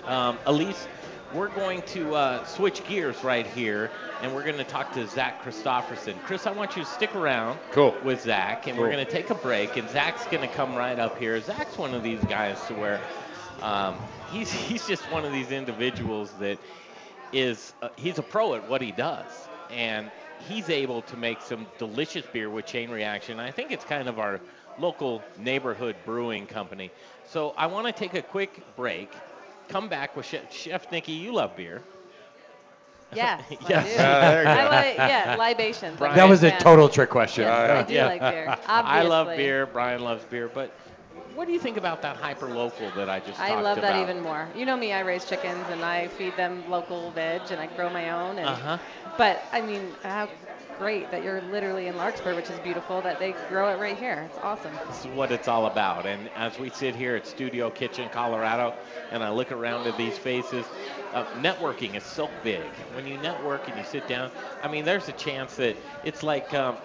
Um, 0.08 0.38
Elise, 0.46 0.88
we're 1.34 1.50
going 1.50 1.82
to 1.84 2.14
uh, 2.16 2.44
switch 2.46 2.86
gears 2.88 3.24
right 3.24 3.48
here, 3.48 3.90
and 4.22 4.34
we're 4.34 4.44
going 4.44 4.58
to 4.58 4.64
talk 4.66 4.94
to 4.94 5.08
Zach 5.08 5.44
Christofferson. 5.44 6.22
Chris, 6.24 6.46
I 6.46 6.52
want 6.52 6.76
you 6.76 6.84
to 6.84 6.90
stick 6.90 7.16
around 7.16 7.58
Cool. 7.72 7.96
with 8.04 8.22
Zach, 8.22 8.68
and 8.68 8.78
we're 8.78 8.92
going 8.92 9.06
to 9.06 9.10
take 9.10 9.30
a 9.30 9.36
break, 9.36 9.78
and 9.78 9.90
Zach's 9.90 10.26
going 10.26 10.48
to 10.48 10.54
come 10.54 10.76
right 10.76 11.00
up 11.00 11.18
here. 11.18 11.40
Zach's 11.40 11.78
one 11.78 11.94
of 11.94 12.04
these 12.04 12.24
guys 12.26 12.62
to 12.68 12.74
where 12.74 13.00
um, 13.60 13.96
he's 14.26 14.52
he's 14.68 14.86
just 14.86 15.10
one 15.12 15.26
of 15.26 15.32
these 15.32 15.52
individuals 15.52 16.32
that 16.40 16.60
is 17.32 17.74
uh, 17.82 17.90
he's 17.96 18.18
a 18.18 18.24
pro 18.24 18.56
at 18.56 18.68
what 18.68 18.82
he 18.82 18.92
does, 18.92 19.48
and 19.70 20.12
he's 20.40 20.70
able 20.70 21.02
to 21.04 21.18
make 21.18 21.42
some 21.42 21.68
delicious 21.78 22.26
beer 22.26 22.50
with 22.50 22.66
Chain 22.66 22.90
Reaction. 22.90 23.40
I 23.40 23.52
think 23.52 23.72
it's 23.72 23.86
kind 23.86 24.08
of 24.08 24.20
our 24.20 24.40
local 24.78 25.22
neighborhood 25.38 25.96
brewing 26.06 26.46
company. 26.48 26.92
So 27.26 27.54
I 27.58 27.68
want 27.68 27.88
to 27.88 27.92
take 27.94 28.14
a 28.14 28.22
quick 28.22 28.64
break. 28.76 29.12
Come 29.68 29.88
back 29.90 30.16
with 30.16 30.26
Chef, 30.26 30.52
Chef 30.52 30.92
Nikki. 30.92 31.14
You 31.14 31.34
love 31.34 31.56
beer. 31.56 31.84
yes, 33.12 33.42
Yes. 33.68 33.98
I 33.98 34.26
do. 34.26 34.30
There 34.30 34.44
you 34.44 34.50
I 34.50 34.64
like 34.68 35.04
yeah 35.06 35.36
libations. 35.38 35.98
Brian- 35.98 36.16
that 36.16 36.28
was 36.28 36.44
a 36.44 36.52
total 36.52 36.90
trick 36.90 37.10
question. 37.10 37.44
Yes, 37.44 37.70
I 37.70 37.82
do 37.84 37.94
Yeah. 37.94 38.06
like 38.06 38.22
beer. 38.22 38.56
I 38.68 39.04
love 39.04 39.28
beer. 39.36 39.66
Brian 39.66 40.02
loves 40.02 40.24
beer. 40.26 40.48
But 40.48 40.72
what 41.36 41.48
do 41.48 41.54
you 41.54 41.60
think 41.60 41.78
about 41.78 42.02
that 42.02 42.18
hyper 42.18 42.48
local 42.48 42.90
that 42.92 43.10
I 43.10 43.20
just 43.20 43.40
I 43.40 43.60
love 43.62 43.78
that 43.82 43.92
about? 43.92 44.02
even 44.10 44.22
more. 44.22 44.48
You 44.56 44.66
know 44.66 44.78
me, 44.78 44.92
I 44.92 45.02
raise 45.02 45.26
chickens 45.26 45.66
and 45.70 45.84
I 45.84 46.08
feed 46.08 46.36
them 46.36 46.64
local 46.70 47.12
veg 47.12 47.42
and 47.52 47.60
I 47.60 47.68
grow 47.68 47.90
my 47.90 48.12
own. 48.12 48.38
And, 48.38 48.48
Uh-huh. 48.48 48.78
But 49.18 49.44
I 49.52 49.62
mean, 49.62 49.94
how 50.04 50.30
great 50.78 51.12
that 51.12 51.24
you're 51.24 51.42
literally 51.42 51.88
in 51.88 51.96
Larkspur, 51.96 52.34
which 52.36 52.50
is 52.50 52.58
beautiful, 52.60 53.02
that 53.02 53.20
they 53.20 53.34
grow 53.50 53.70
it 53.70 53.78
right 53.80 53.98
here. 53.98 54.28
It's 54.30 54.40
awesome. 54.42 54.74
This 54.88 55.02
is 55.02 55.08
what 55.08 55.32
it's 55.32 55.48
all 55.48 55.68
about. 55.68 56.06
And 56.06 56.30
as 56.36 56.58
we 56.58 56.70
sit 56.70 56.96
here 56.96 57.16
at 57.16 57.28
Studio 57.28 57.70
Kitchen, 57.70 58.10
Colorado, 58.10 58.74
and 59.12 59.24
I 59.24 59.30
look 59.30 59.52
around 59.52 59.86
at 59.88 59.98
these 59.98 60.18
faces, 60.18 60.66
uh, 61.14 61.26
networking 61.36 61.96
is 61.96 62.04
so 62.04 62.30
big. 62.44 62.62
When 62.94 63.06
you 63.06 63.18
network 63.18 63.68
and 63.68 63.78
you 63.78 63.84
sit 63.84 64.08
down, 64.08 64.32
I 64.64 64.68
mean, 64.68 64.86
there's 64.86 65.08
a 65.08 65.14
chance 65.14 65.56
that 65.58 65.76
it's 66.04 66.24
like 66.24 66.54
um, 66.54 66.78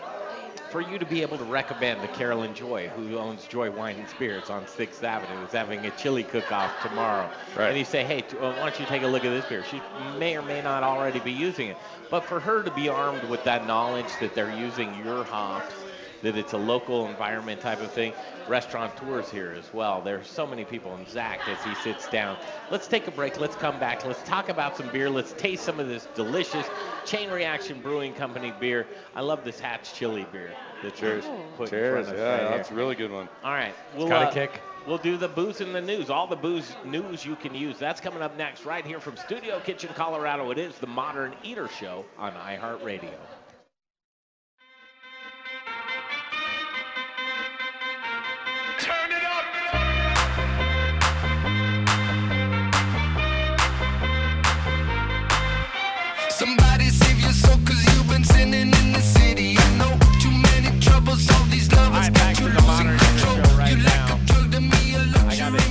for 0.70 0.80
you 0.80 0.98
to 0.98 1.06
be 1.06 1.22
able 1.22 1.38
to 1.38 1.44
recommend 1.44 2.02
to 2.02 2.08
Carolyn 2.08 2.54
Joy, 2.54 2.88
who 2.88 3.16
owns 3.16 3.46
Joy 3.46 3.70
Wine 3.70 3.96
and 3.96 4.08
Spirits 4.08 4.50
on 4.50 4.64
6th 4.64 5.02
Avenue, 5.02 5.44
is 5.44 5.52
having 5.52 5.86
a 5.86 5.90
chili 5.92 6.22
cook-off 6.22 6.72
tomorrow. 6.82 7.30
Right. 7.56 7.68
And 7.68 7.78
you 7.78 7.84
say, 7.84 8.04
hey, 8.04 8.24
uh, 8.40 8.52
why 8.52 8.70
don't 8.70 8.80
you 8.80 8.86
take 8.86 9.02
a 9.02 9.06
look 9.06 9.24
at 9.24 9.30
this 9.30 9.44
beer? 9.46 9.64
She 9.64 9.80
may 10.18 10.36
or 10.36 10.42
may 10.42 10.60
not 10.62 10.82
already 10.82 11.20
be 11.20 11.32
using 11.32 11.68
it. 11.68 11.76
But 12.10 12.24
for 12.24 12.40
her 12.40 12.62
to 12.62 12.70
be 12.72 12.88
armed 12.88 13.24
with 13.24 13.42
that 13.44 13.66
knowledge 13.66 14.06
that 14.20 14.34
they're 14.34 14.54
using 14.58 14.94
your 15.04 15.24
hops, 15.24 15.74
that 16.22 16.36
it's 16.36 16.52
a 16.52 16.58
local 16.58 17.06
environment 17.06 17.60
type 17.60 17.80
of 17.80 17.90
thing, 17.92 18.12
restaurateurs 18.48 19.30
here 19.30 19.54
as 19.56 19.72
well. 19.72 20.00
There's 20.00 20.26
so 20.26 20.46
many 20.46 20.64
people. 20.64 20.94
And 20.94 21.08
Zach, 21.08 21.40
as 21.48 21.62
he 21.64 21.74
sits 21.76 22.08
down, 22.08 22.36
let's 22.70 22.86
take 22.88 23.06
a 23.06 23.10
break. 23.10 23.38
Let's 23.40 23.56
come 23.56 23.78
back. 23.78 24.04
Let's 24.04 24.22
talk 24.22 24.48
about 24.48 24.76
some 24.76 24.88
beer. 24.90 25.10
Let's 25.10 25.32
taste 25.32 25.64
some 25.64 25.80
of 25.80 25.88
this 25.88 26.08
delicious 26.14 26.66
Chain 27.04 27.30
Reaction 27.30 27.80
Brewing 27.80 28.14
Company 28.14 28.52
beer. 28.58 28.86
I 29.14 29.20
love 29.20 29.44
this 29.44 29.60
Hatch 29.60 29.94
Chili 29.94 30.26
beer 30.32 30.50
that 30.82 30.94
Cheers. 30.94 31.24
you're 31.24 31.36
putting 31.56 31.70
Cheers. 31.70 31.98
in 31.98 32.04
front 32.04 32.08
of 32.08 32.14
us 32.14 32.18
Yeah, 32.18 32.30
right 32.30 32.40
here. 32.40 32.56
that's 32.56 32.70
a 32.70 32.74
really 32.74 32.94
good 32.94 33.10
one. 33.10 33.28
All 33.44 33.52
right. 33.52 33.74
We'll, 33.96 34.08
got 34.08 34.24
a 34.24 34.28
uh, 34.28 34.32
kick. 34.32 34.60
We'll 34.86 34.98
do 34.98 35.16
the 35.16 35.28
booze 35.28 35.60
and 35.60 35.74
the 35.74 35.80
news. 35.80 36.10
All 36.10 36.26
the 36.28 36.36
booze 36.36 36.76
news 36.84 37.24
you 37.24 37.34
can 37.36 37.54
use. 37.54 37.78
That's 37.78 38.00
coming 38.00 38.22
up 38.22 38.36
next, 38.36 38.64
right 38.64 38.86
here 38.86 39.00
from 39.00 39.16
Studio 39.16 39.58
Kitchen, 39.60 39.90
Colorado. 39.94 40.50
It 40.52 40.58
is 40.58 40.78
the 40.78 40.86
Modern 40.86 41.34
Eater 41.42 41.68
Show 41.68 42.04
on 42.18 42.32
iHeartRadio. 42.32 43.14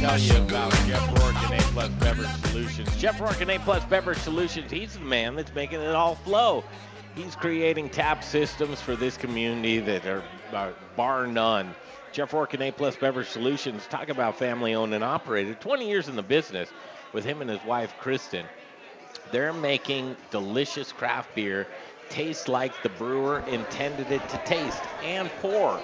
Tell 0.05 0.19
you 0.19 0.37
about 0.37 0.71
Jeff 0.85 1.19
Rourke 1.19 1.51
and 1.51 1.53
A 1.59 1.63
Plus 1.71 1.89
Beverage 1.89 2.29
Solutions. 2.43 2.95
Jeff 2.97 3.19
Rourke 3.19 3.41
and 3.41 3.49
A 3.49 3.57
Plus 3.57 3.83
Beverage 3.85 4.19
Solutions, 4.19 4.71
he's 4.71 4.93
the 4.93 4.99
man 4.99 5.35
that's 5.35 5.53
making 5.55 5.81
it 5.81 5.95
all 5.95 6.13
flow. 6.13 6.63
He's 7.15 7.35
creating 7.35 7.89
tap 7.89 8.23
systems 8.23 8.79
for 8.79 8.95
this 8.95 9.17
community 9.17 9.79
that 9.79 10.05
are, 10.05 10.23
bar 10.95 11.25
none. 11.25 11.73
Jeff 12.11 12.33
Rourke 12.33 12.53
and 12.53 12.61
A 12.61 12.71
Plus 12.71 12.95
Beverage 12.95 13.29
Solutions, 13.29 13.87
talk 13.87 14.09
about 14.09 14.37
family 14.37 14.75
owned 14.75 14.93
and 14.93 15.03
operated, 15.03 15.59
20 15.59 15.89
years 15.89 16.07
in 16.07 16.15
the 16.15 16.23
business 16.23 16.69
with 17.11 17.25
him 17.25 17.41
and 17.41 17.49
his 17.49 17.63
wife, 17.63 17.95
Kristen. 17.99 18.45
They're 19.31 19.53
making 19.53 20.15
delicious 20.29 20.91
craft 20.91 21.33
beer 21.33 21.65
taste 22.11 22.47
like 22.47 22.83
the 22.83 22.89
brewer 22.89 23.39
intended 23.47 24.11
it 24.11 24.29
to 24.29 24.37
taste 24.45 24.83
and 25.01 25.31
pour. 25.41 25.81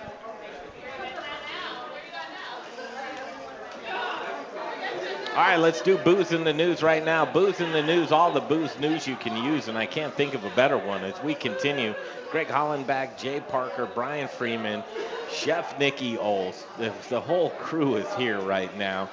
All 5.32 5.46
right, 5.46 5.58
let's 5.58 5.82
do 5.82 5.96
booze 6.00 6.32
in 6.32 6.44
the 6.44 6.54
news 6.54 6.82
right 6.82 7.06
now. 7.06 7.24
Booze 7.24 7.62
in 7.62 7.72
the 7.72 7.84
news, 7.84 8.12
all 8.12 8.32
the 8.32 8.42
booze 8.42 8.78
news 8.80 9.08
you 9.08 9.16
can 9.16 9.38
use, 9.44 9.68
and 9.68 9.78
I 9.78 9.86
can't 9.86 10.14
think 10.14 10.34
of 10.34 10.44
a 10.44 10.50
better 10.50 10.78
one 10.78 11.04
as 11.04 11.22
we 11.24 11.36
continue. 11.36 11.94
Greg 12.32 12.48
Hollenbach, 12.48 13.16
Jay 13.16 13.40
Parker, 13.40 13.88
Brian 13.94 14.28
Freeman, 14.28 14.84
Chef 15.32 15.78
Nikki 15.78 16.18
Olst. 16.18 16.66
The, 16.80 16.92
the 17.10 17.22
whole 17.22 17.52
crew 17.52 17.96
is 17.96 18.12
here 18.16 18.42
right 18.42 18.76
now. 18.76 19.08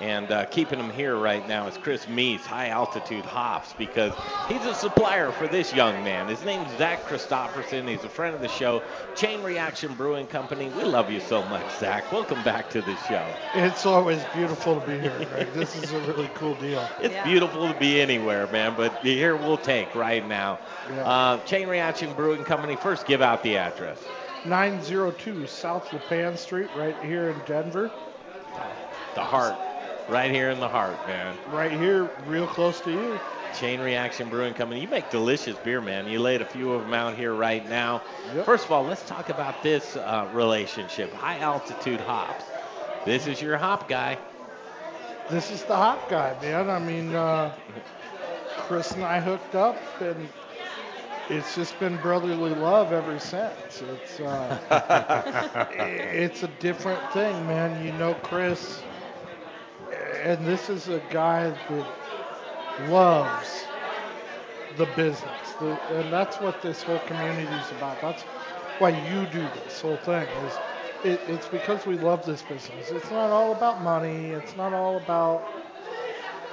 And 0.00 0.32
uh, 0.32 0.46
keeping 0.46 0.78
them 0.78 0.90
here 0.90 1.14
right 1.14 1.46
now 1.46 1.66
is 1.66 1.76
Chris 1.76 2.06
Meese, 2.06 2.40
High 2.40 2.68
Altitude 2.68 3.24
Hops, 3.24 3.74
because 3.74 4.14
he's 4.48 4.64
a 4.64 4.74
supplier 4.74 5.30
for 5.30 5.46
this 5.46 5.74
young 5.74 6.02
man. 6.02 6.26
His 6.26 6.42
name's 6.42 6.74
Zach 6.78 7.04
Christopherson. 7.04 7.86
He's 7.86 8.02
a 8.04 8.08
friend 8.08 8.34
of 8.34 8.40
the 8.40 8.48
show. 8.48 8.82
Chain 9.14 9.42
Reaction 9.42 9.92
Brewing 9.94 10.26
Company. 10.26 10.70
We 10.70 10.84
love 10.84 11.10
you 11.10 11.20
so 11.20 11.44
much, 11.48 11.64
Zach. 11.78 12.10
Welcome 12.10 12.42
back 12.44 12.70
to 12.70 12.80
the 12.80 12.96
show. 13.08 13.26
It's 13.54 13.84
always 13.84 14.22
beautiful 14.34 14.80
to 14.80 14.86
be 14.86 14.98
here, 14.98 15.26
Greg. 15.30 15.52
This 15.52 15.76
is 15.76 15.92
a 15.92 16.00
really 16.00 16.30
cool 16.34 16.54
deal. 16.54 16.88
It's 17.00 17.26
beautiful 17.26 17.70
to 17.70 17.78
be 17.78 18.00
anywhere, 18.00 18.46
man, 18.46 18.74
but 18.76 18.96
here 19.02 19.36
we'll 19.36 19.58
take 19.58 19.94
right 19.94 20.26
now. 20.26 20.58
Yeah. 20.88 21.02
Uh, 21.02 21.38
Chain 21.44 21.68
Reaction 21.68 22.12
Brewing 22.14 22.44
Company, 22.44 22.76
first 22.76 23.06
give 23.06 23.20
out 23.20 23.42
the 23.42 23.58
address. 23.58 24.02
902 24.46 25.46
South 25.46 25.88
Lipan 25.88 26.38
Street, 26.38 26.68
right 26.74 26.96
here 27.02 27.28
in 27.30 27.40
Denver. 27.46 27.90
The 29.14 29.20
heart. 29.20 29.56
Right 30.10 30.32
here 30.32 30.50
in 30.50 30.58
the 30.58 30.68
heart, 30.68 30.96
man. 31.06 31.36
Right 31.52 31.70
here, 31.70 32.10
real 32.26 32.48
close 32.48 32.80
to 32.80 32.90
you. 32.90 33.20
Chain 33.58 33.80
Reaction 33.80 34.28
Brewing 34.28 34.54
Company. 34.54 34.80
You 34.80 34.88
make 34.88 35.08
delicious 35.08 35.56
beer, 35.58 35.80
man. 35.80 36.08
You 36.08 36.18
laid 36.18 36.42
a 36.42 36.44
few 36.44 36.72
of 36.72 36.82
them 36.82 36.94
out 36.94 37.16
here 37.16 37.32
right 37.32 37.68
now. 37.68 38.02
First 38.44 38.64
of 38.64 38.72
all, 38.72 38.82
let's 38.82 39.06
talk 39.06 39.28
about 39.28 39.62
this 39.62 39.96
uh, 39.96 40.28
relationship. 40.32 41.12
High 41.14 41.38
altitude 41.38 42.00
hops. 42.00 42.44
This 43.04 43.28
is 43.28 43.40
your 43.40 43.56
hop 43.56 43.88
guy. 43.88 44.18
This 45.30 45.52
is 45.52 45.62
the 45.62 45.76
hop 45.76 46.08
guy, 46.10 46.36
man. 46.42 46.68
I 46.68 46.80
mean, 46.80 47.14
uh, 47.14 47.54
Chris 48.58 48.90
and 48.90 49.04
I 49.04 49.20
hooked 49.20 49.54
up, 49.54 49.78
and 50.00 50.28
it's 51.28 51.54
just 51.54 51.78
been 51.78 51.96
brotherly 51.98 52.54
love 52.54 52.92
ever 52.92 53.20
since. 53.20 53.80
It's 53.80 54.18
uh, 54.18 55.66
it's 55.70 56.42
a 56.42 56.48
different 56.58 57.00
thing, 57.12 57.46
man. 57.46 57.84
You 57.86 57.92
know, 57.92 58.14
Chris, 58.14 58.82
and 60.20 60.46
this 60.46 60.70
is 60.70 60.88
a 60.88 61.00
guy 61.00 61.50
that 61.68 61.86
loves 62.78 63.68
the 64.76 64.86
business, 64.86 65.54
the, 65.54 65.78
and 65.90 66.12
that's 66.12 66.40
what 66.40 66.62
this 66.62 66.82
whole 66.82 67.00
community 67.00 67.56
is 67.56 67.72
about. 67.72 68.00
That's 68.00 68.24
why 68.78 68.90
you 68.90 69.26
do 69.26 69.48
this 69.48 69.80
whole 69.80 69.98
thing. 69.98 70.28
Is 70.44 70.60
it, 71.02 71.22
it's 71.26 71.48
because 71.48 71.86
we 71.86 71.96
love 71.96 72.26
this 72.26 72.42
business. 72.42 72.92
It's 72.92 73.10
not 73.10 73.30
all 73.30 73.52
about 73.52 73.82
money. 73.82 74.32
It's 74.32 74.56
not 74.56 74.72
all 74.74 74.98
about 74.98 75.48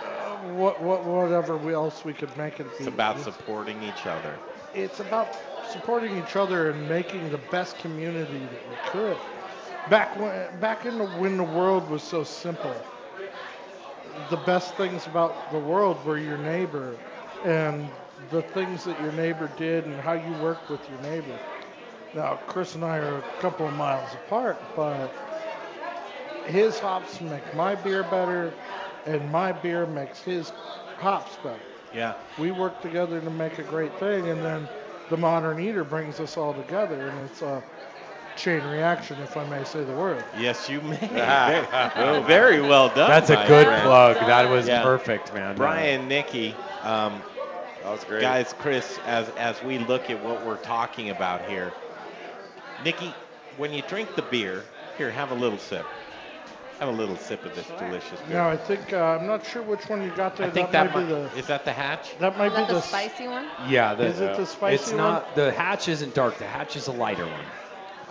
uh, 0.04 0.36
what 0.38 0.82
what 0.82 1.06
whatever 1.06 1.58
we 1.58 1.74
else 1.74 2.06
we 2.06 2.14
could 2.14 2.38
make 2.38 2.60
it 2.60 2.78
be. 2.78 2.86
It's 2.86 2.88
about 2.88 3.20
supporting 3.22 3.84
each 3.84 4.08
other. 4.08 4.40
It's 4.74 5.00
about 5.00 5.38
supporting 5.64 6.18
each 6.18 6.36
other 6.38 6.70
and 6.72 6.88
making 6.88 7.32
the 7.32 7.38
best 7.38 7.80
community 7.80 8.48
that 8.48 8.68
we 8.68 8.78
could. 8.78 9.20
Back 9.88 10.18
when 10.18 10.60
back 10.60 10.86
in 10.86 10.98
the 11.00 11.06
when 11.06 11.38
the 11.38 11.44
world 11.44 11.90
was 11.90 12.04
so 12.04 12.24
simple, 12.24 12.86
the 14.30 14.38
best 14.38 14.76
things 14.76 15.06
about 15.08 15.52
the 15.52 15.60
world 15.60 16.04
were 16.06 16.18
your 16.18 16.38
neighbor 16.38 16.98
and 17.44 17.90
the 18.32 18.42
things 18.42 18.84
that 18.84 19.00
your 19.02 19.12
neighbor 19.12 19.50
did 19.58 19.86
and 19.86 20.00
how 20.02 20.14
you 20.14 20.34
worked 20.42 20.70
with 20.70 20.82
your 20.90 21.00
neighbor. 21.02 21.40
Now, 22.14 22.36
Chris 22.48 22.76
and 22.76 22.84
I 22.84 22.98
are 22.98 23.18
a 23.18 23.42
couple 23.42 23.68
of 23.68 23.74
miles 23.74 24.14
apart, 24.14 24.58
but 24.76 25.12
his 26.48 26.80
hops 26.80 27.22
make 27.22 27.56
my 27.56 27.76
beer 27.76 28.04
better, 28.04 28.54
and 29.06 29.32
my 29.32 29.52
beer 29.52 29.86
makes 29.86 30.22
his 30.22 30.52
hops 30.98 31.36
better. 31.44 31.60
Yeah. 31.94 32.16
We 32.40 32.52
work 32.52 32.82
together 32.82 33.20
to 33.20 33.30
make 33.30 33.60
a 33.60 33.64
great 33.64 33.98
thing, 34.00 34.28
and 34.30 34.44
then 34.44 34.68
the 35.10 35.18
modern 35.18 35.60
eater 35.60 35.84
brings 35.84 36.20
us 36.20 36.38
all 36.38 36.54
together, 36.54 37.08
and 37.08 37.26
it's 37.26 37.42
a 37.42 37.62
chain 38.38 38.64
reaction, 38.64 39.18
if 39.22 39.36
I 39.36 39.44
may 39.46 39.64
say 39.64 39.84
the 39.84 39.94
word. 39.94 40.24
Yes, 40.40 40.70
you 40.70 40.80
may. 40.82 40.96
very, 40.98 41.68
well, 41.96 42.24
very 42.24 42.62
well 42.62 42.90
done. 42.90 43.10
That's 43.10 43.30
a 43.30 43.36
my 43.36 43.48
good 43.48 43.66
friend. 43.66 43.84
plug. 43.84 44.16
That 44.16 44.50
was 44.50 44.68
Yeah. 44.68 44.84
perfect, 44.84 45.34
man. 45.34 45.56
Brian, 45.56 46.08
Nikki, 46.08 46.56
um, 46.84 47.22
That 47.84 47.92
was 47.92 48.04
great. 48.06 48.22
guys, 48.22 48.54
Chris, 48.60 49.00
as 49.06 49.28
as 49.30 49.62
we 49.64 49.80
look 49.80 50.10
at 50.10 50.24
what 50.24 50.46
we're 50.46 50.58
talking 50.58 51.10
about 51.10 51.42
here, 51.50 51.74
Nikki, 52.84 53.14
when 53.58 53.74
you 53.74 53.82
drink 53.82 54.16
the 54.16 54.22
beer, 54.22 54.64
here, 54.98 55.12
have 55.12 55.32
a 55.32 55.36
little 55.36 55.58
sip. 55.60 55.86
Have 56.80 56.90
a 56.90 56.92
little 56.92 57.18
sip 57.18 57.44
of 57.44 57.56
this 57.56 57.66
delicious 57.66 58.20
beer. 58.22 58.38
No, 58.38 58.50
I 58.50 58.56
think 58.58 58.94
uh, 58.94 58.98
I'm 59.20 59.26
not 59.26 59.44
sure 59.48 59.64
which 59.64 59.90
one 59.90 60.04
you 60.04 60.12
got 60.12 60.36
there. 60.38 60.46
I 60.46 60.52
think 60.52 60.70
that, 60.72 60.92
that 60.92 60.96
might 60.96 61.08
be 61.08 61.12
might- 61.14 61.32
the 61.34 61.40
is 61.40 61.48
that 61.48 61.66
the 61.66 61.74
hatch? 61.74 62.16
that 62.20 62.38
might 62.38 62.52
Is 62.52 62.54
that 62.54 62.68
be 62.68 62.74
the 62.74 62.80
the 62.80 62.82
spicy 62.86 63.28
one? 63.28 63.48
Yeah, 63.68 63.96
the, 63.96 64.06
Is 64.06 64.20
it 64.22 64.38
the 64.38 64.46
spicy 64.46 64.76
It's 64.76 64.88
one? 64.90 64.98
not. 64.98 65.34
The 65.36 65.52
hatch 65.52 65.88
isn't 65.88 66.14
dark. 66.14 66.38
The 66.38 66.46
hatch 66.46 66.76
is 66.76 66.86
a 66.86 66.92
lighter 66.92 67.26
one. 67.26 67.46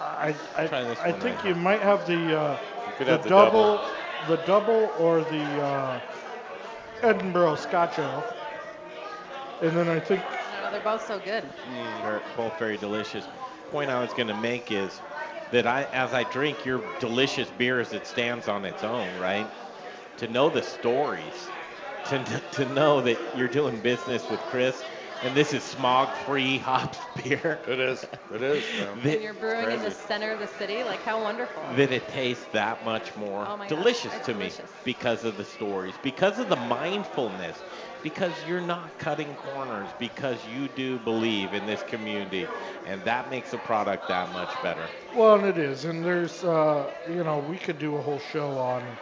I, 0.07 0.37
I, 0.57 0.67
Try 0.69 0.85
this 0.85 0.99
I 1.05 1.13
one 1.13 1.21
think 1.21 1.37
right 1.37 1.45
you 1.45 1.55
might 1.55 1.83
have 1.83 2.07
the 2.07 2.35
uh, 2.35 2.57
could 2.97 3.07
the, 3.07 3.13
have 3.13 3.23
the 3.23 3.31
double, 3.31 3.81
the 4.27 4.37
double 4.37 4.93
or 4.99 5.23
the 5.25 5.61
uh, 5.65 6.01
Edinburgh 7.03 7.57
Scotch 7.57 7.99
Ale, 7.99 8.25
and 9.61 9.77
then 9.77 9.89
I 9.89 10.01
think 10.01 10.23
No, 10.53 10.71
they're 10.71 10.81
both 10.81 11.03
so 11.07 11.19
good. 11.19 11.45
Mm, 11.69 12.03
they're 12.03 12.23
both 12.37 12.59
very 12.59 12.77
delicious. 12.79 13.29
Point 13.71 13.91
I 13.91 14.01
was 14.01 14.15
going 14.15 14.29
to 14.29 14.35
make 14.35 14.71
is 14.71 15.03
that 15.51 15.67
I, 15.67 15.85
as 15.93 16.13
I 16.15 16.25
drink 16.25 16.65
your 16.65 16.83
delicious 16.99 17.51
beer 17.51 17.81
as 17.81 17.93
it 17.93 18.07
stands 18.07 18.49
on 18.49 18.65
its 18.65 18.85
own, 18.85 19.17
right? 19.17 19.51
To 20.19 20.29
know 20.29 20.49
the 20.51 20.63
stories, 20.63 21.53
to 22.05 22.19
to 22.53 22.65
know 22.65 23.01
that 23.03 23.19
you're 23.35 23.49
doing 23.49 23.81
business 23.81 24.29
with 24.29 24.47
Chris, 24.47 24.85
and 25.23 25.35
this 25.35 25.53
is 25.53 25.65
smog-free 25.65 26.59
hops 26.69 27.07
beer. 27.15 27.61
It 27.67 27.81
is. 27.81 28.05
It 28.31 28.43
is. 28.43 28.65
man. 28.77 29.01
And 29.05 29.23
you're 29.23 29.35
brewing 29.35 29.71
in 29.71 29.83
the 29.83 29.91
center 29.91 30.33
of 30.33 30.39
the 30.39 30.47
city. 30.47 30.83
Like, 30.85 31.03
how 31.03 31.23
wonderful. 31.23 31.63
that 31.77 31.93
it 31.93 32.09
tastes 32.09 32.47
that 32.53 32.85
much 32.85 33.17
more 33.17 33.47
Oh 33.47 33.57
my 33.57 33.69
gosh, 33.69 33.69
delicious 33.69 34.19
to 34.21 34.35
delicious. 34.35 34.71
me 34.71 34.83
because 34.85 35.25
of 35.25 35.37
the 35.37 35.45
stories, 35.45 35.99
because 36.03 36.39
of 36.39 36.49
the 36.49 36.57
mindfulness, 36.57 37.63
because 38.03 38.45
you're 38.45 38.61
not 38.61 38.99
cutting 38.99 39.35
corners, 39.35 39.95
because 39.99 40.47
you 40.47 40.69
do 40.69 40.99
believe 40.99 41.55
in 41.55 41.67
this 41.67 41.83
community, 41.83 42.51
and 42.85 43.05
that 43.05 43.29
makes 43.31 43.53
a 43.53 43.59
product 43.59 44.09
that 44.09 44.33
much 44.33 44.61
better. 44.61 44.91
well, 45.13 45.35
and 45.37 45.45
it 45.47 45.59
is, 45.59 45.85
and 45.85 46.05
there's 46.05 46.45
uh, 46.45 46.93
you 47.09 47.25
know 47.25 47.39
we 47.39 47.59
could 47.59 47.79
do 47.79 47.97
a 47.97 48.03
whole 48.03 48.19
show 48.19 48.59
on 48.59 48.99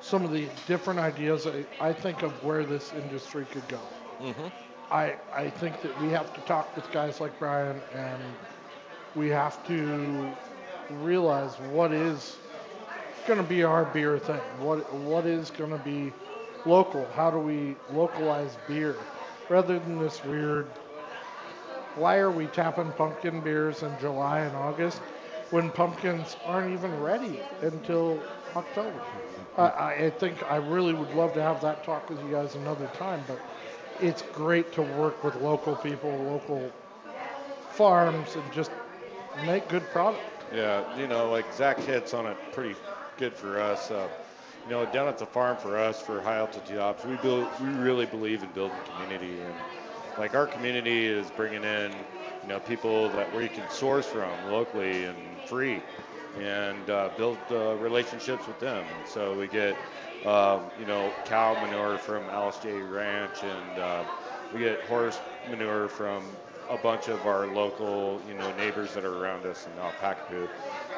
some 0.00 0.24
of 0.24 0.30
the 0.32 0.50
different 0.66 1.00
ideas 1.00 1.46
I, 1.46 1.66
I 1.80 1.92
think 1.92 2.22
of 2.22 2.42
where 2.42 2.64
this 2.64 2.92
industry 2.92 3.46
could 3.46 3.68
go. 3.68 3.80
Mm-hmm. 4.20 4.48
I, 4.90 5.16
I 5.34 5.50
think 5.50 5.80
that 5.82 5.98
we 6.00 6.10
have 6.10 6.32
to 6.34 6.40
talk 6.42 6.76
with 6.76 6.90
guys 6.92 7.20
like 7.20 7.38
Brian 7.38 7.82
and 7.92 8.20
we 9.14 9.28
have 9.30 9.64
to 9.66 10.36
realize 10.90 11.58
what 11.58 11.92
is 11.92 12.38
going 13.26 13.38
to 13.38 13.44
be 13.44 13.62
our 13.64 13.84
beer 13.84 14.18
thing? 14.18 14.40
What 14.60 14.92
what 14.92 15.26
is 15.26 15.50
going 15.50 15.70
to 15.70 15.78
be 15.78 16.12
local? 16.64 17.10
How 17.14 17.30
do 17.30 17.38
we 17.38 17.76
localize 17.90 18.56
beer 18.68 18.96
rather 19.48 19.78
than 19.78 19.98
this 19.98 20.22
weird? 20.24 20.66
Why 21.96 22.18
are 22.18 22.30
we 22.30 22.46
tapping 22.46 22.92
pumpkin 22.92 23.40
beers 23.40 23.82
in 23.82 23.98
July 23.98 24.40
and 24.40 24.54
August 24.54 25.02
when 25.50 25.70
pumpkins 25.70 26.36
aren't 26.44 26.72
even 26.72 26.98
ready 27.00 27.40
until 27.62 28.20
October? 28.54 29.00
I, 29.56 29.62
I 30.06 30.10
think 30.10 30.42
I 30.48 30.56
really 30.56 30.92
would 30.94 31.12
love 31.14 31.32
to 31.34 31.42
have 31.42 31.60
that 31.62 31.82
talk 31.84 32.10
with 32.10 32.22
you 32.22 32.30
guys 32.30 32.54
another 32.54 32.86
time, 32.88 33.24
but 33.26 33.40
it's 34.00 34.22
great 34.32 34.72
to 34.72 34.82
work 34.82 35.22
with 35.24 35.34
local 35.36 35.76
people, 35.76 36.10
local 36.10 36.70
farms, 37.70 38.36
and 38.36 38.52
just 38.52 38.70
make 39.46 39.68
good 39.68 39.88
product. 39.90 40.22
Yeah, 40.54 40.82
you 40.98 41.06
know, 41.06 41.30
like 41.30 41.52
Zach 41.52 41.78
hits 41.80 42.14
on 42.14 42.26
it 42.26 42.36
pretty 42.52 42.76
good 43.18 43.34
for 43.34 43.60
us. 43.60 43.90
Uh, 43.90 44.08
you 44.64 44.70
know, 44.70 44.84
down 44.86 45.06
at 45.08 45.18
the 45.18 45.26
farm 45.26 45.56
for 45.56 45.78
us 45.78 46.00
for 46.00 46.20
high 46.20 46.36
altitude 46.36 46.78
hops, 46.78 47.04
we 47.04 47.16
build, 47.16 47.46
we 47.60 47.68
really 47.68 48.06
believe 48.06 48.42
in 48.42 48.48
building 48.50 48.76
community, 48.84 49.40
and 49.40 49.54
like 50.18 50.34
our 50.34 50.46
community 50.46 51.06
is 51.06 51.30
bringing 51.30 51.64
in, 51.64 51.92
you 52.42 52.48
know, 52.48 52.58
people 52.60 53.08
that 53.10 53.32
where 53.32 53.42
you 53.42 53.48
can 53.48 53.68
source 53.70 54.06
from 54.06 54.32
locally 54.50 55.04
and 55.04 55.16
free, 55.44 55.80
and 56.40 56.90
uh, 56.90 57.10
build 57.16 57.38
uh, 57.50 57.74
relationships 57.76 58.46
with 58.46 58.58
them. 58.58 58.84
So 59.04 59.38
we 59.38 59.46
get, 59.46 59.76
um, 60.24 60.70
you 60.78 60.86
know, 60.86 61.14
cow 61.24 61.54
manure 61.60 61.98
from 61.98 62.28
Alice 62.30 62.58
J 62.58 62.82
Ranch, 62.82 63.42
and 63.44 63.78
uh, 63.78 64.04
we 64.52 64.60
get 64.60 64.82
horse 64.82 65.20
manure 65.48 65.88
from 65.88 66.36
a 66.68 66.76
bunch 66.78 67.08
of 67.08 67.26
our 67.26 67.46
local, 67.46 68.20
you 68.28 68.34
know, 68.34 68.50
neighbors 68.52 68.92
that 68.94 69.04
are 69.04 69.16
around 69.16 69.46
us 69.46 69.66
in 69.66 69.72
Alpacapoo. 69.74 70.48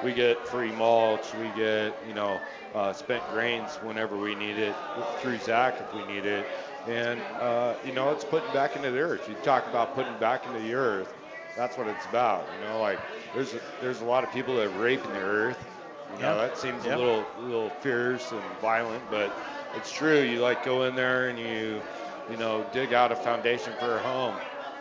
We 0.03 0.15
get 0.15 0.47
free 0.49 0.73
mulch. 0.73 1.35
We 1.35 1.51
get, 1.51 1.95
you 2.07 2.15
know, 2.15 2.41
uh, 2.75 2.93
spent 2.93 3.29
grains 3.31 3.77
whenever 3.83 4.17
we 4.17 4.35
need 4.35 4.59
it 4.59 4.77
through 5.21 5.39
Zach 5.39 5.81
if 5.81 5.93
we 5.95 6.05
need 6.05 6.25
it. 6.25 6.47
And, 6.87 7.21
uh, 7.39 7.77
you 7.85 7.93
know, 7.93 8.11
it's 8.11 8.25
putting 8.25 8.53
back 8.53 8.77
into 8.77 8.91
the 8.91 9.01
earth. 9.01 9.29
You 9.29 9.35
talk 9.37 9.67
about 9.67 9.95
putting 9.95 10.17
back 10.19 10.47
into 10.47 10.61
the 10.61 10.75
earth. 10.75 11.15
That's 11.57 11.77
what 11.77 11.89
it's 11.89 12.07
about. 12.07 12.51
You 12.55 12.61
know, 12.67 12.81
like 12.81 13.01
there's 13.35 13.55
a, 13.55 13.61
there's 13.81 14.01
a 14.01 14.05
lot 14.05 14.25
of 14.25 14.33
people 14.33 14.57
that 14.57 14.71
rape 14.71 15.05
in 15.05 15.13
the 15.13 15.21
earth. 15.21 15.68
You 16.11 16.19
know, 16.19 16.37
Yep. 16.37 16.39
that 16.39 16.57
seems 16.59 16.85
Yep. 16.85 16.95
a 16.95 16.97
little 16.97 17.29
little 17.39 17.71
fierce 17.71 18.33
and 18.33 18.59
violent, 18.61 19.11
but 19.11 19.37
it's 19.75 19.91
true. 19.91 20.21
You 20.21 20.41
like 20.41 20.63
go 20.63 20.85
in 20.85 20.95
there 20.95 21.29
and 21.29 21.39
you, 21.39 21.83
you 22.29 22.37
know, 22.37 22.65
dig 22.73 22.93
out 22.93 23.13
a 23.13 23.17
foundation 23.17 23.75
for 23.79 23.99
a 23.99 24.03
home. 24.03 24.37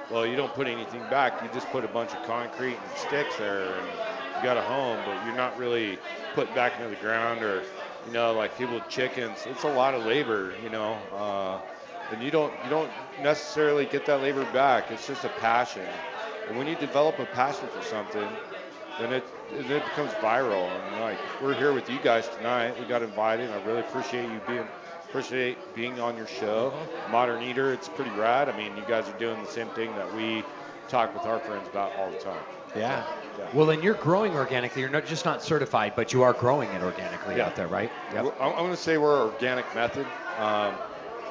Well, 0.09 0.25
you 0.25 0.35
don't 0.35 0.53
put 0.53 0.67
anything 0.67 1.07
back. 1.09 1.41
You 1.43 1.49
just 1.49 1.71
put 1.71 1.83
a 1.83 1.87
bunch 1.87 2.13
of 2.13 2.21
concrete 2.23 2.79
and 2.79 2.97
sticks 2.97 3.37
there, 3.37 3.79
and 3.79 3.87
you 4.35 4.41
got 4.41 4.57
a 4.57 4.61
home. 4.61 5.03
But 5.05 5.23
you're 5.23 5.35
not 5.35 5.57
really 5.57 5.99
putting 6.33 6.53
back 6.53 6.77
into 6.77 6.89
the 6.89 6.95
ground, 6.95 7.43
or 7.43 7.65
you 8.05 8.11
know, 8.11 8.33
like 8.33 8.57
people 8.57 8.75
with 8.75 8.87
chickens. 8.87 9.45
It's 9.47 9.63
a 9.63 9.67
lot 9.69 9.93
of 9.93 10.05
labor, 10.05 10.55
you 10.63 10.69
know, 10.69 10.93
uh, 11.11 11.59
and 12.13 12.21
you 12.21 12.31
don't 12.31 12.53
you 12.63 12.69
don't 12.69 12.91
necessarily 13.19 13.85
get 13.85 14.05
that 14.05 14.21
labor 14.21 14.45
back. 14.45 14.91
It's 14.91 15.05
just 15.07 15.25
a 15.25 15.29
passion, 15.29 15.87
and 16.47 16.57
when 16.57 16.67
you 16.67 16.75
develop 16.75 17.19
a 17.19 17.25
passion 17.25 17.67
for 17.69 17.81
something, 17.81 18.29
then 18.97 19.11
it 19.11 19.27
it 19.51 19.67
becomes 19.67 20.11
viral. 20.13 20.67
And 20.69 21.01
like 21.01 21.17
we're 21.41 21.53
here 21.53 21.73
with 21.73 21.89
you 21.89 21.99
guys 22.03 22.27
tonight. 22.29 22.77
We 22.79 22.85
got 22.85 23.01
invited. 23.01 23.49
I 23.49 23.63
really 23.65 23.81
appreciate 23.81 24.23
you 24.23 24.41
being 24.47 24.67
appreciate 25.09 25.57
being 25.75 25.99
on 25.99 26.17
your 26.17 26.27
show. 26.27 26.73
Modern 27.11 27.41
Eater, 27.41 27.71
it's 27.71 27.87
pretty 27.87 28.11
rad. 28.11 28.49
I 28.49 28.57
mean, 28.57 28.75
you 28.75 28.83
guys 28.87 29.07
are 29.07 29.17
doing 29.17 29.41
the 29.41 29.49
same 29.49 29.67
thing 29.69 29.93
that 29.95 30.13
we 30.15 30.43
talk 30.89 31.13
with 31.13 31.25
our 31.25 31.39
friends 31.39 31.67
about 31.67 31.95
all 31.97 32.11
the 32.11 32.19
time. 32.19 32.41
Yeah. 32.75 33.03
Well, 33.53 33.69
and 33.69 33.83
you're 33.83 33.93
growing 33.93 34.33
organically. 34.33 34.81
You're 34.81 34.91
not 34.91 35.05
just 35.05 35.23
not 35.23 35.43
certified, 35.43 35.93
but 35.95 36.11
you 36.11 36.23
are 36.23 36.33
growing 36.33 36.69
it 36.69 36.81
organically 36.81 37.37
Yeah. 37.37 37.45
out 37.45 37.55
there, 37.55 37.67
right? 37.67 37.91
Well, 38.13 38.33
I'm, 38.39 38.51
going 38.53 38.71
to 38.71 38.77
say 38.77 38.97
we're 38.97 39.25
organic 39.31 39.73
method. 39.75 40.05
Um, 40.39 40.73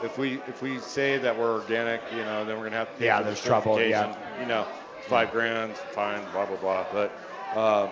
if 0.02 0.18
we 0.18 0.34
if 0.46 0.62
we 0.62 0.78
say 0.78 1.18
that 1.18 1.36
we're 1.36 1.54
organic, 1.54 2.00
you 2.14 2.24
know, 2.24 2.44
then 2.44 2.56
we're 2.56 2.62
going 2.62 2.72
to 2.72 2.78
have 2.78 2.92
to 2.92 2.98
pay 2.98 3.06
Yeah, 3.06 3.22
there's 3.22 3.42
trouble, 3.42 3.80
yeah. 3.80 4.14
You 4.40 4.46
know, 4.46 4.66
five 5.02 5.32
grand, 5.32 5.76
fine, 5.76 6.20
blah 6.32 6.46
blah 6.46 6.56
blah. 6.56 6.86
But 6.92 7.12
uh, 7.54 7.88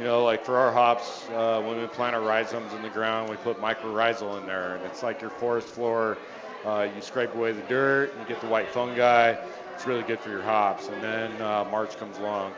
you 0.00 0.06
know, 0.06 0.24
like 0.24 0.46
for 0.46 0.56
our 0.56 0.72
hops, 0.72 1.28
uh, 1.28 1.62
when 1.62 1.78
we 1.78 1.86
plant 1.88 2.16
our 2.16 2.22
rhizomes 2.22 2.72
in 2.72 2.80
the 2.80 2.88
ground, 2.88 3.28
we 3.28 3.36
put 3.36 3.60
mycorrhizal 3.60 4.40
in 4.40 4.46
there, 4.46 4.76
and 4.76 4.84
it's 4.86 5.02
like 5.02 5.20
your 5.20 5.28
forest 5.28 5.68
floor. 5.68 6.16
Uh, 6.64 6.88
you 6.94 7.02
scrape 7.02 7.34
away 7.34 7.52
the 7.52 7.60
dirt, 7.62 8.10
you 8.18 8.26
get 8.26 8.40
the 8.40 8.46
white 8.46 8.66
fungi. 8.68 9.36
It's 9.74 9.86
really 9.86 10.02
good 10.04 10.18
for 10.18 10.30
your 10.30 10.40
hops. 10.40 10.88
And 10.88 11.02
then 11.02 11.30
uh, 11.42 11.66
March 11.70 11.98
comes 11.98 12.16
along, 12.16 12.54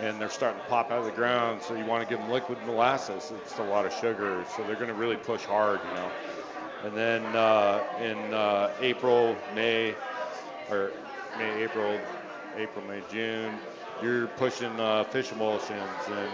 and 0.00 0.20
they're 0.20 0.28
starting 0.28 0.60
to 0.60 0.66
pop 0.66 0.90
out 0.90 0.98
of 0.98 1.06
the 1.06 1.12
ground. 1.12 1.62
So 1.62 1.74
you 1.74 1.86
want 1.86 2.06
to 2.06 2.08
give 2.10 2.20
them 2.20 2.30
liquid 2.30 2.58
molasses. 2.66 3.32
It's 3.40 3.58
a 3.58 3.62
lot 3.64 3.86
of 3.86 3.94
sugar, 3.94 4.44
so 4.54 4.62
they're 4.64 4.76
going 4.76 4.88
to 4.88 4.94
really 4.94 5.16
push 5.16 5.44
hard, 5.44 5.80
you 5.88 5.94
know. 5.94 6.10
And 6.84 6.94
then 6.94 7.24
uh, 7.34 7.82
in 8.02 8.34
uh, 8.34 8.70
April, 8.82 9.34
May, 9.54 9.94
or 10.70 10.90
May, 11.38 11.62
April, 11.62 11.98
April, 12.58 12.84
May, 12.86 13.00
June, 13.10 13.54
you're 14.02 14.26
pushing 14.28 14.78
uh, 14.80 15.04
fish 15.04 15.32
emulsions. 15.32 16.08
And 16.08 16.30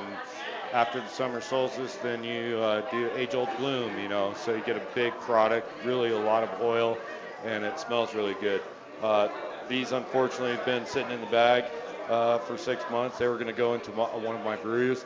after 0.72 1.00
the 1.00 1.08
summer 1.08 1.40
solstice, 1.40 1.96
then 1.96 2.24
you 2.24 2.58
uh, 2.58 2.82
do 2.90 3.10
age-old 3.14 3.56
bloom, 3.56 3.98
you 3.98 4.08
know. 4.08 4.32
So 4.34 4.54
you 4.54 4.62
get 4.62 4.76
a 4.76 4.82
big 4.94 5.20
product, 5.20 5.84
really 5.84 6.10
a 6.10 6.18
lot 6.18 6.42
of 6.42 6.60
oil, 6.60 6.98
and 7.44 7.64
it 7.64 7.78
smells 7.78 8.14
really 8.14 8.34
good. 8.34 8.62
Uh, 9.00 9.28
these 9.68 9.92
unfortunately 9.92 10.52
have 10.52 10.64
been 10.64 10.86
sitting 10.86 11.12
in 11.12 11.20
the 11.20 11.26
bag 11.26 11.64
uh, 12.08 12.38
for 12.38 12.56
six 12.56 12.88
months. 12.90 13.18
They 13.18 13.28
were 13.28 13.34
going 13.36 13.48
to 13.48 13.52
go 13.52 13.74
into 13.74 13.92
my, 13.92 14.04
one 14.04 14.34
of 14.34 14.42
my 14.42 14.56
brews. 14.56 15.04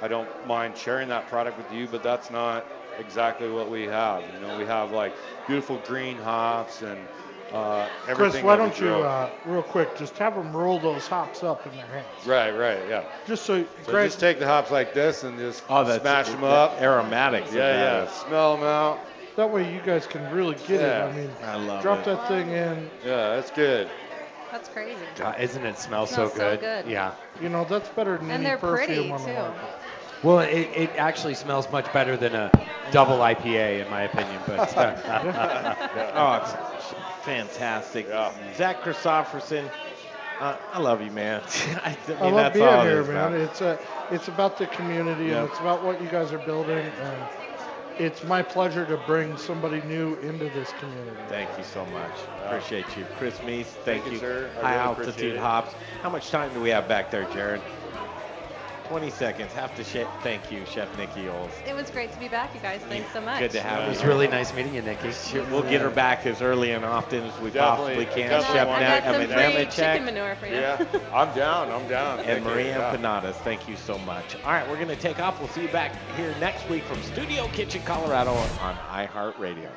I 0.00 0.08
don't 0.08 0.28
mind 0.46 0.76
sharing 0.76 1.08
that 1.08 1.28
product 1.28 1.56
with 1.56 1.72
you, 1.72 1.88
but 1.88 2.02
that's 2.02 2.30
not 2.30 2.66
exactly 2.98 3.48
what 3.48 3.70
we 3.70 3.84
have. 3.84 4.24
You 4.34 4.40
know, 4.40 4.54
we 4.56 4.66
have 4.66 4.92
like 4.92 5.14
beautiful 5.46 5.78
green 5.78 6.18
hops 6.18 6.82
and 6.82 7.08
uh, 7.52 7.88
everything. 8.08 8.30
Chris, 8.32 8.42
why 8.44 8.56
don't 8.56 8.78
you, 8.80 8.88
uh, 8.88 9.30
real 9.44 9.62
quick, 9.62 9.96
just 9.96 10.16
have 10.18 10.34
them 10.34 10.54
roll 10.56 10.78
those 10.78 11.06
hops 11.06 11.42
up 11.42 11.66
in 11.66 11.72
their 11.76 11.86
hands? 11.86 12.26
Right, 12.26 12.50
right, 12.50 12.78
yeah. 12.88 13.04
Just 13.26 13.44
so, 13.44 13.62
So 13.84 13.90
Greg, 13.92 14.08
just 14.08 14.20
take 14.20 14.38
the 14.38 14.46
hops 14.46 14.70
like 14.70 14.94
this 14.94 15.22
and 15.24 15.38
just 15.38 15.62
Oh, 15.68 15.84
that's- 15.84 16.00
smash 16.00 16.28
them 16.28 16.44
up. 16.44 16.80
aromatics 16.80 17.50
of 17.50 17.56
Yeah, 17.56 17.72
yeah. 17.72 18.02
is- 18.04 18.10
Smell 18.12 18.56
them 18.56 18.66
out. 18.66 19.00
that 19.36 19.50
way 19.50 19.72
you 19.72 19.80
guys 19.80 20.06
can 20.06 20.30
really 20.32 20.54
get 20.66 20.80
Yeah. 20.80 21.06
it. 21.06 21.08
I 21.08 21.12
mean, 21.12 21.30
I 21.44 21.56
love 21.56 21.82
drop 21.82 22.00
it. 22.00 22.04
that 22.06 22.28
thing 22.28 22.48
in. 22.50 22.90
Yeah, 23.04 23.36
that's 23.36 23.50
good. 23.50 23.88
That's 24.50 24.68
crazy. 24.68 24.96
God, 25.16 25.40
isn't 25.40 25.64
it 25.64 25.78
smell 25.78 26.06
so 26.06 26.14
Smells 26.14 26.32
so 26.34 26.38
good? 26.38 26.60
good. 26.60 26.86
Yeah. 26.86 27.12
You 27.40 27.48
know, 27.48 27.64
that's 27.64 27.88
better 27.90 28.18
than 28.18 28.24
And 28.30 28.32
any 28.32 28.44
they're 28.44 28.58
perfume 28.58 28.86
pretty 28.86 29.10
on 29.10 29.20
the 29.22 29.26
too. 29.28 29.32
market. 29.34 29.68
Well, 30.22 30.38
it, 30.40 30.68
it 30.76 30.90
actually 30.98 31.34
smells 31.34 31.70
much 31.72 31.90
better 31.92 32.16
than 32.18 32.34
a 32.34 32.50
double 32.92 33.16
IPA, 33.16 33.84
in 33.84 33.90
my 33.90 34.02
opinion. 34.02 34.40
But 34.46 34.72
oh, 36.14 37.01
fantastic. 37.22 38.06
Zach 38.56 38.82
Christopherson, 38.82 39.70
uh, 40.40 40.56
I 40.72 40.78
love 40.78 41.02
you, 41.02 41.10
man. 41.10 41.40
I, 41.84 41.96
mean, 42.08 42.18
I 42.18 42.28
love 42.30 42.52
being 42.52 42.66
all 42.66 42.86
it 42.86 43.06
man. 43.06 43.10
about. 43.10 43.32
It's 43.34 43.60
a, 43.60 43.78
it's 44.10 44.28
about 44.28 44.58
the 44.58 44.66
community 44.66 45.26
Yep. 45.26 45.36
and 45.36 45.48
it's 45.50 45.60
about 45.60 45.84
what 45.84 46.02
you 46.02 46.08
guys 46.08 46.32
are 46.32 46.38
building, 46.38 46.78
and 46.84 47.18
it's 47.98 48.24
my 48.24 48.42
pleasure 48.42 48.84
to 48.86 48.96
bring 48.96 49.36
somebody 49.36 49.80
new 49.82 50.16
into 50.16 50.48
this 50.48 50.72
community. 50.72 51.16
Thank 51.28 51.56
you 51.56 51.64
so 51.64 51.84
much. 51.86 52.10
Appreciate 52.46 52.96
you. 52.96 53.06
Chris 53.18 53.38
Meese, 53.38 53.66
thank, 53.66 54.02
Thank 54.02 54.06
you, 54.06 54.12
you. 54.12 54.18
sir. 54.18 54.50
High 54.60 54.74
really 54.74 54.82
altitude 54.82 55.36
hops. 55.36 55.74
How 56.02 56.10
much 56.10 56.30
time 56.30 56.52
do 56.54 56.60
we 56.60 56.70
have 56.70 56.88
back 56.88 57.10
there, 57.10 57.24
Jared? 57.32 57.60
20 58.92 59.08
seconds. 59.08 59.50
Have 59.54 59.74
to 59.76 59.84
sh- 59.84 60.04
thank 60.22 60.52
you, 60.52 60.66
Chef 60.66 60.86
Nikki 60.98 61.22
Olst. 61.22 61.66
It 61.66 61.74
was 61.74 61.88
great 61.90 62.12
to 62.12 62.18
be 62.18 62.28
back, 62.28 62.54
you 62.54 62.60
guys. 62.60 62.82
Thanks 62.90 63.10
so 63.10 63.22
much. 63.22 63.38
Good 63.38 63.52
to 63.52 63.62
have 63.62 63.80
it 63.80 63.82
you. 63.84 63.88
was 63.88 64.04
really 64.04 64.28
nice 64.28 64.52
meeting 64.54 64.74
you, 64.74 64.82
Nikki. 64.82 65.08
We'll 65.50 65.62
get 65.62 65.80
her 65.80 65.86
uh, 65.86 65.92
back 65.92 66.26
as 66.26 66.42
early 66.42 66.72
and 66.72 66.84
often 66.84 67.22
as 67.22 67.40
we 67.40 67.48
Definitely- 67.48 68.04
possibly 68.04 68.22
can. 68.22 68.28
definitely 68.28 68.58
Chef 68.58 68.68
want 68.68 68.80
Nat, 68.82 69.06
I 69.06 69.18
mean, 69.18 69.28
Nemechek. 69.30 69.70
Chicken 69.72 70.04
manure 70.04 70.34
for 70.34 70.46
you. 70.46 70.56
Yeah, 70.56 70.84
I'm 71.10 71.34
down. 71.34 71.70
I'm 71.70 71.88
down. 71.88 72.18
and 72.18 72.26
Thank. 72.26 72.44
Maria 72.44 72.76
Yeah. 72.76 72.94
Empanadas. 72.94 73.36
Thank 73.36 73.66
you 73.66 73.76
so 73.76 73.96
much. 74.00 74.36
All 74.44 74.52
right, 74.52 74.68
we're 74.68 74.76
going 74.76 74.88
to 74.88 74.96
take 74.96 75.18
off. 75.20 75.38
We'll 75.40 75.48
see 75.48 75.62
you 75.62 75.68
back 75.68 75.92
here 76.14 76.34
next 76.38 76.68
week 76.68 76.84
from 76.84 77.02
Studio 77.02 77.48
Kitchen, 77.48 77.80
Colorado 77.86 78.32
on 78.60 78.74
iHeartRadio. 78.90 79.70